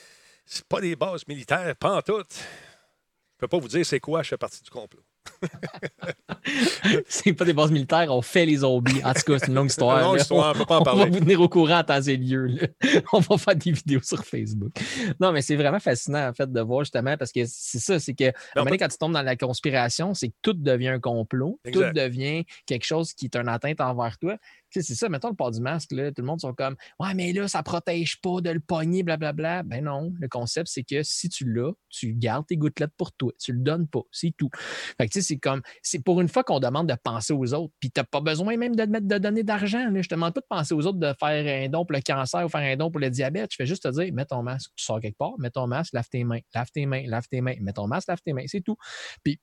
c'est 0.45 0.65
pas 0.65 0.81
des 0.81 0.97
bases 0.97 1.27
militaires, 1.27 1.75
pas 1.77 1.97
en 1.97 2.03
tout. 2.03 2.23
Je 2.31 3.39
peux 3.39 3.49
pas 3.49 3.59
vous 3.59 3.69
dire 3.69 3.85
c'est 3.85 4.01
quoi, 4.01 4.23
je 4.23 4.29
fais 4.29 4.37
partie 4.37 4.63
du 4.63 4.71
complot. 4.71 5.03
c'est 7.09 7.33
pas 7.33 7.45
des 7.45 7.53
bases 7.53 7.71
militaires, 7.71 8.07
on 8.11 8.23
fait 8.23 8.47
les 8.47 8.59
zombies. 8.59 9.03
En 9.05 9.13
tout 9.13 9.23
cas, 9.23 9.39
c'est 9.39 9.49
une 9.49 9.55
longue 9.55 9.69
histoire. 9.69 10.01
Longue 10.01 10.17
là. 10.17 10.23
histoire, 10.23 10.55
on 10.55 10.59
peut 10.59 10.67
pas 10.67 10.77
en 10.77 10.83
on 10.83 10.85
va 10.85 10.93
parler. 10.93 11.11
vous 11.11 11.21
tenir 11.21 11.41
au 11.41 11.49
courant 11.49 11.79
en 11.79 11.85
temps 11.85 12.01
et 12.01 12.17
lieu. 12.17 12.59
On 13.13 13.21
va 13.21 13.39
faire 13.39 13.57
des 13.57 13.73
vidéos 13.73 14.01
sur 14.03 14.25
Facebook. 14.25 14.73
Non, 15.21 15.33
mais 15.33 15.43
c'est 15.43 15.57
vraiment 15.57 15.81
fascinant, 15.81 16.29
en 16.29 16.33
fait, 16.33 16.51
de 16.51 16.61
voir 16.61 16.81
justement, 16.81 17.17
parce 17.17 17.33
que 17.33 17.41
c'est 17.47 17.79
ça, 17.79 17.99
c'est 17.99 18.15
que 18.15 18.29
à 18.29 18.65
quand 18.65 18.89
tu 18.89 18.99
tombes 18.99 19.13
dans 19.13 19.23
la 19.23 19.37
conspiration, 19.37 20.15
c'est 20.15 20.29
que 20.29 20.35
tout 20.43 20.53
devient 20.53 20.89
un 20.89 21.01
complot, 21.01 21.59
Exact. 21.65 21.89
tout 21.89 21.95
devient 21.95 22.45
quelque 22.67 22.85
chose 22.85 23.13
qui 23.15 23.27
est 23.27 23.37
une 23.37 23.49
atteinte 23.49 23.81
envers 23.81 24.19
toi. 24.19 24.37
Sais, 24.75 24.83
c'est 24.83 24.97
ça, 24.97 25.09
mettons 25.09 25.29
le 25.29 25.37
port 25.37 25.53
du 25.53 25.61
masque, 25.61 25.93
là, 25.93 26.11
tout 26.11 26.21
le 26.21 26.27
monde 26.27 26.41
sont 26.41 26.53
comme 26.53 26.75
Ouais, 26.99 27.15
mais 27.15 27.33
là, 27.33 27.47
ça 27.47 27.63
protège 27.63 28.21
pas 28.21 28.41
de 28.41 28.51
le 28.51 28.59
pogner, 28.59 29.05
blablabla. 29.05 29.63
Ben 29.63 29.85
non, 29.85 30.13
le 30.19 30.27
concept, 30.27 30.69
c'est 30.69 30.83
que 30.83 31.05
si 31.05 31.29
tu 31.29 31.45
l'as, 31.45 31.71
tu 31.89 32.13
gardes 32.15 32.45
tes 32.47 32.57
gouttelettes 32.57 32.95
pour 32.97 33.13
toi. 33.13 33.33
Tu 33.41 33.53
le 33.53 33.61
donnes 33.61 33.87
pas, 33.87 34.03
c'est 34.11 34.35
tout. 34.37 34.51
Fait 34.99 35.07
que 35.07 35.13
tu 35.13 35.21
sais, 35.21 35.27
c'est 35.29 35.37
comme, 35.37 35.63
c'est 35.81 36.03
pour 36.03 36.21
une 36.21 36.29
fois 36.29 36.43
qu'on 36.43 36.59
demande 36.59 36.89
de 36.89 36.97
penser 37.01 37.33
aux 37.33 37.55
autres, 37.55 37.73
puis 37.79 37.91
tu 37.93 38.01
n'as 38.01 38.05
pas 38.05 38.21
besoin 38.21 38.57
même 38.57 38.75
de, 38.75 38.85
de 38.85 39.19
donner 39.19 39.45
d'argent. 39.45 39.89
Je 39.95 40.09
te 40.09 40.15
demande 40.17 40.35
pas 40.35 40.41
de 40.41 40.47
penser 40.49 40.75
aux 40.75 40.87
autres 40.87 40.99
de 40.99 41.15
faire 41.21 41.65
un 41.65 41.69
don 41.69 41.85
pour 41.85 41.95
le 41.95 42.03
cancer 42.03 42.45
ou 42.45 42.49
faire 42.49 42.61
un 42.61 42.77
don 42.77 42.91
pour 42.91 43.01
le 43.01 43.11
diabète. 43.11 43.53
Je 43.53 43.57
fais 43.57 43.67
juste 43.67 43.85
te 43.85 43.89
dire, 43.89 44.13
mets 44.13 44.25
ton 44.25 44.43
masque, 44.43 44.73
tu 44.75 44.85
sors 44.85 45.01
quelque 45.01 45.19
part, 45.19 45.39
mets 45.39 45.51
ton 45.51 45.69
masque, 45.69 45.93
lave 45.93 46.09
tes 46.09 46.25
mains, 46.25 46.41
lave 46.53 46.71
tes 46.73 46.87
mains, 46.87 47.05
lave 47.07 47.29
tes 47.29 47.41
mains, 47.41 47.55
mets 47.61 47.73
ton 47.73 47.87
masque, 47.87 48.09
lave 48.09 48.21
tes 48.25 48.33
mains, 48.33 48.45
c'est 48.47 48.61
tout. 48.61 48.77
Puis, 49.23 49.39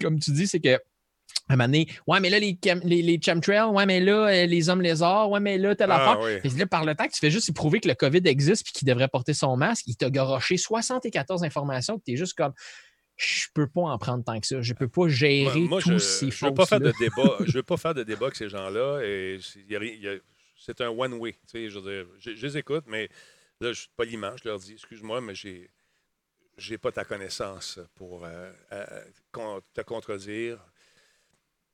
comme 0.00 0.18
tu 0.18 0.32
dis, 0.32 0.46
c'est 0.46 0.60
que 0.60 0.78
à 1.48 1.54
un 1.54 1.56
moment 1.56 1.66
donné, 1.66 1.88
ouais, 2.06 2.20
mais 2.20 2.30
là, 2.30 2.38
les, 2.38 2.54
chem- 2.62 2.80
les, 2.84 3.02
les 3.02 3.20
chemtrails, 3.22 3.70
ouais, 3.70 3.86
mais 3.86 4.00
là, 4.00 4.26
euh, 4.28 4.46
les 4.46 4.68
hommes 4.68 4.82
lézards, 4.82 5.30
ouais, 5.30 5.40
mais 5.40 5.56
là, 5.58 5.74
telle 5.74 5.90
Ah, 5.90 6.12
affaire. 6.12 6.20
oui. 6.24 6.40
Puis 6.40 6.50
là, 6.58 6.66
par 6.66 6.84
le 6.84 6.94
temps 6.94 7.06
que 7.06 7.12
tu 7.12 7.18
fais 7.20 7.30
juste 7.30 7.52
prouver 7.54 7.80
que 7.80 7.88
le 7.88 7.94
COVID 7.94 8.20
existe 8.26 8.64
puis 8.64 8.72
qu'il 8.72 8.86
devrait 8.88 9.08
porter 9.08 9.32
son 9.34 9.56
masque, 9.56 9.84
il 9.86 9.96
t'a 9.96 10.10
garoché 10.10 10.56
74 10.56 11.42
informations 11.44 11.98
que 11.98 12.04
tu 12.04 12.12
es 12.12 12.16
juste 12.16 12.34
comme 12.34 12.52
je 13.16 13.46
peux 13.52 13.66
pas 13.66 13.80
en 13.80 13.98
prendre 13.98 14.22
tant 14.22 14.38
que 14.38 14.46
ça. 14.46 14.60
Je 14.60 14.72
peux 14.74 14.86
pas 14.88 15.08
gérer 15.08 15.58
Moi, 15.60 15.68
moi, 15.68 15.80
tous 15.82 15.90
je 15.94 15.98
ces 15.98 16.26
ne 16.26 16.30
veux 16.50 16.54
pas 16.54 16.66
faire 16.66 16.78
de 16.80 16.92
débat. 17.00 17.36
je 17.46 17.52
veux 17.52 17.62
pas 17.64 17.76
faire 17.76 17.94
de 17.94 18.04
débat 18.04 18.26
avec 18.26 18.36
ces 18.36 18.48
gens-là. 18.48 19.00
Et 19.02 19.38
c'est- 19.42 20.80
un 20.80 20.88
one 20.90 21.14
way. 21.14 21.32
tu 21.32 21.38
sais, 21.48 21.70
Je, 21.70 21.78
veux 21.80 21.90
dire, 22.04 22.06
je, 22.20 22.34
je 22.36 22.46
les 22.46 22.58
écoute, 22.58 22.84
mais 22.86 23.08
là, 23.60 23.72
je 23.72 23.80
suis 23.80 23.90
pas 23.96 24.04
l'image. 24.04 24.40
Je 24.44 24.48
leur 24.48 24.58
dis, 24.58 24.72
excuse-moi, 24.74 25.20
mais 25.20 25.34
j'ai 25.34 25.68
j'ai 26.58 26.76
pas 26.78 26.90
ta 26.92 27.04
connaissance 27.04 27.78
pour 27.94 28.24
euh, 28.24 28.50
euh, 28.72 29.60
te 29.74 29.80
contredire. 29.82 30.58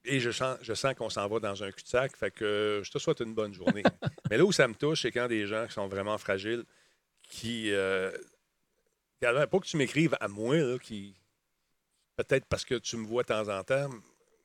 Et 0.05 0.21
je 0.21 0.31
sens, 0.31 0.59
je 0.61 0.75
sens 0.75 0.95
qu'on 0.95 1.09
s'en 1.09 1.27
va 1.29 1.40
dans 1.40 1.62
un 1.62 1.71
cul-de-sac. 1.73 2.17
Fait 2.17 2.31
que 2.31 2.83
je 2.85 2.90
te 2.90 2.99
souhaite 2.99 3.21
une 3.21 3.35
bonne 3.35 3.55
journée. 3.55 3.83
mais 4.31 4.37
là 4.37 4.45
où 4.45 4.53
ça 4.53 4.69
me 4.69 4.75
touche, 4.75 5.03
c'est 5.03 5.11
quand 5.11 5.29
des 5.29 5.47
gens 5.47 5.67
qui 5.67 5.73
sont 5.73 5.88
vraiment 5.88 6.19
fragiles, 6.19 6.64
qui. 7.23 7.71
Euh, 7.73 8.11
pas 9.21 9.47
que 9.59 9.67
tu 9.67 9.79
m'écrives 9.79 10.14
à 10.21 10.29
moi, 10.29 10.57
là, 10.57 10.79
qui, 10.79 11.14
peut-être 12.17 12.45
parce 12.47 12.64
que 12.64 12.75
tu 12.75 12.97
me 12.99 13.07
vois 13.07 13.23
de 13.23 13.29
temps 13.29 13.49
en 13.49 13.64
temps, 13.64 13.88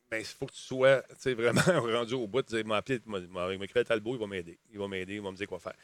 mais 0.09 0.21
il 0.21 0.25
faut 0.25 0.45
que 0.45 0.53
tu 0.53 0.61
sois 0.61 1.03
vraiment 1.25 1.61
rendu 1.67 2.13
au 2.13 2.27
bout. 2.27 2.41
Tu 2.43 2.55
sais, 2.55 2.63
m'appeler, 2.63 3.01
m'a- 3.05 3.19
m'a- 3.19 3.57
m'écrire 3.57 3.83
Talbot, 3.83 4.15
il 4.15 4.19
va 4.19 4.27
m'aider. 4.27 4.57
Il 4.71 4.79
va 4.79 4.87
m'aider, 4.87 5.15
il 5.15 5.21
va 5.21 5.31
me 5.31 5.35
dire 5.35 5.47
quoi 5.47 5.59
faire. 5.59 5.75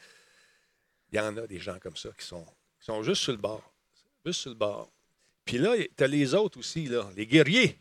Il 1.12 1.16
y 1.16 1.20
en 1.20 1.36
a 1.36 1.46
des 1.46 1.58
gens 1.60 1.78
comme 1.78 1.96
ça 1.96 2.08
qui 2.18 2.24
sont, 2.24 2.44
qui 2.80 2.86
sont 2.86 3.02
juste 3.02 3.22
sur 3.22 3.32
le 3.32 3.38
bord. 3.38 3.70
Juste 4.24 4.40
sur 4.40 4.50
le 4.50 4.56
bord. 4.56 4.90
Puis 5.44 5.58
là, 5.58 5.74
tu 5.96 6.02
as 6.02 6.06
les 6.08 6.34
autres 6.34 6.58
aussi, 6.58 6.86
là, 6.86 7.08
les 7.14 7.26
guerriers. 7.26 7.78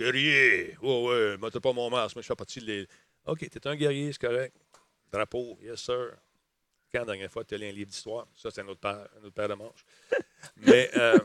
Guerrier. 0.00 0.76
Ouais, 0.80 1.02
ouais, 1.04 1.36
moi, 1.36 1.50
pas 1.50 1.72
mon 1.74 1.90
masque, 1.90 2.16
mais 2.16 2.22
je 2.22 2.26
fais 2.26 2.34
partie 2.34 2.60
de 2.60 2.64
les. 2.64 2.88
OK, 3.26 3.48
t'es 3.50 3.66
un 3.66 3.76
guerrier, 3.76 4.10
c'est 4.12 4.20
correct. 4.26 4.56
Drapeau, 5.12 5.58
yes, 5.60 5.80
sir. 5.80 6.16
Quand 6.90 7.00
la 7.00 7.04
dernière 7.04 7.30
fois 7.30 7.44
tu 7.44 7.54
as 7.54 7.58
lu 7.58 7.66
un 7.66 7.72
livre 7.72 7.90
d'histoire? 7.90 8.26
Ça, 8.34 8.50
c'est 8.50 8.62
un 8.62 8.68
autre 8.68 8.80
paire, 8.80 9.06
un 9.20 9.24
autre 9.24 9.34
paire 9.34 9.48
de 9.48 9.54
manches. 9.54 9.84
Mais 10.56 10.90
euh, 10.96 11.18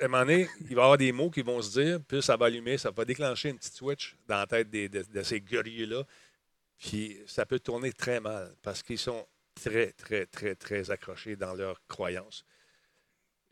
à 0.00 0.04
un 0.04 0.08
moment 0.08 0.24
donné, 0.24 0.48
il 0.62 0.74
va 0.74 0.82
y 0.82 0.84
avoir 0.84 0.98
des 0.98 1.12
mots 1.12 1.30
qui 1.30 1.42
vont 1.42 1.62
se 1.62 1.80
dire, 1.80 2.00
puis 2.06 2.22
ça 2.22 2.36
va 2.36 2.46
allumer, 2.46 2.76
ça 2.76 2.90
va 2.90 3.04
déclencher 3.04 3.50
une 3.50 3.58
petite 3.58 3.74
switch 3.74 4.16
dans 4.26 4.38
la 4.38 4.46
tête 4.46 4.68
des- 4.68 4.88
de, 4.88 5.02
de 5.02 5.22
ces 5.22 5.40
guerriers-là. 5.40 6.04
Puis 6.78 7.18
ça 7.26 7.46
peut 7.46 7.60
tourner 7.60 7.92
très 7.92 8.20
mal 8.20 8.54
parce 8.62 8.82
qu'ils 8.82 8.98
sont 8.98 9.26
très, 9.54 9.92
très, 9.92 10.26
très, 10.26 10.54
très 10.54 10.90
accrochés 10.90 11.36
dans 11.36 11.54
leurs 11.54 11.80
croyances. 11.86 12.44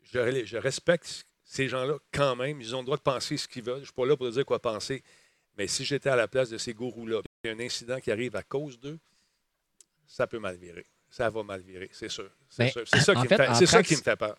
Je, 0.03 0.45
je 0.45 0.57
respecte 0.57 1.26
ces 1.47 1.67
gens-là 1.69 1.95
quand 2.11 2.35
même. 2.35 2.61
Ils 2.61 2.75
ont 2.75 2.79
le 2.79 2.85
droit 2.85 2.97
de 2.97 3.01
penser 3.01 3.37
ce 3.37 3.47
qu'ils 3.47 3.63
veulent. 3.63 3.75
Je 3.77 3.79
ne 3.81 3.85
suis 3.85 3.93
pas 3.93 4.05
là 4.05 4.15
pour 4.15 4.29
dire 4.29 4.45
quoi 4.45 4.59
penser. 4.59 5.01
Mais 5.57 5.65
si 5.65 5.83
j'étais 5.85 6.09
à 6.09 6.15
la 6.15 6.27
place 6.27 6.49
de 6.49 6.57
ces 6.57 6.73
gourous-là, 6.73 7.21
il 7.43 7.47
y 7.47 7.51
a 7.51 7.55
un 7.55 7.59
incident 7.59 7.99
qui 7.99 8.11
arrive 8.11 8.35
à 8.35 8.43
cause 8.43 8.79
d'eux, 8.79 8.99
ça 10.05 10.27
peut 10.27 10.39
mal 10.39 10.57
virer. 10.57 10.85
Ça 11.09 11.29
va 11.29 11.41
mal 11.41 11.61
virer, 11.61 11.89
c'est 11.93 12.09
sûr. 12.09 12.29
C'est 12.49 12.69
sûr. 12.69 12.83
C'est 12.85 12.99
ça, 12.99 13.13
en 13.13 13.15
qui, 13.23 13.23
me 13.23 13.27
fait, 13.37 13.47
en 13.47 13.55
ça 13.55 13.65
track- 13.65 13.85
qui 13.85 13.95
me 13.95 14.01
fait 14.01 14.15
peur. 14.15 14.37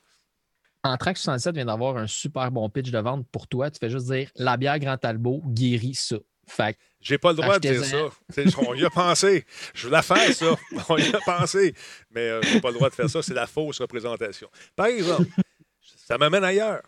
Anthrax 0.85 1.23
67 1.23 1.55
vient 1.57 1.64
d'avoir 1.64 1.97
un 1.97 2.07
super 2.07 2.51
bon 2.53 2.68
pitch 2.71 2.90
de 2.90 2.99
vente 2.99 3.27
pour 3.33 3.49
toi. 3.49 3.71
Tu 3.71 3.79
fais 3.81 3.90
juste 3.90 4.07
dire 4.07 4.31
la 4.37 4.57
bière 4.57 4.79
Grand 4.79 4.97
Talbot 4.97 5.42
guérit 5.47 5.94
ça. 5.94 6.16
Fait 6.47 6.79
J'ai 7.01 7.18
pas 7.18 7.31
le 7.33 7.37
droit 7.37 7.59
de 7.59 7.68
dire 7.68 7.85
ça. 7.85 8.11
On 8.59 8.75
y 8.75 8.85
a 8.85 8.90
pensé. 8.90 9.44
Je 9.75 9.87
veux 9.87 9.92
la 9.92 10.03
faire, 10.03 10.33
ça. 10.33 10.57
On 10.88 10.97
y 10.97 11.14
a 11.14 11.21
pensé. 11.21 11.75
Mais 12.11 12.21
euh, 12.31 12.42
j'ai 12.42 12.61
pas 12.61 12.68
le 12.68 12.75
droit 12.75 12.88
de 12.90 12.94
faire 12.94 13.11
ça. 13.11 13.23
C'est 13.23 13.35
la 13.35 13.47
fausse 13.47 13.81
représentation. 13.81 14.49
Par 14.77 14.87
exemple, 14.87 15.29
ça 16.07 16.16
m'amène 16.16 16.44
ailleurs. 16.44 16.83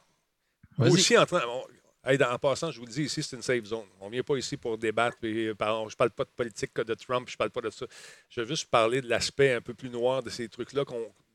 Aussi, 0.89 1.17
en, 1.19 1.27
train- 1.27 1.43
on- 1.47 1.67
hey, 2.11 2.23
en 2.23 2.39
passant, 2.39 2.71
je 2.71 2.79
vous 2.81 2.87
le 2.87 2.93
dis, 2.93 3.03
ici, 3.05 3.23
c'est 3.23 3.37
une 3.37 3.43
safe 3.43 3.65
zone. 3.65 3.87
On 4.01 4.07
ne 4.07 4.13
vient 4.13 4.23
pas 4.23 4.37
ici 4.37 4.57
pour 4.57 4.79
débattre. 4.79 5.17
puis, 5.19 5.49
euh, 5.49 5.55
je 5.59 5.65
ne 5.65 5.97
parle 5.97 6.11
pas 6.11 6.25
de 6.25 6.31
politique 6.31 6.73
que 6.73 6.83
de 6.83 6.95
Trump, 6.95 7.29
je 7.29 7.35
ne 7.35 7.39
parle 7.39 7.51
pas 7.51 7.61
de 7.61 7.71
ça. 7.71 7.87
Je 8.29 8.41
veux 8.41 8.47
juste 8.47 8.67
parler 8.71 9.01
de 9.01 9.09
l'aspect 9.09 9.53
un 9.55 9.61
peu 9.61 9.75
plus 9.75 9.91
noir 9.91 10.23
de 10.23 10.31
ces 10.31 10.49
trucs-là 10.49 10.85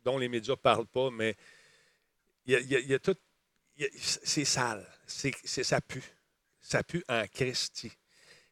dont 0.04 0.18
les 0.18 0.28
médias 0.30 0.54
ne 0.54 0.60
parlent 0.60 0.88
pas, 0.88 1.10
mais 1.12 1.36
il 2.46 2.54
y 2.54 2.56
a, 2.56 2.60
il 2.60 2.72
y 2.72 2.76
a- 2.76 2.80
il 2.80 2.88
y 2.90 2.94
a 2.94 3.00
tout. 3.00 3.16
C'est 4.00 4.46
sale. 4.46 4.88
C'est, 5.06 5.34
c'est- 5.44 5.64
ça 5.64 5.82
pue. 5.82 6.04
Ça 6.62 6.82
pue 6.84 7.04
en 7.10 7.26
Christie. 7.28 7.92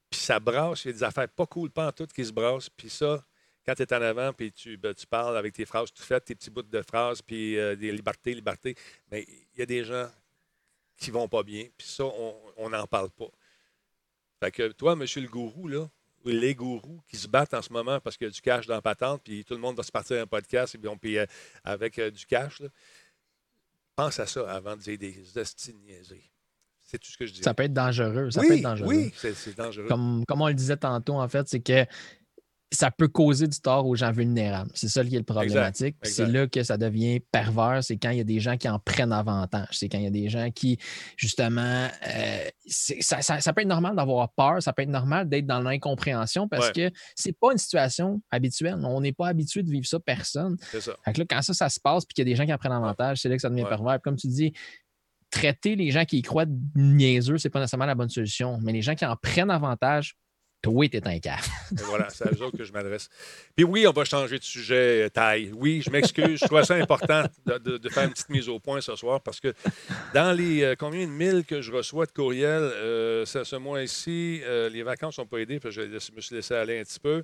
Puis 0.10 0.20
ça 0.20 0.40
brasse. 0.40 0.84
Il 0.86 0.90
y 0.90 0.92
a 0.92 0.94
des 0.94 1.04
affaires 1.04 1.30
pas 1.30 1.46
cool, 1.48 1.70
pas 1.72 1.88
en 1.88 1.92
tout, 1.92 2.06
qui 2.08 2.24
se 2.26 2.32
brassent. 2.32 2.70
Puis 2.70 2.90
ça, 2.90 3.24
quand 3.66 3.74
tu 3.74 3.82
es 3.84 3.94
en 3.94 4.02
avant, 4.02 4.34
puis 4.34 4.52
tu, 4.52 4.76
ben, 4.78 4.94
tu 4.94 5.08
parles 5.08 5.38
avec 5.38 5.54
tes 5.54 5.66
phrases 5.66 5.92
tout 5.94 6.04
faites, 6.04 6.26
tes 6.26 6.36
petits 6.36 6.50
bouts 6.52 6.62
de 6.64 6.82
phrases, 6.82 7.22
puis 7.22 7.58
euh, 7.58 7.76
des 7.76 7.92
libertés, 7.92 8.34
libertés, 8.34 8.76
mais 9.10 9.26
il 9.54 9.60
y 9.60 9.62
a 9.62 9.66
des 9.66 9.84
gens 9.86 10.08
qui 11.04 11.12
vont 11.12 11.28
pas 11.28 11.44
bien. 11.44 11.66
Puis 11.78 11.88
ça, 11.88 12.06
on 12.58 12.70
n'en 12.70 12.88
parle 12.88 13.10
pas. 13.12 13.30
Fait 14.42 14.52
que 14.52 14.72
toi, 14.72 14.96
monsieur 14.96 15.22
le 15.22 15.28
gourou, 15.28 15.68
là, 15.68 15.90
ou 16.26 16.30
les 16.30 16.56
gourous 16.56 17.02
qui 17.08 17.18
se 17.18 17.28
battent 17.28 17.54
en 17.54 17.62
ce 17.62 17.72
moment 17.72 18.00
parce 18.00 18.18
qu'il 18.18 18.28
y 18.28 18.30
a 18.30 18.32
du 18.32 18.42
cash 18.42 18.66
dans 18.68 18.76
la 18.76 18.82
patente, 18.82 19.22
puis 19.24 19.44
tout 19.44 19.54
le 19.54 19.60
monde 19.60 19.76
va 19.76 19.84
se 19.84 19.92
partir 19.92 20.22
un 20.22 20.28
podcast 20.28 20.76
et 20.76 20.78
puis 20.78 20.88
on 20.88 20.98
paye 20.98 21.20
euh, 21.20 21.26
avec 21.64 22.00
euh, 22.00 22.10
du 22.10 22.26
cash. 22.26 22.60
là. 22.60 22.70
Pense 23.96 24.20
à 24.20 24.26
ça 24.26 24.50
avant 24.50 24.76
de 24.76 24.82
dire 24.82 24.98
des 24.98 25.16
hosties. 25.38 25.76
C'est 26.82 26.98
tout 26.98 27.12
ce 27.12 27.18
que 27.18 27.26
je 27.26 27.34
dis? 27.34 27.42
ça 27.42 27.54
peut 27.54 27.64
être 27.64 27.74
dangereux. 27.74 28.32
Ça 28.32 28.42
oui, 28.42 28.48
peut 28.48 28.54
être 28.56 28.62
dangereux. 28.64 28.88
oui, 28.88 29.14
c'est 29.16 29.34
c'est 29.34 29.56
dangereux. 29.56 29.88
Comme, 29.88 30.24
comme 30.28 30.42
on 30.42 30.48
le 30.48 30.54
disait 30.54 30.78
tantôt, 30.78 31.16
en 31.16 31.28
fait, 31.28 31.48
c'est 31.48 31.62
que 31.62 31.86
ça 32.74 32.90
peut 32.90 33.08
causer 33.08 33.48
du 33.48 33.60
tort 33.62 33.86
aux 33.86 33.96
gens 33.96 34.12
vulnérables. 34.12 34.72
C'est 34.74 34.88
ça 34.90 35.06
qui 35.06 35.16
est 35.16 35.20
le 35.20 35.24
problématique. 35.24 35.96
C'est 36.02 36.26
là 36.26 36.48
que 36.48 36.64
ça 36.64 36.76
devient 36.78 37.20
pervers. 37.32 37.84
C'est 37.84 37.98
quand 37.98 38.10
il 38.10 38.18
y 38.18 38.22
a 38.22 38.24
des 38.26 38.40
gens 38.40 38.58
qui 38.58 38.68
en 38.68 38.80
prennent 38.80 39.12
avantage. 39.14 39.68
C'est 39.72 39.88
quand 39.90 40.00
il 40.00 40.06
y 40.06 40.08
a 40.08 40.12
des 40.12 40.28
gens 40.28 40.50
qui, 40.50 40.80
justement, 41.16 41.88
euh, 42.08 42.50
ça, 42.66 43.22
ça- 43.22 43.40
ça 43.40 43.54
peut 43.54 43.62
être 43.62 43.68
normal 43.68 43.96
d'avoir 43.96 44.32
peur. 44.34 44.62
Ça 44.64 44.74
peut 44.74 44.82
être 44.82 44.90
normal 44.90 45.30
d'être 45.30 45.46
dans 45.46 45.60
l'incompréhension 45.62 46.48
parce 46.48 46.72
que 46.72 46.90
c'est 47.16 47.38
pas 47.40 47.52
une 47.52 47.58
situation 47.60 48.22
habituelle. 48.32 48.80
On 48.84 49.02
n'est 49.02 49.14
pas 49.14 49.28
habitué 49.28 49.62
de 49.62 49.70
vivre 49.70 49.86
ça, 49.86 50.00
personne. 50.00 50.58
C'est 50.72 50.82
ça. 50.82 50.94
Fait 51.06 51.14
que 51.14 51.20
là, 51.20 51.26
quand 51.30 51.42
ça, 51.44 51.54
ça 51.54 51.70
se 51.70 51.80
passe 51.80 52.06
puis 52.06 52.16
qu'il 52.16 52.28
y 52.28 52.30
a 52.30 52.32
des 52.32 52.36
gens 52.36 52.46
qui 52.46 52.54
en 52.54 52.58
prennent 52.58 52.72
avantage, 52.72 53.20
c'est 53.22 53.30
là 53.30 53.36
que 53.36 53.42
ça 53.42 53.50
devient 53.50 53.64
Ouais. 53.64 53.70
pervers. 53.70 53.94
Puis 53.94 54.02
Comme 54.04 54.16
tu 54.18 54.28
dis, 54.28 54.52
traiter 55.30 55.76
les 55.76 55.90
gens 55.92 56.06
qui 56.06 56.18
y 56.18 56.22
croient 56.22 56.46
niaiseux, 56.76 57.38
c'est 57.38 57.50
pas 57.50 57.60
nécessairement 57.60 57.86
la 57.86 57.96
bonne 57.96 58.10
solution. 58.10 58.60
Mais 58.62 58.72
les 58.72 58.82
gens 58.82 58.96
qui 58.96 59.06
en 59.06 59.16
prennent 59.16 59.50
avantage, 59.50 60.16
toi, 60.64 60.88
t'es 60.88 61.06
un. 61.06 61.12
Et 61.14 61.84
voilà, 61.84 62.10
c'est 62.10 62.26
à 62.26 62.32
eux 62.32 62.42
autres 62.42 62.58
que 62.58 62.64
je 62.64 62.72
m'adresse. 62.72 63.10
Puis 63.56 63.66
oui, 63.66 63.86
on 63.86 63.92
va 63.92 64.06
changer 64.06 64.40
de 64.40 64.44
sujet, 64.44 65.06
euh, 65.06 65.10
taille. 65.10 65.52
Oui, 65.54 65.84
je 65.86 65.92
m'excuse. 65.92 66.40
Je 66.40 66.46
trouve 66.46 66.64
ça 66.64 66.76
important 66.76 67.26
de, 67.46 67.90
faire 67.90 68.06
une 68.06 68.12
petite 68.12 68.30
mise 68.30 68.48
au 68.48 68.60
point 68.60 68.80
ce 68.80 68.96
soir 68.96 69.22
parce 69.22 69.42
que 69.42 69.54
dans 70.14 70.32
les 70.32 70.64
euh, 70.64 70.76
combien 70.80 71.06
de 71.06 71.12
mille 71.12 71.44
que 71.46 71.62
je 71.62 71.72
reçois 71.72 72.06
de 72.06 72.12
courriels 72.12 72.62
euh, 72.62 73.26
ce, 73.26 73.56
mois-ci, 73.58 74.42
euh, 74.44 74.70
les 74.70 74.84
vacances 74.84 75.18
n'ont 75.18 75.26
pas 75.26 75.40
aidé, 75.40 75.60
parce 75.60 75.76
que 75.76 75.82
je, 76.00 76.12
me 76.14 76.22
suis 76.22 76.36
laissé 76.36 76.56
aller 76.56 76.80
un 76.80 76.84
petit 76.84 77.00
peu. 77.00 77.24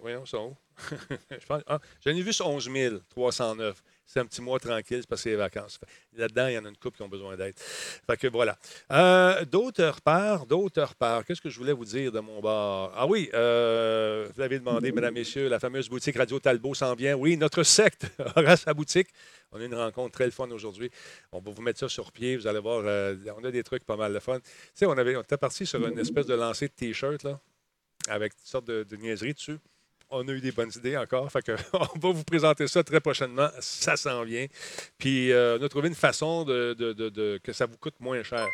Voyons, 0.00 0.26
sont 0.26 0.52
où? 0.52 0.56
Ah, 1.66 1.78
J'en 2.04 2.10
ai 2.10 2.20
vu 2.20 2.32
sur 2.32 2.48
11 2.48 2.68
309. 3.08 3.82
C'est 4.06 4.20
un 4.20 4.26
petit 4.26 4.42
mois 4.42 4.58
tranquille, 4.58 4.98
c'est 5.00 5.08
parce 5.08 5.24
les 5.24 5.34
vacances. 5.34 5.80
Là-dedans, 6.14 6.46
il 6.48 6.54
y 6.54 6.58
en 6.58 6.64
a 6.64 6.68
une 6.68 6.76
couple 6.76 6.98
qui 6.98 7.02
ont 7.02 7.08
besoin 7.08 7.36
d'aide. 7.36 7.54
Fait 7.58 8.16
que 8.16 8.28
voilà. 8.28 8.56
Euh, 8.92 9.44
d'autres 9.44 9.84
repères, 9.84 10.46
d'autres 10.46 10.82
repères. 10.82 11.24
Qu'est-ce 11.24 11.40
que 11.40 11.48
je 11.48 11.58
voulais 11.58 11.72
vous 11.72 11.86
dire 11.86 12.12
de 12.12 12.20
mon 12.20 12.40
bar? 12.40 12.92
Ah 12.94 13.06
oui, 13.06 13.30
euh, 13.32 14.28
vous 14.32 14.40
l'avez 14.40 14.58
demandé, 14.58 14.92
mesdames, 14.92 15.14
messieurs, 15.14 15.48
la 15.48 15.58
fameuse 15.58 15.88
boutique 15.88 16.16
Radio 16.16 16.38
Talbot 16.38 16.74
s'en 16.74 16.94
vient. 16.94 17.14
Oui, 17.14 17.36
notre 17.36 17.62
secte 17.62 18.06
aura 18.36 18.56
sa 18.56 18.74
boutique. 18.74 19.08
On 19.52 19.60
a 19.60 19.64
une 19.64 19.74
rencontre 19.74 20.12
très 20.12 20.30
fun 20.30 20.50
aujourd'hui. 20.50 20.90
On 21.32 21.40
va 21.40 21.50
vous 21.50 21.62
mettre 21.62 21.80
ça 21.80 21.88
sur 21.88 22.12
pied. 22.12 22.36
Vous 22.36 22.46
allez 22.46 22.60
voir, 22.60 22.82
euh, 22.84 23.16
on 23.36 23.44
a 23.44 23.50
des 23.50 23.62
trucs 23.64 23.84
pas 23.84 23.96
mal 23.96 24.12
de 24.12 24.18
fun. 24.18 24.38
Tu 24.38 24.50
sais, 24.74 24.86
on, 24.86 24.92
avait, 24.92 25.16
on 25.16 25.22
était 25.22 25.38
parti 25.38 25.64
sur 25.64 25.84
une 25.86 25.98
espèce 25.98 26.26
de 26.26 26.34
lancer 26.34 26.68
de 26.68 26.72
T-shirt, 26.72 27.22
là, 27.22 27.40
avec 28.08 28.36
toutes 28.36 28.46
sortes 28.46 28.66
de, 28.66 28.84
de 28.84 28.96
niaiseries 28.96 29.34
dessus. 29.34 29.58
On 30.10 30.26
a 30.28 30.32
eu 30.32 30.40
des 30.40 30.52
bonnes 30.52 30.70
idées 30.76 30.96
encore. 30.96 31.28
On 31.72 31.98
va 31.98 32.10
vous 32.12 32.24
présenter 32.24 32.66
ça 32.68 32.82
très 32.84 33.00
prochainement. 33.00 33.48
Ça 33.60 33.96
s'en 33.96 34.22
vient. 34.24 34.46
Puis, 34.98 35.32
euh, 35.32 35.58
on 35.60 35.62
a 35.64 35.68
trouvé 35.68 35.88
une 35.88 35.94
façon 35.94 36.44
de, 36.44 37.38
que 37.42 37.52
ça 37.52 37.66
vous 37.66 37.76
coûte 37.78 37.98
moins 38.00 38.22
cher. 38.22 38.46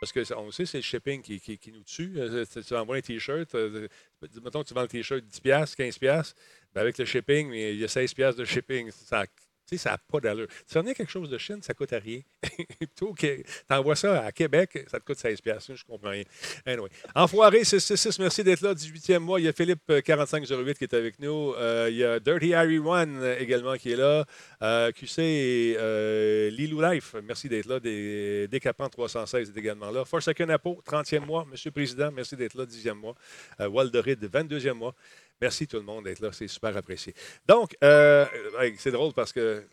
Parce 0.00 0.12
que 0.12 0.24
ça- 0.24 0.38
on 0.38 0.50
sait, 0.50 0.66
c'est 0.66 0.78
le 0.78 0.82
shipping 0.82 1.22
qui, 1.22 1.40
nous 1.72 1.82
tue. 1.84 2.14
Euh, 2.18 2.44
tu- 2.52 2.62
tu 2.62 2.74
envoies 2.76 2.96
un 2.96 3.00
T-shirt, 3.00 3.54
euh, 3.54 3.88
mettons 4.42 4.62
que 4.62 4.68
tu 4.68 4.74
vends 4.74 4.82
le 4.82 4.88
T-shirt 4.88 5.24
10$, 5.24 5.74
15$, 5.74 6.34
ben 6.74 6.80
avec 6.82 6.98
le 6.98 7.04
shipping, 7.06 7.48
mais 7.48 7.72
il 7.74 7.80
y 7.80 7.84
a 7.84 7.88
16$ 7.88 8.36
de 8.36 8.44
shipping. 8.44 8.90
Ça, 8.90 9.24
tu 9.66 9.76
sais, 9.76 9.82
ça 9.82 9.90
n'a 9.90 9.98
pas 9.98 10.20
d'allure. 10.20 10.46
Si 10.66 10.78
on 10.78 10.86
a 10.86 10.94
quelque 10.94 11.10
chose 11.10 11.28
de 11.28 11.38
Chine, 11.38 11.60
ça 11.62 11.72
ne 11.72 11.76
coûte 11.76 11.92
à 11.92 11.98
rien. 11.98 12.20
Plutôt 12.78 13.12
que 13.12 13.36
tu 13.36 13.44
envoies 13.70 13.96
ça 13.96 14.24
à 14.24 14.32
Québec, 14.32 14.84
ça 14.90 15.00
te 15.00 15.04
coûte 15.04 15.18
16$. 15.18 15.74
Je 15.74 15.84
comprends 15.84 16.10
rien. 16.10 16.24
Anyway. 16.64 16.88
Enfoiré 17.14 17.64
666, 17.64 18.18
merci 18.18 18.44
d'être 18.44 18.60
là. 18.60 18.74
18e 18.74 19.18
mois. 19.18 19.40
Il 19.40 19.44
y 19.44 19.48
a 19.48 19.52
Philippe 19.52 19.82
euh, 19.90 20.00
4508 20.00 20.78
qui 20.78 20.84
est 20.84 20.94
avec 20.94 21.18
nous. 21.18 21.54
Euh, 21.54 21.88
il 21.90 21.96
y 21.96 22.04
a 22.04 22.20
Dirty 22.20 22.54
Harry 22.54 22.78
One 22.78 23.18
euh, 23.20 23.38
également 23.38 23.74
qui 23.76 23.92
est 23.92 23.96
là. 23.96 24.24
Euh, 24.62 24.92
QC 24.92 25.22
et 25.22 25.76
euh, 25.78 26.50
Lilou 26.50 26.80
Life, 26.80 27.14
merci 27.22 27.48
d'être 27.48 27.66
là. 27.66 27.78
Décapant 27.80 28.88
316 28.88 29.52
est 29.54 29.58
également 29.58 29.90
là. 29.90 30.04
Forsaken 30.04 30.50
Apo, 30.50 30.82
30e 30.86 31.24
mois. 31.24 31.46
Monsieur 31.50 31.70
le 31.70 31.74
Président, 31.74 32.10
merci 32.12 32.36
d'être 32.36 32.54
là, 32.54 32.64
10e 32.64 32.94
mois. 32.94 33.14
Euh, 33.60 33.68
Walderid, 33.68 34.24
22e 34.24 34.72
mois. 34.72 34.94
Merci 35.40 35.66
tout 35.66 35.76
le 35.76 35.82
monde 35.82 36.04
d'être 36.04 36.20
là, 36.20 36.32
c'est 36.32 36.48
super 36.48 36.76
apprécié. 36.76 37.14
Donc, 37.46 37.76
euh, 37.84 38.24
c'est 38.78 38.90
drôle 38.90 39.12
parce 39.12 39.32
que 39.32 39.64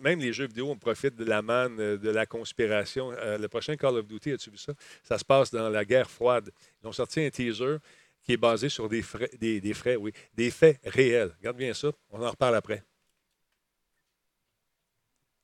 même 0.00 0.18
les 0.18 0.32
jeux 0.32 0.46
vidéo, 0.46 0.70
on 0.70 0.76
profite 0.76 1.14
de 1.16 1.24
la 1.24 1.42
manne, 1.42 1.78
euh, 1.78 1.96
de 1.96 2.10
la 2.10 2.26
conspiration. 2.26 3.12
Euh, 3.12 3.38
le 3.38 3.48
prochain 3.48 3.76
Call 3.76 3.98
of 3.98 4.06
Duty, 4.06 4.32
as-tu 4.32 4.50
vu 4.50 4.56
ça? 4.56 4.72
Ça 5.02 5.18
se 5.18 5.24
passe 5.24 5.50
dans 5.50 5.68
la 5.68 5.84
guerre 5.84 6.10
froide. 6.10 6.50
Ils 6.82 6.88
ont 6.88 6.92
sorti 6.92 7.20
un 7.20 7.30
teaser 7.30 7.76
qui 8.22 8.32
est 8.32 8.36
basé 8.36 8.68
sur 8.68 8.88
des, 8.88 9.02
frais, 9.02 9.30
des, 9.38 9.60
oui, 9.96 10.12
des 10.34 10.50
faits 10.50 10.80
réels. 10.84 11.32
Regarde 11.38 11.56
bien 11.56 11.72
ça, 11.72 11.90
on 12.10 12.22
en 12.22 12.30
reparle 12.30 12.56
après. 12.56 12.82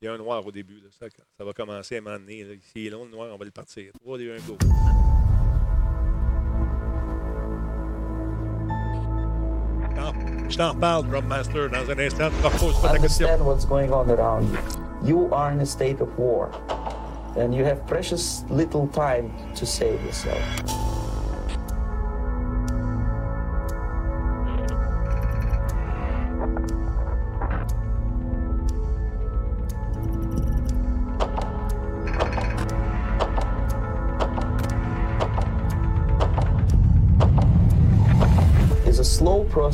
Il 0.01 0.05
y 0.05 0.07
a 0.07 0.13
un 0.13 0.17
noir 0.17 0.45
au 0.45 0.51
début. 0.51 0.79
là. 0.79 0.89
Ça, 0.91 1.07
ça 1.37 1.43
va 1.43 1.53
commencer 1.53 1.95
à 1.95 2.01
m'emmener. 2.01 2.59
S'il 2.61 2.85
est 2.85 2.89
long, 2.89 3.05
le 3.05 3.11
noir, 3.11 3.33
on 3.33 3.37
va 3.37 3.45
le 3.45 3.51
partir. 3.51 3.91
3, 3.99 4.17
2, 4.17 4.35
1, 4.35 4.39
go. 4.41 4.57
Je 10.49 10.57
t'en 10.57 10.73
parle, 10.75 11.05
dans 11.09 11.91
un 11.91 11.99
instant. 11.99 12.29
Tu 12.29 12.45
reposes 12.45 12.81
pas 12.81 12.89
ta 12.89 12.97
question. 12.99 13.27
understand 13.27 13.45
what's 13.45 13.65
going 13.65 13.91
on 13.91 14.09
around 14.09 14.49
you. 14.51 14.57
You 15.03 15.29
are 15.31 15.51
in 15.51 15.59
a 15.59 15.65
state 15.65 16.01
of 16.01 16.09
war, 16.17 16.49
and 17.37 17.53
you 17.53 17.65
have 17.65 17.85
precious 17.87 18.43
little 18.49 18.87
time 18.87 19.31
to 19.55 19.65
save 19.65 20.03
yourself. 20.03 20.96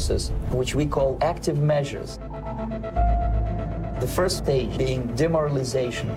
Process 0.03 0.31
which 0.51 0.75
we 0.75 0.85
call 0.85 1.17
active 1.21 1.59
measures. 1.59 2.19
The 4.01 4.07
first 4.07 4.37
stage 4.37 4.77
being 4.77 5.07
demoralization, 5.15 6.09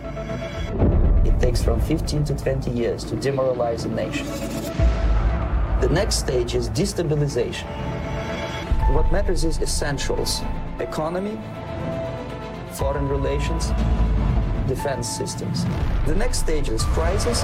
It 1.25 1.39
takes 1.41 1.63
from 1.63 1.81
15 1.81 2.25
to 2.25 2.35
20 2.35 2.71
years 2.71 3.05
to 3.05 3.17
demoralize 3.17 3.85
a 3.85 3.89
nation. 3.89 4.27
The 5.81 5.89
next 5.91 6.17
stage 6.17 6.55
is 6.55 6.69
destabilization. 6.71 7.67
What 8.93 9.13
matters 9.13 9.45
is 9.45 9.59
essentials 9.61 10.43
economy, 10.81 11.39
foreign 12.73 13.09
relations, 13.09 13.69
defense 14.67 15.09
systems. 15.09 15.65
The 16.07 16.15
next 16.15 16.39
stage 16.39 16.69
is 16.71 16.83
crisis 16.97 17.43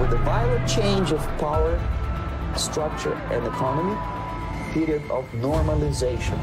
with 0.00 0.12
a 0.12 0.20
violent 0.24 0.68
change 0.68 1.12
of 1.12 1.20
power, 1.38 1.78
structure, 2.56 3.14
and 3.32 3.46
economy, 3.46 3.96
period 4.72 5.02
of 5.10 5.24
normalization. 5.34 6.38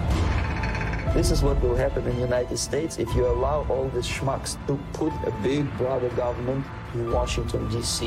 This 1.14 1.32
is 1.32 1.42
what 1.42 1.62
will 1.62 1.76
happen 1.76 2.06
in 2.06 2.16
the 2.16 2.22
United 2.22 2.58
States 2.58 3.00
if 3.00 3.14
you 3.16 3.26
allow 3.26 3.66
all 3.70 3.90
these 3.94 4.08
schmucks 4.08 4.58
to 4.68 4.78
put 4.94 5.12
a 5.26 5.32
big 5.42 5.66
brother 5.78 6.10
government 6.10 6.66
in 6.94 7.12
Washington, 7.12 7.68
D.C., 7.70 8.06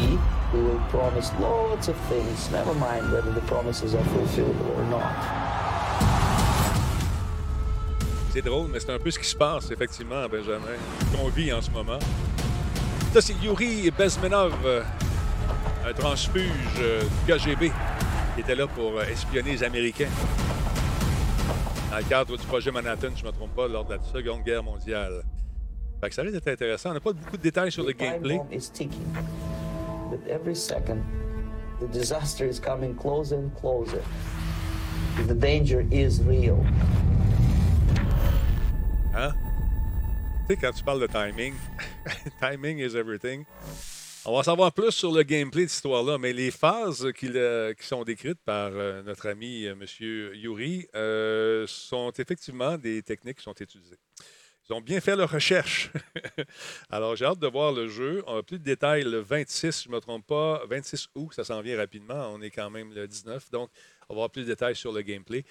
who 0.53 0.64
will 0.64 0.81
promise 0.91 1.33
lots 1.41 1.89
of 1.89 1.97
things, 2.09 2.51
never 2.51 2.75
mind 2.75 3.11
whether 3.11 3.33
the 3.33 3.41
promises 3.43 3.95
are 3.95 4.05
fulfillable 4.05 4.71
or 4.77 4.85
not. 4.85 5.14
C'est 8.33 8.43
drôle, 8.43 8.68
mais 8.73 8.79
c'est 8.79 8.93
un 8.93 8.99
peu 8.99 9.11
ce 9.11 9.18
qui 9.18 9.27
se 9.27 9.35
passe, 9.35 9.71
effectivement, 9.73 10.29
Benjamin, 10.31 10.77
qu'on 11.12 11.29
vit 11.31 11.53
en 11.53 11.61
ce 11.61 11.71
moment. 11.71 11.99
Ça, 13.12 13.21
c'est 13.21 13.35
Yuri 13.43 13.91
Bezmenov, 13.91 14.55
un 15.85 15.93
transfuge 15.95 16.45
du 16.77 17.33
KGB, 17.33 17.73
qui 18.41 18.51
était 18.51 18.59
là 18.59 18.66
pour 18.66 18.99
euh, 18.99 19.05
espionner 19.05 19.53
les 19.53 19.62
Américains. 19.62 20.09
Dans 21.91 21.99
le 21.99 22.05
cadre 22.05 22.38
du 22.38 22.47
projet 22.47 22.70
Manhattan, 22.70 23.09
je 23.14 23.22
ne 23.22 23.26
me 23.28 23.32
trompe 23.32 23.55
pas, 23.55 23.68
lors 23.68 23.84
de 23.84 23.95
la 23.95 24.03
Seconde 24.03 24.43
Guerre 24.45 24.62
mondiale. 24.62 25.22
Fait 26.01 26.09
que 26.09 26.14
ça 26.14 26.22
risque 26.22 26.34
d'être 26.34 26.49
intéressant. 26.49 26.91
On 26.91 26.95
n'a 26.95 27.01
pas 27.01 27.12
beaucoup 27.12 27.36
de 27.36 27.43
détails 27.43 27.70
sur 27.70 27.84
le 27.84 27.93
gameplay. 27.93 28.41
the 31.80 31.88
disaster 31.93 32.47
is 32.47 32.61
coming 32.61 32.95
closer 32.95 33.36
and 33.36 33.55
closer. 33.57 34.03
The 35.26 35.34
danger 35.34 35.86
is 35.91 36.20
real. 36.20 36.62
Hein? 39.14 39.32
Tu 40.47 40.55
sais, 40.55 40.57
quand 40.61 40.72
tu 40.72 40.84
parles 40.84 41.01
de 41.01 41.07
timing, 41.07 41.55
timing 42.41 42.80
is 42.80 42.95
everything. 42.95 43.47
On 44.27 44.37
va 44.37 44.43
savoir 44.43 44.73
plus 44.73 44.91
sur 44.91 45.12
le 45.12 45.23
gameplay 45.23 45.62
de 45.62 45.68
cette 45.68 45.77
histoire-là, 45.77 46.18
mais 46.18 46.35
les 46.35 46.51
phases 46.51 47.11
qui 47.16 47.29
sont 47.79 48.05
décrites 48.05 48.41
par 48.45 48.71
euh, 48.73 49.03
notre 49.03 49.27
ami 49.29 49.64
euh, 49.64 49.73
M. 49.73 49.87
Yuri 50.35 50.87
euh, 50.95 51.64
sont 51.66 52.12
effectivement 52.18 52.77
des 52.77 53.03
techniques 53.03 53.39
qui 53.39 53.45
sont 53.45 53.55
utilisées. 53.59 53.97
Ils 54.68 54.75
ont 54.75 54.83
bien 54.83 55.01
fait 55.01 55.16
leur 55.16 55.31
recherche. 55.31 55.91
Alors, 56.91 57.16
j'ai 57.16 57.25
hâte 57.25 57.39
de 57.39 57.47
voir 57.47 57.73
le 57.73 57.89
jeu. 57.89 58.23
On 58.27 58.37
a 58.37 58.43
plus 58.43 58.59
de 58.59 58.64
détails 58.64 59.05
le 59.05 59.21
26, 59.21 59.73
si 59.73 59.85
je 59.85 59.89
ne 59.89 59.95
me 59.95 60.01
trompe 60.01 60.27
pas, 60.27 60.62
26 60.68 61.09
août, 61.14 61.33
ça 61.33 61.43
s'en 61.43 61.62
vient 61.62 61.79
rapidement. 61.79 62.31
On 62.35 62.43
est 62.43 62.51
quand 62.51 62.68
même 62.68 62.93
le 62.93 63.09
19, 63.09 63.51
donc 63.51 63.71
on 64.09 64.14
va 64.14 64.18
avoir 64.18 64.31
plus 64.31 64.43
de 64.43 64.49
détails 64.49 64.77
sur 64.77 64.93
le 64.93 65.01
gameplay. 65.01 65.45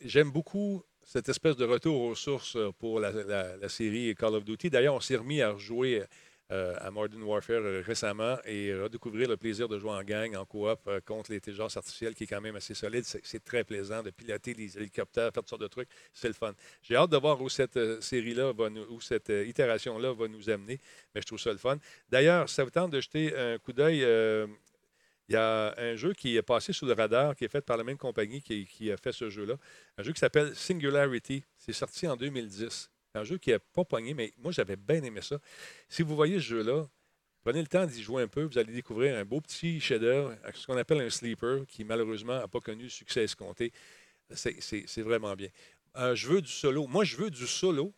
J'aime 0.00 0.30
beaucoup 0.32 0.82
cette 1.04 1.28
espèce 1.28 1.56
de 1.56 1.64
retour 1.64 2.00
aux 2.02 2.14
sources 2.16 2.58
pour 2.80 2.98
la, 3.00 3.12
la- 3.12 3.68
série 3.68 4.14
Call 4.16 4.34
of 4.34 4.44
Duty. 4.44 4.68
D'ailleurs, 4.70 4.94
on 4.94 5.00
s'est 5.00 5.16
remis 5.16 5.40
à 5.40 5.52
rejouer 5.52 6.02
euh, 6.50 6.74
à 6.80 6.90
Modern 6.90 7.22
Warfare 7.22 7.60
euh, 7.60 7.82
récemment 7.84 8.38
et 8.44 8.74
redécouvrir 8.74 9.28
le 9.28 9.36
plaisir 9.36 9.68
de 9.68 9.78
jouer 9.78 9.90
en 9.90 10.02
gang, 10.02 10.34
en 10.34 10.46
coop, 10.46 10.80
euh, 10.86 11.00
contre 11.00 11.30
l'intelligence 11.30 11.76
artificielle 11.76 12.14
qui 12.14 12.24
est 12.24 12.26
quand 12.26 12.40
même 12.40 12.56
assez 12.56 12.74
solide. 12.74 13.04
C'est 13.04 13.44
très 13.44 13.64
plaisant 13.64 14.02
de 14.02 14.10
piloter 14.10 14.54
les 14.54 14.76
hélicoptères, 14.78 15.30
faire 15.32 15.42
toutes 15.42 15.48
sortes 15.48 15.62
de 15.62 15.66
trucs. 15.66 15.88
C'est 16.12 16.28
le 16.28 16.34
fun. 16.34 16.54
J'ai 16.82 16.96
hâte 16.96 17.10
de 17.10 17.18
voir 17.18 17.40
où 17.42 17.48
cette 17.48 17.76
euh, 17.76 18.00
série-là, 18.00 18.52
où 18.90 19.00
cette 19.00 19.28
itération-là 19.28 20.12
va 20.12 20.28
nous 20.28 20.48
amener, 20.48 20.80
mais 21.14 21.20
je 21.20 21.26
trouve 21.26 21.38
ça 21.38 21.52
le 21.52 21.58
fun. 21.58 21.76
D'ailleurs, 22.08 22.48
ça 22.48 22.64
vous 22.64 22.70
tente 22.70 22.92
de 22.92 23.00
jeter 23.00 23.36
un 23.36 23.58
coup 23.58 23.72
d'œil. 23.72 23.98
il 25.28 25.32
y 25.34 25.36
a 25.36 25.74
un 25.78 25.96
jeu 25.96 26.14
qui 26.14 26.36
est 26.36 26.42
passé 26.42 26.72
sous 26.72 26.86
le 26.86 26.94
radar, 26.94 27.36
qui 27.36 27.44
est 27.44 27.48
fait 27.48 27.60
par 27.60 27.76
la 27.76 27.84
même 27.84 27.98
compagnie 27.98 28.40
qui 28.40 28.90
a 28.90 28.96
fait 28.96 29.12
ce 29.12 29.28
jeu-là. 29.28 29.56
Un 29.98 30.02
jeu 30.02 30.12
qui 30.12 30.20
s'appelle 30.20 30.54
Singularity. 30.54 31.44
C'est 31.58 31.72
sorti 31.72 32.06
en 32.06 32.16
2010. 32.16 32.90
Un 33.18 33.24
jeu 33.24 33.38
qui 33.38 33.50
n'a 33.50 33.58
pas 33.58 33.84
pogné, 33.84 34.14
mais 34.14 34.32
moi, 34.38 34.52
j'avais 34.52 34.76
bien 34.76 35.02
aimé 35.02 35.20
ça. 35.22 35.38
Si 35.88 36.02
vous 36.02 36.14
voyez 36.16 36.36
ce 36.36 36.44
jeu-là, 36.44 36.86
prenez 37.42 37.60
le 37.60 37.66
temps 37.66 37.86
d'y 37.86 38.02
jouer 38.02 38.22
un 38.22 38.28
peu. 38.28 38.42
Vous 38.44 38.58
allez 38.58 38.72
découvrir 38.72 39.16
un 39.16 39.24
beau 39.24 39.40
petit 39.40 39.80
chef-d'œuvre, 39.80 40.36
ce 40.54 40.66
qu'on 40.66 40.76
appelle 40.76 41.00
un 41.00 41.10
sleeper, 41.10 41.66
qui 41.66 41.84
malheureusement 41.84 42.38
n'a 42.38 42.48
pas 42.48 42.60
connu 42.60 42.84
le 42.84 42.88
succès 42.88 43.24
escompté. 43.24 43.72
C'est- 44.30 45.02
vraiment 45.02 45.34
bien. 45.34 45.48
Euh, 45.96 46.14
je 46.14 46.28
veux 46.28 46.42
du 46.42 46.50
solo. 46.50 46.86
Moi, 46.86 47.04
je 47.04 47.16
veux 47.16 47.30
du 47.30 47.46
solo, 47.46 47.92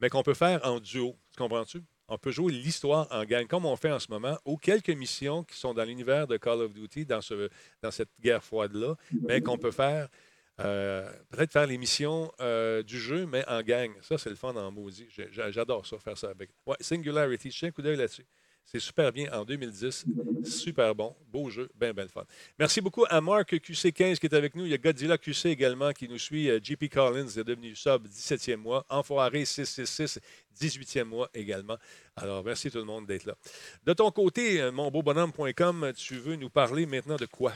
mais 0.00 0.08
qu'on 0.08 0.22
peut 0.22 0.34
faire 0.34 0.60
en 0.66 0.80
duo. 0.80 1.16
Tu 1.32 1.36
comprends-tu? 1.38 1.82
On 2.08 2.18
peut 2.18 2.30
jouer 2.32 2.52
l'histoire 2.52 3.06
en 3.10 3.24
gang, 3.24 3.46
comme 3.46 3.64
on 3.64 3.76
fait 3.76 3.92
en 3.92 3.98
ce 3.98 4.10
moment, 4.10 4.36
ou 4.44 4.56
quelques 4.56 4.90
missions 4.90 5.44
qui 5.44 5.56
sont 5.56 5.72
dans 5.72 5.84
l'univers 5.84 6.26
de 6.26 6.36
Call 6.36 6.60
of 6.60 6.72
Duty, 6.72 7.06
dans, 7.06 7.20
ce, 7.20 7.48
dans 7.80 7.90
cette 7.90 8.10
guerre 8.20 8.42
froide-là, 8.42 8.96
mais 9.28 9.40
qu'on 9.40 9.56
peut 9.56 9.70
faire, 9.70 10.08
euh, 10.60 11.10
peut-être 11.30 11.52
faire 11.52 11.66
les 11.66 11.78
missions 11.78 12.30
euh, 12.40 12.82
du 12.82 12.98
jeu, 12.98 13.26
mais 13.26 13.44
en 13.48 13.62
gang. 13.62 13.90
Ça, 14.02 14.18
c'est 14.18 14.30
le 14.30 14.36
fun 14.36 14.54
en 14.54 14.70
maudit. 14.70 15.08
J'adore 15.30 15.86
ça, 15.86 15.98
faire 15.98 16.18
ça 16.18 16.30
avec. 16.30 16.50
Singularity, 16.80 17.56
un 17.62 17.70
coup 17.70 17.82
d'œil 17.82 17.96
là-dessus. 17.96 18.26
C'est 18.64 18.78
super 18.78 19.12
bien 19.12 19.30
en 19.32 19.44
2010. 19.44 20.06
Super 20.44 20.94
bon. 20.94 21.14
Beau 21.28 21.50
jeu. 21.50 21.68
Ben, 21.74 21.92
ben 21.92 22.02
le 22.02 22.08
fun. 22.08 22.24
Merci 22.58 22.80
beaucoup 22.80 23.04
à 23.08 23.20
Marc 23.20 23.54
QC15 23.54 24.18
qui 24.18 24.26
est 24.26 24.34
avec 24.34 24.54
nous. 24.54 24.64
Il 24.64 24.70
y 24.70 24.74
a 24.74 24.78
Godzilla 24.78 25.18
QC 25.18 25.46
également 25.46 25.92
qui 25.92 26.08
nous 26.08 26.18
suit. 26.18 26.48
Euh, 26.48 26.60
JP 26.62 26.88
Collins 26.88 27.26
est 27.26 27.44
devenu 27.44 27.74
sub 27.74 28.06
17e 28.06 28.56
mois. 28.56 28.86
Enfoiré 28.88 29.44
666, 29.44 30.20
18e 30.60 31.04
mois 31.04 31.28
également. 31.34 31.76
Alors, 32.16 32.44
merci 32.44 32.70
tout 32.70 32.78
le 32.78 32.84
monde 32.84 33.06
d'être 33.06 33.26
là. 33.26 33.34
De 33.84 33.92
ton 33.92 34.10
côté, 34.10 34.60
euh, 34.60 34.70
monbeaubonhomme.com, 34.70 35.92
tu 35.96 36.14
veux 36.16 36.36
nous 36.36 36.50
parler 36.50 36.86
maintenant 36.86 37.16
de 37.16 37.26
quoi? 37.26 37.52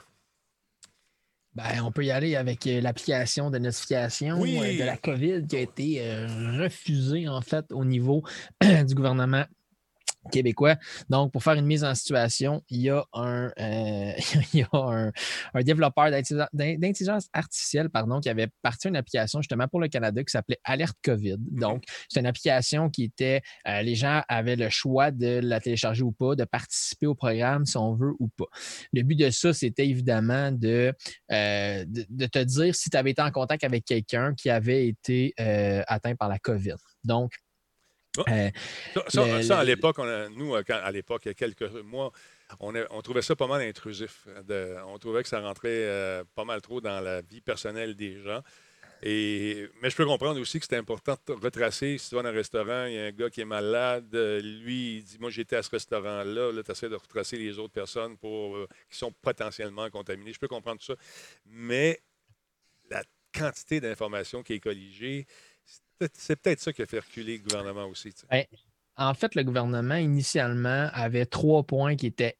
Ben, 1.57 1.81
on 1.83 1.91
peut 1.91 2.05
y 2.05 2.11
aller 2.11 2.37
avec 2.37 2.67
euh, 2.67 2.83
l'application 2.83 3.51
de 3.51 3.57
notification 3.57 4.39
Oui. 4.39 4.59
euh, 4.63 4.79
de 4.79 4.85
la 4.85 4.99
COVID 4.99 5.47
qui 5.47 5.57
a 5.57 5.61
été 5.61 5.97
euh, 6.03 6.63
refusée, 6.63 7.29
en 7.29 7.41
fait, 7.41 7.65
au 7.73 7.83
niveau 7.87 8.23
du 8.63 8.95
gouvernement 8.95 9.45
québécois. 10.31 10.77
Donc, 11.09 11.33
pour 11.33 11.43
faire 11.43 11.55
une 11.55 11.67
mise 11.67 11.85
en 11.85 11.95
situation, 11.95 12.63
il 12.71 12.81
y 12.83 12.91
a 12.91 13.05
un, 13.13 13.53
euh, 13.59 14.13
il 14.55 14.61
y 14.61 14.63
a 14.63 14.69
un, 14.73 15.13
un 15.55 15.63
développeur 15.63 16.11
d'intelligence- 16.11 16.49
d'in- 16.53 16.77
d'intelligence 16.79 17.29
artificielle 17.33 17.91
pardon, 17.91 18.21
qui 18.21 18.29
avait 18.29 18.49
parti 18.63 18.89
une 18.89 18.97
application 18.97 19.41
justement 19.41 19.69
pour 19.69 19.81
le 19.81 19.89
Canada 19.89 20.23
qui 20.23 20.31
s'appelait 20.31 20.59
Alerte 20.65 20.97
COVID. 21.03 21.37
Donc, 21.39 21.85
c'est 22.09 22.21
une 22.21 22.27
application 22.27 22.91
qui 22.91 23.05
était, 23.05 23.41
euh, 23.69 23.83
les 23.83 23.95
gens 23.95 24.23
avaient 24.29 24.57
le 24.57 24.69
choix 24.69 25.11
de 25.11 25.41
la 25.43 25.61
télécharger 25.61 26.03
ou 26.03 26.13
pas, 26.13 26.35
de 26.35 26.45
participer 26.45 27.07
au 27.07 27.15
programme 27.15 27.67
si 27.67 27.77
on 27.77 27.95
veut 27.95 28.13
ou 28.19 28.29
pas. 28.29 28.47
Le 28.93 29.03
but 29.03 29.17
de 29.17 29.31
ça, 29.31 29.53
c'était 29.53 29.87
évidemment 29.89 30.53
de, 30.53 30.93
euh, 31.33 31.85
de, 31.87 32.07
de 32.09 32.27
te 32.27 32.39
dire 32.39 32.75
si 32.75 32.91
tu 32.91 32.97
avais 32.97 33.11
été 33.13 33.23
en 33.23 33.31
contact 33.31 33.65
avec 33.65 33.85
quelqu'un 33.85 34.35
qui 34.35 34.51
avait 34.51 34.87
été 34.89 35.35
atteint 35.87 36.15
par 36.15 36.29
la 36.29 36.39
COVID. 36.39 36.75
Donc. 37.05 37.33
Euh, 38.29 38.51
Ça, 38.95 39.03
ça- 39.09 39.37
Le- 39.37 39.43
ça, 39.43 39.59
à 39.61 39.65
l'époque, 39.65 39.99
nous, 40.35 40.55
euh, 40.55 40.63
à 40.69 40.91
l'époque, 40.93 41.23
il 41.25 41.29
y 41.29 41.31
a 41.31 41.35
quelques 41.35 41.63
mois, 41.85 42.13
on, 42.61 42.75
a- 42.75 42.87
on 42.91 43.03
trouvait 43.03 43.23
ça 43.23 43.35
pas 43.37 43.47
mal 43.47 43.63
intrusif. 43.63 44.27
De- 44.45 44.77
on 44.87 44.99
trouvait 44.99 45.23
que 45.23 45.29
ça 45.29 45.41
rentrait 45.41 45.69
euh, 45.71 46.25
pas 46.35 46.45
mal 46.45 46.61
trop 46.63 46.81
dans 46.81 47.01
la 47.01 47.21
vie 47.23 47.41
personnelle 47.41 47.95
des 47.97 48.21
gens. 48.23 48.43
Et, 49.03 49.69
mais 49.83 49.91
je 49.91 49.97
peux 49.97 50.07
comprendre 50.07 50.41
aussi 50.41 50.59
que 50.59 50.65
c'est 50.67 50.77
important 50.77 51.17
de 51.27 51.33
retracer. 51.35 51.99
Si 51.99 52.09
tu 52.09 52.15
vas 52.15 52.23
dans 52.23 52.31
un 52.31 52.33
restaurant, 52.33 52.87
il 52.87 52.95
y 52.95 52.99
a 52.99 53.05
un 53.05 53.11
gars 53.13 53.29
qui 53.29 53.43
est 53.43 53.45
malade, 53.45 54.09
lui, 54.15 54.97
il 54.97 55.05
dit 55.05 55.19
Moi, 55.21 55.29
j'étais 55.31 55.57
à 55.57 55.63
ce 55.63 55.69
restaurant-là. 55.71 56.51
Là, 56.53 56.63
tu 56.63 56.71
essaies 56.71 56.89
de 56.89 56.95
retracer 56.95 57.37
les 57.37 57.59
autres 57.59 57.75
personnes 57.75 58.17
pour, 58.17 58.57
euh, 58.57 58.67
qui 58.91 58.97
sont 58.97 59.13
potentiellement 59.13 59.91
contaminées. 59.91 60.33
Je 60.33 60.39
peux 60.39 60.49
comprendre 60.49 60.81
tout 60.81 60.87
ça. 60.87 60.97
Mais 61.45 62.01
la 62.89 63.03
quantité 63.37 63.81
d'informations 63.81 64.43
qui 64.43 64.55
est 64.55 64.61
colligée, 64.61 65.27
c'est 66.13 66.37
peut-être- 66.37 66.61
ça 66.61 66.73
qui 66.73 66.83
a 66.83 66.87
fait 66.87 67.01
reculer 67.01 67.39
le 67.39 67.43
gouvernement 67.45 67.87
aussi. 67.87 68.13
sais. 68.13 68.49
en 68.97 69.15
fait, 69.15 69.35
le 69.35 69.45
gouvernement, 69.45 69.97
initialement, 69.97 70.89
avait 70.93 71.27
trois 71.27 71.63
points 71.65 71.97
qui 71.97 72.07
étaient, 72.07 72.37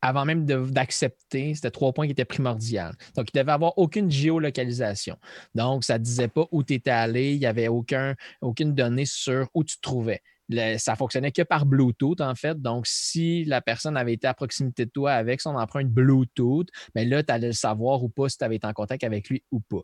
avant 0.00 0.24
même 0.24 0.46
d'accepter, 0.46 1.54
c'était 1.54 1.70
trois 1.70 1.92
points 1.92 2.06
qui 2.06 2.12
étaient 2.12 2.24
primordiaux. 2.24 2.90
Donc, 3.16 3.28
il 3.32 3.38
devait 3.38 3.52
avoir 3.52 3.76
aucune 3.78 4.10
géolocalisation. 4.10 5.16
Donc, 5.54 5.84
ça 5.84 5.98
ne 5.98 6.04
disait 6.04 6.28
pas 6.28 6.46
où 6.50 6.62
tu 6.62 6.74
étais 6.74 6.90
allé, 6.90 7.34
il 7.34 7.40
n'y 7.40 7.46
avait 7.46 7.68
aucun, 7.68 8.14
aucune 8.40 8.74
donnée 8.74 9.06
sur 9.06 9.48
où 9.54 9.64
tu 9.64 9.76
te 9.76 9.82
trouvais. 9.82 10.22
Le- 10.50 10.78
ça 10.78 10.96
fonctionnait 10.96 11.30
que 11.30 11.42
par 11.42 11.66
Bluetooth, 11.66 12.22
en 12.22 12.34
fait. 12.34 12.58
Donc, 12.62 12.86
si 12.86 13.44
la 13.44 13.60
personne 13.60 13.98
avait 13.98 14.14
été 14.14 14.26
à 14.26 14.32
proximité 14.32 14.86
de 14.86 14.90
toi 14.90 15.12
avec 15.12 15.42
son 15.42 15.56
empreinte 15.56 15.88
Bluetooth, 15.88 16.68
bien 16.94 17.04
là, 17.04 17.22
tu 17.22 17.30
allais 17.32 17.48
le 17.48 17.52
savoir 17.52 18.02
ou 18.02 18.08
pas 18.08 18.30
si 18.30 18.38
tu 18.38 18.44
avais 18.44 18.56
été 18.56 18.66
en 18.66 18.72
contact 18.72 19.04
avec 19.04 19.28
lui 19.28 19.42
ou 19.50 19.60
pas. 19.60 19.82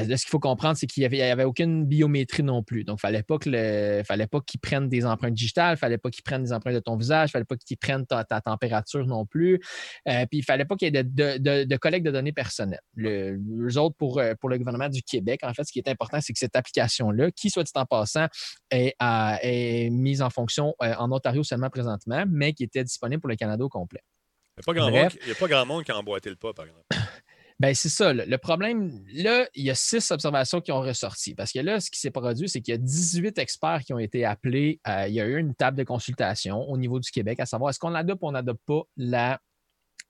Là, 0.00 0.16
ce 0.16 0.22
qu'il 0.22 0.30
faut 0.30 0.38
comprendre, 0.38 0.76
c'est 0.76 0.86
qu'il 0.86 1.02
n'y 1.02 1.06
avait, 1.06 1.22
avait, 1.22 1.44
aucune 1.44 1.84
biométrie 1.84 2.42
non 2.42 2.62
plus. 2.62 2.84
Donc, 2.84 2.98
il 3.02 3.06
ne 3.06 4.02
fallait 4.04 4.26
pas 4.26 4.40
qu'ils 4.40 4.60
prennent 4.60 4.88
des 4.88 5.04
empreintes 5.04 5.34
digitales, 5.34 5.70
il 5.70 5.72
ne 5.72 5.76
fallait 5.76 5.98
pas 5.98 6.10
qu'ils 6.10 6.22
prennent 6.22 6.42
des 6.42 6.52
empreintes 6.52 6.74
de 6.74 6.80
ton 6.80 6.96
visage, 6.96 7.28
il 7.28 7.30
ne 7.30 7.32
fallait 7.32 7.44
pas 7.44 7.56
qu'ils 7.56 7.76
prennent 7.76 8.06
ta, 8.06 8.24
température 8.24 9.06
non 9.06 9.26
plus. 9.26 9.58
puis, 10.04 10.26
il 10.32 10.38
ne 10.38 10.44
fallait 10.44 10.64
pas 10.64 10.76
qu'il 10.76 10.94
y 10.94 10.98
ait 10.98 11.04
de, 11.04 11.76
collecte 11.76 12.06
de 12.06 12.10
données 12.10 12.32
personnelles. 12.32 12.80
Le, 12.94 13.38
les 13.66 13.76
autres, 13.76 13.96
pour, 13.96 14.20
pour 14.40 14.48
le 14.48 14.58
gouvernement 14.58 14.88
du 14.88 15.02
Québec, 15.02 15.40
en 15.42 15.52
fait, 15.54 15.64
ce 15.64 15.72
qui 15.72 15.78
est 15.78 15.88
important, 15.88 16.20
c'est 16.20 16.32
que 16.32 16.38
cette 16.38 16.56
application-là, 16.56 17.30
qui, 17.30 17.50
soit 17.50 17.64
dit 17.64 17.72
en 17.74 17.86
passant, 17.86 18.26
est, 18.70 18.94
est 19.00 19.90
mise 19.90 20.22
en 20.22 20.30
fonction 20.30 20.74
en 20.80 21.12
Ontario 21.12 21.42
seulement 21.42 21.70
présentement, 21.70 22.24
mais 22.28 22.52
qui 22.52 22.64
était 22.64 22.84
disponible 22.84 23.20
pour 23.20 23.30
le 23.30 23.36
Canada 23.36 23.64
au 23.64 23.68
complet. 23.68 24.00
Il 25.22 25.26
n'y 25.26 25.32
a, 25.32 25.34
pas 25.34 25.48
grand 25.48 25.66
monde 25.66 25.84
qui 25.84 25.90
a 25.90 25.96
emboîté 25.96 26.28
le 26.28 26.36
pas, 26.36 26.52
par 26.52 26.66
exemple. 26.66 26.84
Ben, 27.62 27.76
c'est 27.76 27.90
ça. 27.90 28.12
Le 28.12 28.38
problème, 28.38 29.04
là, 29.14 29.46
il 29.54 29.64
y 29.64 29.70
a 29.70 29.76
six 29.76 30.10
observations 30.10 30.60
qui 30.60 30.72
ont 30.72 30.80
ressorti. 30.80 31.32
Parce 31.36 31.52
que 31.52 31.60
là, 31.60 31.78
ce 31.78 31.92
qui 31.92 32.00
s'est 32.00 32.10
produit, 32.10 32.48
c'est 32.48 32.60
qu'il 32.60 32.72
y 32.72 32.74
a 32.74 32.78
18 32.78 33.38
experts 33.38 33.82
qui 33.86 33.94
ont 33.94 34.00
été 34.00 34.24
appelés. 34.24 34.80
il 35.06 35.14
y 35.14 35.20
a 35.20 35.26
eu 35.26 35.38
une 35.38 35.54
table 35.54 35.76
de 35.76 35.84
consultation 35.84 36.68
au 36.68 36.76
niveau 36.76 36.98
du 36.98 37.08
Québec, 37.12 37.38
à 37.38 37.46
savoir 37.46 37.70
est-ce 37.70 37.78
qu'on 37.78 37.94
adopte 37.94 38.20
ou 38.24 38.26
on 38.26 38.32
n'adopte 38.32 38.62
pas 38.66 38.82
la 38.96 39.38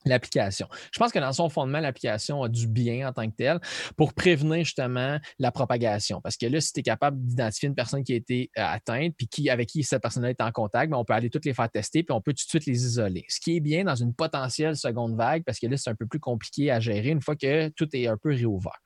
l'application. 0.05 0.69
Je 0.93 0.99
pense 0.99 1.13
que 1.13 1.19
dans 1.19 1.33
son 1.33 1.49
fondement, 1.49 1.81
l'application 1.81 2.43
a 2.43 2.49
du 2.49 2.67
bien 2.67 3.09
en 3.09 3.13
tant 3.13 3.29
que 3.29 3.37
tel 3.37 3.61
pour 3.97 4.15
prévenir 4.15 4.65
justement 4.65 5.19
la 5.39 5.53
propagation. 5.53 6.21
Parce 6.21 6.37
que 6.37 6.47
là, 6.47 6.61
si 6.61 6.73
tu 6.73 6.81
es 6.81 6.83
capable 6.83 7.19
d'identifier 7.25 7.69
une 7.69 7.75
personne 7.75 8.05
qui 8.05 8.13
a 8.13 8.17
été 8.17 8.51
euh, 8.59 8.65
atteinte 8.65 9.15
puis 9.17 9.29
qui, 9.29 9.51
avec 9.51 9.69
qui 9.69 9.83
cette 9.83 10.03
personne 10.03 10.25
est 10.25 10.41
en 10.41 10.51
contact, 10.51 10.91
ben, 10.91 10.99
on 10.99 11.05
peut 11.05 11.15
aller 11.15 11.31
toutes 11.31 11.45
les 11.45 11.55
faire 11.55 11.71
tester 11.71 12.03
puis 12.03 12.15
on 12.15 12.21
peut 12.21 12.33
tout 12.33 12.45
de 12.45 12.49
suite 12.49 12.67
les 12.67 12.85
isoler. 12.85 13.25
Ce 13.29 13.41
qui 13.41 13.57
est 13.57 13.61
bien 13.61 13.85
dans 13.85 13.95
une 13.95 14.15
potentielle 14.15 14.77
seconde 14.77 15.17
vague 15.17 15.45
parce 15.45 15.59
que 15.59 15.67
là, 15.67 15.77
c'est 15.77 15.91
un 15.91 15.95
peu 15.95 16.07
plus 16.07 16.21
compliqué 16.21 16.71
à 16.71 16.81
gérer 16.81 17.09
une 17.09 17.23
fois 17.23 17.37
que 17.37 17.69
tout 17.71 17.89
est 17.95 18.07
un 18.07 18.17
peu 18.17 18.31
réouvert. 18.31 18.81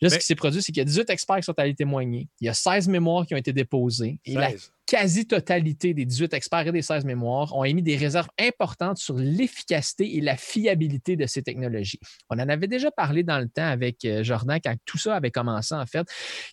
Là, 0.00 0.08
ce 0.08 0.18
qui 0.18 0.24
s'est 0.24 0.34
produit, 0.34 0.62
c'est 0.62 0.72
qu'il 0.72 0.80
y 0.80 0.82
a 0.82 0.84
18 0.84 1.10
experts 1.10 1.36
qui 1.36 1.42
sont 1.42 1.58
allés 1.58 1.74
témoigner. 1.74 2.28
Il 2.40 2.46
y 2.46 2.48
a 2.48 2.54
16 2.54 2.88
mémoires 2.88 3.26
qui 3.26 3.34
ont 3.34 3.38
été 3.38 3.52
déposées. 3.52 4.18
Et 4.24 4.34
la 4.34 4.50
quasi-totalité 4.86 5.94
des 5.94 6.04
18 6.04 6.34
experts 6.34 6.66
et 6.66 6.72
des 6.72 6.82
16 6.82 7.04
mémoires 7.04 7.54
ont 7.54 7.62
émis 7.62 7.82
des 7.82 7.96
réserves 7.96 8.28
importantes 8.40 8.98
sur 8.98 9.14
l'efficacité 9.14 10.16
et 10.16 10.20
la 10.20 10.36
fiabilité 10.36 11.14
de 11.16 11.26
ces 11.26 11.42
technologies. 11.42 12.00
On 12.28 12.40
en 12.40 12.48
avait 12.48 12.66
déjà 12.66 12.90
parlé 12.90 13.22
dans 13.22 13.38
le 13.38 13.48
temps 13.48 13.68
avec 13.68 14.04
euh, 14.04 14.24
Jordan 14.24 14.58
quand 14.62 14.74
tout 14.84 14.98
ça 14.98 15.14
avait 15.14 15.30
commencé, 15.30 15.74
en 15.74 15.86
fait, 15.86 16.08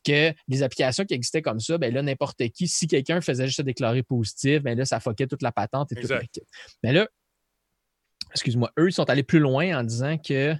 que 0.06 0.34
les 0.48 0.62
applications 0.62 1.04
qui 1.06 1.16
existaient 1.16 1.42
comme 1.42 1.60
ça, 1.60 1.80
ben 1.80 1.92
là, 1.92 2.04
n'importe 2.04 2.48
qui, 2.50 2.68
si 2.68 2.86
quelqu'un 2.86 3.22
faisait 3.22 3.48
juste 3.48 3.58
se 3.58 3.64
déclarer 3.64 4.04
positif, 4.04 4.62
ben 4.62 4.78
là, 4.78 4.86
ça 4.86 5.00
foquait 5.00 5.26
toute 5.26 5.42
la 5.42 5.52
patente 5.52 5.92
et 5.94 5.96
tout 5.96 6.08
le 6.08 6.20
Mais 6.84 6.94
là, 6.94 7.08
excuse-moi, 8.32 8.72
eux, 8.78 8.90
ils 8.90 8.94
sont 8.94 9.10
allés 9.10 9.24
plus 9.24 9.40
loin 9.40 9.80
en 9.80 9.84
disant 9.84 10.18
que 10.18 10.56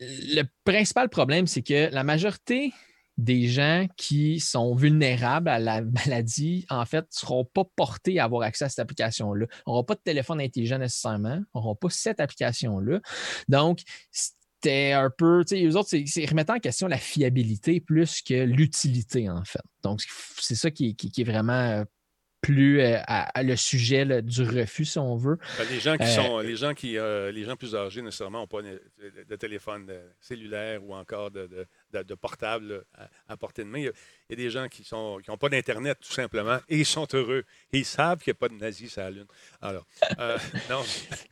le 0.00 0.42
principal 0.64 1.08
problème, 1.08 1.46
c'est 1.46 1.62
que 1.62 1.88
la 1.92 2.04
majorité 2.04 2.72
des 3.16 3.48
gens 3.48 3.86
qui 3.96 4.40
sont 4.40 4.74
vulnérables 4.74 5.48
à 5.48 5.58
la 5.58 5.80
maladie, 6.06 6.66
en 6.68 6.84
fait, 6.84 7.00
ne 7.00 7.06
seront 7.10 7.44
pas 7.44 7.64
portés 7.76 8.18
à 8.18 8.24
avoir 8.24 8.42
accès 8.42 8.66
à 8.66 8.68
cette 8.68 8.80
application-là. 8.80 9.46
On 9.66 9.72
n'aura 9.72 9.86
pas 9.86 9.94
de 9.94 10.00
téléphone 10.00 10.40
intelligent 10.40 10.78
nécessairement. 10.78 11.40
On 11.54 11.60
n'aura 11.60 11.74
pas 11.74 11.88
cette 11.90 12.20
application-là. 12.20 13.00
Donc, 13.48 13.80
c'était 14.10 14.92
un 14.92 15.10
peu, 15.16 15.44
tu 15.46 15.56
sais, 15.56 15.62
les 15.62 15.76
autres, 15.76 15.88
c'est 15.88 16.26
remettre 16.26 16.52
en 16.52 16.58
question 16.58 16.88
la 16.88 16.98
fiabilité 16.98 17.80
plus 17.80 18.20
que 18.20 18.34
l'utilité, 18.34 19.30
en 19.30 19.44
fait. 19.44 19.62
Donc, 19.82 20.02
c'est 20.38 20.54
ça 20.54 20.70
qui, 20.70 20.94
est 21.00 21.24
vraiment 21.24 21.52
euh, 21.52 21.84
plus 22.46 22.80
euh, 22.80 22.98
à, 23.08 23.42
le 23.42 23.56
sujet 23.56 24.22
du 24.22 24.42
refus, 24.44 24.84
si 24.84 24.98
on 25.00 25.16
veut. 25.16 25.36
Ben, 25.58 25.66
les 25.68 25.80
gens 25.80 25.96
qui 25.96 26.04
euh, 26.04 26.06
sont, 26.06 26.38
les 26.38 26.54
gens 26.54 26.74
qui, 26.74 26.96
euh, 26.96 27.32
les 27.32 27.42
gens 27.42 27.56
plus 27.56 27.74
âgés 27.74 28.02
nécessairement 28.02 28.42
n'ont 28.42 28.46
pas 28.46 28.62
de, 28.62 29.36
téléphone 29.36 29.92
cellulaire 30.20 30.80
ou 30.84 30.94
encore 30.94 31.32
de, 31.32 31.66
de 31.92 32.14
portable 32.14 32.84
à, 33.28 33.36
portée 33.36 33.64
de 33.64 33.68
main. 33.68 33.80
Il 33.80 33.84
y, 34.30 34.32
a, 34.32 34.36
des 34.36 34.48
gens 34.48 34.68
qui 34.68 34.84
sont 34.84 35.18
qui 35.24 35.28
n'ont 35.28 35.36
pas 35.36 35.48
d'internet 35.48 35.98
tout 36.00 36.12
simplement 36.12 36.58
et 36.68 36.78
ils 36.78 36.86
sont 36.86 37.08
heureux. 37.14 37.42
ils 37.72 37.84
savent 37.84 38.20
qu'il 38.22 38.30
n'y 38.30 38.36
a 38.36 38.38
pas 38.38 38.48
de 38.48 38.54
nazis 38.54 38.92
sur 38.92 39.02
la 39.02 39.10
lune. 39.10 39.26
Alors, 39.60 39.84
non. 40.70 40.84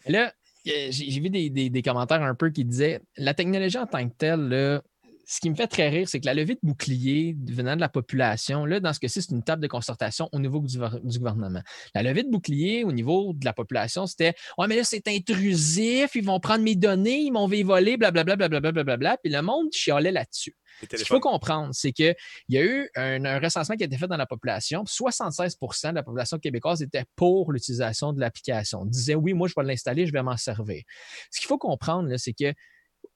Là, 0.09 0.35
j'ai 0.65 1.21
vu 1.21 1.31
des, 1.31 1.49
des, 1.49 1.83
commentaires 1.83 2.23
un 2.23 2.35
peu 2.35 2.51
qui 2.51 2.65
disaient 2.65 3.01
la 3.17 3.35
technologie 3.35 3.79
en 3.79 3.87
tant 3.87 4.09
que 4.09 4.15
telle, 4.19 4.49
là, 4.49 4.83
ce 5.27 5.41
qui 5.41 5.51
me 5.51 5.55
fait 5.55 5.66
très 5.66 5.89
rire, 5.89 6.09
c'est 6.09 6.20
que 6.20 6.27
la 6.27 6.35
levée 6.35 6.55
de 6.55 6.61
bouclier 6.62 7.37
venant 7.49 7.77
de 7.77 7.81
la 7.81 7.89
population, 7.89 8.64
là, 8.64 8.81
dans 8.81 8.93
ce 8.93 9.01
cas-ci, 9.01 9.22
c'est 9.22 9.33
une 9.33 9.43
table 9.43 9.62
de 9.62 9.68
concertation 9.68 10.29
au 10.33 10.39
niveau 10.39 10.61
du, 10.61 10.79
gouvernement. 10.79 11.62
La 11.95 12.03
levée 12.03 12.22
de 12.22 12.31
bouclier 12.31 12.85
au 12.85 12.93
niveau 12.93 13.33
de 13.35 13.45
la 13.45 13.53
population, 13.53 14.07
c'était 14.07 14.35
Ouais, 14.59 14.66
mais 14.66 14.77
là, 14.77 14.85
c'est 14.85 15.07
intrusif, 15.09 16.14
ils 16.14 16.25
vont 16.25 16.41
prendre 16.41 16.62
mes 16.62 16.77
données, 16.77 17.20
ils 17.20 17.31
m'ont 17.31 17.49
volé, 17.49 17.97
blablabla, 17.97 18.37
blablabla, 18.37 18.72
blablabla. 18.72 19.16
Puis 19.22 19.33
le 19.33 19.43
monde 19.43 19.68
chialait 19.72 20.12
là-dessus. 20.12 20.55
Ce 20.83 20.97
qu'il 20.97 21.07
faut 21.07 21.20
comprendre, 21.20 21.70
c'est 21.72 21.93
qu'il 21.93 22.14
y 22.49 22.59
a 22.59 22.62
eu 22.62 22.91
un, 22.97 23.39
recensement 23.39 23.77
qui 23.77 23.85
a 23.85 23.87
été 23.87 23.97
fait 23.97 24.09
dans 24.09 24.16
la 24.16 24.27
population. 24.27 24.85
76% 24.85 25.91
de 25.91 25.95
la 25.95 26.03
population 26.03 26.39
québécoise 26.39 26.83
était 26.83 27.05
pour 27.16 27.53
l'utilisation 27.53 28.12
de 28.12 28.20
l'application. 28.20 28.85
Disait 28.85 29.14
oui, 29.14 29.33
moi, 29.33 29.49
je 29.49 29.55
vais 29.57 29.66
l'installer, 29.66 30.07
je 30.07 30.12
vais 30.12 30.22
m'en 30.22 30.37
servir. 30.37 30.83
Ce 31.31 31.41
qu'il 31.41 31.47
faut 31.47 31.59
comprendre, 31.59 32.14
c'est 32.16 32.33
que 32.33 32.53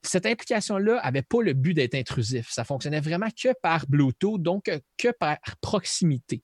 cette 0.01 0.25
implication-là 0.25 1.01
n'avait 1.03 1.21
pas 1.21 1.41
le 1.41 1.53
but 1.53 1.73
d'être 1.73 1.95
intrusif. 1.95 2.49
Ça 2.49 2.63
fonctionnait 2.63 3.01
vraiment 3.01 3.29
que 3.29 3.49
par 3.61 3.85
Bluetooth, 3.87 4.41
donc 4.41 4.69
euh, 4.69 4.79
que 4.97 5.09
par 5.11 5.37
proximité. 5.61 6.43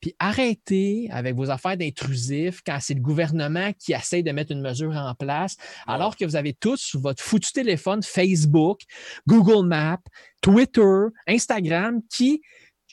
Puis 0.00 0.14
arrêtez 0.18 1.08
avec 1.10 1.34
vos 1.34 1.48
affaires 1.48 1.78
d'intrusif 1.78 2.60
quand 2.66 2.76
c'est 2.78 2.92
le 2.92 3.00
gouvernement 3.00 3.72
qui 3.72 3.94
essaie 3.94 4.22
de 4.22 4.30
mettre 4.32 4.52
une 4.52 4.60
mesure 4.60 4.94
en 4.94 5.14
place, 5.14 5.56
alors 5.86 6.14
que 6.14 6.26
vous 6.26 6.36
avez 6.36 6.52
tous 6.52 6.76
sur 6.76 7.00
votre 7.00 7.22
foutu 7.22 7.52
téléphone 7.52 8.02
Facebook, 8.02 8.82
Google 9.26 9.66
Maps, 9.66 10.02
Twitter, 10.42 11.06
Instagram 11.26 12.02
qui 12.10 12.42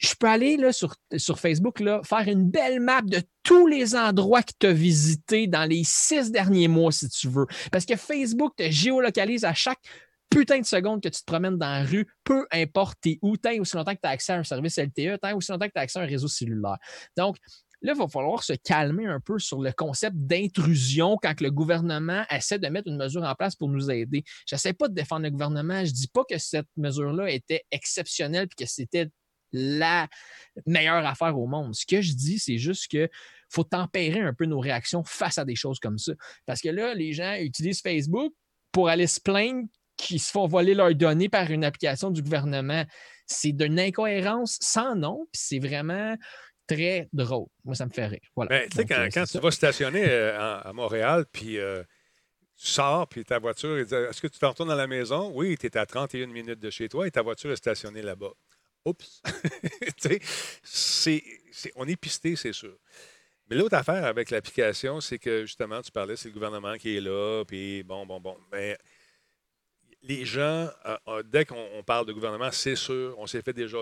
je 0.01 0.15
peux 0.19 0.27
aller 0.27 0.57
là, 0.57 0.73
sur, 0.73 0.95
sur 1.17 1.39
Facebook, 1.39 1.79
là, 1.79 2.01
faire 2.03 2.27
une 2.27 2.49
belle 2.49 2.79
map 2.79 3.01
de 3.03 3.21
tous 3.43 3.67
les 3.67 3.95
endroits 3.95 4.41
que 4.41 4.53
tu 4.59 4.67
as 4.67 4.73
visités 4.73 5.47
dans 5.47 5.69
les 5.69 5.83
six 5.85 6.31
derniers 6.31 6.67
mois, 6.67 6.91
si 6.91 7.07
tu 7.07 7.27
veux. 7.27 7.45
Parce 7.71 7.85
que 7.85 7.95
Facebook 7.95 8.55
te 8.57 8.69
géolocalise 8.69 9.45
à 9.45 9.53
chaque 9.53 9.79
putain 10.29 10.59
de 10.59 10.65
seconde 10.65 11.03
que 11.03 11.09
tu 11.09 11.19
te 11.19 11.25
promènes 11.25 11.57
dans 11.57 11.69
la 11.69 11.83
rue, 11.83 12.07
peu 12.23 12.47
importe 12.51 12.97
t'es 13.01 13.19
où, 13.21 13.37
tant 13.37 13.55
aussi 13.59 13.75
longtemps 13.75 13.93
que 13.93 13.99
tu 14.01 14.07
as 14.07 14.11
accès 14.11 14.33
à 14.33 14.37
un 14.37 14.43
service 14.43 14.77
LTE, 14.77 15.19
tant 15.21 15.35
aussi 15.35 15.51
longtemps 15.51 15.67
que 15.67 15.73
tu 15.73 15.79
as 15.79 15.83
accès 15.83 15.99
à 15.99 16.03
un 16.03 16.07
réseau 16.07 16.27
cellulaire. 16.27 16.77
Donc, 17.15 17.37
Là, 17.83 17.93
il 17.95 17.97
va 17.97 18.07
falloir 18.07 18.43
se 18.43 18.53
calmer 18.53 19.07
un 19.07 19.19
peu 19.19 19.39
sur 19.39 19.59
le 19.59 19.71
concept 19.71 20.15
d'intrusion 20.15 21.17
quand 21.19 21.41
le 21.41 21.49
gouvernement 21.49 22.23
essaie 22.29 22.59
de 22.59 22.67
mettre 22.67 22.87
une 22.87 22.97
mesure 22.97 23.23
en 23.23 23.33
place 23.33 23.55
pour 23.55 23.69
nous 23.69 23.89
aider. 23.89 24.23
Je 24.47 24.53
n'essaie 24.53 24.73
pas 24.73 24.87
de 24.87 24.93
défendre 24.93 25.23
le 25.23 25.31
gouvernement. 25.31 25.79
Je 25.79 25.89
ne 25.89 25.95
dis 25.95 26.07
pas 26.07 26.23
que 26.29 26.37
cette 26.37 26.67
mesure-là 26.77 27.31
était 27.31 27.63
exceptionnelle 27.71 28.47
et 28.51 28.63
que 28.63 28.69
c'était 28.69 29.09
la 29.51 30.07
meilleure 30.65 31.05
affaire 31.05 31.37
au 31.37 31.47
monde. 31.47 31.75
Ce 31.75 31.85
que 31.85 32.01
je 32.01 32.13
dis, 32.13 32.39
c'est 32.39 32.57
juste 32.57 32.91
que 32.91 33.09
faut 33.49 33.63
tempérer 33.63 34.21
un 34.21 34.33
peu 34.33 34.45
nos 34.45 34.59
réactions 34.59 35.03
face 35.03 35.37
à 35.37 35.45
des 35.45 35.55
choses 35.55 35.79
comme 35.79 35.97
ça. 35.97 36.13
Parce 36.45 36.61
que 36.61 36.69
là, 36.69 36.93
les 36.93 37.13
gens 37.13 37.35
utilisent 37.35 37.81
Facebook 37.81 38.33
pour 38.71 38.89
aller 38.89 39.07
se 39.07 39.19
plaindre 39.19 39.67
qu'ils 39.97 40.19
se 40.19 40.31
font 40.31 40.47
voler 40.47 40.73
leurs 40.73 40.95
données 40.95 41.29
par 41.29 41.51
une 41.51 41.63
application 41.63 42.09
du 42.11 42.21
gouvernement. 42.21 42.85
C'est 43.27 43.51
d'une 43.51 43.79
incohérence 43.79 44.57
sans 44.61 44.95
nom, 44.95 45.27
puis 45.31 45.41
c'est 45.43 45.59
vraiment 45.59 46.15
très 46.67 47.09
drôle. 47.13 47.47
Moi, 47.65 47.75
ça 47.75 47.85
me 47.85 47.91
fait 47.91 48.07
rire. 48.07 48.19
Voilà. 48.35 48.49
Ben, 48.49 48.69
tu 48.69 48.77
sais, 48.77 48.85
quand, 48.85 49.21
euh, 49.21 49.25
tu 49.25 49.39
vas 49.39 49.51
stationner 49.51 50.05
euh, 50.07 50.39
à, 50.39 50.71
Montréal, 50.73 51.25
puis 51.31 51.57
euh, 51.57 51.83
tu 52.57 52.67
sors, 52.67 53.07
puis 53.07 53.23
ta 53.23 53.39
voiture, 53.39 53.77
est-ce 53.77 54.21
que 54.21 54.27
tu 54.27 54.39
te 54.39 54.45
retournes 54.45 54.71
à 54.71 54.75
la 54.75 54.87
maison? 54.87 55.31
Oui, 55.33 55.57
tu 55.57 55.67
es 55.67 55.77
à 55.77 55.85
31 55.85 56.27
minutes 56.27 56.59
de 56.59 56.69
chez 56.69 56.89
toi 56.89 57.07
et 57.07 57.11
ta 57.11 57.21
voiture 57.21 57.51
est 57.51 57.57
stationnée 57.57 58.01
là-bas. 58.01 58.31
Oups! 58.85 59.21
c'est, 60.63 61.23
on 61.75 61.87
est 61.87 61.95
pisté, 61.95 62.35
c'est 62.35 62.53
sûr. 62.53 62.77
Mais 63.49 63.55
l'autre 63.55 63.75
affaire 63.75 64.05
avec 64.05 64.29
l'application, 64.29 65.01
c'est 65.01 65.19
que 65.19 65.45
justement, 65.45 65.81
tu 65.81 65.91
parlais, 65.91 66.15
c'est 66.15 66.29
le 66.29 66.33
gouvernement 66.33 66.77
qui 66.77 66.95
est 66.95 67.01
là, 67.01 67.43
puis 67.45 67.83
bon, 67.83 68.05
bon, 68.05 68.19
bon. 68.19 68.37
Mais 68.51 68.77
les 70.03 70.25
gens, 70.25 70.69
euh, 70.85 70.97
euh, 71.07 71.23
dès 71.23 71.45
qu'on 71.45 71.83
parle 71.85 72.05
de 72.05 72.13
gouvernement, 72.13 72.51
c'est 72.51 72.75
sûr, 72.75 73.15
on 73.17 73.27
s'est 73.27 73.41
fait 73.41 73.53
déjà, 73.53 73.77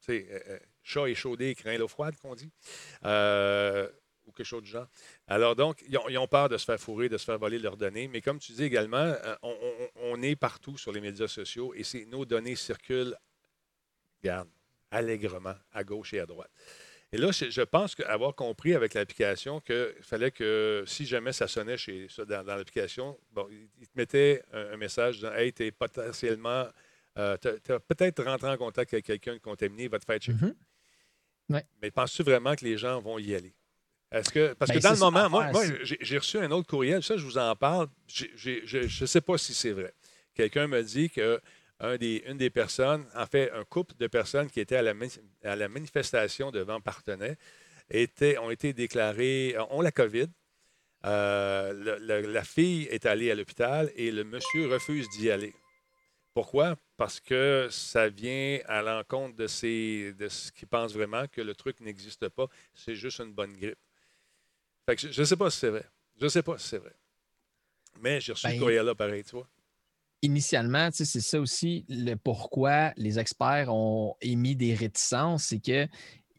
tu 0.00 0.06
sais, 0.06 0.26
euh, 0.30 0.58
chat 0.82 1.08
échaudé, 1.08 1.54
craint 1.54 1.76
l'eau 1.76 1.88
froide, 1.88 2.14
qu'on 2.16 2.34
dit, 2.34 2.50
ou 4.24 4.32
quelque 4.32 4.46
chose 4.46 4.62
de 4.62 4.68
genre. 4.68 4.86
Alors 5.26 5.56
donc, 5.56 5.82
ils 5.88 6.18
ont, 6.18 6.26
peur 6.26 6.48
de 6.48 6.56
se 6.56 6.64
faire 6.64 6.78
fourrer, 6.78 7.08
de 7.08 7.16
se 7.18 7.24
faire 7.24 7.38
voler 7.38 7.58
leurs 7.58 7.76
données. 7.76 8.08
Mais 8.08 8.20
comme 8.20 8.38
tu 8.38 8.52
dis 8.52 8.64
également, 8.64 9.14
on, 9.42 9.56
on 9.96 10.22
est 10.22 10.36
partout 10.36 10.76
sur 10.76 10.92
les 10.92 11.00
médias 11.00 11.28
sociaux 11.28 11.74
et 11.74 11.82
nos 12.06 12.24
données 12.24 12.56
circulent 12.56 13.16
Regarde, 14.22 14.48
allègrement, 14.90 15.54
à 15.72 15.84
gauche 15.84 16.14
et 16.14 16.20
à 16.20 16.26
droite. 16.26 16.50
Et 17.10 17.16
là, 17.16 17.30
je 17.32 17.62
pense 17.62 17.96
avoir 18.04 18.34
compris 18.34 18.74
avec 18.74 18.92
l'application 18.92 19.60
qu'il 19.60 19.94
fallait 20.02 20.30
que 20.30 20.84
si 20.86 21.06
jamais 21.06 21.32
ça 21.32 21.48
sonnait 21.48 21.78
chez 21.78 22.06
dans, 22.26 22.44
l'application, 22.44 23.18
bon, 23.32 23.48
il 23.50 23.88
te 23.88 23.96
mettait 23.96 24.42
un, 24.52 24.76
message 24.76 25.16
disant 25.16 25.32
Hey, 25.32 25.52
tu 25.52 25.64
es 25.64 25.70
potentiellement. 25.70 26.66
Euh, 27.16 27.36
tu 27.40 27.72
as, 27.72 27.80
peut-être 27.80 28.22
rentré 28.22 28.50
en 28.50 28.56
contact 28.58 28.92
avec 28.92 29.06
quelqu'un 29.06 29.34
de 29.34 29.38
contaminé, 29.38 29.88
va 29.88 29.98
te 29.98 30.04
faire 30.04 30.18
checker. 30.18 30.52
Mm-hmm. 31.50 31.62
Mais 31.80 31.90
penses-tu 31.90 32.22
vraiment 32.22 32.54
que 32.54 32.64
les 32.64 32.76
gens 32.76 33.00
vont 33.00 33.18
y 33.18 33.34
aller? 33.34 33.54
Est-ce 34.12 34.30
que. 34.30 34.52
Parce 34.52 34.70
que 34.70 34.76
ben, 34.76 34.82
dans 34.82 34.92
le 34.92 34.98
moment, 34.98 35.30
moi, 35.30 35.50
moi 35.50 35.64
j'ai 35.82 36.18
reçu 36.18 36.38
un 36.38 36.50
autre 36.50 36.68
courriel, 36.68 37.02
ça, 37.02 37.16
je 37.16 37.24
vous 37.24 37.38
en 37.38 37.56
parle. 37.56 37.88
je 38.06 39.02
ne 39.02 39.06
sais 39.06 39.20
pas 39.22 39.38
si 39.38 39.54
c'est 39.54 39.72
vrai. 39.72 39.94
Quelqu'un 40.34 40.66
me 40.66 40.82
dit 40.82 41.08
que 41.08 41.40
un 41.80 41.96
des, 41.96 42.24
une 42.26 42.36
des 42.38 42.50
personnes, 42.50 43.06
en 43.14 43.26
fait, 43.26 43.50
un 43.52 43.64
couple 43.64 43.94
de 43.96 44.06
personnes 44.06 44.50
qui 44.50 44.60
étaient 44.60 44.76
à 44.76 44.82
la, 44.82 44.94
mani- 44.94 45.20
à 45.44 45.54
la 45.56 45.68
manifestation 45.68 46.50
devant 46.50 46.80
Partenay 46.80 47.36
étaient, 47.90 48.36
ont 48.38 48.50
été 48.50 48.72
déclarés, 48.72 49.56
ont 49.70 49.80
la 49.80 49.92
COVID. 49.92 50.26
Euh, 51.06 51.72
le- 51.72 51.98
le- 51.98 52.32
la 52.32 52.42
fille 52.42 52.84
est 52.90 53.06
allée 53.06 53.30
à 53.30 53.34
l'hôpital 53.36 53.90
et 53.94 54.10
le 54.10 54.24
monsieur 54.24 54.66
refuse 54.66 55.08
d'y 55.10 55.30
aller. 55.30 55.54
Pourquoi? 56.34 56.76
Parce 56.96 57.20
que 57.20 57.68
ça 57.70 58.08
vient 58.08 58.58
à 58.66 58.82
l'encontre 58.82 59.36
de, 59.36 59.46
ses, 59.46 60.12
de 60.14 60.28
ce 60.28 60.50
qu'ils 60.50 60.68
pensent 60.68 60.92
vraiment 60.94 61.26
que 61.28 61.40
le 61.40 61.54
truc 61.54 61.80
n'existe 61.80 62.28
pas, 62.28 62.46
c'est 62.74 62.96
juste 62.96 63.20
une 63.20 63.32
bonne 63.32 63.56
grippe. 63.56 63.78
Fait 64.86 64.96
que 64.96 65.10
je 65.12 65.20
ne 65.20 65.24
sais 65.24 65.36
pas 65.36 65.50
si 65.50 65.58
c'est 65.58 65.70
vrai. 65.70 65.84
Je 66.18 66.24
ne 66.24 66.28
sais 66.28 66.42
pas 66.42 66.58
si 66.58 66.66
c'est 66.68 66.78
vrai. 66.78 66.94
Mais 68.00 68.20
j'ai 68.20 68.32
reçu 68.32 68.46
Ben, 68.46 68.54
ce 68.54 68.58
courriel-là 68.58 68.94
pareil, 68.94 69.22
tu 69.24 69.36
vois. 69.36 69.48
Initialement, 70.22 70.88
c'est 70.92 71.04
ça 71.06 71.40
aussi 71.40 71.84
le 71.88 72.14
pourquoi 72.14 72.92
les 72.96 73.18
experts 73.18 73.72
ont 73.72 74.14
émis 74.20 74.56
des 74.56 74.74
réticences, 74.74 75.44
c'est 75.44 75.58
qu'ils 75.60 75.88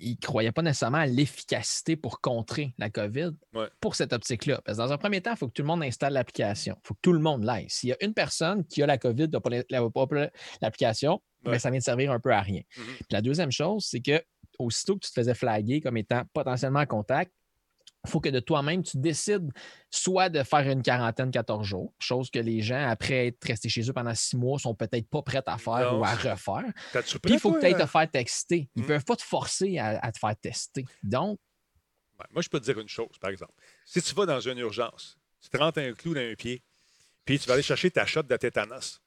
ne 0.02 0.16
croyaient 0.22 0.52
pas 0.52 0.62
nécessairement 0.62 0.98
à 1.00 1.06
l'efficacité 1.06 1.96
pour 1.96 2.22
contrer 2.22 2.74
la 2.78 2.90
COVID 2.90 3.32
Ouais. 3.54 3.68
pour 3.80 3.96
cette 3.96 4.14
optique-là. 4.14 4.62
Parce 4.66 4.78
que 4.78 4.84
dans 4.84 4.92
un 4.92 4.98
premier 4.98 5.22
temps, 5.22 5.32
il 5.32 5.38
faut 5.38 5.48
que 5.48 5.54
tout 5.54 5.62
le 5.62 5.68
monde 5.68 5.84
installe 5.84 6.14
l'application. 6.14 6.76
Il 6.84 6.88
faut 6.88 6.94
que 6.94 7.00
tout 7.02 7.14
le 7.14 7.20
monde 7.20 7.44
l'aille. 7.44 7.68
S'il 7.70 7.90
y 7.90 7.94
a 7.94 7.98
une 8.04 8.14
personne 8.14 8.66
qui 8.66 8.82
a 8.84 8.86
la 8.86 8.98
COVID, 8.98 9.28
n'a 9.30 9.40
pas 9.40 9.50
la- 9.50 9.64
la- 9.70 9.90
pas 9.90 10.08
l'application, 10.62 11.22
ben, 11.44 11.52
Ouais. 11.52 11.60
ça 11.60 11.70
vient 11.70 11.80
de 11.80 11.84
servir 11.84 12.12
un 12.12 12.20
peu 12.20 12.32
à 12.34 12.42
rien. 12.42 12.62
Mhm. 12.78 12.84
Puis 12.98 13.06
la 13.12 13.22
deuxième 13.22 13.52
chose, 13.52 13.86
c'est 13.90 14.02
que 14.02 14.22
aussitôt 14.58 14.96
que 14.96 15.06
tu 15.06 15.10
te 15.12 15.20
faisais 15.20 15.34
flaguer 15.36 15.80
comme 15.80 15.96
étant 15.96 16.24
potentiellement 16.34 16.82
en 16.82 16.86
contact, 16.86 17.32
il 18.06 18.10
faut 18.10 18.20
que 18.22 18.30
de 18.30 18.40
toi-même, 18.40 18.82
tu 18.82 18.98
décides 18.98 19.52
soit 19.92 20.30
de 20.30 20.42
faire 20.44 20.62
une 20.70 20.82
quarantaine 20.82 21.32
14 21.32 21.66
jours, 21.68 21.94
chose 22.00 22.30
que 22.32 22.40
les 22.40 22.62
gens, 22.62 22.88
après 22.88 23.28
être 23.28 23.44
restés 23.46 23.68
chez 23.70 23.82
eux 23.90 23.94
pendant 23.94 24.16
six 24.16 24.38
mois, 24.38 24.58
sont 24.58 24.74
peut-être 24.74 25.08
pas 25.10 25.22
prêts 25.22 25.42
à 25.46 25.58
faire 25.58 25.92
Non. 25.94 26.00
ou 26.00 26.04
à 26.06 26.16
refaire. 26.16 26.64
Puis 26.94 27.34
il 27.34 27.40
faut 27.40 27.56
ailles 27.58 27.76
te 27.76 27.86
faire 27.86 28.10
tester. 28.10 28.70
Ils 28.76 28.82
ne 28.82 28.84
Mm. 28.86 28.88
peuvent 28.88 29.06
pas 29.06 29.16
te 29.18 29.24
forcer 29.24 29.78
à, 29.80 30.00
à 30.00 30.12
te 30.12 30.18
faire 30.20 30.36
tester. 30.38 30.86
Donc, 31.04 31.40
Ouais, 32.20 32.26
moi, 32.32 32.42
je 32.42 32.50
peux 32.50 32.60
te 32.60 32.66
dire 32.66 32.78
une 32.80 32.90
chose, 32.90 33.18
par 33.22 33.30
exemple. 33.30 33.54
Si 33.86 34.02
tu 34.02 34.14
vas 34.14 34.26
dans 34.26 34.42
une 34.42 34.58
urgence, 34.58 35.18
tu 35.42 35.48
te 35.50 35.56
rentres 35.58 35.80
un 35.80 35.94
clou 35.94 36.14
dans 36.14 36.20
un 36.20 36.36
pied, 36.36 36.62
puis 37.24 37.40
tu 37.40 37.48
vas 37.48 37.54
aller 37.54 37.64
chercher 37.64 37.90
ta 37.92 38.06
shot 38.06 38.24
de 38.24 38.36
tétanos, 38.36 39.00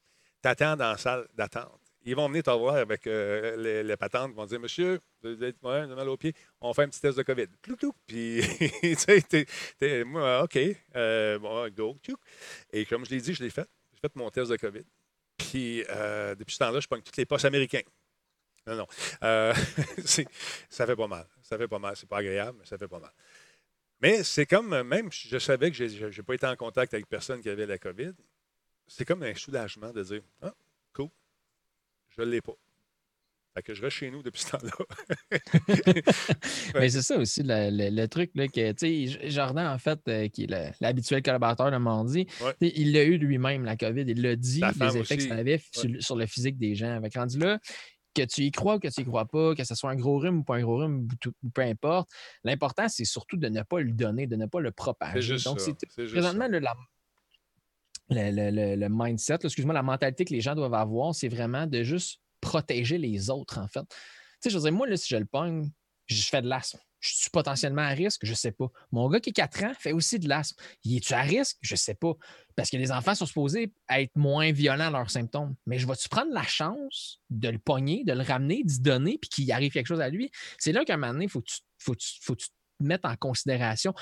tu 0.43 0.49
attends 0.49 0.77
dans 0.77 0.93
la 0.93 0.97
salle 0.97 1.29
d'attente. 1.35 1.82
Ils 2.05 2.17
vont 2.17 2.29
venir 2.29 2.43
te 2.43 2.51
voir 2.51 2.77
avec 2.77 3.07
euh, 3.07 3.83
les, 3.85 3.97
patentes, 3.97 4.31
ils 4.33 4.37
vont 4.37 4.47
dire 4.47 4.59
Monsieur, 4.59 5.01
vous 5.23 5.43
êtes 5.45 5.57
ouais, 5.63 5.77
avez 5.77 5.95
mal 5.95 6.09
au 6.09 6.17
pied, 6.17 6.35
on 6.61 6.75
fait 6.75 6.83
un 6.83 6.89
petit 6.89 7.01
test 7.01 7.17
de 7.17 7.23
COVID. 7.23 7.47
Clou. 7.63 7.77
Puis, 8.07 8.43
tu 8.83 9.47
sais, 9.79 10.05
moi, 10.05 10.43
OK, 10.43 10.59
euh, 10.97 11.39
bon, 11.39 11.69
go. 11.71 11.97
Et 12.73 12.85
comme 12.87 13.05
je 13.05 13.11
l'ai 13.11 13.21
dit, 13.21 13.35
je 13.35 13.43
l'ai 13.43 13.51
fait. 13.51 13.69
J'ai 13.93 14.01
fait 14.01 14.17
mon 14.17 14.31
test 14.31 14.51
de 14.51 14.57
COVID. 14.57 14.85
Puis, 15.37 15.85
euh, 15.91 16.35
depuis 16.35 16.55
ce 16.55 16.59
temps-là, 16.59 16.81
je 16.81 16.89
pogne 16.89 17.03
toutes 17.03 17.17
les 17.17 17.27
postes 17.27 17.45
américains. 17.45 17.83
Non, 18.67 18.77
non. 18.77 18.87
Ça 20.05 20.87
fait 20.87 20.97
pas 20.97 21.07
mal. 21.07 21.27
Ça 21.43 21.57
fait 21.57 21.69
pas 21.69 21.79
mal. 21.79 21.95
C'est 21.97 22.09
pas 22.09 22.19
agréable, 22.19 22.59
mais 22.61 22.67
ça 22.67 22.79
fait 22.79 22.89
pas 22.89 23.01
mal. 23.01 23.13
Mais 24.01 24.25
c'est 24.25 24.47
comme, 24.47 24.83
même 24.83 25.13
si 25.13 25.29
je 25.29 25.39
savais 25.39 25.71
que 25.71 25.77
je 25.77 26.07
n'ai 26.07 26.23
pas 26.25 26.35
été 26.35 26.47
en 26.47 26.57
contact 26.57 26.95
avec 26.95 27.09
personne 27.09 27.41
qui 27.41 27.49
avait 27.49 27.67
la 27.67 27.79
COVID, 27.79 28.13
c'est 28.87 29.05
comme 29.05 29.23
un 29.23 29.35
soulagement 29.35 29.93
de 29.93 30.03
dire 30.03 30.23
Ah, 30.41 30.55
je 32.17 32.23
ne 32.23 32.27
l'ai 32.31 32.41
pas. 32.41 32.53
Fait 33.55 33.63
que 33.63 33.75
je 33.75 33.83
reste 33.83 33.97
chez 33.99 34.11
nous 34.11 34.23
depuis 34.23 34.41
ce 34.43 34.51
temps-là. 34.53 34.73
mais 36.75 36.89
c'est 36.89 37.03
ça 37.03 37.19
aussi 37.19 37.43
le, 37.43 37.71
le- 37.71 37.91
le 37.95 38.09
truc 38.09 38.31
là, 38.35 38.49
que, 38.49 39.29
Jordan, 39.29 39.67
en 39.67 39.79
fait, 39.79 40.01
euh, 40.09 40.29
qui 40.29 40.45
est 40.45 40.75
l'habituel 40.81 41.23
collaborateur 41.23 41.71
de 41.71 41.77
Mandy, 41.77 42.27
Ouais. 42.41 42.55
il 42.61 42.93
l'a 42.93 43.05
eu 43.05 43.19
lui-même, 43.19 43.65
la 43.65 43.77
COVID. 43.77 44.05
Il 44.09 44.23
l'a 44.23 44.37
dit, 44.37 44.63
les 44.81 44.97
effets 44.97 45.17
que 45.19 45.23
ça 45.29 45.35
avait 45.35 45.61
sur, 45.73 45.91
sur 46.01 46.17
le 46.17 46.27
physique 46.27 46.57
des 46.59 46.75
gens. 46.75 46.93
Avec 46.97 47.15
rendu 47.15 47.39
là, 47.39 47.59
que 48.15 48.23
tu 48.23 48.43
y 48.43 48.51
crois 48.51 48.77
ou 48.77 48.79
que 48.79 48.89
tu 48.89 49.03
y 49.03 49.05
crois 49.05 49.27
pas, 49.27 49.55
que 49.55 49.65
ce 49.65 49.75
soit 49.75 49.91
un 49.91 49.97
gros 49.97 50.19
rhume 50.19 50.39
ou 50.39 50.45
pas 50.45 50.57
un 50.57 50.63
gros 50.63 50.79
rhume, 50.79 51.07
ou, 51.43 51.51
peu 51.51 51.63
importe, 51.63 52.11
l'important, 52.45 52.89
c'est 52.89 53.05
surtout 53.05 53.37
de 53.37 53.49
ne 53.49 53.63
pas 53.63 53.81
le 53.81 53.93
donner, 53.93 54.27
de 54.27 54.37
ne 54.37 54.47
pas 54.47 54.61
le 54.61 54.71
propager. 54.71 55.21
Juste 55.21 55.45
Donc, 55.45 55.61
ça. 55.61 55.73
présentement 55.95 56.49
le, 56.49 56.59
la- 56.59 56.75
le, 58.15 58.51
le- 58.51 58.77
le- 58.77 58.89
mindset, 58.91 59.39
excuse-moi, 59.45 59.75
la 59.75 59.83
mentalité 59.83 60.25
que 60.25 60.33
les 60.33 60.41
gens 60.41 60.55
doivent 60.55 60.75
avoir, 60.75 61.15
c'est 61.15 61.29
vraiment 61.29 61.67
de 61.67 61.83
juste 61.83 62.21
protéger 62.41 62.99
les 62.99 63.31
autres, 63.31 63.59
en 63.59 63.69
fait. 63.69 63.85
Tu 63.89 63.97
sais, 64.41 64.51
je 64.51 64.57
veux 64.57 64.63
dire, 64.63 64.73
moi, 64.73 64.89
là, 64.89 64.97
si 64.97 65.09
je 65.09 65.17
le 65.17 65.27
pogne, 65.27 65.71
je 66.07 66.23
fais 66.23 66.43
de 66.43 66.49
l'asthme. 66.49 66.79
Je 67.01 67.15
suis 67.17 67.31
potentiellement 67.31 67.83
à 67.83 67.89
risque? 67.89 68.25
Je 68.25 68.33
sais 68.33 68.53
pas. 68.53 68.67
Mon 68.93 69.09
gars 69.09 69.19
qui 69.19 69.31
a 69.31 69.33
4 69.33 69.65
ans 69.65 69.73
fait 69.77 69.93
aussi 69.93 70.21
de 70.21 70.29
l'asthme. 70.29 70.63
Il 70.85 70.97
est-tu 70.97 71.15
à 71.15 71.23
risque? 71.23 71.57
Je 71.61 71.75
sais 71.75 71.95
pas. 71.95 72.13
Parce 72.55 72.71
que 72.71 72.77
les 72.77 72.93
enfants 72.93 73.17
sont 73.17 73.27
supposés 73.27 73.73
être 73.91 74.15
moins 74.15 74.53
violents 74.53 74.87
à 74.87 74.91
leurs 74.91 75.11
symptômes. 75.11 75.57
Mais 75.67 75.79
je 75.79 75.87
vais-tu 75.87 76.09
prendre 76.09 76.33
la 76.33 76.45
chance 76.45 77.21
de 77.29 77.49
le 77.49 77.59
pogner, 77.59 78.05
de 78.05 78.13
le 78.13 78.23
ramener, 78.23 78.63
d'y 78.63 78.81
donner, 78.81 79.19
puis 79.19 79.29
qu'il 79.31 79.51
arrive 79.51 79.73
quelque 79.73 79.89
chose 79.89 80.01
à 80.01 80.09
lui? 80.11 80.31
C'est 80.59 80.71
là 80.71 80.85
qu'à 80.85 80.95
un 80.95 80.97
moment 80.97 81.13
donné, 81.13 81.25
il 81.25 81.31
faut 81.31 81.41
que 81.41 81.51
tu, 81.51 81.59
faut, 81.79 81.95
faut 82.21 82.37
tu 82.37 82.47
te 82.83 82.87
mettes 82.87 83.05
en 83.05 83.17
considération. 83.17 83.95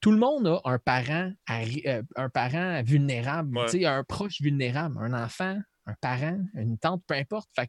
Tout 0.00 0.10
le 0.10 0.18
monde 0.18 0.46
a 0.48 0.60
un 0.64 0.78
parent, 0.78 1.30
à 1.46 1.62
euh, 1.62 2.02
un 2.16 2.28
parent 2.28 2.82
vulnérable, 2.82 3.56
Ouais. 3.58 3.84
un 3.86 4.04
proche 4.04 4.40
vulnérable, 4.40 4.96
un 5.00 5.12
enfant, 5.12 5.58
un 5.86 5.94
parent, 6.00 6.38
une 6.54 6.78
tante, 6.78 7.02
peu 7.06 7.14
importe. 7.14 7.48
Fait 7.54 7.68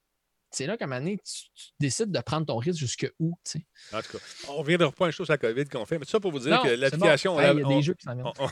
c'est 0.55 0.67
là 0.67 0.77
qu'à 0.77 0.85
un 0.85 0.87
moment 0.87 0.99
donné, 0.99 1.17
tu, 1.17 1.49
tu 1.55 1.71
décides 1.79 2.11
de 2.11 2.19
prendre 2.19 2.45
ton 2.45 2.57
risque 2.57 2.77
jusque 2.77 3.11
où, 3.17 3.35
tu 3.43 3.53
sais. 3.59 3.65
En 3.91 4.01
tout 4.03 4.19
cas, 4.19 4.23
on 4.49 4.53
ne 4.53 4.57
reviendra 4.59 4.91
pas 4.91 5.05
à 5.05 5.07
une 5.07 5.11
chose 5.11 5.27
à 5.31 5.33
la 5.33 5.37
COVID 5.39 5.65
qu'on 5.65 5.83
fait, 5.87 5.97
mais 5.97 6.05
tout 6.05 6.11
ça 6.11 6.19
pour 6.19 6.31
vous 6.31 6.37
dire 6.37 6.51
Non, 6.51 6.61
que 6.61 6.67
l'application, 6.69 7.37
bon. 7.37 7.41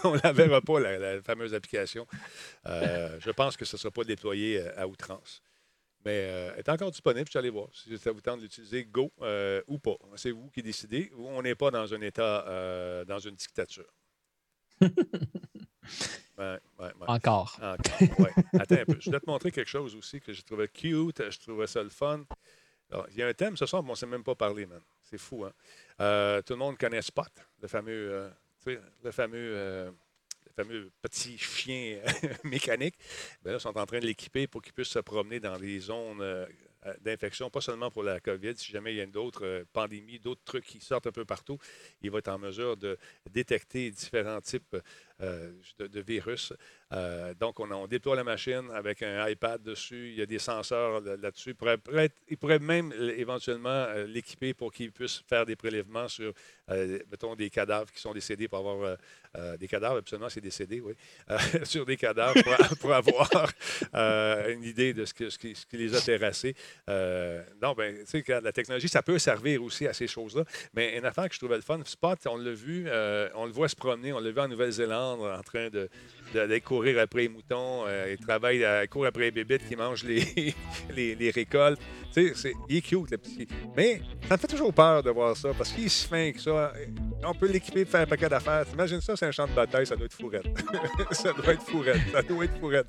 on 0.04 0.12
ne 0.16 0.20
la 0.24 0.32
verra 0.34 0.62
pas, 0.66 0.80
la, 0.80 0.98
la 0.98 1.22
fameuse 1.22 1.54
application. 1.54 2.08
Euh, 2.66 3.18
je 3.20 3.30
pense 3.30 3.56
que 3.56 3.66
ce 3.66 3.76
ne 3.76 3.80
sera 3.82 3.92
pas 3.92 4.04
déployé 4.04 4.60
euh, 4.62 4.72
à 4.82 4.88
outrance. 4.88 5.44
Mais 6.04 6.26
euh, 6.26 6.52
elle 6.54 6.60
est 6.60 6.70
encore 6.70 6.92
disponible, 6.92 7.26
je 7.28 7.32
suis 7.32 7.40
allé 7.40 7.50
voir. 7.50 7.68
Si 7.74 7.96
ça 7.98 8.12
vous 8.12 8.22
tente 8.22 8.38
de 8.38 8.44
l'utiliser, 8.44 8.86
go 8.86 9.12
euh, 9.22 9.62
ou 9.68 9.78
pas. 9.78 9.98
C'est 10.16 10.32
vous 10.32 10.50
qui 10.50 10.64
décidez. 10.64 11.12
On 11.18 11.42
n'est 11.42 11.56
pas 11.56 11.70
dans 11.70 11.94
un 11.94 12.02
État, 12.02 12.46
euh, 12.48 13.06
dans 13.06 13.20
une 13.20 13.36
dictature. 13.36 13.92
Ouais, 16.38 16.60
ouais, 16.80 16.86
ouais. 16.86 17.08
Encore. 17.08 17.60
Encore. 17.62 18.28
Attends 18.54 18.76
un 18.76 18.86
peu. 18.86 18.98
Je 19.00 19.06
voulais 19.06 19.20
te 19.20 19.30
montrer 19.30 19.52
quelque 19.52 19.70
chose 19.70 19.96
aussi 19.96 20.20
que 20.20 20.34
je 20.34 20.42
trouvais 20.42 20.68
cute, 20.68 21.30
je 21.30 21.40
trouvais 21.40 21.68
ça 21.68 21.84
le 21.84 21.90
fun. 21.90 22.24
Alors, 22.92 23.08
il 23.12 23.18
y 23.18 23.24
a 23.24 23.28
un 23.28 23.34
thème 23.34 23.56
ce 23.56 23.66
soir, 23.66 23.84
mais 23.84 23.90
on 23.90 23.94
ne 23.94 23.98
s'est 23.98 24.08
même 24.08 24.24
pas 24.24 24.36
parlé, 24.36 24.66
man. 24.66 24.82
C'est 25.04 25.18
fou, 25.18 25.46
hein? 25.46 25.54
Euh, 26.00 26.42
tout 26.42 26.54
le 26.54 26.60
monde 26.60 26.78
connaît 26.78 27.02
Spot, 27.02 27.32
le 27.62 27.68
fameux, 27.68 28.32
euh, 28.66 28.80
le 29.04 29.12
fameux, 29.12 29.54
euh, 29.56 29.92
fameux 30.52 30.92
petit 31.02 31.38
chien 31.38 32.00
mécanique. 32.44 32.96
Ben 33.44 33.52
là, 33.52 33.58
ils 33.58 33.62
sont 33.62 33.78
en 33.78 33.86
train 33.86 34.00
de 34.00 34.06
l'équiper 34.06 34.48
pour 34.48 34.62
qu'il 34.62 34.74
puisse 34.74 34.90
se 34.90 35.00
promener 35.00 35.40
dans 35.40 35.58
des 35.58 35.80
zones 35.80 36.22
euh, 36.22 36.46
euh, 36.88 36.94
d'infection, 37.02 37.52
pas 37.52 37.62
seulement 37.62 37.92
pour 37.92 38.02
la 38.02 38.20
COVID. 38.20 38.58
Si 38.58 38.72
jamais 38.72 38.94
il 38.94 38.98
y 38.98 39.02
a 39.02 39.06
d'autres 39.06 39.46
euh, 39.46 39.64
pandémies, 39.72 40.18
d'autres 40.18 40.44
trucs 40.44 40.66
qui 40.66 40.80
sortent 40.80 41.06
un 41.06 41.12
peu 41.12 41.26
partout, 41.26 41.60
il 42.02 42.10
va 42.10 42.18
être 42.18 42.30
en 42.30 42.40
mesure 42.40 42.76
de 42.76 42.98
détecter 43.30 43.92
différents 43.92 44.42
types 44.42 44.76
euh, 45.22 45.52
de, 45.78 46.02
virus. 46.02 46.52
Euh, 46.94 47.34
donc, 47.36 47.60
on, 47.60 47.88
déploie 47.88 48.16
la 48.16 48.24
machine 48.24 48.70
avec 48.74 49.04
un 49.04 49.28
iPad 49.28 49.62
dessus. 49.62 50.10
Il 50.10 50.16
y 50.16 50.22
a 50.22 50.26
des 50.26 50.40
senseurs 50.40 51.00
là- 51.00 51.16
là-dessus. 51.16 51.56
Être- 51.96 52.16
il 52.28 52.38
pourrait 52.38 52.58
même 52.60 52.92
éventuellement 53.16 53.70
euh, 53.70 54.08
l'équiper 54.08 54.54
pour 54.56 54.72
qu'il 54.74 54.92
puisse 54.92 55.22
faire 55.28 55.46
des 55.46 55.56
prélèvements 55.56 56.08
sur, 56.08 56.34
mettons, 57.12 57.36
des 57.36 57.50
cadavres 57.50 57.92
qui 57.92 58.00
sont 58.00 58.14
décédés 58.14 58.48
pour 58.48 58.60
avoir 58.60 58.98
des 59.60 59.68
cadavres, 59.68 59.98
absolument, 59.98 60.30
c'est 60.30 60.42
décédé, 60.42 60.82
oui, 60.82 60.94
sur 61.64 61.86
des 61.86 61.98
cadavres 61.98 62.36
pour, 62.80 62.94
avoir 62.94 63.30
une 64.50 64.64
idée 64.64 64.94
de 64.94 65.06
ce, 65.06 65.14
que- 65.14 65.30
ce 65.30 65.38
qui, 65.38 65.78
les 65.78 65.96
a 65.96 66.02
terrassés. 66.02 66.56
Non, 67.62 67.74
ben, 67.74 67.98
tu 68.06 68.24
sais, 68.24 68.42
la 68.42 68.52
technologie, 68.52 68.90
ça 68.90 69.02
peut 69.04 69.20
servir 69.20 69.64
aussi 69.64 69.88
à 69.88 69.94
ces 69.94 70.08
choses-là. 70.08 70.44
Mais 70.74 70.98
une 70.98 71.06
affaire 71.06 71.28
que 71.28 71.34
je 71.34 71.40
trouvais 71.40 71.58
le 71.58 71.62
fun, 71.62 71.80
Spot, 71.86 72.18
on 72.28 72.38
l'a 72.38 72.52
vu, 72.54 72.88
on 73.36 73.46
le 73.46 73.52
voit 73.52 73.68
se 73.70 73.76
promener, 73.76 74.14
on 74.14 74.20
l'a 74.20 74.32
vu 74.32 74.40
en 74.40 74.48
Nouvelle-Zélande 74.48 75.11
en 75.20 75.44
train 75.44 75.70
de- 75.70 75.90
d'aller 76.34 76.62
courir 76.62 77.00
après 77.00 77.22
les 77.22 77.30
moutons. 77.30 77.86
euh, 77.88 78.16
il 78.18 78.26
travaille, 78.26 78.64
euh, 78.64 78.84
il 78.84 78.90
court 78.90 79.06
après 79.06 79.24
les 79.24 79.32
bébites 79.32 79.68
qui 79.68 79.76
mangent 79.76 80.04
les, 80.06 80.56
les, 80.96 81.30
récoltes. 81.32 81.80
Tu 82.14 82.28
sais, 82.28 82.34
c'est, 82.36 82.54
il 82.70 82.78
est 82.78 82.82
cute, 82.82 83.12
le 83.12 83.18
petit. 83.18 83.48
Mais 83.76 84.02
ça 84.28 84.36
me 84.36 84.40
fait 84.40 84.48
toujours 84.48 84.74
peur 84.74 85.02
de 85.02 85.10
voir 85.10 85.36
ça 85.38 85.50
parce 85.58 85.72
qu'il 85.72 85.90
se 85.90 86.08
fait 86.08 86.34
que 86.34 86.42
ça. 86.42 86.74
On 87.24 87.34
peut 87.34 87.50
l'équiper 87.50 87.84
pour 87.84 87.92
faire 87.92 88.02
un 88.02 88.06
paquet 88.06 88.28
d'affaires. 88.28 88.66
T'imagines 88.66 89.02
ça, 89.02 89.16
c'est 89.16 89.28
un 89.28 89.32
champ 89.32 89.48
de 89.48 89.54
bataille, 89.54 89.86
ça 89.86 89.96
doit 89.96 90.06
être 90.06 90.14
fourrette. 90.14 90.46
ça 91.12 91.34
doit 91.34 91.54
être 91.54 91.64
fourrette. 91.64 92.02
Ça 92.12 92.22
doit 92.22 92.46
être 92.46 92.60
fourrette. 92.60 92.88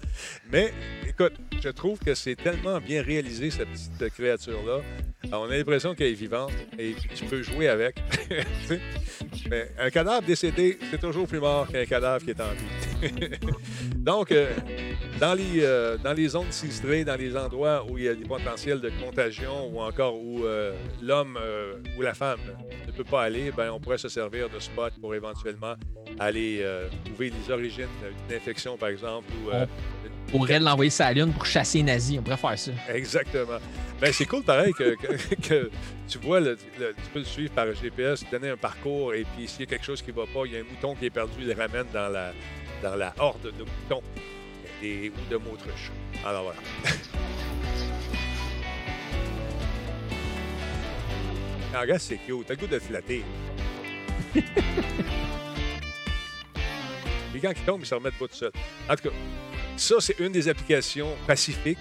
Mais 0.51 0.73
écoute, 1.07 1.35
je 1.63 1.69
trouve 1.69 1.99
que 1.99 2.15
c'est 2.15 2.37
tellement 2.37 2.79
bien 2.81 3.03
réalisé, 3.03 3.51
cette 3.51 3.69
petite 3.69 4.15
créature-là. 4.15 4.81
Alors, 5.25 5.43
on 5.43 5.51
a 5.51 5.57
l'impression 5.57 5.95
qu'elle 5.95 6.09
est 6.09 6.15
vivante 6.15 6.53
et 6.79 6.95
tu 7.15 7.25
peux 7.25 7.43
jouer 7.43 7.69
avec. 7.69 7.97
Mais 9.51 9.71
un 9.79 9.91
cadavre 9.91 10.27
décédé, 10.27 10.79
c'est 10.91 11.01
toujours 11.01 11.27
plus 11.27 11.41
mort 11.41 11.69
qu'un 11.69 11.85
cadavre 11.85 12.25
qui 12.25 12.31
est 12.31 12.41
en 12.41 12.53
vie. 12.53 13.32
Donc, 13.97 14.33
euh, 14.33 14.53
dans, 15.21 15.35
les, 15.35 15.63
euh, 15.63 15.97
dans 15.99 16.13
les 16.13 16.29
zones 16.29 16.51
sinistrées, 16.51 17.05
dans 17.05 17.17
les 17.17 17.37
endroits 17.37 17.85
où 17.89 17.99
il 17.99 18.05
y 18.05 18.09
a 18.09 18.15
des 18.15 18.25
potentiels 18.25 18.81
de 18.81 18.91
contagion 19.03 19.69
ou 19.73 19.81
encore 19.81 20.17
où 20.17 20.45
euh, 20.45 20.73
l'homme 21.01 21.39
ou 21.99 22.03
la 22.03 22.15
femme 22.15 22.41
ne 22.87 22.93
peut 22.93 23.05
pas 23.05 23.23
aller, 23.23 23.53
ben, 23.53 23.71
on 23.71 23.81
pourrait 23.81 23.99
se 23.99 24.09
servir 24.09 24.49
de 24.49 24.59
spot 24.59 24.93
pour 25.01 25.15
éventuellement 25.15 25.75
aller 26.19 26.65
trouver 27.05 27.31
les 27.31 27.53
origines 27.53 27.87
d'une 28.01 28.37
infection, 28.37 28.77
par 28.77 28.89
exemple, 28.91 29.29
euh, 30.29 30.31
pourrait 30.31 30.59
l'envoyer 30.61 30.91
sur 30.91 31.05
la 31.05 31.13
Lune 31.13 31.33
pour 31.33 31.47
chasser 31.47 31.79
les 31.79 31.85
nazis. 31.85 32.19
On 32.19 32.23
pourrait 32.23 32.37
faire 32.37 32.59
ça. 32.59 32.71
Exactement. 32.95 33.59
Ben, 34.01 34.13
c'est 34.13 34.25
cool, 34.27 34.43
pareil, 34.43 34.73
que, 34.73 34.95
que- 34.97 35.35
que 35.49 35.71
tu 36.09 36.19
vois, 36.19 36.41
le- 36.41 36.59
le- 36.79 36.95
tu 36.95 37.11
peux 37.13 37.19
le 37.21 37.25
suivre 37.25 37.53
par 37.53 37.67
GPS, 37.73 38.25
donner 38.31 38.51
un 38.51 38.57
parcours, 38.57 39.15
et 39.15 39.25
puis 39.37 39.47
s'il 39.47 39.61
y 39.61 39.63
a 39.63 39.67
quelque 39.67 39.85
chose 39.85 40.03
qui 40.03 40.11
ne 40.11 40.17
va 40.17 40.25
pas, 40.27 40.43
il 40.47 40.53
y 40.53 40.57
a 40.57 40.61
un 40.61 40.65
mouton 40.65 40.95
qui 40.95 41.07
est 41.07 41.11
perdu, 41.11 41.33
il 41.41 41.47
le 41.49 41.55
ramène 41.55 41.87
dans 41.93 42.09
la, 42.09 42.33
dans 42.83 42.97
la 42.97 43.15
horde 43.19 43.43
de 43.45 43.51
moutons 43.63 44.03
et, 44.83 45.11
ou 45.11 45.31
de 45.31 45.37
moutruches. 45.37 45.91
Alors 46.27 46.43
voilà. 46.45 46.59
Ah, 51.75 51.81
regarde, 51.81 52.01
c'est 52.01 52.17
cute. 52.19 52.45
T'as 52.47 52.55
le 52.55 52.61
goût 52.61 52.67
de 52.67 52.79
te 52.79 52.85
flatter. 52.85 53.25
Puis 57.33 57.41
quand 57.41 57.51
il 57.51 57.63
tombe, 57.65 57.81
il 57.81 57.87
se 57.87 57.95
remet 57.95 58.11
pas 58.11 58.29
tout 58.29 58.35
seul. 58.35 58.51
En 58.91 58.95
tout 58.95 59.09
cas, 59.09 59.15
ça, 59.83 59.97
c'est 60.01 60.19
une 60.21 60.33
des 60.33 60.49
applications 60.49 61.09
pacifiques. 61.27 61.79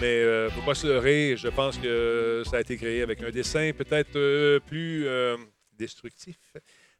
Mais 0.00 0.06
euh, 0.22 0.48
faut 0.50 0.62
pas 0.62 0.74
se 0.74 0.86
leurrer, 0.86 1.34
je 1.36 1.48
pense 1.48 1.76
que 1.76 2.42
ça 2.46 2.58
a 2.58 2.60
été 2.60 2.76
créé 2.76 3.02
avec 3.02 3.20
un 3.22 3.30
dessin 3.30 3.72
peut-être 3.76 4.14
euh, 4.14 4.60
plus 4.60 5.06
euh, 5.06 5.36
destructif. 5.76 6.36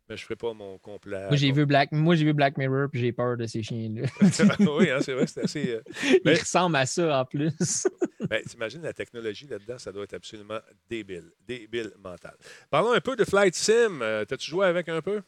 Mais 0.09 0.17
je 0.17 0.25
ferai 0.25 0.37
pas 0.37 0.55
mon 0.55 0.79
complet. 0.79 1.27
Moi, 1.29 1.37
j'ai 1.37 1.53
vu 1.53 1.67
Black, 1.67 1.93
moi, 1.93 2.15
j'ai 2.17 2.25
vu 2.25 2.33
Black 2.33 2.57
Mirror, 2.57 2.89
puis 2.91 3.01
j'ai 3.01 3.13
peur 3.13 3.37
de 3.37 3.47
ces 3.47 3.63
chiens-là. 3.63 4.09
oui, 4.79 4.91
hein, 4.91 4.99
c'est 5.03 5.13
vrai, 5.13 5.27
c'est 5.27 5.45
assez. 5.45 5.71
euh, 5.71 5.83
Ils 6.25 6.31
ressemblent 6.31 6.77
à 6.77 6.87
ça 6.87 7.21
en 7.21 7.25
plus. 7.25 7.87
Ben, 8.29 8.43
t'imagines 8.43 8.83
la 8.83 8.93
technologie 8.93 9.47
là-dedans, 9.47 9.79
ça 9.79 9.91
doit 9.93 10.03
être 10.05 10.13
absolument 10.13 10.59
débile. 10.91 11.31
Débile 11.47 11.93
mental. 12.03 12.37
Parlons 12.69 12.93
un 12.93 13.01
peu 13.01 13.17
de 13.17 13.25
Flight 13.25 13.55
Sim. 13.55 14.01
Euh, 14.03 14.25
T'as-tu 14.27 14.51
joué 14.51 14.67
avec 14.67 14.89
un 14.91 15.01
peu? 15.01 15.23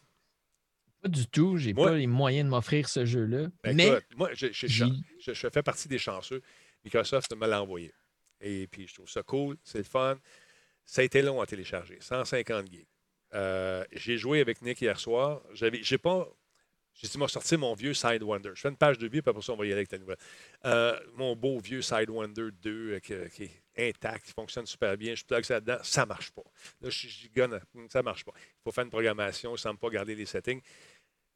Pas 1.03 1.09
du 1.09 1.27
tout. 1.27 1.57
J'ai 1.57 1.73
Moi- 1.73 1.89
pas 1.89 1.97
les 1.97 2.07
moyens 2.07 2.45
de 2.47 2.51
m'offrir 2.51 2.89
ce 2.89 3.05
jeu-là. 3.05 3.49
Ben, 3.65 3.75
mais 3.77 3.89
écoute, 3.89 4.05
moi, 4.17 4.31
je, 4.35 4.49
je- 4.49 4.53
je- 4.53 4.67
j'ai- 4.67 4.85
je- 5.19 5.33
je 5.33 5.49
fais 5.49 5.63
partie 5.63 5.89
des 5.89 5.99
chanceux. 5.99 6.43
Microsoft 6.85 7.35
me 7.37 7.47
l'a 7.47 7.63
envoyé. 7.63 7.93
Et 8.41 8.67
puis, 8.67 8.87
je 8.87 8.95
trouve 8.95 9.09
ça 9.09 9.23
cool, 9.23 9.57
c'est 9.63 9.79
le 9.79 9.85
fun. 9.85 10.19
Ça 10.85 11.03
a 11.03 11.05
été 11.05 11.23
long 11.23 11.41
à 11.41 11.47
télécharger, 11.47 11.99
150 12.01 12.67
gigs. 12.71 12.87
Euh, 13.35 13.85
j'ai 13.93 14.17
joué 14.19 14.41
avec 14.41 14.61
Nick 14.63 14.81
hier 14.81 14.99
soir. 14.99 15.43
J'avais, 15.53 15.83
j'ai 15.83 15.99
pas. 15.99 16.29
J'ai 16.95 17.07
dit, 17.07 17.17
moi, 17.19 17.29
sortir 17.29 17.59
mon 17.59 17.73
vieux 17.75 17.95
Sidewinder. 17.95 18.51
Je 18.55 18.61
fais 18.63 18.69
une 18.69 18.77
page 18.77 18.99
de 18.99 19.07
vie, 19.07 19.23
puis 19.23 19.31
après 19.31 19.41
ça, 19.43 19.53
on 19.53 19.57
va 19.57 19.65
y 19.65 19.69
aller 19.69 19.75
avec 19.77 19.89
ta 19.89 19.97
nouvelle. 19.99 20.17
Euh, 20.65 20.99
mon 21.15 21.37
beau 21.37 21.59
vieux 21.61 21.81
Sidewinder 21.83 22.49
2 22.61 22.93
euh, 22.95 22.99
qui, 22.99 23.15
qui 23.33 23.45
est 23.45 23.89
intact, 23.91 24.27
qui 24.27 24.33
fonctionne 24.33 24.67
super 24.67 24.97
bien. 24.99 25.15
Je 25.15 25.25
plug 25.25 25.45
ça 25.45 25.61
dedans, 25.61 25.79
ça 25.83 26.05
marche 26.05 26.33
pas. 26.33 26.43
Là, 26.81 26.91
je 26.91 27.07
je 27.07 27.29
gonne, 27.29 27.61
ça 27.91 28.03
marche 28.03 28.25
pas. 28.25 28.33
Il 28.37 28.63
faut 28.65 28.73
faire 28.73 28.85
une 28.85 28.91
programmation, 28.91 29.51
il 29.51 29.55
ne 29.55 29.59
semble 29.59 29.79
pas 29.79 29.89
garder 29.91 30.17
les 30.17 30.27
settings. 30.27 30.61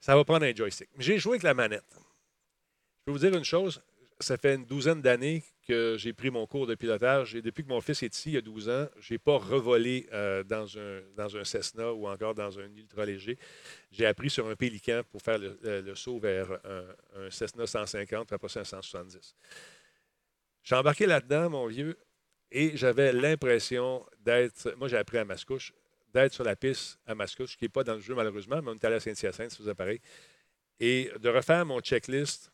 Ça 0.04 0.14
va 0.14 0.22
prendre 0.22 0.44
un 0.44 0.54
joystick. 0.54 0.90
J'ai 0.98 1.18
joué 1.18 1.32
avec 1.36 1.44
la 1.44 1.54
manette. 1.54 1.82
Je 1.96 3.04
peux 3.06 3.12
vous 3.12 3.18
dire 3.18 3.34
une 3.34 3.42
chose, 3.42 3.80
ça 4.20 4.36
fait 4.36 4.54
une 4.56 4.66
douzaine 4.66 5.00
d'années 5.00 5.42
que 5.66 5.96
j'ai 5.98 6.12
pris 6.12 6.30
mon 6.30 6.46
cours 6.46 6.66
de 6.66 6.74
pilotage 6.74 7.34
et 7.34 7.40
depuis 7.40 7.64
que 7.64 7.70
mon 7.70 7.80
fils 7.80 8.02
est 8.02 8.14
ici, 8.14 8.32
il 8.32 8.34
y 8.34 8.36
a 8.36 8.42
12 8.42 8.68
ans, 8.68 8.86
je 9.00 9.14
n'ai 9.14 9.18
pas 9.18 9.38
revolé 9.38 10.06
euh, 10.12 10.44
dans, 10.44 10.66
un, 10.76 11.00
dans 11.16 11.34
un 11.38 11.44
Cessna 11.44 11.90
ou 11.94 12.06
encore 12.06 12.34
dans 12.34 12.58
un 12.58 12.70
ultra 12.76 13.06
léger. 13.06 13.38
J'ai 13.90 14.04
appris 14.04 14.28
sur 14.28 14.46
un 14.46 14.54
Pélican 14.54 15.00
pour 15.10 15.22
faire 15.22 15.38
le, 15.38 15.58
le- 15.62 15.94
saut 15.94 16.18
vers 16.18 16.52
un, 16.66 16.84
un 17.24 17.30
Cessna 17.30 17.66
150, 17.66 18.26
puis 18.26 18.34
après 18.34 18.48
ça 18.50 18.60
un 18.60 18.64
170. 18.64 19.34
J'ai 20.64 20.74
embarqué 20.74 21.06
là-dedans, 21.06 21.48
mon 21.48 21.66
vieux, 21.66 21.96
et 22.50 22.76
j'avais 22.76 23.10
l'impression 23.14 24.04
d'être. 24.20 24.74
Moi, 24.76 24.88
j'ai 24.88 24.98
appris 24.98 25.16
à 25.16 25.24
Mascouche, 25.24 25.72
d'être 26.22 26.34
sur 26.34 26.44
la 26.44 26.56
piste 26.56 26.98
à 27.06 27.14
Mascouche, 27.14 27.56
qui 27.56 27.64
n'est 27.64 27.68
pas 27.68 27.84
dans 27.84 27.94
le 27.94 28.00
jeu 28.00 28.14
malheureusement, 28.14 28.60
mais 28.62 28.70
on 28.70 28.74
est 28.74 28.84
allé 28.84 28.96
à 28.96 29.00
Saint-Hyacinthe, 29.00 29.50
ça 29.50 29.56
faisait 29.56 29.74
pareil. 29.74 30.00
Et 30.80 31.10
de 31.20 31.28
refaire 31.28 31.64
mon 31.64 31.80
checklist 31.80 32.50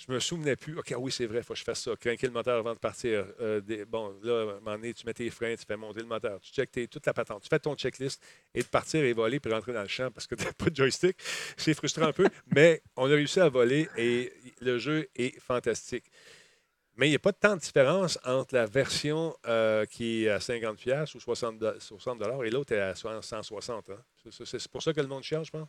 je 0.00 0.10
me 0.10 0.18
souvenais 0.18 0.56
plus. 0.56 0.78
OK, 0.78 0.92
ah 0.92 0.98
oui, 0.98 1.12
c'est 1.12 1.26
vrai, 1.26 1.38
il 1.38 1.44
faut 1.44 1.52
que 1.52 1.58
je 1.58 1.64
fasse 1.64 1.82
ça. 1.82 1.94
Craquer 1.94 2.26
le 2.26 2.32
moteur 2.32 2.58
avant 2.58 2.72
de 2.72 2.78
partir. 2.78 3.26
Euh, 3.40 3.60
bon, 3.86 4.16
là, 4.22 4.32
à 4.32 4.42
un 4.42 4.46
moment 4.60 4.76
donné, 4.76 4.94
tu 4.94 5.04
mets 5.04 5.12
tes 5.12 5.28
freins, 5.28 5.54
tu 5.54 5.64
fais 5.66 5.76
monter 5.76 6.00
le 6.00 6.06
moteur, 6.06 6.40
tu 6.40 6.52
checkes 6.52 6.88
toute 6.88 7.04
la 7.04 7.12
patente, 7.12 7.42
tu 7.42 7.48
fais 7.48 7.58
ton 7.58 7.74
checklist 7.74 8.22
et 8.54 8.62
de 8.62 8.68
partir 8.68 9.04
et 9.04 9.12
voler 9.12 9.40
puis 9.40 9.52
rentrer 9.52 9.74
dans 9.74 9.82
le 9.82 9.88
champ 9.88 10.10
parce 10.10 10.26
que 10.26 10.34
tu 10.36 10.44
n'as 10.44 10.52
pas 10.52 10.70
de 10.70 10.76
joystick. 10.76 11.16
C'est 11.56 11.74
frustrant 11.74 12.06
un 12.06 12.12
peu, 12.12 12.26
mais 12.54 12.82
on 12.96 13.10
a 13.10 13.14
réussi 13.14 13.40
à 13.40 13.48
voler 13.50 13.88
et 13.98 14.32
le 14.62 14.78
jeu 14.78 15.06
est 15.16 15.38
fantastique. 15.38 16.10
Mais 17.00 17.06
il 17.06 17.10
n'y 17.12 17.16
a 17.16 17.18
pas 17.18 17.32
tant 17.32 17.56
de 17.56 17.60
différence 17.62 18.18
entre 18.26 18.54
la 18.54 18.66
version 18.66 19.34
euh, 19.46 19.86
qui 19.86 20.26
est 20.26 20.28
à 20.28 20.36
50$ 20.38 20.76
piastres 20.76 21.16
ou 21.16 21.18
60$, 21.18 21.56
do- 21.58 21.80
60 21.80 22.20
et 22.44 22.50
l'autre 22.50 22.74
est 22.74 22.78
à 22.78 22.92
160$. 22.92 23.90
hein. 23.90 24.04
C'est- 24.30 24.68
pour 24.68 24.82
ça 24.82 24.92
que 24.92 25.00
le 25.00 25.06
monde 25.06 25.22
cherche, 25.22 25.46
je 25.46 25.52
pense. 25.52 25.68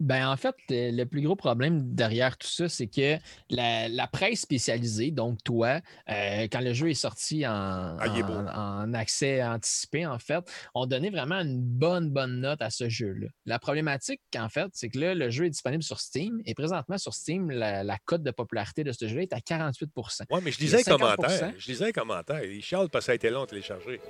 Ben, 0.00 0.26
en 0.26 0.36
fait, 0.36 0.54
le, 0.70 0.90
le 0.96 1.04
plus 1.04 1.20
gros 1.20 1.36
problème 1.36 1.94
derrière 1.94 2.38
tout 2.38 2.48
ça, 2.48 2.68
c'est 2.68 2.86
que 2.86 3.18
la, 3.50 3.88
la 3.88 4.06
presse 4.06 4.40
spécialisée, 4.40 5.10
donc 5.10 5.42
toi, 5.44 5.80
euh, 6.08 6.48
quand 6.50 6.60
le 6.60 6.72
jeu 6.72 6.88
est 6.90 6.94
sorti 6.94 7.46
en, 7.46 7.96
Ah, 7.98 8.06
est 8.16 8.22
en- 8.22 8.94
accès 8.94 9.44
anticipé, 9.44 10.06
en 10.06 10.18
fait, 10.18 10.42
ont 10.74 10.86
donné 10.86 11.10
vraiment 11.10 11.36
une 11.36 11.60
bonne, 11.60 12.08
bonne 12.10 12.40
note 12.40 12.62
à 12.62 12.70
ce 12.70 12.88
jeu-là. 12.88 13.28
La 13.44 13.58
problématique, 13.58 14.22
en 14.36 14.48
fait, 14.48 14.68
c'est 14.72 14.88
que 14.88 14.98
là, 14.98 15.14
le 15.14 15.28
jeu 15.28 15.44
est 15.44 15.50
disponible 15.50 15.82
sur 15.82 16.00
Steam 16.00 16.40
et 16.46 16.54
présentement, 16.54 16.96
sur 16.96 17.12
Steam, 17.12 17.50
la, 17.50 17.84
la 17.84 17.98
cote 18.06 18.22
de 18.22 18.30
popularité 18.30 18.82
de 18.82 18.92
ce 18.92 19.06
jeu 19.08 19.20
est 19.20 19.32
à 19.34 19.38
48% 19.40 20.22
Oui, 20.30 20.40
mais 20.42 20.52
je 20.52 20.74
a 20.74 20.78
un 20.78 20.82
commentaire. 20.82 21.50
50%. 21.50 21.54
Je 21.58 21.70
lisais 21.70 21.88
un 21.88 21.92
commentaire. 21.92 22.42
Il 22.44 22.62
chiale 22.62 22.88
parce 22.88 23.02
que 23.04 23.06
ça 23.06 23.12
a 23.12 23.14
été 23.16 23.28
long 23.28 23.42
à 23.42 23.46
télécharger. 23.46 24.00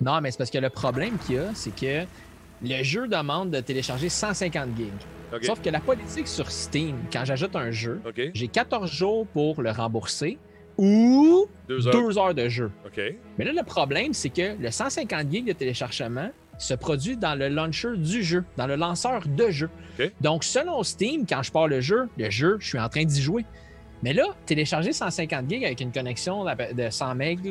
Non, 0.00 0.20
mais 0.20 0.30
c'est 0.30 0.38
parce 0.38 0.50
que 0.50 0.58
le 0.58 0.70
problème 0.70 1.18
qu'il 1.18 1.36
y 1.36 1.38
a, 1.38 1.52
c'est 1.54 1.74
que 1.74 2.04
le 2.62 2.82
jeu 2.82 3.08
demande 3.08 3.50
de 3.50 3.60
télécharger 3.60 4.08
150 4.08 4.76
gigs. 4.76 5.42
Sauf 5.42 5.60
que 5.60 5.68
la 5.70 5.80
politique 5.80 6.26
sur 6.26 6.50
Steam, 6.50 6.96
quand 7.12 7.24
j'ajoute 7.24 7.54
un 7.54 7.70
jeu, 7.70 8.00
j'ai 8.34 8.48
14 8.48 8.90
jours 8.90 9.26
pour 9.26 9.60
le 9.62 9.70
rembourser 9.70 10.38
ou 10.78 11.46
Deux 11.68 11.86
heures. 11.88 11.92
deux 11.92 12.18
heures 12.18 12.34
de 12.34 12.48
jeu. 12.48 12.70
Mais 13.36 13.44
là, 13.44 13.52
le 13.52 13.62
problème, 13.64 14.12
c'est 14.14 14.30
que 14.30 14.56
le 14.60 14.70
150 14.70 15.30
gigs 15.30 15.46
de 15.46 15.52
téléchargement 15.52 16.30
se 16.56 16.74
produit 16.74 17.16
dans 17.16 17.34
le 17.38 17.48
launcher 17.48 17.96
du 17.96 18.22
jeu, 18.22 18.44
dans 18.56 18.66
le 18.66 18.76
lanceur 18.76 19.22
de 19.26 19.50
jeu. 19.50 19.68
Donc, 20.20 20.44
selon 20.44 20.82
Steam, 20.82 21.24
quand 21.28 21.42
je 21.42 21.52
pars 21.52 21.68
le 21.68 21.80
jeu, 21.80 22.08
le 22.16 22.30
jeu, 22.30 22.56
je 22.60 22.66
suis 22.68 22.78
en 22.78 22.88
train 22.88 23.04
d'y 23.04 23.20
jouer. 23.20 23.44
Mais 24.02 24.12
là, 24.12 24.24
télécharger 24.46 24.92
150 24.92 25.48
gigs 25.50 25.64
avec 25.64 25.80
une 25.80 25.90
connexion 25.92 26.44
de 26.44 26.88
100 26.90 27.14
MB, 27.16 27.46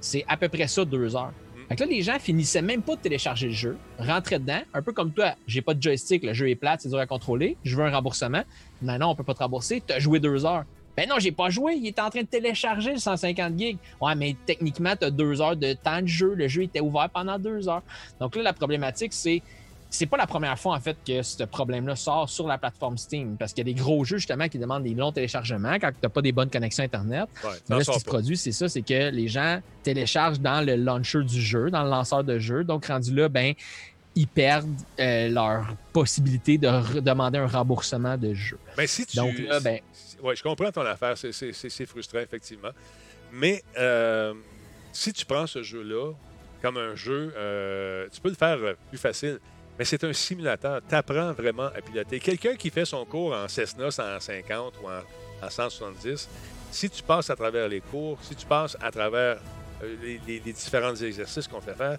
c'est 0.00 0.24
à 0.28 0.36
peu 0.36 0.48
près 0.48 0.66
ça, 0.66 0.84
deux 0.84 1.14
heures. 1.16 1.32
Fait 1.72 1.84
là, 1.84 1.90
les 1.90 2.02
gens 2.02 2.18
finissaient 2.18 2.60
même 2.60 2.82
pas 2.82 2.96
de 2.96 3.00
télécharger 3.00 3.46
le 3.46 3.54
jeu, 3.54 3.78
rentraient 3.98 4.38
dedans, 4.38 4.60
un 4.74 4.82
peu 4.82 4.92
comme 4.92 5.10
toi, 5.12 5.34
j'ai 5.46 5.62
pas 5.62 5.72
de 5.72 5.82
joystick, 5.82 6.22
le 6.22 6.34
jeu 6.34 6.50
est 6.50 6.54
plate, 6.54 6.82
c'est 6.82 6.90
dur 6.90 6.98
à 6.98 7.06
contrôler, 7.06 7.56
je 7.64 7.74
veux 7.74 7.84
un 7.84 7.90
remboursement. 7.90 8.42
Non, 8.82 8.98
non, 8.98 9.08
on 9.08 9.14
peut 9.14 9.24
pas 9.24 9.34
te 9.34 9.42
rembourser, 9.42 9.82
tu 9.86 9.92
as 9.92 9.98
joué 9.98 10.20
deux 10.20 10.44
heures. 10.44 10.64
Ben 10.96 11.08
non, 11.08 11.16
j'ai 11.18 11.32
pas 11.32 11.48
joué, 11.48 11.76
il 11.76 11.86
était 11.86 12.02
en 12.02 12.10
train 12.10 12.20
de 12.20 12.26
télécharger 12.26 12.92
le 12.92 12.98
150 12.98 13.58
gigs. 13.58 13.78
Ouais, 14.00 14.14
mais 14.14 14.36
techniquement, 14.44 14.94
tu 14.94 15.06
as 15.06 15.10
deux 15.10 15.40
heures 15.40 15.56
de 15.56 15.72
temps 15.72 16.02
de 16.02 16.06
jeu, 16.06 16.34
le 16.34 16.48
jeu 16.48 16.64
était 16.64 16.80
ouvert 16.80 17.08
pendant 17.08 17.38
deux 17.38 17.66
heures. 17.68 17.82
Donc 18.20 18.36
là, 18.36 18.42
la 18.42 18.52
problématique, 18.52 19.14
c'est. 19.14 19.42
C'est 19.94 20.06
pas 20.06 20.16
la 20.16 20.26
première 20.26 20.58
fois 20.58 20.74
en 20.74 20.80
fait 20.80 20.96
que 21.06 21.22
ce 21.22 21.44
problème-là 21.44 21.96
sort 21.96 22.28
sur 22.28 22.46
la 22.48 22.56
plateforme 22.56 22.96
Steam 22.96 23.36
parce 23.36 23.52
qu'il 23.52 23.68
y 23.68 23.70
a 23.70 23.74
des 23.74 23.78
gros 23.78 24.04
jeux 24.04 24.16
justement 24.16 24.48
qui 24.48 24.58
demandent 24.58 24.84
des 24.84 24.94
longs 24.94 25.12
téléchargements 25.12 25.74
quand 25.74 25.90
tu 25.90 25.98
n'as 26.02 26.08
pas 26.08 26.22
des 26.22 26.32
bonnes 26.32 26.48
connexions 26.48 26.82
Internet. 26.82 27.28
Ouais, 27.44 27.50
Mais 27.68 27.76
là, 27.76 27.84
ce 27.84 27.90
qui 27.90 28.00
se 28.00 28.04
produit, 28.04 28.36
c'est 28.38 28.52
ça, 28.52 28.70
c'est 28.70 28.80
que 28.80 29.10
les 29.10 29.28
gens 29.28 29.60
téléchargent 29.82 30.40
dans 30.40 30.64
le 30.64 30.76
launcher 30.76 31.22
du 31.22 31.40
jeu, 31.40 31.70
dans 31.70 31.84
le 31.84 31.90
lanceur 31.90 32.24
de 32.24 32.38
jeu. 32.38 32.64
Donc, 32.64 32.86
rendu 32.86 33.14
là, 33.14 33.28
ben, 33.28 33.52
ils 34.14 34.26
perdent 34.26 34.74
euh, 34.98 35.28
leur 35.28 35.66
possibilité 35.92 36.56
de 36.56 37.00
demander 37.00 37.38
un 37.38 37.46
remboursement 37.46 38.16
de 38.16 38.32
jeu. 38.32 38.58
Mais 38.78 38.86
si 38.86 39.04
tu. 39.04 39.16
Donc 39.16 39.38
là, 39.38 39.60
ben- 39.60 39.80
Oui, 40.22 40.34
je 40.36 40.42
comprends 40.42 40.72
ton 40.72 40.86
affaire. 40.86 41.18
C'est 41.18 41.86
frustrant, 41.86 42.20
effectivement. 42.20 42.70
Mais 43.30 43.62
euh, 43.78 44.34
si 44.92 45.12
tu 45.12 45.24
prends 45.26 45.46
ce 45.46 45.62
jeu-là 45.62 46.12
comme 46.60 46.76
un 46.76 46.94
jeu, 46.94 47.32
euh, 47.36 48.06
tu 48.12 48.20
peux 48.20 48.28
le 48.28 48.34
faire 48.36 48.58
euh, 48.58 48.74
plus 48.88 48.98
facile. 48.98 49.38
Mais 49.78 49.84
c'est 49.84 50.04
un 50.04 50.12
simulateur. 50.12 50.80
Tu 50.86 50.94
apprends 50.94 51.32
vraiment 51.32 51.66
à 51.66 51.80
piloter. 51.80 52.20
Quelqu'un 52.20 52.56
qui 52.56 52.70
fait 52.70 52.84
son 52.84 53.04
cours 53.04 53.34
en 53.34 53.48
Cessna 53.48 53.90
150 53.90 54.74
ou 54.82 54.88
en, 54.88 55.46
en 55.46 55.50
170, 55.50 56.28
si 56.70 56.90
tu 56.90 57.02
passes 57.02 57.30
à 57.30 57.36
travers 57.36 57.68
les 57.68 57.80
cours, 57.80 58.18
si 58.22 58.34
tu 58.34 58.46
passes 58.46 58.76
à 58.80 58.90
travers 58.90 59.38
euh, 59.82 60.16
les 60.26 60.40
différents 60.40 60.94
exercices 60.94 61.48
qu'on 61.48 61.60
fait 61.60 61.74
faire, 61.74 61.98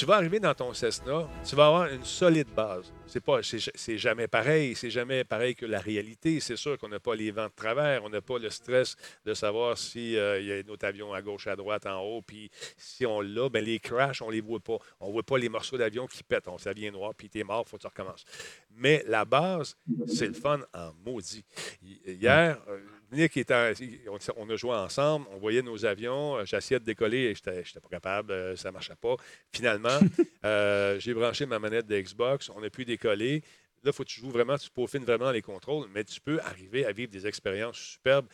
tu 0.00 0.06
vas 0.06 0.14
arriver 0.16 0.40
dans 0.40 0.54
ton 0.54 0.72
Cessna, 0.72 1.28
tu 1.46 1.54
vas 1.54 1.66
avoir 1.66 1.86
une 1.92 2.04
solide 2.06 2.48
base. 2.56 2.90
C'est 3.06 3.20
pas, 3.22 3.40
c'est, 3.42 3.98
jamais 3.98 4.28
pareil, 4.28 4.74
c'est 4.74 4.88
jamais 4.88 5.24
pareil 5.24 5.54
que 5.54 5.66
la 5.66 5.78
réalité. 5.78 6.40
C'est 6.40 6.56
sûr 6.56 6.78
qu'on 6.78 6.88
n'a 6.88 6.98
pas 7.00 7.14
les 7.14 7.30
vents 7.30 7.48
de 7.48 7.52
travers, 7.54 8.02
on 8.02 8.08
n'a 8.08 8.22
pas 8.22 8.38
le 8.38 8.48
stress 8.48 8.96
de 9.26 9.34
savoir 9.34 9.76
s'il 9.76 10.12
y 10.12 10.18
a 10.18 10.32
un 10.56 10.68
autre 10.70 10.86
avion 10.86 11.12
à 11.12 11.20
gauche, 11.20 11.48
à 11.48 11.54
droite, 11.54 11.84
en 11.84 12.00
haut, 12.00 12.22
puis 12.22 12.50
si 12.78 13.04
on 13.04 13.20
l'a, 13.20 13.50
ben 13.50 13.62
les 13.62 13.78
crashs, 13.78 14.22
on 14.22 14.30
les 14.30 14.40
voit 14.40 14.60
pas. 14.60 14.78
On 15.00 15.10
voit 15.10 15.22
pas 15.22 15.36
les 15.36 15.50
morceaux 15.50 15.76
d'avion 15.76 16.06
qui 16.06 16.22
pètent. 16.22 16.48
On, 16.48 16.56
ça 16.56 16.72
vient 16.72 16.90
noir, 16.92 17.12
puis 17.14 17.28
t'es 17.28 17.44
mort, 17.44 17.68
faut 17.68 17.76
que 17.76 17.82
tu 17.82 17.86
recommences. 17.86 18.24
Mais 18.70 19.04
la 19.06 19.26
base, 19.26 19.76
c'est 20.06 20.28
le 20.28 20.32
fun 20.32 20.60
en 20.72 20.92
maudit. 21.04 21.44
Hi- 21.82 22.00
Hier, 22.06 22.58
euh, 22.68 22.78
Nick 23.12 23.36
était, 23.36 23.74
on, 24.08 24.18
on 24.36 24.50
a 24.50 24.56
joué 24.56 24.72
ensemble, 24.72 25.26
on 25.32 25.38
voyait 25.38 25.62
nos 25.62 25.84
avions, 25.84 26.36
euh, 26.36 26.44
j'essayais 26.44 26.78
de 26.78 26.84
décoller 26.84 27.18
et 27.18 27.34
j'étais 27.34 27.64
j'étais 27.64 27.80
pas 27.80 27.88
capable, 27.88 28.32
euh, 28.32 28.56
ça 28.56 28.70
marchait 28.70 28.94
pas. 28.94 29.16
Finalement, 29.52 29.98
euh, 30.44 30.98
j'ai 31.00 31.12
branché 31.12 31.46
ma 31.46 31.58
manette 31.58 31.86
de 31.86 32.00
Xbox, 32.00 32.50
on 32.50 32.62
a 32.62 32.70
pu 32.70 32.84
décoller. 32.84 33.42
Là, 33.82 33.90
il 33.90 33.92
faut 33.92 34.04
que 34.04 34.08
tu 34.08 34.20
joues 34.20 34.30
vraiment, 34.30 34.58
tu 34.58 34.70
peaufines 34.70 35.04
vraiment 35.04 35.30
les 35.30 35.42
contrôles, 35.42 35.88
mais 35.94 36.04
tu 36.04 36.20
peux 36.20 36.38
arriver 36.40 36.84
à 36.84 36.92
vivre 36.92 37.10
des 37.10 37.26
expériences 37.26 37.78
superbes. 37.78 38.26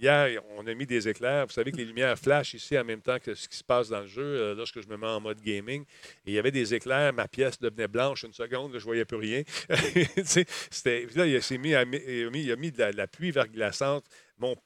Hier, 0.00 0.40
on 0.56 0.66
a 0.66 0.74
mis 0.74 0.86
des 0.86 1.08
éclairs. 1.08 1.46
Vous 1.46 1.52
savez 1.52 1.72
que 1.72 1.76
les 1.76 1.84
lumières 1.84 2.18
flashent 2.18 2.54
ici 2.54 2.78
en 2.78 2.84
même 2.84 3.00
temps 3.00 3.18
que 3.18 3.34
ce 3.34 3.48
qui 3.48 3.56
se 3.56 3.64
passe 3.64 3.88
dans 3.88 4.00
le 4.00 4.06
jeu 4.06 4.22
euh, 4.22 4.54
lorsque 4.54 4.80
je 4.80 4.88
me 4.88 4.96
mets 4.96 5.06
en 5.06 5.20
mode 5.20 5.40
gaming. 5.40 5.82
Et 6.26 6.30
il 6.30 6.32
y 6.34 6.38
avait 6.38 6.50
des 6.50 6.74
éclairs. 6.74 7.12
Ma 7.12 7.28
pièce 7.28 7.58
devenait 7.58 7.88
blanche 7.88 8.22
une 8.24 8.32
seconde. 8.32 8.72
je 8.72 8.78
ne 8.78 8.82
voyais 8.82 9.04
plus 9.04 9.16
rien. 9.16 9.42
là, 9.68 11.26
il 11.26 11.36
a, 11.74 12.56
mis, 12.56 12.72
de, 12.72 12.96
la, 12.96 13.06
pluie 13.06 13.30
verglaçante. 13.30 14.04
Mon 14.38 14.56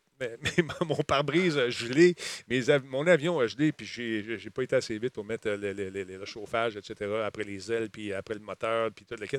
mon 0.86 0.97
pare-brise 0.97 1.59
a 1.59 1.70
gelé, 1.70 2.14
mon 2.84 3.07
avion 3.07 3.40
a 3.40 3.47
gelé, 3.47 3.72
puis 3.72 3.86
j'ai 3.86 4.51
pas 4.51 4.62
été 4.62 4.76
assez 4.76 4.99
vite 4.99 5.14
pour 5.14 5.24
mettre 5.24 5.51
le, 5.51 6.24
chauffage, 6.24 6.76
etc., 6.76 7.11
après 7.24 7.45
les 7.45 7.72
ailes, 7.72 7.90
puis 7.90 8.12
après 8.12 8.34
le 8.34 8.40
moteur, 8.40 8.90
puis 8.93 9.05
tout 9.05 9.16
le 9.18 9.26
kit. 9.26 9.38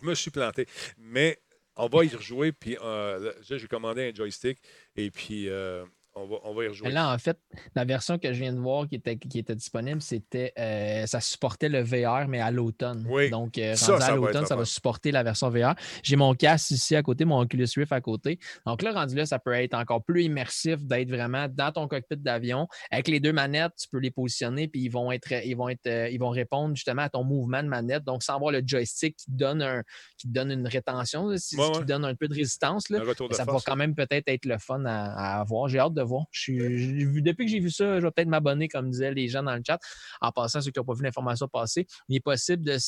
Je 0.00 0.06
me 0.06 0.14
suis 0.14 0.30
planté. 0.30 0.66
Mais 0.98 1.38
on 1.78 1.86
va 1.86 2.04
y 2.04 2.08
rejouer, 2.08 2.52
puis 2.52 2.76
euh, 2.82 3.32
j'ai 3.40 3.66
commandé 3.68 4.10
un 4.10 4.14
joystick, 4.14 4.58
et 4.96 5.10
puis 5.10 5.48
euh, 5.48 5.84
on 6.14 6.54
va, 6.54 6.64
y 6.64 6.68
rejouer. 6.68 6.90
Là, 6.90 7.12
en 7.12 7.18
fait, 7.18 7.38
la 7.74 7.84
version 7.84 8.18
que 8.18 8.32
je 8.32 8.40
viens 8.40 8.52
de 8.52 8.58
voir 8.58 8.88
qui 8.88 8.96
était, 8.96 9.16
qui 9.16 9.38
était 9.38 9.54
disponible, 9.54 10.02
c'était 10.02 10.52
euh, 10.58 11.06
ça 11.06 11.20
supportait 11.20 11.68
le 11.68 11.82
VR, 11.82 12.28
mais 12.28 12.40
à 12.40 12.50
l'automne. 12.50 13.06
Oui. 13.08 13.30
Donc, 13.30 13.58
euh, 13.58 13.74
rendu 13.80 14.02
à 14.02 14.14
l'automne, 14.14 14.46
ça 14.46 14.56
va 14.56 14.64
supporter 14.64 15.12
la 15.12 15.22
version 15.22 15.48
VR. 15.48 15.74
J'ai 16.02 16.16
mon 16.16 16.34
casque 16.34 16.72
ici 16.72 16.96
à 16.96 17.02
côté, 17.02 17.24
mon 17.24 17.40
Oculus 17.40 17.68
Rift 17.76 17.92
à 17.92 18.00
côté. 18.00 18.38
Donc 18.66 18.82
là, 18.82 18.92
rendu 18.92 19.14
là, 19.14 19.26
ça 19.26 19.38
peut 19.38 19.52
être 19.52 19.74
encore 19.74 20.02
plus 20.02 20.24
immersif 20.24 20.84
d'être 20.84 21.08
vraiment 21.08 21.46
dans 21.48 21.72
ton 21.72 21.86
cockpit 21.86 22.16
d'avion. 22.16 22.66
Avec 22.90 23.08
les 23.08 23.20
deux 23.20 23.32
manettes, 23.32 23.72
tu 23.80 23.88
peux 23.88 23.98
les 23.98 24.10
positionner, 24.10 24.68
puis 24.68 24.82
ils 24.82 24.90
vont 24.90 25.12
être, 25.12 25.32
ils 25.44 25.54
vont 25.54 25.68
être, 25.68 25.86
euh, 25.86 26.08
ils 26.08 26.18
vont 26.18 26.30
répondre 26.30 26.74
justement 26.74 27.02
à 27.02 27.08
ton 27.08 27.24
mouvement 27.24 27.62
de 27.62 27.68
manette. 27.68 28.04
Donc, 28.04 28.22
sans 28.22 28.34
avoir 28.36 28.50
le 28.50 28.62
joystick 28.64 29.16
qui 29.16 29.30
donne 29.30 29.62
un, 29.62 29.82
qui 30.16 30.28
donne 30.28 30.50
une 30.50 30.66
rétention, 30.66 31.28
qui 31.34 31.84
donne 31.86 32.04
un 32.04 32.14
peu 32.14 32.28
de 32.28 32.34
résistance, 32.34 32.88
là, 32.88 33.00
ça 33.30 33.44
va 33.44 33.58
quand 33.64 33.76
même 33.76 33.94
peut-être 33.94 34.28
être 34.28 34.46
le 34.46 34.58
fun 34.58 34.84
à, 34.84 35.36
à 35.36 35.40
avoir. 35.40 35.68
J'ai 35.68 35.78
hâte 35.78 35.94
de 35.94 36.02
depuis 36.08 37.46
que 37.46 37.50
j'ai 37.50 37.60
vu 37.60 37.70
ça, 37.70 38.00
je 38.00 38.04
vais 38.06 38.10
peut-être 38.10 38.28
m'abonner, 38.28 38.68
comme 38.68 38.90
disaient 38.90 39.12
les 39.12 39.28
gens 39.28 39.42
dans 39.42 39.54
le 39.54 39.62
chat. 39.66 39.78
En 40.20 40.32
passant, 40.32 40.60
ceux 40.60 40.70
qui 40.70 40.78
n'ont 40.78 40.84
pas 40.84 40.94
vu 40.94 41.02
l'information 41.02 41.48
passer, 41.48 41.86
il 42.08 42.16
est 42.16 42.20
possible 42.20 42.64
de, 42.64 42.78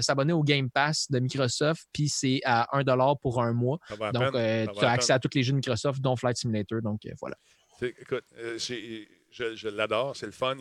s'abonner 0.00 0.32
au 0.32 0.42
Game 0.42 0.70
Pass 0.70 1.10
de 1.10 1.18
Microsoft, 1.18 1.86
puis 1.92 2.08
c'est 2.08 2.40
à 2.44 2.68
1 2.76 2.84
pour 3.20 3.42
un 3.42 3.52
mois. 3.52 3.78
Donc, 4.12 4.34
euh, 4.34 4.66
tu 4.66 4.84
as 4.84 4.90
accès 4.90 5.12
à 5.12 5.18
tous 5.18 5.30
les 5.34 5.42
jeux 5.42 5.52
de 5.52 5.56
Microsoft, 5.56 6.00
dont 6.00 6.16
Flight 6.16 6.36
Simulator. 6.36 6.80
Donc, 6.82 7.04
euh, 7.06 7.10
voilà. 7.20 7.36
Écoute, 7.82 8.24
euh, 8.38 8.58
je, 8.58 9.68
l'adore, 9.68 10.16
c'est 10.16 10.26
le 10.26 10.32
fun. 10.32 10.56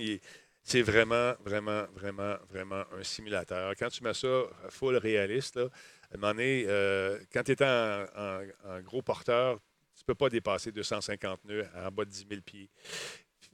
c'est 0.63 0.81
vraiment, 0.81 1.33
vraiment, 1.43 1.83
vraiment, 1.93 2.35
vraiment 2.49 2.83
un 2.97 3.03
simulateur. 3.03 3.73
Quand 3.77 3.89
tu 3.89 4.03
mets 4.03 4.13
ça 4.13 4.43
full 4.69 4.97
réaliste, 4.97 5.57
à 5.57 6.15
un 6.15 6.17
moment 6.17 6.33
donné, 6.33 6.65
quand 7.31 7.43
tu 7.43 7.51
étais 7.51 7.65
en, 7.65 8.81
gros 8.83 9.01
porteur, 9.01 9.59
ne 10.07 10.13
peux 10.13 10.15
pas 10.15 10.29
dépasser 10.29 10.71
250 10.71 11.45
nœuds 11.45 11.67
en 11.75 11.91
bas 11.91 12.05
de 12.05 12.09
10 12.09 12.25
000 12.29 12.41
pieds. 12.41 12.69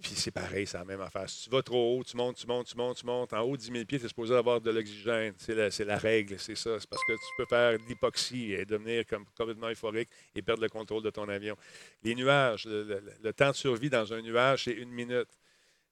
Puis 0.02 0.14
c'est 0.16 0.32
pareil, 0.32 0.66
c'est 0.66 0.78
la 0.78 0.86
même 0.86 1.02
affaire. 1.02 1.30
Si 1.30 1.44
tu 1.44 1.50
vas 1.50 1.62
trop 1.62 1.98
haut, 1.98 2.04
tu 2.04 2.18
montes, 2.18 2.38
tu 2.38 2.48
montes, 2.48 2.68
tu 2.68 2.76
montes, 2.76 2.98
tu 2.98 3.06
montes. 3.06 3.34
En 3.34 3.42
haut 3.42 3.56
de 3.56 3.62
10 3.62 3.72
000 3.72 3.86
pieds, 3.86 4.00
tu 4.00 4.06
es 4.06 4.08
supposé 4.08 4.36
avoir 4.36 4.60
de 4.60 4.72
l'oxygène. 4.72 5.34
C'est 5.38 5.86
la, 5.86 5.98
règle, 5.98 6.40
c'est 6.40 6.56
ça. 6.56 6.80
C'est 6.80 6.90
parce 6.90 7.04
que 7.06 7.14
tu 7.14 7.34
peux 7.38 7.46
faire 7.46 7.78
de 7.78 7.84
l'hypoxie 7.88 8.54
et 8.54 8.66
devenir 8.66 9.06
comme 9.06 9.26
complètement 9.38 9.70
euphorique 9.70 10.10
et 10.34 10.42
perdre 10.42 10.64
le 10.64 10.70
contrôle 10.70 11.04
de 11.04 11.10
ton 11.12 11.30
avion. 11.30 11.56
Les 12.04 12.16
nuages, 12.16 12.66
le, 12.66 13.32
temps 13.32 13.52
de 13.52 13.56
survie 13.56 13.90
dans 13.90 14.12
un 14.14 14.22
nuage, 14.22 14.64
c'est 14.64 14.72
une 14.72 14.92
minute. 14.92 15.30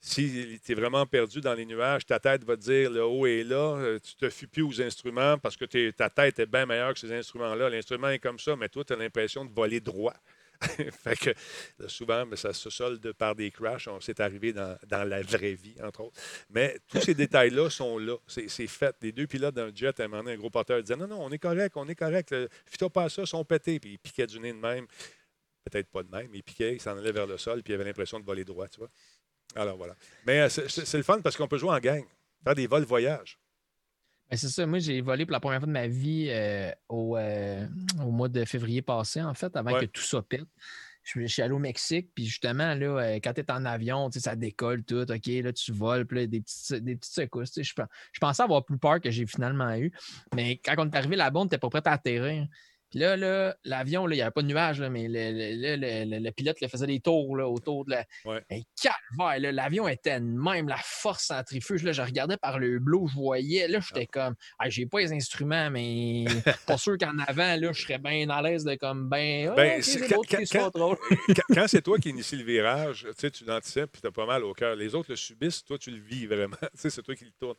Si 0.02 0.60
tu 0.66 0.72
es 0.72 0.76
vraiment 0.76 1.06
perdu 1.06 1.42
dans 1.42 1.54
les 1.54 1.66
nuages, 1.66 2.06
ta 2.06 2.20
tête 2.20 2.46
va 2.46 2.56
te 2.56 2.62
dire 2.62 2.90
le 2.90 3.04
haut 3.04 3.28
est 3.28 3.44
là, 3.44 3.76
euh, 3.76 4.00
tu 4.00 4.16
te 4.16 4.30
fuis 4.30 4.48
plus 4.48 4.62
aux 4.64 4.82
instruments 4.82 5.38
parce 5.38 5.58
que 5.58 5.66
ta 5.92 6.10
tête 6.10 6.40
est 6.40 6.46
bien 6.46 6.66
meilleure 6.66 6.94
que 6.94 7.00
ces 7.00 7.12
instruments-là. 7.12 7.70
L'instrument 7.70 8.08
est 8.08 8.20
comme 8.20 8.40
ça, 8.40 8.56
mais 8.56 8.70
toi, 8.70 8.86
tu 8.86 8.94
as 8.94 8.96
l'impression 8.96 9.44
de 9.44 9.52
voler 9.52 9.82
droit. 9.82 10.16
fait 10.92 11.18
que 11.18 11.88
souvent, 11.88 12.26
mais 12.26 12.36
ça 12.36 12.52
se 12.52 12.70
solde 12.70 13.14
par 13.14 13.34
des 13.34 13.50
crashs. 13.50 13.88
On 13.88 14.02
s'est 14.02 14.20
arrivé 14.20 14.52
dans, 14.52 14.78
la 14.90 15.22
vraie 15.22 15.54
vie, 15.54 15.76
entre 15.82 16.02
autres. 16.02 16.20
Mais 16.50 16.78
tous 16.88 17.02
ces 17.02 17.14
détails-là 17.16 17.70
sont 17.70 17.98
là. 17.98 18.18
C'est 18.28 18.50
fait. 18.68 18.96
Les 19.02 19.12
deux 19.12 19.28
pilotes 19.28 19.56
d'un 19.56 19.74
jet, 19.74 19.98
à 20.00 20.04
un 20.04 20.08
moment 20.08 20.24
donné, 20.24 20.36
un 20.36 20.38
gros 20.38 20.50
porteur 20.50 20.82
disait 20.82 20.98
Non, 20.98 21.08
non, 21.08 21.24
on 21.24 21.32
est 21.32 21.40
correct, 21.40 21.78
on 21.78 21.88
est 21.88 21.96
correct. 21.96 22.36
Fito 22.66 22.90
pas 22.90 23.08
ça, 23.10 23.26
sont 23.26 23.46
pétés. 23.46 23.80
Puis 23.80 23.94
ils 23.94 24.00
piquaient 24.00 24.28
du 24.28 24.40
nez 24.40 24.52
de 24.52 24.58
même. 24.58 24.86
Peut-être 25.64 25.90
pas 25.90 26.04
de 26.04 26.10
même, 26.10 26.34
ils 26.34 26.44
piquaient, 26.44 26.76
ils 26.76 26.82
s'en 26.82 26.98
allaient 26.98 27.12
vers 27.12 27.28
le 27.28 27.38
sol, 27.38 27.62
puis 27.64 27.74
ils 27.74 27.76
avaient 27.76 27.86
l'impression 27.86 28.20
de 28.20 28.26
voler 28.26 28.44
droit, 28.44 28.68
tu 28.68 28.80
vois. 28.80 28.90
Alors 29.56 29.78
voilà. 29.78 29.96
Mais 30.26 30.42
euh, 30.42 30.50
c'est 30.50 30.98
le 30.98 31.04
fun 31.04 31.22
parce 31.22 31.36
qu'on 31.36 31.48
peut 31.48 31.58
jouer 31.58 31.72
en 31.72 31.80
gang, 31.80 32.06
faire 32.44 32.56
des 32.56 32.68
vols 32.68 32.86
voyages. 32.86 33.38
Ben, 34.30 34.38
c'est 34.38 34.50
ça. 34.50 34.66
Moi, 34.66 34.80
j'ai 34.80 35.02
volé 35.02 35.26
pour 35.26 35.34
la 35.34 35.40
première 35.40 35.60
fois 35.60 35.68
de 35.68 35.72
ma 35.72 35.88
vie 35.88 36.28
euh, 36.30 36.72
euh, 36.92 37.68
au, 38.06 38.12
mois 38.12 38.30
de 38.30 38.46
février 38.46 38.82
passé, 38.82 39.22
en 39.22 39.34
fait, 39.34 39.56
avant 39.56 39.80
que 39.80 39.86
tout 39.86 40.02
ça 40.02 40.22
pète. 40.22 40.48
Je, 41.04 41.26
suis 41.26 41.42
allé 41.42 41.54
au 41.54 41.60
Mexique, 41.60 42.12
puis 42.14 42.26
justement, 42.26 42.76
là, 42.76 42.86
euh, 42.86 43.16
quand 43.16 43.34
tu 43.34 43.42
es 43.42 43.52
en 43.52 43.66
avion, 43.66 44.12
ça 44.12 44.36
décolle 44.36 44.84
tout, 44.84 45.10
OK, 45.10 45.26
là, 45.26 45.52
tu 45.52 45.72
voles, 45.72 46.06
puis 46.06 46.28
des 46.28 46.42
petites, 46.42 46.84
des 46.84 46.96
petites 46.96 47.14
secousses. 47.14 47.54
Je, 47.56 47.64
je 47.64 48.20
pensais 48.20 48.44
avoir 48.44 48.64
plus 48.64 48.78
peur 48.78 49.02
que 49.02 49.10
j'ai 49.10 49.26
finalement 49.26 49.74
eu. 49.76 49.92
Mais 50.36 50.58
quand 50.58 50.76
on 50.78 50.88
est 50.88 50.96
arrivé 50.96 51.16
là-bas, 51.16 51.40
on 51.40 51.46
n'était 51.46 51.58
pas 51.58 51.70
prêt 51.70 51.82
à 51.86 51.94
atterrir. 51.94 52.48
Puis 52.90 53.00
là, 53.00 53.16
là 53.16 53.56
l'avion, 53.64 54.08
il 54.10 54.16
n'y 54.16 54.22
avait 54.22 54.32
pas 54.32 54.42
de 54.42 54.48
nuage, 54.48 54.82
mais 54.82 55.08
le, 55.08 56.20
le, 56.20 56.32
pilote 56.32 56.58
faisait 56.68 56.88
des 56.88 57.00
tours 57.00 57.36
là, 57.36 57.48
autour 57.48 57.86
de 57.86 57.92
la. 57.92 58.06
Ouais. 58.26 58.44
l'avion 59.52 59.88
était 59.88 60.20
même, 60.20 60.68
la 60.68 60.80
force 60.84 61.26
centrifuge. 61.26 61.84
Là, 61.84 61.92
je 61.92 62.02
regardais 62.02 62.38
par 62.38 62.60
le 62.60 62.80
bleu, 62.80 63.00
je 63.08 63.16
voyais. 63.16 63.68
Là, 63.68 63.80
j'étais 63.80 64.08
ah. 64.10 64.26
comme, 64.26 64.36
ah, 64.58 64.70
j'ai 64.70 64.86
pas 64.86 65.00
les 65.00 65.14
instruments, 65.14 65.70
mais 65.70 66.26
pas 66.68 66.78
sûr 66.78 66.98
qu'en 66.98 67.18
avant, 67.20 67.56
là, 67.56 67.72
je 67.72 67.82
serais 67.82 68.00
bien 68.00 68.30
à 68.30 68.42
l'aise 68.42 68.64
de 68.64 68.76
comme, 68.76 69.10
ben, 69.10 69.54
ben 69.56 69.82
quand, 71.54 71.68
c'est 71.68 71.82
toi 71.82 71.98
qui 72.00 72.10
initie 72.10 72.38
le 72.38 72.44
virage, 72.44 73.08
tu 73.18 73.46
l'anticipes 73.46 73.92
puis 73.92 74.02
tu 74.02 74.08
as 74.08 74.12
pas 74.12 74.26
mal 74.26 74.44
au 74.44 74.54
cœur. 74.54 74.76
Les 74.76 74.96
autres 74.96 75.12
le 75.12 75.16
subissent, 75.16 75.64
toi, 75.64 75.78
tu 75.78 75.92
le 75.92 76.00
vis 76.00 76.26
vraiment. 76.26 76.58
c'est 76.74 77.04
toi 77.04 77.16
qui 77.16 77.26
le 77.26 77.32
tourne. 77.40 77.56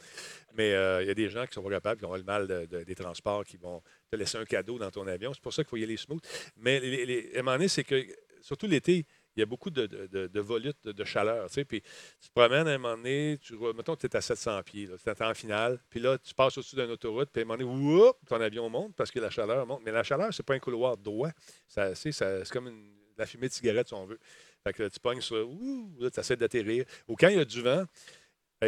Mais 0.54 0.72
euh, 0.72 1.02
il 1.02 1.08
y 1.08 1.10
a 1.10 1.14
des 1.14 1.28
gens 1.28 1.46
qui 1.46 1.54
sont 1.54 1.62
pas 1.62 1.70
capables, 1.70 2.00
qui 2.00 2.06
ont 2.06 2.14
le 2.14 2.22
mal 2.24 2.66
des 2.68 2.94
transports, 2.94 3.44
qui 3.44 3.56
vont 3.56 3.82
te 4.10 4.16
laisser 4.16 4.38
un 4.38 4.44
cadeau 4.44 4.78
dans 4.78 4.90
ton 4.90 5.06
avion. 5.06 5.32
C'est 5.32 5.42
pour 5.42 5.52
ça 5.52 5.62
qu'il 5.62 5.70
faut 5.70 5.76
y 5.76 5.84
aller 5.84 5.96
smooth. 5.96 6.22
Mais 6.56 6.80
les, 6.80 7.30
à 7.36 7.40
un 7.40 7.42
moment 7.42 7.56
donné, 7.56 7.68
c'est 7.68 7.84
que, 7.84 8.04
surtout 8.42 8.66
l'été, 8.66 9.06
il 9.36 9.40
y 9.40 9.42
a 9.42 9.46
beaucoup 9.46 9.70
de, 9.70 9.86
de, 9.86 10.26
de 10.26 10.40
volutes 10.40 10.82
de, 10.84 11.04
chaleur. 11.04 11.46
Tu 11.46 11.54
sais, 11.54 11.64
puis 11.64 11.80
tu 12.20 12.28
te 12.28 12.34
promènes 12.34 12.66
à 12.66 12.72
un 12.72 12.78
moment 12.78 12.96
donné, 12.96 13.38
tu, 13.40 13.54
mettons 13.76 13.94
que 13.94 14.00
tu 14.00 14.06
es 14.06 14.16
à 14.16 14.20
700 14.20 14.62
pieds, 14.64 14.88
tu 14.88 15.10
es 15.10 15.22
en 15.22 15.34
finale, 15.34 15.78
puis 15.88 16.00
là, 16.00 16.18
tu 16.18 16.34
passes 16.34 16.58
au-dessus 16.58 16.74
d'une 16.74 16.90
autoroute, 16.90 17.30
puis 17.32 17.42
à 17.42 17.44
un 17.44 17.46
moment 17.46 17.72
donné, 17.72 18.12
ton 18.26 18.40
avion 18.40 18.68
monte 18.68 18.94
parce 18.96 19.12
que 19.12 19.20
la 19.20 19.30
chaleur 19.30 19.64
monte. 19.66 19.82
Mais 19.84 19.92
la 19.92 20.02
chaleur, 20.02 20.34
c'est 20.34 20.42
pas 20.42 20.54
un 20.54 20.58
couloir 20.58 20.96
droit. 20.96 21.30
Ça, 21.68 21.94
c'est, 21.94 22.10
comme 22.50 22.66
une, 22.66 22.90
la 23.16 23.26
fumée 23.26 23.48
de 23.48 23.52
cigarette, 23.52 23.86
si 23.86 23.94
on 23.94 24.06
veut. 24.06 24.18
Fait 24.64 24.72
que 24.72 24.88
tu 24.88 24.98
pognes 24.98 25.20
sur, 25.20 25.48
ouh, 25.48 25.94
là, 26.00 26.10
tu 26.10 26.18
essaies 26.18 26.36
d'atterrir. 26.36 26.84
Ou 27.06 27.14
quand 27.14 27.28
il 27.28 27.36
y 27.36 27.40
a 27.40 27.44
du 27.44 27.62
vent, 27.62 27.84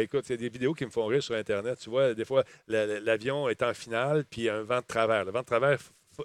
écoute, 0.01 0.27
il 0.29 0.31
y 0.31 0.35
a 0.35 0.37
des 0.37 0.49
vidéos 0.49 0.73
qui 0.73 0.85
me 0.85 0.89
font 0.89 1.05
rire 1.05 1.21
sur 1.21 1.35
Internet. 1.35 1.79
Tu 1.79 1.89
vois, 1.89 2.13
des 2.13 2.25
fois, 2.25 2.43
l'avion 2.67 3.49
est 3.49 3.61
en 3.61 3.73
finale, 3.73 4.25
puis 4.25 4.41
il 4.41 4.45
y 4.45 4.49
a 4.49 4.55
un 4.55 4.63
vent 4.63 4.79
de 4.79 4.85
travers. 4.85 5.25
Le 5.25 5.31
vent 5.31 5.41
de 5.41 5.45
travers 5.45 5.79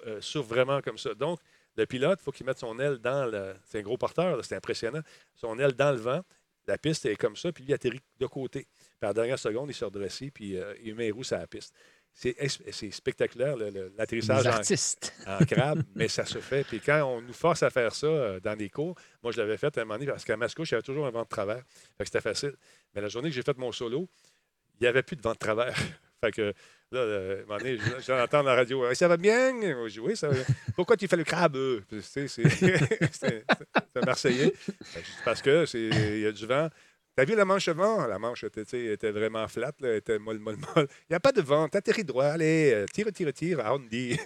euh, 0.07 0.21
souffre 0.21 0.49
vraiment 0.49 0.81
comme 0.81 0.97
ça. 0.97 1.13
Donc, 1.13 1.39
le 1.75 1.85
pilote, 1.85 2.19
il 2.21 2.23
faut 2.23 2.31
qu'il 2.31 2.45
mette 2.45 2.57
son 2.57 2.77
aile 2.79 2.97
dans 2.97 3.25
le. 3.25 3.55
C'est 3.65 3.79
un 3.79 3.81
gros 3.83 3.97
porteur, 3.97 4.43
c'est 4.43 4.55
impressionnant. 4.55 5.01
Son 5.35 5.57
aile 5.59 5.73
dans 5.73 5.91
le 5.91 5.97
vent. 5.97 6.21
La 6.67 6.77
piste 6.77 7.05
est 7.05 7.15
comme 7.15 7.35
ça, 7.35 7.51
puis 7.51 7.63
il 7.67 7.73
atterrit 7.73 8.01
de 8.19 8.27
côté. 8.27 8.67
Puis 8.77 8.97
à 9.01 9.07
la 9.07 9.13
dernière 9.13 9.39
seconde, 9.39 9.69
il 9.69 9.73
se 9.73 9.85
redresse, 9.85 10.21
puis 10.33 10.57
euh, 10.57 10.73
il 10.83 10.93
met 10.93 11.05
les 11.05 11.11
roues 11.11 11.23
sur 11.23 11.37
la 11.37 11.47
piste. 11.47 11.73
C'est 12.13 12.91
spectaculaire, 12.91 13.55
l'atterrissage 13.97 14.45
en, 14.45 15.31
en, 15.31 15.45
crabe, 15.45 15.83
mais 15.95 16.09
ça 16.09 16.25
se 16.25 16.39
fait. 16.39 16.65
Puis 16.65 16.81
quand 16.81 17.03
on 17.05 17.21
nous 17.21 17.33
force 17.33 17.63
à 17.63 17.69
faire 17.69 17.95
ça 17.95 18.07
euh, 18.07 18.39
dans 18.41 18.57
des 18.57 18.69
cours, 18.69 18.95
moi, 19.23 19.31
je 19.31 19.39
l'avais 19.39 19.57
fait 19.57 19.77
à 19.77 19.81
un 19.81 19.85
moment 19.85 19.97
donné, 19.97 20.11
parce 20.11 20.25
qu'à 20.25 20.35
Mascouche, 20.35 20.71
il 20.71 20.73
y 20.73 20.75
avait 20.75 20.83
toujours 20.83 21.07
un 21.07 21.11
vent 21.11 21.23
de 21.23 21.29
travers. 21.29 21.63
c'était 22.03 22.19
facile. 22.19 22.55
Mais 22.93 23.01
la 23.01 23.07
journée 23.07 23.29
que 23.29 23.35
j'ai 23.35 23.41
fait 23.41 23.57
mon 23.57 23.71
solo, 23.71 24.09
il 24.79 24.83
n'y 24.83 24.87
avait 24.87 25.03
plus 25.03 25.15
de 25.15 25.21
vent 25.21 25.33
de 25.33 25.37
travers. 25.37 25.75
fait 26.21 26.31
que 26.31 26.53
là, 26.91 26.99
euh, 26.99 27.39
à 27.39 27.41
un 27.41 27.45
moment 27.45 27.57
donné, 27.57 27.77
j'entends 28.05 28.43
la 28.43 28.55
radio 28.55 28.93
Ça 28.93 29.07
va 29.07 29.17
bien? 29.17 29.51
Je 29.61 29.93
dis 29.93 29.99
Oui, 29.99 30.15
ça 30.15 30.27
va 30.27 30.35
bien. 30.35 30.45
Pourquoi 30.75 30.97
tu 30.97 31.07
fais 31.07 31.17
le 31.17 31.23
crabe? 31.23 31.57
C'est 32.01 32.25
un 33.95 34.01
Marseillais. 34.05 34.53
Ben, 34.95 35.03
parce 35.25 35.41
qu'il 35.41 36.19
y 36.19 36.25
a 36.25 36.31
du 36.31 36.45
vent. 36.45 36.69
T'as 37.19 37.25
vu 37.25 37.35
la 37.35 37.43
manche 37.43 37.67
avant? 37.67 38.07
La 38.07 38.17
manche 38.17 38.45
était, 38.45 38.93
était 38.93 39.11
vraiment 39.11 39.45
flat, 39.49 39.73
là, 39.81 39.97
était 39.97 40.17
molle, 40.17 40.39
molle, 40.39 40.55
molle. 40.55 40.87
Il 41.09 41.11
n'y 41.11 41.15
a 41.17 41.19
pas 41.19 41.33
de 41.33 41.41
vent. 41.41 41.67
T'atterris 41.67 42.05
droit. 42.05 42.27
Allez, 42.27 42.71
euh, 42.73 42.85
tire, 42.85 43.11
tire, 43.11 43.33
tire. 43.33 43.59
Ah, 43.61 43.75
on 43.75 43.79
dit. 43.79 44.17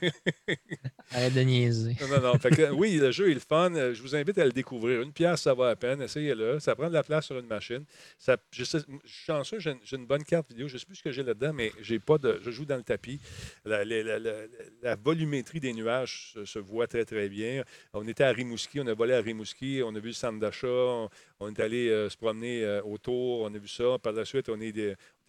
Arrête 1.11 1.33
de 1.33 1.41
niaiser. 1.41 1.95
Non, 2.01 2.21
non, 2.21 2.33
non. 2.33 2.77
oui, 2.77 2.97
le 2.97 3.09
jeu 3.09 3.31
est 3.31 3.33
le 3.33 3.39
fun. 3.39 3.73
Euh, 3.73 3.95
je 3.95 4.01
vous 4.03 4.15
invite 4.15 4.37
à 4.37 4.45
le 4.45 4.51
découvrir. 4.51 5.01
Une 5.01 5.11
pièce, 5.11 5.41
ça 5.41 5.55
va 5.55 5.69
à 5.69 5.75
peine. 5.75 6.03
Essayez-le. 6.03 6.59
Ça 6.59 6.75
prend 6.75 6.87
de 6.87 6.93
la 6.93 7.01
place 7.01 7.25
sur 7.25 7.39
une 7.39 7.47
machine. 7.47 7.83
Ça, 8.19 8.37
je, 8.51 8.63
suis 8.63 8.85
chanceux, 9.05 9.57
j'ai 9.57 9.75
une 9.91 10.05
bonne 10.05 10.23
carte 10.23 10.49
vidéo. 10.49 10.67
Je 10.67 10.75
ne 10.75 10.77
sais 10.77 10.85
plus 10.85 10.97
ce 10.97 11.03
que 11.03 11.11
j'ai 11.11 11.23
là-dedans, 11.23 11.51
mais 11.51 11.71
j'ai 11.81 11.97
pas 11.97 12.19
de. 12.19 12.39
Je 12.43 12.51
joue 12.51 12.65
dans 12.65 12.77
le 12.77 12.83
tapis. 12.83 13.19
La, 13.65 13.83
la, 13.83 14.95
volumétrie 14.97 15.59
des 15.59 15.73
nuages 15.73 16.35
se, 16.45 16.59
voit 16.59 16.85
très, 16.85 17.05
très 17.05 17.27
bien. 17.27 17.63
On 17.93 18.07
était 18.07 18.23
à 18.23 18.31
Rimouski. 18.31 18.81
On 18.81 18.85
a 18.85 18.93
volé 18.93 19.15
à 19.15 19.21
Rimouski. 19.21 19.81
On 19.83 19.95
a 19.95 19.99
vu 19.99 20.09
le 20.09 20.13
centre 20.13 20.39
d'achat. 20.39 21.07
On, 21.39 21.49
est 21.49 21.59
allé 21.59 21.89
euh, 21.89 22.07
se 22.07 22.15
promener 22.15 22.63
autour, 22.85 23.41
on 23.41 23.53
a 23.53 23.57
vu 23.57 23.67
ça. 23.67 23.97
Par 24.01 24.13
la 24.13 24.25
suite, 24.25 24.49
on 24.49 24.59
est, 24.59 24.77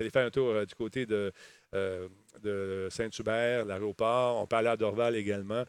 allé 0.00 0.10
faire 0.10 0.26
un 0.26 0.30
tour 0.30 0.48
euh, 0.48 0.64
du 0.64 0.74
côté 0.74 1.06
de 1.06 1.32
de 2.42 2.88
Saint-Hubert, 2.90 3.64
l'aéroport. 3.64 4.40
On 4.40 4.46
aller 4.58 4.68
à 4.68 4.76
Dorval 4.76 5.16
également. 5.16 5.64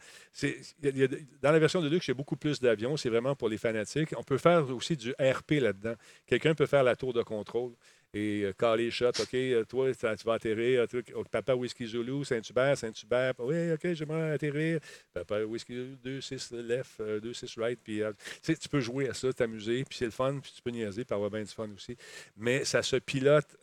dans 1.42 1.52
la 1.52 1.58
version 1.58 1.80
de 1.80 1.88
y 2.10 2.10
a 2.10 2.14
beaucoup 2.14 2.36
plus 2.36 2.60
d'avions. 2.60 2.96
C'est 2.96 3.08
vraiment 3.08 3.34
pour 3.34 3.48
les 3.48 3.58
fanatiques. 3.58 4.10
On 4.16 4.22
peut 4.22 4.38
faire 4.38 4.68
aussi 4.70 4.96
du 4.96 5.12
RP 5.12 5.52
là-dedans. 5.60 5.94
Quelqu'un 6.26 6.54
peut 6.54 6.66
faire 6.66 6.84
la 6.84 6.96
tour 6.96 7.12
de 7.12 7.22
contrôle 7.22 7.72
et 8.16 8.44
euh, 8.44 8.52
caler 8.52 8.90
shot. 8.90 9.10
OK, 9.20 9.34
euh, 9.34 9.64
toi, 9.64 9.92
tu 9.94 10.24
vas 10.24 10.32
atterrir. 10.32 10.86
Euh, 10.94 11.24
Papa 11.30 11.54
Whisky 11.54 11.86
Zulu, 11.86 12.24
Saint-Hubert, 12.24 12.76
Saint-Hubert. 12.78 13.34
Oui, 13.38 13.72
OK, 13.72 13.92
j'aimerais 13.92 14.32
atterrir. 14.32 14.80
Papa 15.12 15.42
Whisky 15.42 15.74
Zulu, 15.74 16.18
2-6 16.20 16.56
left, 16.62 17.00
2-6 17.00 17.60
right. 17.60 17.78
Puis, 17.82 18.02
tu 18.42 18.68
peux 18.68 18.80
jouer 18.80 19.08
à 19.08 19.14
ça, 19.14 19.32
t'amuser. 19.32 19.84
Puis 19.84 19.98
c'est 19.98 20.06
le 20.06 20.10
fun. 20.10 20.38
Puis 20.40 20.52
tu 20.56 20.62
peux 20.62 20.70
niaiser, 20.70 21.04
puis 21.04 21.14
avoir 21.14 21.30
du 21.30 21.46
fun 21.46 21.68
aussi. 21.74 21.96
Mais 22.36 22.64
ça 22.64 22.82
se 22.82 22.96
pilote. 22.96 23.56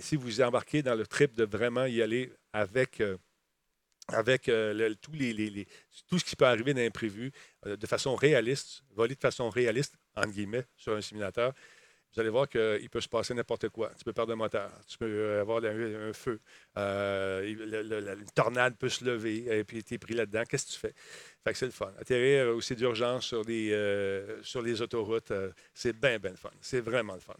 si 0.00 0.16
vous 0.16 0.40
embarquez 0.40 0.82
dans 0.82 0.94
le 0.94 1.06
trip 1.06 1.36
de 1.36 1.44
vraiment 1.44 1.84
y 1.84 2.00
aller 2.00 2.32
avec 2.52 3.02
avec 4.08 4.50
tous 5.00 5.12
les, 5.12 5.66
tout 6.08 6.18
ce 6.18 6.24
qui 6.24 6.34
peut 6.34 6.46
arriver 6.46 6.74
d'imprévu 6.74 7.32
de 7.64 7.86
façon 7.86 8.16
réaliste, 8.16 8.82
voler 8.94 9.14
de 9.14 9.20
façon 9.20 9.48
réaliste, 9.48 9.94
entre 10.16 10.30
guillemets, 10.30 10.64
sur 10.76 10.94
un 10.94 11.00
simulateur, 11.00 11.54
vous 12.14 12.20
allez 12.20 12.30
voir 12.30 12.48
qu'il 12.48 12.90
peut 12.90 13.00
se 13.00 13.08
passer 13.08 13.32
n'importe 13.32 13.70
quoi. 13.70 13.90
Tu 13.96 14.04
peux 14.04 14.12
perdre 14.12 14.32
le 14.32 14.36
moteur, 14.36 14.70
tu 14.86 14.98
peux 14.98 15.06
euh, 15.06 15.40
avoir 15.40 15.64
un, 15.64 16.12
feu, 16.12 16.40
euh, 16.76 18.14
une 18.18 18.30
tornade 18.34 18.76
peut 18.76 18.90
se 18.90 19.04
lever 19.04 19.58
et 19.58 19.64
puis 19.64 19.82
tu 19.82 19.94
es 19.94 19.98
pris 19.98 20.14
là-dedans. 20.14 20.42
Qu'est-ce 20.48 20.66
que 20.66 20.72
tu 20.72 20.78
fais? 20.78 20.94
Fait 21.42 21.52
que 21.52 21.58
c'est 21.58 21.66
le 21.66 21.72
fun. 21.72 21.92
Atterrir 21.98 22.54
aussi 22.54 22.76
d'urgence 22.76 23.26
sur, 23.26 23.42
euh, 23.48 24.42
sur 24.42 24.60
les 24.60 24.82
autoroutes, 24.82 25.32
c'est 25.72 25.98
bien, 25.98 26.18
bien 26.18 26.32
le 26.32 26.36
fun. 26.36 26.50
C'est 26.60 26.80
vraiment 26.80 27.14
le 27.14 27.20
fun. 27.20 27.34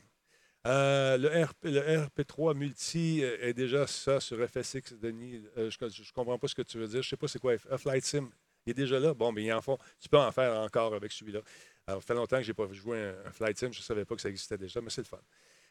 le, 0.65 1.45
RP, 1.45 1.65
le 1.65 2.07
RP3 2.07 2.57
Multi 2.57 3.23
est 3.23 3.53
déjà 3.53 3.87
ça 3.87 4.21
sur 4.21 4.39
FSX, 4.49 4.95
Denis. 4.95 5.43
je 5.57 5.63
ne 5.63 6.13
comprends 6.15 6.39
pas 6.39 6.49
ce 6.49 6.55
que 6.55 6.63
tu 6.63 6.79
veux 6.79 6.87
dire. 6.89 7.03
Je 7.03 7.09
ne 7.09 7.11
sais 7.11 7.17
pas 7.17 7.29
c'est 7.29 7.39
quoi 7.39 7.59
Flight 7.59 8.05
Sim. 8.05 8.31
Il 8.67 8.71
est 8.71 8.75
déjà 8.75 8.99
là? 8.99 9.13
Bon, 9.13 9.33
mais 9.33 9.53
en 9.53 9.61
fond, 9.61 9.77
tu 10.01 10.09
peux 10.09 10.19
en 10.19 10.31
faire 10.31 10.53
encore 10.61 10.95
avec 10.95 11.11
celui-là. 11.11 11.41
Alors, 11.87 12.03
ça 12.03 12.09
fait 12.09 12.15
longtemps 12.15 12.37
que 12.39 12.43
je 12.43 12.51
n'ai 12.51 12.55
pas 12.55 12.73
joué 12.73 12.99
un, 12.99 13.27
un 13.27 13.33
Flight 13.33 13.59
Sim. 13.59 13.73
Je 13.73 13.79
ne 13.79 13.83
savais 13.83 14.05
pas 14.05 14.15
que 14.15 14.21
ça 14.23 14.29
existait 14.29 14.59
déjà, 14.59 14.81
mais 14.81 14.91
c'est 14.91 15.03
le 15.03 15.07
fun. 15.07 15.21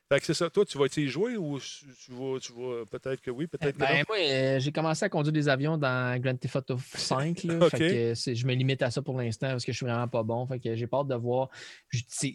Fait 0.09 0.19
que 0.19 0.25
c'est 0.25 0.33
ça. 0.33 0.49
Toi, 0.49 0.65
tu 0.65 0.77
vas 0.77 0.87
y 0.97 1.07
jouer 1.07 1.37
ou 1.37 1.57
tu 1.59 2.11
vas, 2.11 2.37
tu 2.39 2.51
vas 2.51 2.85
peut-être 2.85 3.21
que 3.21 3.31
oui, 3.31 3.47
peut-être 3.47 3.75
que 3.75 3.79
ben, 3.79 3.99
non? 3.99 4.03
Moi, 4.09 4.17
euh, 4.19 4.59
j'ai 4.59 4.71
commencé 4.71 5.05
à 5.05 5.09
conduire 5.09 5.31
des 5.31 5.47
avions 5.47 5.77
dans 5.77 6.19
Grand 6.19 6.35
Theft 6.35 6.57
Auto 6.57 6.77
5. 6.95 7.43
Là, 7.45 7.69
fait 7.69 7.77
que 7.77 8.33
je 8.33 8.45
me 8.45 8.53
limite 8.53 8.81
à 8.81 8.91
ça 8.91 9.01
pour 9.01 9.17
l'instant 9.17 9.47
parce 9.47 9.63
que 9.63 9.71
je 9.71 9.77
suis 9.77 9.85
vraiment 9.85 10.09
pas 10.09 10.23
bon. 10.23 10.45
Fait 10.47 10.59
que 10.59 10.75
j'ai 10.75 10.87
peur 10.87 11.05
de 11.05 11.15
voir. 11.15 11.49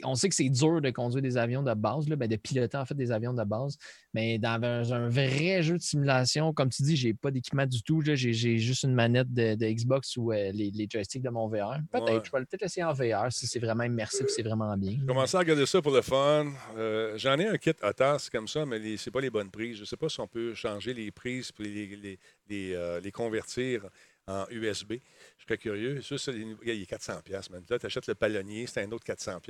on 0.04 0.14
sait 0.14 0.28
que 0.28 0.34
c'est 0.34 0.48
dur 0.48 0.80
de 0.80 0.90
conduire 0.90 1.22
des 1.22 1.36
avions 1.36 1.62
de 1.62 1.74
base, 1.74 2.08
là, 2.08 2.16
ben, 2.16 2.28
de 2.28 2.36
piloter 2.36 2.78
en 2.78 2.86
fait 2.86 2.94
des 2.94 3.12
avions 3.12 3.34
de 3.34 3.44
base. 3.44 3.76
Mais 4.14 4.38
dans 4.38 4.58
un, 4.62 5.08
vrai 5.10 5.62
jeu 5.62 5.76
de 5.76 5.82
simulation, 5.82 6.54
comme 6.54 6.70
tu 6.70 6.82
dis, 6.82 6.96
j'ai 6.96 7.12
pas 7.12 7.30
d'équipement 7.30 7.66
du 7.66 7.82
tout. 7.82 8.00
J'ai 8.02 8.32
juste 8.32 8.84
une 8.84 8.94
manette 8.94 9.32
de, 9.34 9.54
Xbox 9.66 10.16
ou 10.16 10.32
euh, 10.32 10.50
les, 10.52 10.88
joysticks 10.90 11.22
de 11.22 11.28
mon 11.28 11.48
VR. 11.48 11.76
Peut-être. 11.92 12.24
Je 12.24 12.30
vais 12.32 12.44
peut-être 12.46 12.62
essayer 12.62 12.84
en 12.84 12.94
VR 12.94 13.30
si 13.30 13.46
c'est 13.46 13.58
vraiment 13.58 13.84
immersif, 13.84 14.26
c'est 14.28 14.42
vraiment 14.42 14.74
bien. 14.78 14.96
J'ai 14.98 15.06
commencé 15.06 15.36
à 15.36 15.40
regarder 15.40 15.66
ça 15.66 15.82
pour 15.82 15.92
le 15.92 16.00
fun. 16.00 16.46
Euh, 16.78 17.12
j'en 17.18 17.38
ai 17.38 17.46
un 17.46 17.58
kit 17.72 18.18
c'est 18.18 18.30
comme 18.30 18.46
ça, 18.46 18.64
mais 18.64 18.96
ce 18.96 19.08
n'est 19.08 19.12
pas 19.12 19.20
les 19.20 19.30
bonnes 19.30 19.50
prises. 19.50 19.76
Je 19.76 19.80
ne 19.80 19.86
sais 19.86 19.96
pas 19.96 20.08
si 20.08 20.20
on 20.20 20.28
peut 20.28 20.54
changer 20.54 20.94
les 20.94 21.10
prises 21.10 21.50
pour 21.50 21.64
les, 21.64 22.18
les, 22.48 22.74
euh, 22.74 23.00
convertir 23.10 23.88
en 24.28 24.46
USB. 24.50 24.94
Je 25.38 25.44
serais 25.44 25.58
curieux. 25.58 26.00
Ça, 26.02 26.32
il 26.32 26.56
est 26.68 26.86
400 26.86 27.20
pièces 27.22 27.50
Là, 27.50 27.78
tu 27.78 27.86
achètes 27.86 28.06
le 28.06 28.14
palonnier, 28.14 28.66
c'est 28.66 28.82
un 28.82 28.90
autre 28.92 29.04
400 29.04 29.40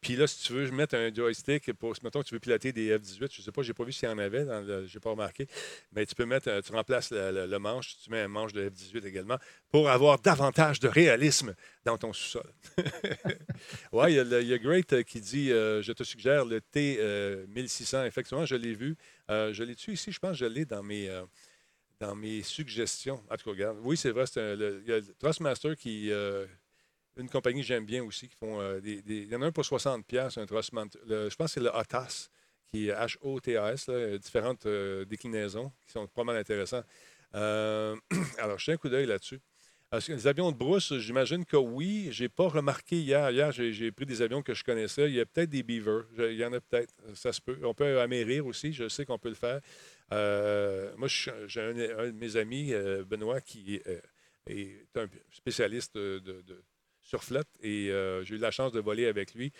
Puis 0.00 0.16
là, 0.16 0.26
si 0.26 0.44
tu 0.44 0.52
veux 0.52 0.70
mettre 0.70 0.94
un 0.94 1.12
joystick, 1.12 1.72
pour, 1.72 1.94
mettons 2.02 2.20
que 2.20 2.28
tu 2.28 2.34
veux 2.34 2.40
piloter 2.40 2.72
des 2.72 2.96
F-18, 2.98 3.32
je 3.32 3.40
ne 3.40 3.44
sais 3.44 3.52
pas, 3.52 3.62
je 3.62 3.68
n'ai 3.68 3.74
pas 3.74 3.84
vu 3.84 3.92
s'il 3.92 4.08
y 4.08 4.12
en 4.12 4.18
avait, 4.18 4.44
je 4.86 4.94
n'ai 4.94 5.00
pas 5.00 5.10
remarqué, 5.10 5.46
mais 5.92 6.04
tu 6.04 6.14
peux 6.14 6.26
mettre, 6.26 6.48
euh, 6.48 6.60
tu 6.60 6.72
remplaces 6.72 7.10
le, 7.12 7.58
manche, 7.58 7.96
tu 8.02 8.10
mets 8.10 8.20
un 8.20 8.28
manche 8.28 8.52
de 8.52 8.68
F-18 8.68 9.06
également 9.06 9.38
pour 9.70 9.88
avoir 9.88 10.18
davantage 10.18 10.80
de 10.80 10.88
réalisme 10.88 11.54
dans 11.84 11.96
ton 11.96 12.12
sous-sol. 12.12 12.52
oui, 13.92 14.14
il 14.14 14.48
y, 14.48 14.54
a 14.54 14.58
Great 14.58 14.92
euh, 14.92 15.02
qui 15.02 15.20
dit 15.20 15.50
euh, 15.50 15.82
Je 15.82 15.92
te 15.92 16.04
suggère 16.04 16.44
le 16.44 16.60
T1600. 16.60 18.06
Effectivement, 18.06 18.44
je 18.44 18.56
l'ai 18.56 18.74
vu. 18.74 18.96
je 19.28 19.62
l'ai 19.62 19.74
tu 19.74 19.92
ici, 19.92 20.12
je 20.12 20.18
pense 20.18 20.32
que 20.32 20.44
je 20.44 20.44
l'ai 20.44 20.64
dans 20.64 20.82
mes 20.82 21.08
dans 22.02 22.16
mes 22.16 22.42
suggestions. 22.42 23.22
En 23.30 23.36
tout 23.36 23.44
cas, 23.44 23.50
regarde. 23.50 23.78
Oui, 23.82 23.96
c'est 23.96 24.10
vrai. 24.10 24.24
Il 24.36 24.84
y 24.86 24.92
a 24.92 25.00
Trustmaster 25.18 25.76
qui. 25.76 26.10
Euh, 26.10 26.46
une 27.16 27.28
compagnie 27.28 27.60
que 27.60 27.66
j'aime 27.66 27.84
bien 27.84 28.02
aussi, 28.02 28.26
qui 28.26 28.34
font 28.34 28.58
euh, 28.60 28.80
des, 28.80 29.02
Il 29.06 29.30
y 29.30 29.36
en 29.36 29.42
a 29.42 29.46
un 29.46 29.52
pour 29.52 29.64
60$, 29.64 30.40
un 30.40 30.46
Trustmaster. 30.46 30.98
je 31.06 31.36
pense 31.36 31.48
que 31.48 31.52
c'est 31.54 31.60
le 31.60 31.68
HOTAS, 31.68 32.30
qui 32.70 32.88
est 32.88 32.92
H-O-T-A-S, 32.92 33.90
différentes 34.18 34.64
euh, 34.64 35.04
déclinaisons 35.04 35.70
qui 35.86 35.92
sont 35.92 36.06
pas 36.06 36.24
mal 36.24 36.36
intéressantes. 36.36 36.86
alors, 37.34 38.58
je 38.58 38.70
un 38.70 38.76
coup 38.76 38.88
d'œil 38.88 39.06
là-dessus. 39.06 39.40
Les 40.08 40.26
avions 40.26 40.50
de 40.50 40.56
brousse, 40.56 40.96
j'imagine 40.98 41.44
que 41.44 41.58
oui. 41.58 42.08
Je 42.12 42.22
n'ai 42.22 42.28
pas 42.30 42.48
remarqué 42.48 42.96
hier. 42.96 43.30
Hier, 43.30 43.52
j'ai 43.52 43.92
pris 43.92 44.06
des 44.06 44.22
avions 44.22 44.40
que 44.42 44.54
je 44.54 44.64
connaissais. 44.64 45.10
Il 45.10 45.14
y 45.14 45.20
a 45.20 45.26
peut-être 45.26 45.50
des 45.50 45.62
beavers. 45.62 46.04
Il 46.18 46.32
y 46.32 46.44
en 46.46 46.52
a 46.54 46.60
peut-être. 46.60 46.94
Ça 47.14 47.30
se 47.30 47.42
peut. 47.42 47.58
On 47.62 47.74
peut 47.74 48.00
amérir 48.00 48.46
aussi. 48.46 48.72
Je 48.72 48.88
sais 48.88 49.04
qu'on 49.04 49.18
peut 49.18 49.28
le 49.28 49.34
faire. 49.34 49.60
Euh, 50.12 50.92
moi, 50.96 51.08
j'ai 51.08 51.60
un, 51.60 51.72
de 51.72 52.12
mes 52.12 52.36
amis, 52.36 52.72
euh, 52.72 53.04
Benoît, 53.04 53.40
qui 53.40 53.80
euh, 53.86 53.98
est 54.46 54.86
un 54.96 55.06
spécialiste 55.30 55.96
de, 55.96 56.42
sur 57.00 57.24
flotte 57.24 57.48
et 57.62 57.90
j'ai 58.24 58.36
eu 58.36 58.38
la 58.38 58.50
chance 58.50 58.72
de 58.72 58.80
voler 58.80 59.06
avec 59.06 59.34
lui. 59.34 59.52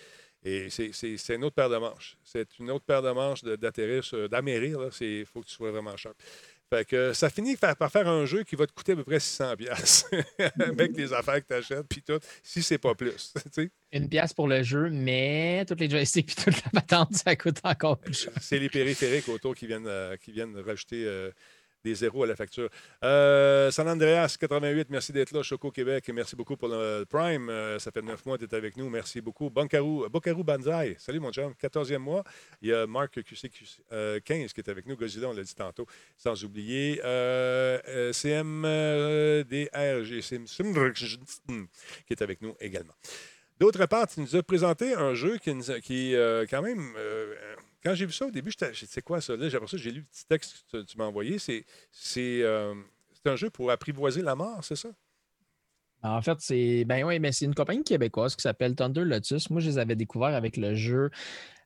Et 0.44 0.70
c'est 0.70 1.34
une 1.34 1.44
autre 1.44 1.54
paire 1.54 1.70
de 1.70 1.76
manches. 1.76 2.16
C'est 2.24 2.58
une 2.58 2.70
autre 2.70 2.84
paire 2.84 3.02
de 3.02 3.10
manches 3.10 3.44
d'atterrir, 3.44 4.02
d'amérir. 4.28 4.90
Il 5.00 5.24
faut 5.24 5.40
que 5.40 5.46
tu 5.46 5.54
sois 5.54 5.70
vraiment 5.70 5.96
sharp. 5.96 6.16
Fait 6.72 6.86
que 6.86 7.12
ça 7.12 7.28
finit 7.28 7.54
par 7.56 7.92
faire 7.92 8.08
un 8.08 8.24
jeu 8.24 8.44
qui 8.44 8.56
va 8.56 8.66
te 8.66 8.72
coûter 8.72 8.92
à 8.92 8.96
peu 8.96 9.04
près 9.04 9.20
600 9.20 9.56
pièces 9.56 10.06
avec 10.58 10.96
les 10.96 11.12
affaires 11.12 11.42
que 11.42 11.46
tu 11.46 11.52
achètes 11.52 11.86
puis 11.86 12.00
tout, 12.00 12.18
si 12.42 12.62
c'est 12.62 12.78
pas 12.78 12.94
plus. 12.94 13.34
Une 13.92 14.08
pièce 14.08 14.32
pour 14.32 14.48
le 14.48 14.62
jeu, 14.62 14.88
mais 14.88 15.66
toutes 15.66 15.80
les 15.80 15.90
joysticks 15.90 16.28
puis 16.28 16.34
toute 16.34 16.64
la 16.64 16.80
patente, 16.80 17.12
ça 17.12 17.36
coûte 17.36 17.58
encore 17.64 17.98
plus 17.98 18.18
cher. 18.18 18.32
C'est 18.40 18.58
les 18.58 18.70
périphériques 18.70 19.28
autour 19.28 19.54
qui 19.54 19.66
viennent, 19.66 19.86
euh, 19.86 20.16
qui 20.16 20.32
viennent 20.32 20.58
rajouter 20.60 21.04
euh, 21.04 21.30
des 21.84 21.94
zéros 21.94 22.24
à 22.24 22.26
la 22.26 22.36
facture. 22.36 22.68
Euh, 23.02 23.70
San 23.70 23.88
Andreas, 23.88 24.36
88, 24.38 24.88
merci 24.90 25.12
d'être 25.12 25.32
là. 25.32 25.42
Choco 25.42 25.70
Québec, 25.70 26.10
merci 26.14 26.36
beaucoup 26.36 26.56
pour 26.56 26.68
le 26.68 27.04
Prime. 27.08 27.48
Euh, 27.48 27.78
ça 27.78 27.90
fait 27.90 28.02
neuf 28.02 28.24
mois 28.24 28.38
que 28.38 28.44
tu 28.44 28.50
es 28.50 28.56
avec 28.56 28.76
nous. 28.76 28.88
Merci 28.88 29.20
beaucoup. 29.20 29.50
Bonkarou, 29.50 30.08
Bokarou 30.08 30.44
Banzai, 30.44 30.96
salut 30.98 31.20
mon 31.20 31.32
chum, 31.32 31.52
14e 31.60 31.98
mois. 31.98 32.24
Il 32.60 32.68
y 32.68 32.74
a 32.74 32.86
Marc 32.86 33.22
QC 33.22 33.48
15 33.48 33.80
euh, 33.92 34.20
qui 34.20 34.32
est 34.32 34.68
avec 34.68 34.86
nous. 34.86 34.96
Godzilla, 34.96 35.28
on 35.28 35.32
l'a 35.32 35.42
dit 35.42 35.54
tantôt. 35.54 35.86
Sans 36.16 36.44
oublier 36.44 37.00
CMDRG, 38.12 38.52
qui 42.06 42.12
est 42.12 42.22
avec 42.22 42.40
nous 42.42 42.54
également. 42.60 42.94
D'autre 43.58 43.86
part, 43.86 44.08
tu 44.08 44.20
nous 44.20 44.34
as 44.34 44.42
présenté 44.42 44.94
un 44.94 45.14
jeu 45.14 45.38
qui, 45.38 45.52
qui 45.82 46.14
quand 46.50 46.62
même 46.62 46.94
quand 47.82 47.94
j'ai 47.94 48.06
vu 48.06 48.12
ça 48.12 48.26
au 48.26 48.30
début, 48.30 48.52
c'est 48.72 49.02
quoi 49.02 49.20
ça? 49.20 49.36
Là, 49.36 49.48
j'ai 49.48 49.58
ça, 49.58 49.76
j'ai 49.76 49.90
lu 49.90 50.00
le 50.00 50.06
petit 50.06 50.26
texte 50.26 50.64
que 50.70 50.82
tu, 50.82 50.96
m'as 50.96 51.04
envoyé. 51.04 51.36
Euh, 51.36 51.62
c'est, 51.90 52.44
un 53.24 53.36
jeu 53.36 53.50
pour 53.50 53.70
apprivoiser 53.70 54.22
la 54.22 54.34
mort, 54.34 54.62
c'est 54.62 54.76
ça? 54.76 54.90
En 56.04 56.20
fait, 56.20 56.36
c'est 56.40 56.84
ben 56.84 57.04
oui, 57.04 57.20
mais 57.20 57.30
c'est 57.30 57.44
une 57.44 57.54
compagnie 57.54 57.84
québécoise 57.84 58.34
qui 58.34 58.42
s'appelle 58.42 58.74
Thunder 58.74 59.04
Lotus. 59.04 59.50
Moi, 59.50 59.60
je 59.60 59.68
les 59.68 59.78
avais 59.78 59.94
découverts 59.94 60.34
avec 60.34 60.56
le 60.56 60.74
jeu 60.74 61.10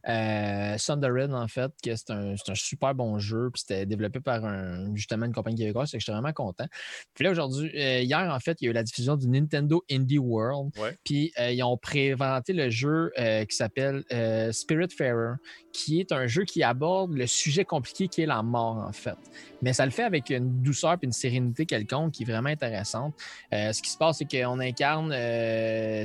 euh, 0.08 0.76
Red, 0.76 1.32
en 1.32 1.48
fait, 1.48 1.72
que 1.82 1.96
c'est 1.96 2.10
un, 2.10 2.34
un, 2.34 2.54
super 2.54 2.94
bon 2.94 3.18
jeu, 3.18 3.50
puis 3.52 3.62
c'était 3.66 3.86
développé 3.86 4.20
par 4.20 4.44
un, 4.44 4.94
justement 4.94 5.26
une 5.26 5.32
compagnie 5.32 5.56
québécoise, 5.56 5.90
je 5.92 5.98
suis 5.98 6.12
vraiment 6.12 6.32
content. 6.32 6.66
Puis 7.14 7.24
là, 7.24 7.30
aujourd'hui, 7.30 7.70
euh, 7.74 8.00
hier, 8.00 8.32
en 8.32 8.38
fait, 8.38 8.56
il 8.60 8.66
y 8.66 8.68
a 8.68 8.70
eu 8.70 8.74
la 8.74 8.82
diffusion 8.82 9.16
du 9.16 9.28
Nintendo 9.28 9.84
Indie 9.90 10.18
World, 10.18 10.72
puis 11.04 11.32
euh, 11.40 11.50
ils 11.50 11.62
ont 11.62 11.76
présenté 11.76 12.52
le 12.52 12.70
jeu 12.70 13.12
euh, 13.18 13.44
qui 13.44 13.56
s'appelle 13.56 14.04
Spiritfarer, 14.52 15.34
qui 15.72 16.00
est 16.00 16.12
un 16.12 16.26
jeu 16.26 16.44
qui 16.44 16.62
aborde 16.62 17.12
le 17.12 17.26
sujet 17.26 17.64
compliqué 17.64 18.08
qui 18.08 18.22
est 18.22 18.26
la 18.26 18.42
mort, 18.42 18.78
en 18.78 18.92
fait. 18.92 19.16
Mais 19.62 19.72
ça 19.72 19.84
le 19.84 19.90
fait 19.90 20.04
avec 20.04 20.30
une 20.30 20.62
douceur 20.62 20.92
et 20.94 20.98
une 21.04 21.12
sérénité 21.12 21.66
quelconque 21.66 22.12
qui 22.12 22.22
est 22.22 22.26
vraiment 22.26 22.48
intéressante. 22.48 23.14
ce 23.50 23.82
qui 23.82 23.90
se 23.90 23.98
passe, 23.98 24.18
c'est 24.18 24.30
qu'on 24.30 24.60
incarne 24.60 25.10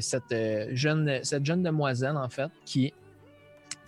cette, 0.01 0.35
jeune, 0.71 1.19
cette 1.23 1.45
jeune 1.45 1.63
demoiselle, 1.63 2.17
en 2.17 2.29
fait, 2.29 2.49
qui 2.65 2.93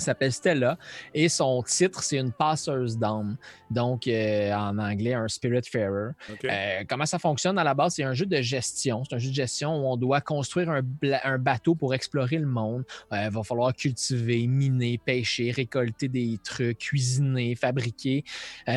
s'appelle 0.03 0.31
Stella 0.31 0.77
et 1.13 1.29
son 1.29 1.63
titre, 1.63 2.03
c'est 2.03 2.17
une 2.17 2.31
passeuse 2.31 2.97
d'âme. 2.97 3.37
Donc, 3.69 4.07
euh, 4.07 4.53
en 4.53 4.77
anglais, 4.77 5.13
un 5.13 5.27
Spiritfarer. 5.27 6.11
Euh, 6.43 6.83
comment 6.87 7.05
ça 7.05 7.19
fonctionne? 7.19 7.57
À 7.57 7.63
la 7.63 7.73
base? 7.73 7.95
C'est 7.95 8.03
un 8.03 8.13
jeu 8.13 8.25
de 8.25 8.41
gestion. 8.41 9.03
C'est 9.03 9.15
un 9.15 9.19
jeu 9.19 9.29
de 9.29 9.35
gestion 9.35 9.75
où 9.75 9.91
on 9.91 9.97
doit 9.97 10.21
construire 10.21 10.69
un, 10.69 10.81
un 11.23 11.37
bateau 11.37 11.75
pour 11.75 11.93
explorer 11.93 12.37
le 12.37 12.45
monde. 12.45 12.83
Euh, 13.11 13.25
il 13.25 13.31
va 13.31 13.43
falloir 13.43 13.73
cultiver, 13.73 14.47
miner, 14.47 14.97
pêcher, 14.97 15.51
récolter 15.51 16.07
des 16.07 16.37
trucs, 16.43 16.77
cuisiner, 16.77 17.55
fabriquer 17.55 18.23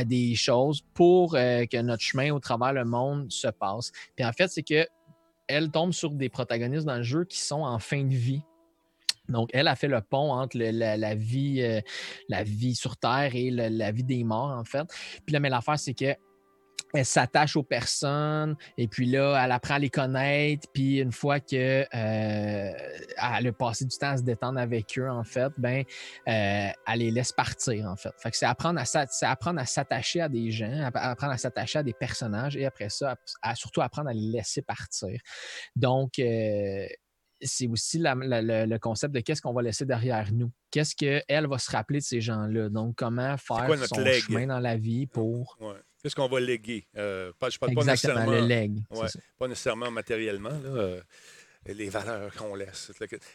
des 0.06 0.34
choses 0.34 0.82
pour 0.94 1.32
que 1.32 1.82
notre 1.82 2.02
chemin 2.02 2.30
au 2.30 2.40
travers 2.40 2.72
le 2.72 2.84
monde 2.84 3.30
se 3.30 3.48
passe. 3.48 3.92
Puis 4.14 4.24
en 4.24 4.32
fait, 4.32 4.48
c'est 4.48 4.62
que 4.62 4.86
elle 5.48 5.70
tombe 5.70 5.92
sur 5.92 6.10
des 6.10 6.28
protagonistes 6.28 6.86
dans 6.86 6.96
le 6.96 7.02
jeu 7.02 7.24
qui 7.24 7.38
sont 7.38 7.62
en 7.62 7.78
fin 7.78 8.02
de 8.02 8.14
vie 8.14 8.42
Donc, 9.28 9.50
elle 9.52 9.68
a 9.68 9.76
fait 9.76 9.88
le 9.88 10.00
pont 10.00 10.32
entre 10.32 10.56
la, 10.58 11.14
vie, 11.14 11.62
euh, 11.62 11.80
la 12.28 12.42
vie 12.42 12.74
sur 12.74 12.96
Terre 12.96 13.34
et 13.34 13.50
la 13.50 13.92
vie 13.92 14.04
des 14.04 14.24
morts, 14.24 14.50
en 14.50 14.64
fait. 14.64 14.86
Puis 15.24 15.32
là, 15.32 15.40
mais 15.40 15.50
l'affaire, 15.50 15.78
c'est 15.78 15.94
que 15.94 16.14
elle 16.94 17.04
s'attache 17.04 17.56
aux 17.56 17.62
personnes 17.62 18.56
et 18.78 18.88
puis 18.88 19.06
là, 19.06 19.42
elle 19.44 19.52
apprend 19.52 19.74
à 19.74 19.78
les 19.78 19.90
connaître. 19.90 20.68
Puis 20.72 20.98
une 20.98 21.12
fois 21.12 21.40
qu'elle 21.40 21.86
euh, 21.94 22.72
a 23.16 23.52
passé 23.52 23.84
du 23.84 23.96
temps 23.96 24.10
à 24.10 24.16
se 24.16 24.22
détendre 24.22 24.58
avec 24.58 24.98
eux, 24.98 25.08
en 25.10 25.24
fait, 25.24 25.52
ben, 25.58 25.84
euh, 26.28 26.68
elle 26.86 26.98
les 26.98 27.10
laisse 27.10 27.32
partir, 27.32 27.86
en 27.86 27.96
fait. 27.96 28.12
Fait 28.18 28.30
que 28.30 28.36
c'est 28.36 28.46
apprendre 28.46 28.80
à, 28.80 29.62
à 29.62 29.66
s'attacher 29.66 30.20
à 30.20 30.28
des 30.28 30.50
gens, 30.50 30.90
apprendre 30.94 31.32
à 31.32 31.38
s'attacher 31.38 31.80
à 31.80 31.82
des 31.82 31.94
personnages 31.94 32.56
et 32.56 32.66
après 32.66 32.88
ça, 32.88 33.16
surtout 33.54 33.82
apprendre 33.82 34.08
à 34.08 34.14
les 34.14 34.20
laisser 34.20 34.62
partir. 34.62 35.20
Donc, 35.74 36.18
euh, 36.18 36.86
c'est 37.40 37.66
aussi 37.66 37.98
le 38.00 38.78
concept 38.78 39.14
de 39.14 39.20
qu'est-ce 39.20 39.42
qu'on 39.42 39.52
va 39.52 39.62
laisser 39.62 39.84
derrière 39.84 40.32
nous. 40.32 40.50
Qu'est-ce 40.70 40.94
qu'elle 40.94 41.46
va 41.46 41.58
se 41.58 41.70
rappeler 41.70 41.98
de 41.98 42.04
ces 42.04 42.20
gens-là? 42.20 42.68
Donc, 42.68 42.96
comment 42.96 43.36
faire 43.36 43.86
son 43.86 44.04
chemin 44.04 44.46
dans 44.46 44.60
la 44.60 44.76
vie 44.76 45.06
pour. 45.06 45.58
Qu'est-ce 46.02 46.14
qu'on 46.14 46.28
va 46.28 46.40
léguer? 46.40 46.86
Euh, 46.96 47.32
pas, 47.38 47.50
je 47.50 47.58
parle 47.58 47.74
pas 47.74 47.84
nécessairement. 47.84 48.30
Le 48.30 48.40
leg, 48.40 48.80
pas 49.38 49.48
nécessairement 49.48 49.90
matériellement, 49.90 50.50
euh, 50.52 51.00
les 51.66 51.88
valeurs 51.88 52.32
qu'on 52.34 52.54
laisse. 52.54 52.92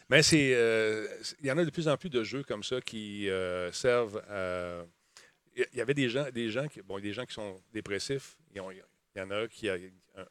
Mais 0.08 0.22
c'est, 0.22 0.54
euh, 0.54 1.06
il 1.40 1.46
y 1.46 1.52
en 1.52 1.58
a 1.58 1.64
de 1.64 1.70
plus 1.70 1.86
en 1.88 1.96
plus 1.96 2.08
de 2.08 2.24
jeux 2.24 2.42
comme 2.44 2.62
ça 2.62 2.80
qui 2.80 3.28
servent 3.72 4.22
à. 4.28 4.84
Il 5.54 5.76
y 5.76 5.82
avait 5.82 5.92
des 5.92 6.08
gens, 6.08 6.24
des 6.32 6.48
gens 6.48 6.66
qui, 6.66 6.80
bon, 6.80 6.98
des 6.98 7.12
gens 7.12 7.26
qui 7.26 7.34
sont 7.34 7.60
dépressifs. 7.74 8.38
Il 8.54 8.62
y 9.16 9.20
en 9.20 9.30
a 9.30 9.46
qui 9.48 9.68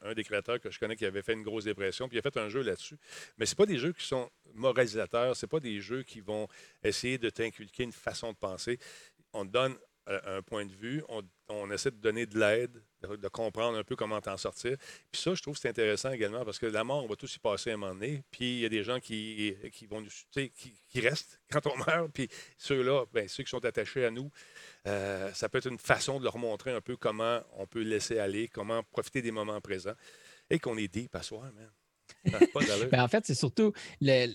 un, 0.01 0.13
des 0.13 0.23
créateurs 0.23 0.59
que 0.59 0.69
je 0.69 0.79
connais 0.79 0.95
qui 0.95 1.05
avait 1.05 1.21
fait 1.21 1.33
une 1.33 1.43
grosse 1.43 1.65
dépression, 1.65 2.07
puis 2.07 2.17
il 2.17 2.19
a 2.19 2.21
fait 2.21 2.37
un 2.37 2.49
jeu 2.49 2.61
là-dessus. 2.61 2.97
Mais 3.37 3.45
ce 3.45 3.55
pas 3.55 3.65
des 3.65 3.77
jeux 3.77 3.93
qui 3.93 4.05
sont 4.05 4.29
moralisateurs, 4.53 5.35
ce 5.35 5.45
pas 5.45 5.59
des 5.59 5.81
jeux 5.81 6.03
qui 6.03 6.21
vont 6.21 6.47
essayer 6.83 7.17
de 7.17 7.29
t'inculquer 7.29 7.83
une 7.83 7.91
façon 7.91 8.31
de 8.31 8.37
penser. 8.37 8.79
On 9.33 9.45
te 9.45 9.51
donne 9.51 9.77
un 10.07 10.41
point 10.41 10.65
de 10.65 10.73
vue, 10.73 11.03
on, 11.49 11.71
essaie 11.71 11.91
de 11.91 11.97
donner 11.97 12.25
de 12.25 12.37
l'aide, 12.37 12.83
de, 13.01 13.27
comprendre 13.27 13.77
un 13.77 13.83
peu 13.83 13.95
comment 13.95 14.19
t'en 14.19 14.35
sortir. 14.37 14.77
Puis 15.11 15.21
ça, 15.21 15.33
je 15.33 15.41
trouve 15.41 15.57
c'est 15.57 15.69
intéressant 15.69 16.11
également 16.11 16.43
parce 16.43 16.59
que 16.59 16.65
la 16.65 16.83
mort, 16.83 17.03
on 17.03 17.07
va 17.07 17.15
tous 17.15 17.35
y 17.35 17.39
passer 17.39 17.71
à 17.71 17.73
un 17.75 17.77
moment 17.77 17.93
donné. 17.93 18.23
Puis 18.31 18.55
il 18.55 18.59
y 18.59 18.65
a 18.65 18.69
des 18.69 18.83
gens 18.83 18.99
qui, 18.99 19.55
qui 19.71 19.85
vont 19.85 20.03
qui, 20.31 20.51
qui 20.51 20.99
restent 21.01 21.39
quand 21.51 21.65
on 21.67 21.77
meurt. 21.77 22.11
Puis 22.13 22.27
ceux-là, 22.57 23.05
ben, 23.13 23.27
ceux 23.27 23.43
qui 23.43 23.49
sont 23.49 23.63
attachés 23.63 24.05
à 24.05 24.11
nous, 24.11 24.31
euh, 24.87 25.31
ça 25.33 25.49
peut 25.49 25.59
être 25.59 25.67
une 25.69 25.79
façon 25.79 26.19
de 26.19 26.23
leur 26.23 26.37
montrer 26.37 26.71
un 26.71 26.81
peu 26.81 26.97
comment 26.97 27.41
on 27.57 27.67
peut 27.67 27.81
laisser 27.81 28.19
aller, 28.19 28.47
comment 28.47 28.83
profiter 28.83 29.21
des 29.21 29.31
moments 29.31 29.61
présents 29.61 29.95
et 30.49 30.59
qu'on 30.59 30.77
est 30.77 30.87
deep 30.87 31.15
à 31.15 31.23
soi, 31.23 31.51
man. 31.55 31.69
Ben, 32.91 33.01
en 33.03 33.07
fait, 33.07 33.25
c'est 33.25 33.35
surtout 33.35 33.71
le, 34.01 34.33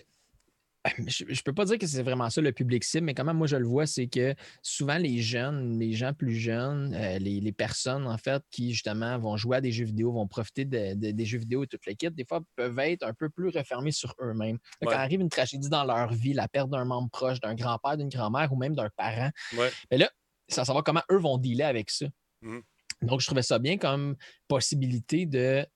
je 1.09 1.25
ne 1.25 1.43
peux 1.45 1.53
pas 1.53 1.65
dire 1.65 1.79
que 1.79 1.87
c'est 1.87 2.03
vraiment 2.03 2.31
ça 2.31 2.41
le 2.41 2.53
public 2.53 2.85
cible, 2.85 3.07
mais 3.07 3.15
comment 3.15 3.35
moi 3.35 3.47
je 3.47 3.57
le 3.57 3.67
vois, 3.67 3.87
c'est 3.87 4.07
que 4.07 4.35
souvent 4.63 4.99
les 4.99 5.21
jeunes, 5.21 5.79
les 5.79 5.93
gens 5.93 6.13
plus 6.13 6.35
jeunes, 6.35 6.95
euh, 6.95 7.19
les, 7.19 7.53
personnes 7.53 8.07
en 8.07 8.19
fait 8.19 8.43
qui 8.51 8.73
justement 8.73 9.19
vont 9.19 9.37
jouer 9.37 9.59
à 9.59 9.61
des 9.61 9.73
jeux 9.73 9.85
vidéo, 9.85 10.13
vont 10.13 10.27
profiter 10.27 10.65
des 10.65 11.25
jeux 11.25 11.39
vidéo 11.39 11.65
et 11.65 11.67
toute 11.67 11.87
l'équipe, 11.87 12.15
des 12.15 12.25
fois 12.25 12.41
peuvent 12.55 12.79
être 12.81 13.03
un 13.03 13.15
peu 13.15 13.29
plus 13.29 13.49
refermés 13.49 13.93
sur 13.93 14.15
eux-mêmes. 14.21 14.59
Quand 14.83 14.91
arrive 14.91 15.21
une 15.21 15.29
tragédie 15.29 15.69
dans 15.69 15.85
leur 15.85 16.13
vie, 16.13 16.33
la 16.33 16.49
perte 16.49 16.71
d'un 16.71 16.85
membre 16.85 17.11
proche, 17.11 17.41
d'un 17.41 17.55
grand-père, 17.55 17.97
d'une 17.97 18.09
grand-mère 18.09 18.53
ou 18.53 18.57
même 18.57 18.75
d'un 18.75 18.91
parent, 18.97 19.31
mais 19.53 19.71
ben 19.91 20.07
là, 20.49 20.55
ça 20.55 20.65
savoir 20.65 20.85
comment 20.85 21.03
eux 21.11 21.19
vont 21.19 21.39
dealer 21.39 21.67
avec 21.67 21.91
ça. 21.91 22.07
Mmh. 22.43 22.61
Donc, 23.03 23.21
je 23.21 23.27
trouvais 23.27 23.43
ça 23.43 23.59
bien 23.59 23.77
comme 23.77 24.17
possibilité 24.49 25.27
de 25.27 25.67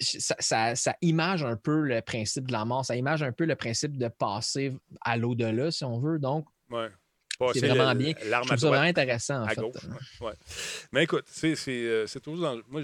ça, 0.00 0.74
image 1.00 1.42
un 1.42 1.56
peu 1.56 1.80
le 1.80 2.00
principe 2.02 2.46
de 2.46 2.52
la 2.52 2.64
mort, 2.64 2.84
ça 2.84 2.96
image 2.96 3.22
un 3.22 3.32
peu 3.32 3.44
le 3.44 3.56
principe 3.56 3.96
de 3.96 4.08
passer 4.08 4.72
à 5.00 5.16
l'au-delà, 5.16 5.70
si 5.70 5.84
on 5.84 5.98
veut. 5.98 6.18
Donc, 6.18 6.46
c'est 7.52 7.66
vraiment 7.66 7.94
bien. 7.94 8.14
Je 8.20 8.46
trouve 8.46 8.56
ça 8.56 8.68
vraiment 8.68 8.82
intéressant, 8.82 9.42
en 9.42 9.48
fait. 9.48 9.60
Mais 10.92 11.04
écoute, 11.04 11.24
c'est 11.26 11.56
euh, 11.68 12.06
toujours 12.22 12.62
Moi, 12.68 12.82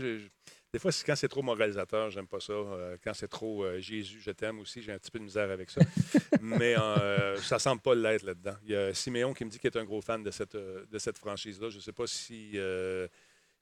des 0.74 0.80
fois, 0.80 0.90
quand 1.06 1.14
c'est 1.14 1.28
trop 1.28 1.40
moralisateur, 1.40 2.10
j'aime 2.10 2.26
pas 2.26 2.40
ça. 2.40 2.52
Euh, 2.52 2.96
quand 3.04 3.14
c'est 3.14 3.28
trop 3.28 3.62
euh, 3.62 3.78
Jésus, 3.78 4.20
je 4.20 4.32
t'aime 4.32 4.58
aussi, 4.58 4.82
j'ai 4.82 4.90
un 4.90 4.98
petit 4.98 5.12
peu 5.12 5.20
de 5.20 5.24
misère 5.24 5.48
avec 5.48 5.70
ça. 5.70 5.80
Mais 6.42 6.74
ça 7.40 7.60
semble 7.60 7.80
pas 7.80 7.94
l'être 7.94 8.24
là-dedans. 8.24 8.56
Il 8.64 8.72
y 8.72 8.76
a 8.76 8.92
Siméon 8.92 9.34
qui 9.34 9.44
me 9.44 9.50
dit 9.50 9.60
qu'il 9.60 9.70
est 9.70 9.78
un 9.78 9.84
gros 9.84 10.00
fan 10.00 10.24
de 10.24 10.32
cette, 10.32 10.56
de 10.56 10.98
cette 10.98 11.16
franchise-là. 11.16 11.70
Je 11.70 11.76
ne 11.76 11.80
sais 11.80 11.92
pas 11.92 12.08
si 12.08 12.58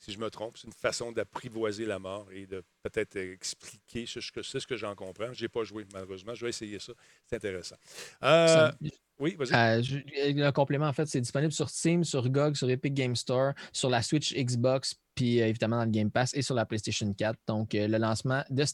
si 0.02 0.10
je 0.10 0.18
me 0.18 0.30
trompe. 0.30 0.58
C'est 0.58 0.66
une 0.66 0.72
façon 0.72 1.12
d'apprivoiser 1.12 1.86
la 1.86 1.98
mort 1.98 2.26
et 2.32 2.46
de 2.46 2.64
peut-être 2.82 3.16
expliquer 3.16 4.04
ce 4.06 4.32
que 4.32 4.42
c'est 4.42 4.58
ce 4.58 4.66
que 4.66 4.76
j'en 4.76 4.94
comprends. 4.96 5.32
Je 5.32 5.42
n'ai 5.42 5.48
pas 5.48 5.62
joué, 5.62 5.86
malheureusement. 5.92 6.34
Je 6.34 6.44
vais 6.44 6.50
essayer 6.50 6.78
ça. 6.80 6.92
C'est 7.26 7.36
intéressant. 7.36 7.76
Euh, 8.24 8.72
oui, 9.20 9.36
vas-y. 9.38 9.54
Euh, 9.54 10.44
un 10.44 10.52
complément, 10.52 10.88
en 10.88 10.92
fait, 10.92 11.06
c'est 11.06 11.20
disponible 11.20 11.52
sur 11.52 11.70
Steam, 11.70 12.02
sur 12.02 12.28
GOG, 12.28 12.56
sur 12.56 12.68
Epic 12.68 12.94
Game 12.94 13.14
Store, 13.14 13.52
sur 13.72 13.88
la 13.88 14.02
Switch 14.02 14.34
Xbox, 14.34 14.96
puis 15.14 15.40
euh, 15.40 15.48
évidemment 15.48 15.76
dans 15.76 15.84
le 15.84 15.90
Game 15.90 16.10
Pass 16.10 16.34
et 16.34 16.42
sur 16.42 16.54
la 16.54 16.66
PlayStation 16.66 17.12
4. 17.12 17.38
Donc, 17.46 17.74
euh, 17.74 17.86
le 17.86 17.98
lancement 17.98 18.42
de 18.50 18.64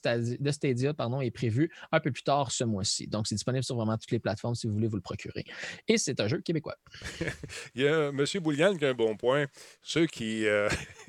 Stadia, 0.50 0.94
pardon, 0.94 1.20
est 1.20 1.30
prévu 1.30 1.70
un 1.92 2.00
peu 2.00 2.10
plus 2.10 2.22
tard 2.22 2.50
ce 2.50 2.64
mois-ci. 2.64 3.06
Donc, 3.06 3.26
c'est 3.26 3.34
disponible 3.34 3.64
sur 3.64 3.76
vraiment 3.76 3.96
toutes 3.96 4.10
les 4.10 4.18
plateformes 4.18 4.54
si 4.54 4.66
vous 4.66 4.74
voulez 4.74 4.88
vous 4.88 4.96
le 4.96 5.02
procurer. 5.02 5.44
Et 5.86 5.98
c'est 5.98 6.20
un 6.20 6.28
jeu 6.28 6.40
québécois. 6.40 6.76
il 7.74 7.82
y 7.82 7.88
a 7.88 8.08
M. 8.08 8.24
Boulian 8.40 8.76
qui 8.76 8.84
a 8.84 8.90
un 8.90 8.94
bon 8.94 9.16
point. 9.16 9.46
Ceux 9.82 10.06
qui, 10.06 10.44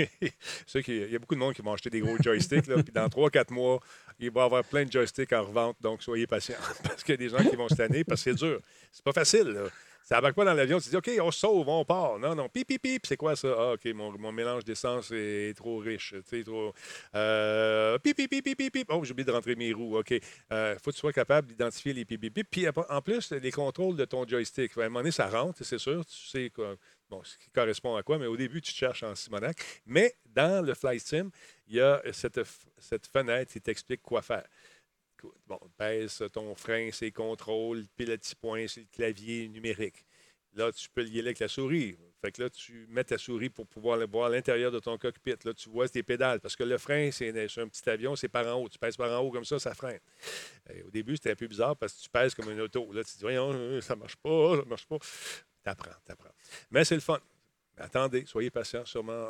ceux 0.66 0.82
qui. 0.82 0.98
Il 0.98 1.12
y 1.12 1.16
a 1.16 1.20
beaucoup 1.20 1.36
de 1.36 1.40
monde 1.40 1.54
qui 1.54 1.62
vont 1.62 1.74
acheter 1.74 1.90
des 1.90 2.02
gros 2.02 2.18
joysticks, 2.22 2.66
puis 2.66 2.94
dans 2.94 3.08
3-4 3.08 3.54
mois, 3.54 3.80
il 4.20 4.32
va 4.32 4.42
y 4.42 4.46
avoir 4.46 4.64
plein 4.64 4.86
de 4.86 4.92
joysticks 4.92 5.34
en 5.34 5.44
revente. 5.44 5.78
Donc, 5.82 6.04
soyez 6.04 6.28
patients. 6.28 6.56
parce 6.84 7.04
qu'il 7.04 7.14
y 7.14 7.16
a 7.16 7.18
des 7.18 7.30
gens 7.30 7.50
qui 7.50 7.56
vont 7.56 7.70
se 7.70 7.76
parce 7.76 8.24
que 8.24 8.32
c'est 8.32 8.36
dur. 8.36 8.60
C'est 8.92 9.04
pas 9.04 9.14
facile. 9.14 9.48
Là. 9.48 9.64
Ça 10.10 10.18
embarque 10.18 10.34
pas 10.34 10.44
dans 10.44 10.56
l'avion, 10.56 10.80
tu 10.80 10.90
dis 10.90 10.96
OK, 10.96 11.12
on 11.22 11.30
sauve, 11.30 11.70
on 11.70 11.86
part. 11.86 12.18
Non, 12.18 12.34
non, 12.34 12.50
pip, 12.50 12.68
pip, 12.68 12.82
pip, 12.82 13.06
c'est 13.06 13.16
quoi 13.16 13.36
ça? 13.36 13.56
Ah, 13.56 13.74
OK, 13.74 13.86
mon, 13.94 14.32
mélange 14.32 14.64
d'essence 14.64 15.12
est 15.12 15.56
trop 15.56 15.78
riche. 15.78 16.16
Trop. 16.46 16.74
Euh, 17.14 17.96
pip, 18.00 18.18
pip, 18.18 18.28
pip, 18.28 18.44
pip, 18.44 18.74
pip. 18.74 18.88
Oh, 18.90 19.04
j'ai 19.04 19.12
oublié 19.12 19.26
de 19.26 19.32
rentrer 19.32 19.56
mes 19.56 19.72
roues. 19.72 20.00
OK. 20.00 20.16
Euh, 20.52 20.76
faut 20.80 20.90
que 20.90 20.96
tu 20.96 21.00
sois 21.00 21.14
capable 21.14 21.50
d'identifier 21.50 21.94
les 21.94 22.06
pip, 22.06 22.20
pip, 22.20 22.34
pip. 22.34 22.48
Puis 22.50 22.66
en 22.68 23.02
plus, 23.04 23.32
les 23.34 23.52
contrôles 23.52 23.98
de 23.98 24.06
ton 24.06 24.28
joystick. 24.28 24.76
À 24.80 24.82
un 24.82 24.84
moment 24.86 25.02
donné, 25.02 25.12
ça 25.12 25.28
rentre, 25.28 25.64
c'est 25.64 25.78
sûr. 25.78 26.04
Tu 26.04 26.28
sais. 26.28 26.52
Bon, 27.08 27.24
ce 27.24 27.38
qui 27.38 27.52
correspond 27.52 27.96
à 27.96 28.02
quoi, 28.02 28.18
mais 28.18 28.26
au 28.26 28.38
début, 28.38 28.62
tu 28.62 28.74
te 28.74 28.78
cherches 28.78 29.04
en 29.04 29.14
Simonac. 29.14 29.58
Mais 29.86 30.16
dans 30.26 30.66
le 30.66 30.74
Flight 30.74 31.02
Sim, 31.02 31.30
il 31.68 31.76
y 31.76 31.82
a 31.82 32.02
cette 32.12 33.08
fenêtre 33.14 33.54
qui 33.54 33.62
t'explique 33.62 34.02
quoi 34.02 34.24
faire 34.24 34.48
bon, 35.48 35.60
pèse 35.78 36.24
ton 36.32 36.56
frein, 36.56 36.90
ses 36.92 37.12
contrôles, 37.12 37.86
pile 37.96 38.12
à 38.12 38.18
petits 38.18 38.36
points, 38.36 38.68
c'est 38.68 38.82
le 38.82 38.88
clavier 38.92 39.48
numérique. 39.48 40.06
Là, 40.54 40.72
tu 40.72 40.90
peux 40.90 41.04
lier 41.04 41.20
avec 41.20 41.40
la 41.40 41.48
souris. 41.48 41.96
Fait 42.22 42.32
que 42.32 42.42
là, 42.42 42.50
tu 42.50 42.88
mets 42.90 43.04
ta 43.04 43.18
souris 43.18 43.50
pour 43.50 43.68
pouvoir 43.68 43.98
le 43.98 44.08
voir 44.08 44.26
à 44.26 44.30
l'intérieur 44.30 44.72
de 44.72 44.80
ton 44.80 44.98
cockpit. 44.98 45.36
Là, 45.46 45.54
tu 45.54 45.70
vois 45.70 45.88
tes 45.88 46.02
pédales. 46.04 46.40
Parce 46.40 46.56
que 46.56 46.64
le 46.64 46.78
frein, 46.78 47.12
c'est 47.12 47.30
un 47.30 47.68
petit 47.68 47.90
avion, 47.90 48.16
c'est 48.16 48.28
par 48.28 48.48
en 48.48 48.62
haut. 48.62 48.68
Tu 48.68 48.80
pèses 48.80 48.98
par 48.98 49.12
en 49.12 49.24
haut 49.24 49.32
comme 49.32 49.46
ça, 49.46 49.60
ça 49.60 49.74
freine. 49.74 50.00
au 50.86 50.90
début, 50.90 51.16
c'était 51.16 51.32
un 51.32 51.36
peu 51.36 51.48
bizarre 51.48 51.78
parce 51.78 51.94
que 51.94 52.02
tu 52.02 52.10
pèses 52.10 52.34
comme 52.34 52.50
une 52.50 52.62
auto. 52.62 52.92
Là, 52.92 53.04
tu 53.04 53.12
te 53.12 53.18
dis, 53.18 53.22
voyons, 53.22 53.80
ça 53.82 53.96
marche 53.96 54.16
pas, 54.16 54.58
ça 54.58 54.66
marche 54.66 54.88
pas. 54.88 54.98
T'apprends, 55.64 55.96
t'apprends. 56.06 56.34
Mais 56.72 56.84
c'est 56.84 56.96
le 56.96 57.02
fun. 57.02 57.20
Attendez, 57.80 58.26
soyez 58.26 58.50
patients, 58.50 58.86
sûrement. 58.86 59.30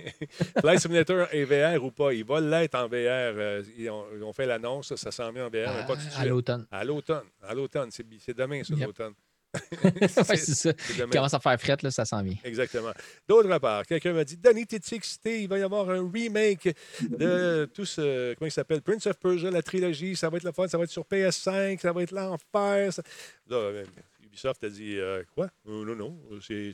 Flight 0.60 0.80
Simulator 0.80 1.26
est 1.32 1.44
VR 1.44 1.82
ou 1.82 1.90
pas? 1.90 2.12
Il 2.12 2.24
va 2.24 2.40
l'être 2.40 2.76
en 2.76 2.86
VR. 2.86 2.92
Euh, 2.94 3.62
ils, 3.76 3.90
ont, 3.90 4.32
fait 4.32 4.46
l'annonce, 4.46 4.94
ça 4.94 5.10
s'en 5.10 5.32
vient 5.32 5.46
en 5.46 5.50
VR, 5.50 5.86
de 5.96 6.00
suite. 6.00 6.12
À 6.16 6.24
l'automne. 6.24 6.66
À 6.70 6.84
l'automne. 6.84 7.24
À 7.42 7.54
l'automne. 7.54 7.90
C'est 7.90 8.36
demain, 8.36 8.62
ça, 8.62 8.74
l'automne. 8.74 9.14
c'est 10.08 10.36
ça. 10.36 10.72
Il 10.90 11.08
commence 11.08 11.34
à 11.34 11.40
faire 11.40 11.60
fret, 11.60 11.76
là, 11.82 11.90
ça 11.90 12.04
s'en 12.04 12.22
vient. 12.22 12.36
Exactement. 12.44 12.92
D'autre 13.26 13.58
part, 13.58 13.86
quelqu'un 13.86 14.12
m'a 14.12 14.24
dit 14.24 14.36
Danny, 14.36 14.66
t'es 14.66 14.80
excité 14.92 15.42
Il 15.42 15.48
va 15.48 15.58
y 15.58 15.62
avoir 15.62 15.88
un 15.90 16.08
remake 16.10 16.74
de 17.00 17.68
tout 17.72 17.84
ce. 17.84 18.34
Comment 18.34 18.46
il 18.46 18.52
s'appelle 18.52 18.82
Prince 18.82 19.06
of 19.06 19.18
Persia, 19.18 19.50
la 19.50 19.62
trilogie. 19.62 20.16
Ça 20.16 20.28
va 20.28 20.36
être 20.36 20.44
le 20.44 20.52
fun. 20.52 20.68
Ça 20.68 20.78
va 20.78 20.84
être 20.84 20.90
sur 20.90 21.04
PS5. 21.04 21.80
Ça 21.80 21.92
va 21.92 22.02
être 22.02 22.12
l'enfer. 22.12 22.92
Ça... 22.92 23.02
Là, 23.48 23.82
Ubisoft 24.28 24.62
a 24.62 24.68
dit 24.68 24.98
euh, 24.98 25.24
Quoi? 25.34 25.50
Euh, 25.66 25.84
Non, 25.84 25.96
non, 25.96 26.40
c'est 26.40 26.72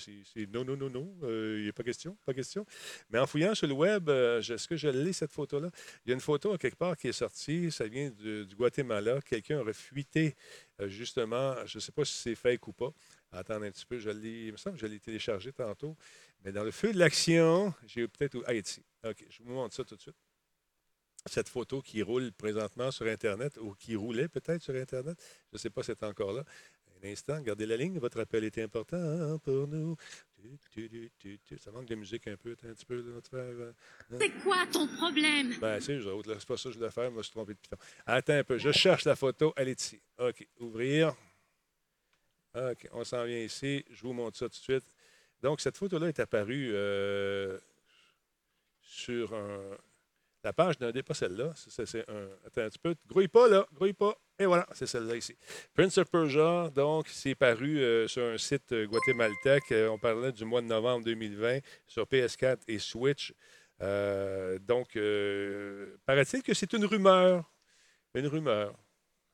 non, 0.52 0.64
non, 0.64 0.76
non, 0.76 0.90
non, 0.90 1.14
euh, 1.22 1.57
il 1.59 1.62
n'y 1.64 1.68
a 1.68 1.72
pas 1.72 1.84
question, 1.84 2.16
pas 2.26 2.34
question. 2.34 2.66
Mais 3.11 3.18
en 3.18 3.26
fouillant 3.26 3.55
sur 3.55 3.66
le 3.66 3.74
web, 3.74 4.09
est-ce 4.09 4.66
que 4.66 4.76
je 4.76 4.88
lis 4.88 5.14
cette 5.14 5.30
photo-là? 5.30 5.70
Il 6.05 6.10
y 6.10 6.12
a 6.12 6.14
une 6.14 6.20
photo 6.20 6.56
quelque 6.59 6.76
part 6.76 6.97
qui 6.97 7.09
est 7.09 7.12
sortie, 7.12 7.70
ça 7.70 7.86
vient 7.86 8.10
du, 8.10 8.47
Guatemala. 8.56 9.20
Quelqu'un 9.22 9.60
aurait 9.60 9.72
fuité, 9.72 10.35
justement, 10.86 11.55
je 11.66 11.78
ne 11.78 11.81
sais 11.81 11.93
pas 11.93 12.05
si 12.05 12.14
c'est 12.14 12.35
fake 12.35 12.66
ou 12.68 12.72
pas. 12.72 12.93
Attendez 13.32 13.68
un 13.68 13.70
petit 13.70 13.86
peu, 13.86 13.98
je 13.98 14.10
l'ai, 14.10 14.47
il 14.47 14.52
me 14.52 14.56
semble 14.56 14.76
que 14.76 14.82
je 14.82 14.86
l'ai 14.86 15.01
téléchargé 15.01 15.52
tantôt. 15.52 15.97
Mais 16.44 16.52
dans 16.52 16.64
le 16.64 16.70
feu 16.70 16.93
de 16.93 16.98
l'action, 16.98 17.72
j'ai 17.86 18.06
peut-être. 18.09 18.43
Ah, 18.47 18.55
ici. 18.55 18.82
OK, 19.05 19.24
je 19.28 19.43
vous 19.43 19.52
montre 19.52 19.74
ça 19.74 19.85
tout 19.85 19.97
de 19.97 20.01
suite 20.01 20.16
cette 21.26 21.48
photo 21.48 21.81
qui 21.81 22.02
roule 22.02 22.32
présentement 22.32 22.90
sur 22.90 23.06
Internet 23.06 23.56
ou 23.59 23.74
qui 23.74 23.97
roulait 23.97 24.28
peut-être 24.28 24.62
sur 24.62 24.74
Internet. 24.74 25.16
Je 25.51 25.56
ne 25.56 25.59
sais 25.59 25.70
pas 25.70 25.82
si 25.82 25.86
c'est 25.86 26.05
encore 26.05 26.32
là 26.32 26.44
instant, 27.05 27.40
gardez 27.40 27.66
la 27.66 27.76
ligne, 27.76 27.98
votre 27.98 28.20
appel 28.20 28.44
est 28.44 28.59
important 28.59 29.39
pour 29.39 29.66
nous. 29.68 29.97
Ça 31.59 31.70
manque 31.70 31.86
de 31.86 31.94
musique 31.94 32.26
un 32.28 32.36
peu, 32.36 32.55
un 32.64 32.74
petit 32.74 32.85
peu. 32.85 33.02
Euh, 33.35 33.72
hein? 34.12 34.16
C'est 34.20 34.31
quoi 34.43 34.66
ton 34.70 34.86
problème? 34.86 35.55
Ben, 35.60 35.81
c'est 35.81 35.94
eux 35.97 36.06
autres, 36.12 36.35
c'est 36.39 36.47
pas 36.47 36.56
ça 36.56 36.64
que 36.68 36.72
je 36.74 36.78
voulais 36.78 36.90
faire, 36.90 37.10
je 37.10 37.16
me 37.16 37.22
suis 37.22 37.32
trompé 37.32 37.55
de 37.55 37.59
piton. 37.59 37.76
Attends 38.05 38.35
un 38.35 38.44
peu, 38.44 38.59
je 38.59 38.70
cherche 38.72 39.05
la 39.05 39.16
photo, 39.16 39.52
elle 39.56 39.68
est 39.68 39.81
ici. 39.81 40.01
OK, 40.18 40.47
ouvrir. 40.60 41.14
OK, 42.55 42.89
on 42.93 43.02
s'en 43.05 43.24
vient 43.24 43.39
ici. 43.40 43.85
Je 43.90 44.02
vous 44.02 44.12
montre 44.12 44.36
ça 44.36 44.44
tout 44.47 44.59
de 44.59 44.62
suite. 44.62 44.94
Donc, 45.43 45.60
cette 45.60 45.76
photo-là 45.76 46.09
est 46.09 46.20
apparue 46.20 46.70
euh, 46.72 47.59
sur 48.81 49.35
un- 49.35 49.76
la 50.45 50.53
page 50.53 50.79
d'un 50.79 50.93
pas 50.93 51.15
celle-là. 51.15 51.53
C'est, 51.57 52.09
un, 52.09 52.29
attends 52.47 52.61
un 52.61 52.69
petit 52.69 52.79
peu. 52.79 52.95
Grouille 53.09 53.29
pas, 53.29 53.49
là. 53.49 53.66
Grouille 53.73 53.95
pas. 53.95 54.16
Et 54.39 54.45
voilà, 54.47 54.66
c'est 54.73 54.87
celle-là 54.87 55.16
ici. 55.16 55.37
Prince 55.75 55.97
of 55.99 56.11
Persia, 56.11 56.71
donc, 56.75 57.09
c'est 57.09 57.35
paru 57.35 57.79
euh, 57.79 58.07
sur 58.07 58.25
un 58.25 58.37
site 58.37 58.73
euh, 58.73 58.87
guatémaltèque. 58.87 59.73
Euh, 59.73 59.89
on 59.89 59.99
parlait 59.99 60.33
du 60.33 60.45
mois 60.45 60.61
de 60.61 60.66
novembre 60.66 61.05
2020 61.05 61.61
sur 61.87 62.05
PS4 62.05 62.59
et 62.69 62.79
Switch. 62.79 63.33
Euh, 63.81 64.59
donc, 64.59 64.99
paraît-il 66.05 66.43
que 66.43 66.53
c'est 66.53 66.73
une 66.75 66.85
rumeur. 66.85 67.51
Une 68.15 68.27
rumeur. 68.27 68.75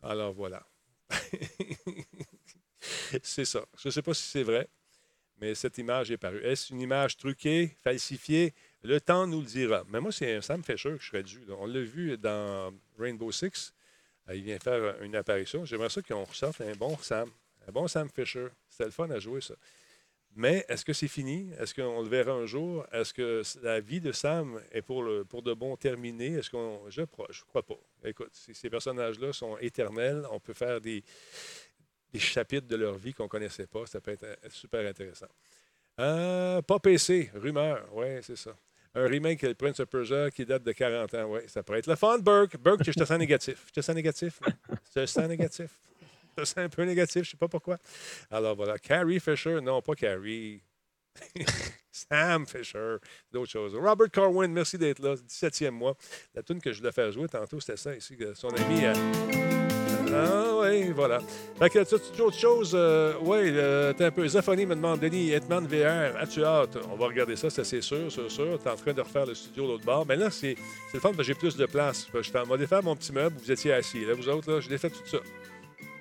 Alors, 0.02 0.32
voilà. 0.32 0.64
c'est 3.22 3.44
ça. 3.44 3.64
Je 3.78 3.88
ne 3.88 3.90
sais 3.92 4.02
pas 4.02 4.14
si 4.14 4.22
c'est 4.22 4.44
vrai, 4.44 4.68
mais 5.40 5.54
cette 5.54 5.76
image 5.78 6.10
est 6.10 6.18
parue. 6.18 6.42
Est-ce 6.44 6.72
une 6.72 6.80
image 6.80 7.16
truquée, 7.16 7.74
falsifiée? 7.82 8.54
Le 8.82 9.00
temps 9.00 9.26
nous 9.26 9.40
le 9.40 9.46
dira. 9.46 9.84
Mais 9.90 10.00
moi, 10.00 10.10
c'est 10.10 10.40
Sam 10.40 10.64
Fisher 10.64 10.90
que 10.90 11.02
je 11.02 11.08
serais 11.08 11.22
dû. 11.22 11.40
On 11.58 11.66
l'a 11.66 11.82
vu 11.82 12.16
dans 12.16 12.72
Rainbow 12.98 13.30
Six. 13.30 13.74
Euh, 14.28 14.34
Il 14.34 14.42
vient 14.42 14.58
faire 14.58 15.00
une 15.02 15.14
apparition. 15.16 15.64
J'aimerais 15.64 15.90
ça 15.90 16.00
qu'on 16.00 16.24
ressorte 16.24 16.60
un 16.62 16.72
bon 16.72 16.96
Sam. 16.98 17.30
Un 17.68 17.72
bon 17.72 17.86
Sam 17.88 18.08
Fisher. 18.08 18.46
C'était 18.68 18.86
le 18.86 18.90
fun 18.90 19.10
à 19.10 19.18
jouer, 19.18 19.40
ça. 19.40 19.54
Mais 20.36 20.64
est-ce 20.68 20.84
que 20.84 20.92
c'est 20.92 21.08
fini? 21.08 21.50
Est-ce 21.58 21.74
qu'on 21.74 22.02
le 22.02 22.08
verra 22.08 22.32
un 22.32 22.46
jour? 22.46 22.86
Est-ce 22.92 23.12
que 23.12 23.42
la 23.62 23.80
vie 23.80 24.00
de 24.00 24.12
Sam 24.12 24.60
est 24.70 24.80
pour, 24.80 25.02
de 25.04 25.54
bon 25.54 25.76
terminée? 25.76 26.34
Est-ce 26.34 26.50
qu'on. 26.50 26.88
Je 26.88 27.02
ne 27.02 27.06
crois 27.06 27.62
pas. 27.64 27.78
Écoute, 28.04 28.30
ces 28.32 28.54
ces 28.54 28.70
personnages-là 28.70 29.32
sont 29.32 29.58
éternels. 29.58 30.24
On 30.30 30.38
peut 30.38 30.54
faire 30.54 30.80
des, 30.80 31.02
des 32.12 32.18
chapitres 32.20 32.68
de 32.68 32.76
leur 32.76 32.94
vie 32.94 33.12
qu'on 33.12 33.24
ne 33.24 33.28
connaissait 33.28 33.66
pas. 33.66 33.84
Ça 33.86 34.00
peut 34.00 34.12
être 34.12 34.22
euh, 34.22 34.36
super 34.50 34.88
intéressant. 34.88 35.28
Euh, 35.98 36.62
pas 36.62 36.78
PC, 36.78 37.30
rumeur. 37.34 37.88
Oui, 37.92 38.06
c'est 38.22 38.36
ça. 38.36 38.56
Un 38.94 39.06
remake 39.06 39.42
de 39.44 39.52
Prince 39.52 39.78
of 39.80 39.88
Persia 39.88 40.30
qui 40.30 40.44
date 40.44 40.64
de 40.64 40.72
40 40.72 41.14
ans. 41.14 41.24
Oui, 41.30 41.40
ça 41.46 41.62
pourrait 41.62 41.78
être 41.78 41.86
le 41.86 41.94
fun, 41.96 42.18
Burke. 42.18 42.56
Burke, 42.58 42.82
je 42.84 42.90
te 42.92 43.04
sens 43.04 43.18
négatif. 43.18 43.64
Je 43.68 43.72
te 43.72 43.80
sens 43.80 43.94
négatif. 43.94 44.40
Je 44.94 45.00
te 45.00 45.06
sens 45.06 45.28
négatif. 45.28 45.70
Je 46.36 46.42
te 46.42 46.46
sens 46.46 46.58
un 46.58 46.68
peu 46.68 46.82
négatif. 46.82 47.22
Je 47.22 47.28
ne 47.28 47.30
sais 47.32 47.36
pas 47.36 47.48
pourquoi. 47.48 47.78
Alors 48.30 48.56
voilà. 48.56 48.78
Carrie 48.78 49.20
Fisher. 49.20 49.60
Non, 49.60 49.80
pas 49.80 49.94
Carrie. 49.94 50.60
Sam 51.92 52.46
Fisher. 52.46 52.96
D'autres 53.30 53.50
choses. 53.50 53.74
Robert 53.76 54.10
Corwin, 54.12 54.48
merci 54.52 54.76
d'être 54.78 55.00
là. 55.00 55.14
17e 55.14 55.70
mois. 55.70 55.96
La 56.34 56.42
tune 56.42 56.60
que 56.60 56.72
je 56.72 56.78
voulais 56.78 56.92
faire 56.92 57.12
jouer 57.12 57.28
tantôt, 57.28 57.60
c'était 57.60 57.76
ça 57.76 57.94
ici. 57.94 58.16
Son 58.34 58.48
ami. 58.48 58.84
euh, 58.84 59.59
ah 60.14 60.60
oui, 60.62 60.90
voilà. 60.94 61.20
Fait 61.58 61.70
que 61.70 61.84
tu 61.84 62.22
autre 62.22 62.38
chose? 62.38 62.72
Euh, 62.74 63.14
oui, 63.22 63.38
euh, 63.42 63.92
t'es 63.92 64.04
un 64.04 64.10
peu. 64.10 64.26
Zafoni 64.26 64.66
me 64.66 64.74
demande, 64.74 65.00
Denis, 65.00 65.32
Hetman 65.32 65.66
VR, 65.66 66.16
as-tu 66.18 66.44
hâte? 66.44 66.78
On 66.92 66.96
va 66.96 67.06
regarder 67.06 67.36
ça, 67.36 67.50
ça 67.50 67.64
c'est 67.64 67.80
sûr, 67.80 68.10
c'est 68.10 68.28
sûr. 68.30 68.58
T'es 68.62 68.70
en 68.70 68.76
train 68.76 68.92
de 68.92 69.00
refaire 69.00 69.26
le 69.26 69.34
studio 69.34 69.66
l'autre 69.66 69.84
bord. 69.84 70.04
Mais 70.06 70.16
là, 70.16 70.30
c'est 70.30 70.56
le 70.94 71.00
fun 71.00 71.08
parce 71.08 71.18
que 71.18 71.22
j'ai 71.24 71.34
plus 71.34 71.56
de 71.56 71.66
place. 71.66 72.06
Fait 72.10 72.22
Je 72.22 72.32
vais 72.32 72.58
défaire 72.58 72.82
mon 72.82 72.96
petit 72.96 73.12
meuble, 73.12 73.36
vous 73.42 73.50
étiez 73.50 73.72
assis. 73.72 74.04
Là, 74.04 74.14
vous 74.14 74.28
autres, 74.28 74.50
là, 74.52 74.60
je 74.60 74.68
défait 74.68 74.90
tout 74.90 75.06
ça. 75.06 75.18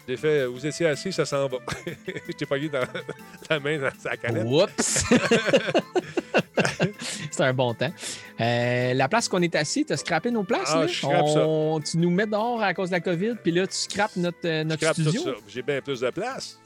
J'ai 0.08 0.18
fait, 0.18 0.46
vous 0.48 0.66
étiez 0.66 0.88
assis, 0.88 1.14
ça 1.14 1.24
s'en 1.24 1.48
va. 1.48 1.58
Je 2.28 2.32
t'ai 2.34 2.46
pogné 2.48 2.68
dans 2.68 2.80
la 3.50 3.60
main 3.60 3.78
dans 3.78 3.92
sa 4.00 4.18
canette. 4.18 4.48
Oups! 4.48 5.06
C'est 7.32 7.44
un 7.44 7.54
bon 7.54 7.74
temps. 7.74 7.92
Euh, 8.40 8.94
la 8.94 9.08
place 9.08 9.28
qu'on 9.28 9.42
est 9.42 9.56
assis, 9.56 9.86
tu 9.86 9.94
as 9.94 9.98
scrappé 9.98 10.32
nos 10.32 10.44
places. 10.44 10.70
Ah, 10.74 10.82
là? 10.82 10.88
je 10.88 11.02
ça. 11.02 11.92
Tu 11.92 11.98
nous 11.98 12.10
mets 12.10 12.26
dehors 12.28 12.62
à 12.62 12.74
cause 12.74 12.90
de 12.90 12.96
la 12.96 13.02
COVID, 13.02 13.36
puis 13.44 13.52
là, 13.52 13.68
tu 13.68 13.76
scrapes 13.76 14.16
notre, 14.16 14.38
euh, 14.46 14.64
Je 14.64 14.68
notre 14.68 14.94
studio? 14.94 15.22
J'ai 15.48 15.62
bien 15.62 15.82
plus 15.82 16.00
de 16.02 16.10
place. 16.10 16.60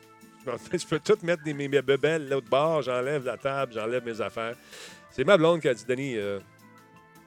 Je 0.73 0.85
peux 0.85 0.99
tout 0.99 1.17
mettre 1.23 1.43
des, 1.43 1.53
mes, 1.53 1.67
mes 1.67 1.81
bebelles 1.81 2.27
l'autre 2.27 2.49
bord, 2.49 2.81
j'enlève 2.81 3.25
la 3.25 3.37
table, 3.37 3.71
j'enlève 3.73 4.03
mes 4.05 4.19
affaires. 4.19 4.55
C'est 5.11 5.23
ma 5.23 5.37
blonde 5.37 5.61
qui 5.61 5.69
a 5.69 5.73
dit, 5.73 5.85
Denis, 5.87 6.17
euh, 6.17 6.39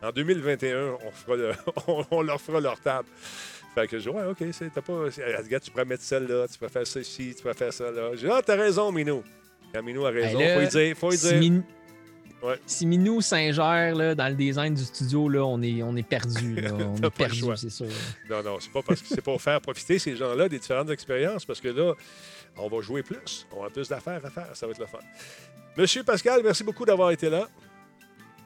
en 0.03 0.11
2021, 0.11 0.97
on, 1.07 1.11
fera 1.11 1.37
le- 1.37 1.53
on, 1.87 2.05
on 2.11 2.23
leur 2.23 2.41
fera 2.41 2.61
leur 2.61 2.79
table. 2.79 3.09
Fait 3.75 3.87
que 3.87 3.99
je 3.99 4.05
dis, 4.05 4.09
ouais, 4.17 4.25
OK, 4.25 4.39
t'as 4.75 4.81
pas. 4.83 4.93
Regarde, 4.93 5.63
tu 5.63 5.71
pourrais 5.71 5.85
mettre 5.85 6.03
celle-là, 6.03 6.47
tu 6.51 6.59
pourrais 6.59 6.71
faire 6.71 6.87
ça 6.87 7.01
ici, 7.01 7.35
tu 7.37 7.43
pourrais 7.43 7.55
faire 7.55 7.73
ça 7.73 7.91
là. 7.91 8.11
J'ai 8.15 8.27
dit, 8.27 8.33
ah, 8.35 8.41
t'as 8.45 8.57
raison, 8.57 8.91
Minou. 8.93 9.23
Quand 9.73 9.83
Minou 9.83 10.07
a 10.07 10.11
raison, 10.11 10.39
Ben 10.39 10.49
là, 10.49 10.55
faut 10.55 10.63
y 10.63 10.69
dire, 10.85 10.97
faut 10.97 11.13
y 11.13 11.17
Si, 11.19 11.29
dire. 11.39 11.51
Min- 11.53 11.63
Ouais. 12.43 12.61
si 12.67 12.87
Minou 12.87 13.21
s'ingère 13.21 14.15
dans 14.15 14.29
le 14.29 14.35
design 14.35 14.75
du 14.75 14.85
studio, 14.85 15.29
là, 15.29 15.45
on 15.45 15.61
est, 15.63 15.83
on 15.83 15.97
est 15.97 16.07
perdu. 16.07 16.61
là. 16.61 16.71
On 16.79 16.97
est 16.97 17.11
perdu, 17.11 17.43
c'est 17.57 17.71
sûr. 17.71 17.87
Non, 18.31 18.43
non, 18.43 18.59
c'est 18.61 18.71
pas 18.71 18.83
parce 18.83 19.01
que 19.01 19.09
c'est 19.09 19.23
pour 19.23 19.41
faire 19.41 19.61
profiter 19.61 19.99
ces 19.99 20.15
gens-là 20.17 20.49
des 20.49 20.59
différentes 20.59 20.91
expériences, 20.91 21.45
parce 21.45 21.61
que 21.61 21.69
là, 21.69 21.95
on 22.59 22.69
va 22.69 22.81
jouer 22.83 23.03
plus. 23.03 23.47
On 23.57 23.65
a 23.65 23.71
plus 23.71 23.89
d'affaires 23.89 24.25
à 24.25 24.31
faire. 24.31 24.49
Ça 24.55 24.67
va 24.67 24.73
être 24.73 24.79
le 24.79 24.87
fun. 24.87 24.99
Monsieur 25.77 26.03
Pascal, 26.05 26.41
merci 26.45 26.63
beaucoup 26.63 26.85
d'avoir 26.85 27.11
été 27.11 27.29
là. 27.31 27.49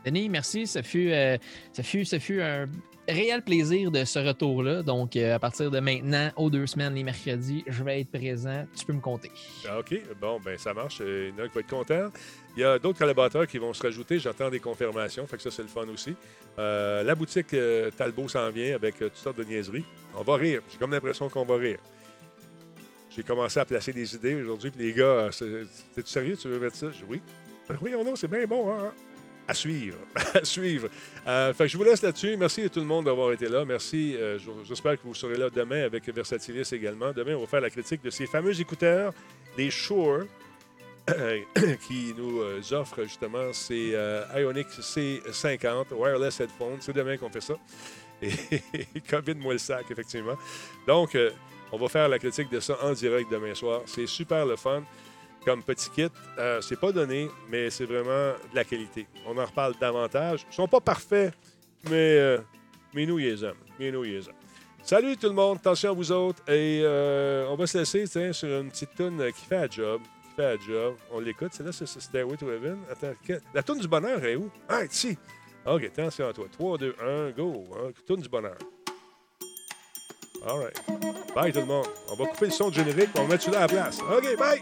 Denis, 0.05 0.29
merci. 0.29 0.67
Ça 0.67 0.83
fut, 0.83 1.11
euh, 1.11 1.37
ça 1.73 1.83
fut, 1.83 2.05
ça 2.05 2.19
fut 2.19 2.41
un 2.41 2.67
réel 3.09 3.43
plaisir 3.43 3.91
de 3.91 4.05
ce 4.05 4.19
retour-là. 4.19 4.83
Donc, 4.83 5.17
euh, 5.17 5.35
à 5.35 5.39
partir 5.39 5.71
de 5.71 5.81
maintenant, 5.81 6.31
aux 6.37 6.51
deux 6.51 6.67
semaines, 6.67 6.95
les 6.95 7.03
mercredis, 7.03 7.65
je 7.67 7.83
vais 7.83 8.01
être 8.01 8.11
présent. 8.11 8.67
Tu 8.77 8.85
peux 8.85 8.93
me 8.93 9.01
compter. 9.01 9.31
Ah, 9.69 9.81
OK, 9.81 9.95
bon, 10.21 10.39
ben 10.45 10.57
ça 10.59 10.75
marche. 10.75 11.01
Il 11.01 11.29
y 11.37 11.41
en 11.41 11.45
a 11.45 11.49
qui 11.49 11.55
vont 11.55 11.61
être 11.61 11.71
contents. 11.71 12.09
Il 12.57 12.61
y 12.61 12.65
a 12.65 12.79
d'autres 12.79 12.99
collaborateurs 12.99 13.47
qui 13.47 13.59
vont 13.59 13.73
se 13.73 13.83
rajouter. 13.83 14.19
J'attends 14.19 14.51
des 14.51 14.61
confirmations, 14.61 15.27
fait 15.27 15.37
que 15.37 15.43
ça, 15.43 15.51
c'est 15.51 15.63
le 15.63 15.69
fun 15.69 15.87
aussi. 15.93 16.15
Euh, 16.59 17.03
la 17.03 17.15
boutique 17.15 17.55
euh, 17.55 17.91
Talbot 17.97 18.29
s'en 18.29 18.51
vient 18.51 18.75
avec 18.75 18.99
toutes 18.99 19.17
sortes 19.17 19.39
de 19.39 19.45
niaiseries. 19.45 19.85
On 20.17 20.23
va 20.23 20.37
rire. 20.37 20.63
J'ai 20.71 20.79
comme 20.79 20.91
l'impression 20.91 21.29
qu'on 21.29 21.45
va 21.45 21.57
rire. 21.57 21.79
J'ai 23.11 23.25
commencé 23.25 23.59
à 23.59 23.65
placer 23.65 23.93
des 23.93 24.15
idées 24.15 24.37
aujourd'hui, 24.37 24.71
puis 24.71 24.87
les 24.87 24.93
gars, 24.93 25.31
t'es-tu 25.31 26.09
sérieux, 26.09 26.37
tu 26.37 26.47
veux 26.49 26.61
mettre 26.61 26.77
ça? 26.77 26.87
Je 26.93 27.05
oui. 27.09 27.21
Ben 27.69 27.77
oui, 27.83 27.91
non, 27.93 28.15
c'est 28.15 28.29
bien 28.29 28.47
bon, 28.47 28.73
hein? 28.73 28.93
À 29.51 29.55
suivre. 29.55 29.97
à 30.35 30.45
suivre. 30.45 30.89
Euh, 31.27 31.53
fait 31.53 31.65
que 31.65 31.71
je 31.71 31.77
vous 31.77 31.83
laisse 31.83 32.03
là-dessus. 32.03 32.37
Merci 32.37 32.63
à 32.63 32.69
tout 32.69 32.79
le 32.79 32.87
monde 32.87 33.07
d'avoir 33.07 33.33
été 33.33 33.49
là. 33.49 33.65
Merci. 33.65 34.15
euh, 34.17 34.39
J'espère 34.63 34.93
que 34.93 35.03
vous 35.03 35.13
serez 35.13 35.37
là 35.37 35.51
demain 35.51 35.83
avec 35.83 36.09
Versatilis 36.09 36.69
également. 36.71 37.11
Demain, 37.11 37.35
on 37.35 37.41
va 37.41 37.47
faire 37.49 37.61
la 37.61 37.69
critique 37.71 38.01
de 38.01 38.11
ces 38.11 38.27
fameux 38.27 38.61
écouteurs, 38.61 39.13
les 39.59 39.69
Shure, 39.69 40.27
qui 41.89 42.15
nous 42.17 42.43
euh, 42.43 42.61
offrent 42.71 43.03
justement 43.03 43.53
ces 43.53 43.99
Ionic 44.37 44.69
C50 44.69 45.87
Wireless 45.95 46.39
Headphones. 46.39 46.79
C'est 46.79 46.95
demain 46.95 47.17
qu'on 47.17 47.31
fait 47.31 47.41
ça. 47.41 47.55
Et 48.23 49.01
COVID-moi 49.11 49.55
le 49.55 49.59
sac, 49.59 49.87
effectivement. 49.91 50.37
Donc, 50.87 51.19
on 51.73 51.77
va 51.77 51.89
faire 51.89 52.09
la 52.09 52.21
critique 52.21 52.51
de 52.53 52.61
ça 52.61 52.79
en 52.85 52.93
direct 52.93 53.29
demain 53.33 53.57
soir. 53.57 53.83
C'est 53.87 54.07
super 54.07 54.47
le 54.47 54.55
fun 54.55 54.85
comme 55.45 55.63
petit 55.63 55.91
kit. 55.91 56.09
Euh, 56.39 56.61
c'est 56.61 56.79
pas 56.79 56.93
donné, 56.93 57.29
mais 57.49 57.71
c'est 57.71 57.85
vraiment 57.85 58.35
de 58.51 58.55
la 58.55 58.65
qualité. 58.65 59.07
On 59.27 59.37
en 59.39 59.45
reparle 59.45 59.75
davantage. 59.81 60.47
Ils 60.51 60.55
sont 60.55 60.69
pas 60.69 60.81
parfaits, 60.81 61.35
mais, 61.85 62.19
euh, 62.19 62.39
mais 62.95 63.07
nous, 63.07 63.19
ils 63.19 63.27
les 63.27 63.45
aiment. 63.45 63.55
Mais 63.79 63.91
nous, 63.91 64.03
les. 64.03 64.21
Salut 64.83 65.17
tout 65.17 65.29
le 65.29 65.35
monde, 65.35 65.59
attention 65.59 65.91
à 65.91 65.93
vous 65.93 66.11
autres. 66.11 66.43
Et 66.49 66.81
euh, 66.83 67.47
on 67.49 67.57
va 67.57 67.67
se 67.67 67.79
laisser 67.79 68.07
sur 68.07 68.49
une 68.49 68.71
petite 68.71 68.95
toune 68.95 69.23
qui 69.33 69.45
fait 69.45 69.57
un 69.57 69.71
job. 69.71 70.01
Qui 70.23 70.37
fait 70.37 70.59
job. 70.67 70.97
On 71.13 71.21
l'écoute. 71.21 71.53
C'est 71.53 71.63
là, 71.63 71.71
c'est 71.73 71.87
Stairway 71.87 72.37
to 72.37 72.51
Heaven. 72.51 72.79
Attends, 72.91 73.13
la 73.55 73.63
toune 73.63 73.79
du 73.79 73.89
bonheur 73.89 74.25
est 74.25 74.37
où? 74.37 74.51
Ah, 74.69 74.85
ici. 74.85 75.19
OK, 75.67 75.85
attention 75.85 76.29
à 76.29 76.33
toi. 76.33 76.47
3, 76.51 76.79
2, 76.79 76.95
1, 76.99 77.31
go. 77.33 77.65
Hein, 77.75 77.91
Toune 78.07 78.23
du 78.23 78.29
bonheur. 78.29 78.57
All 80.47 80.59
right. 80.59 80.81
Bye 81.35 81.53
tout 81.53 81.61
le 81.61 81.67
monde. 81.67 81.87
On 82.11 82.15
va 82.15 82.27
couper 82.27 82.47
le 82.47 82.53
son 82.53 82.71
de 82.71 82.75
générique, 82.75 83.11
on 83.15 83.23
va 83.23 83.29
mettre 83.29 83.45
celui-là 83.45 83.65
à 83.65 83.67
la 83.67 83.69
place. 83.69 83.99
OK, 84.01 84.39
bye! 84.39 84.61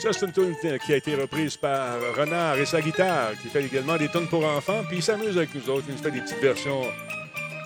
Ça, 0.00 0.14
c'est 0.14 0.24
une 0.24 0.32
tune 0.32 0.56
qui 0.78 0.94
a 0.94 0.96
été 0.96 1.14
reprise 1.14 1.58
par 1.58 1.98
Renard 2.16 2.56
et 2.56 2.64
sa 2.64 2.80
guitare, 2.80 3.32
qui 3.42 3.48
fait 3.48 3.62
également 3.62 3.98
des 3.98 4.08
tunes 4.08 4.28
pour 4.28 4.46
enfants, 4.46 4.82
puis 4.88 4.96
il 4.96 5.02
s'amuse 5.02 5.36
avec 5.36 5.54
nous 5.54 5.68
autres. 5.68 5.84
Il 5.88 5.94
nous 5.94 6.02
fait 6.02 6.10
des 6.10 6.22
petites 6.22 6.40
versions, 6.40 6.80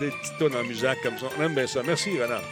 des 0.00 0.10
petites 0.10 0.36
tunes 0.38 0.56
en 0.56 0.64
musique 0.64 1.00
comme 1.04 1.16
ça. 1.16 1.26
On 1.38 1.42
aime 1.42 1.54
bien 1.54 1.68
ça. 1.68 1.82
Merci, 1.84 2.20
Renard. 2.20 2.42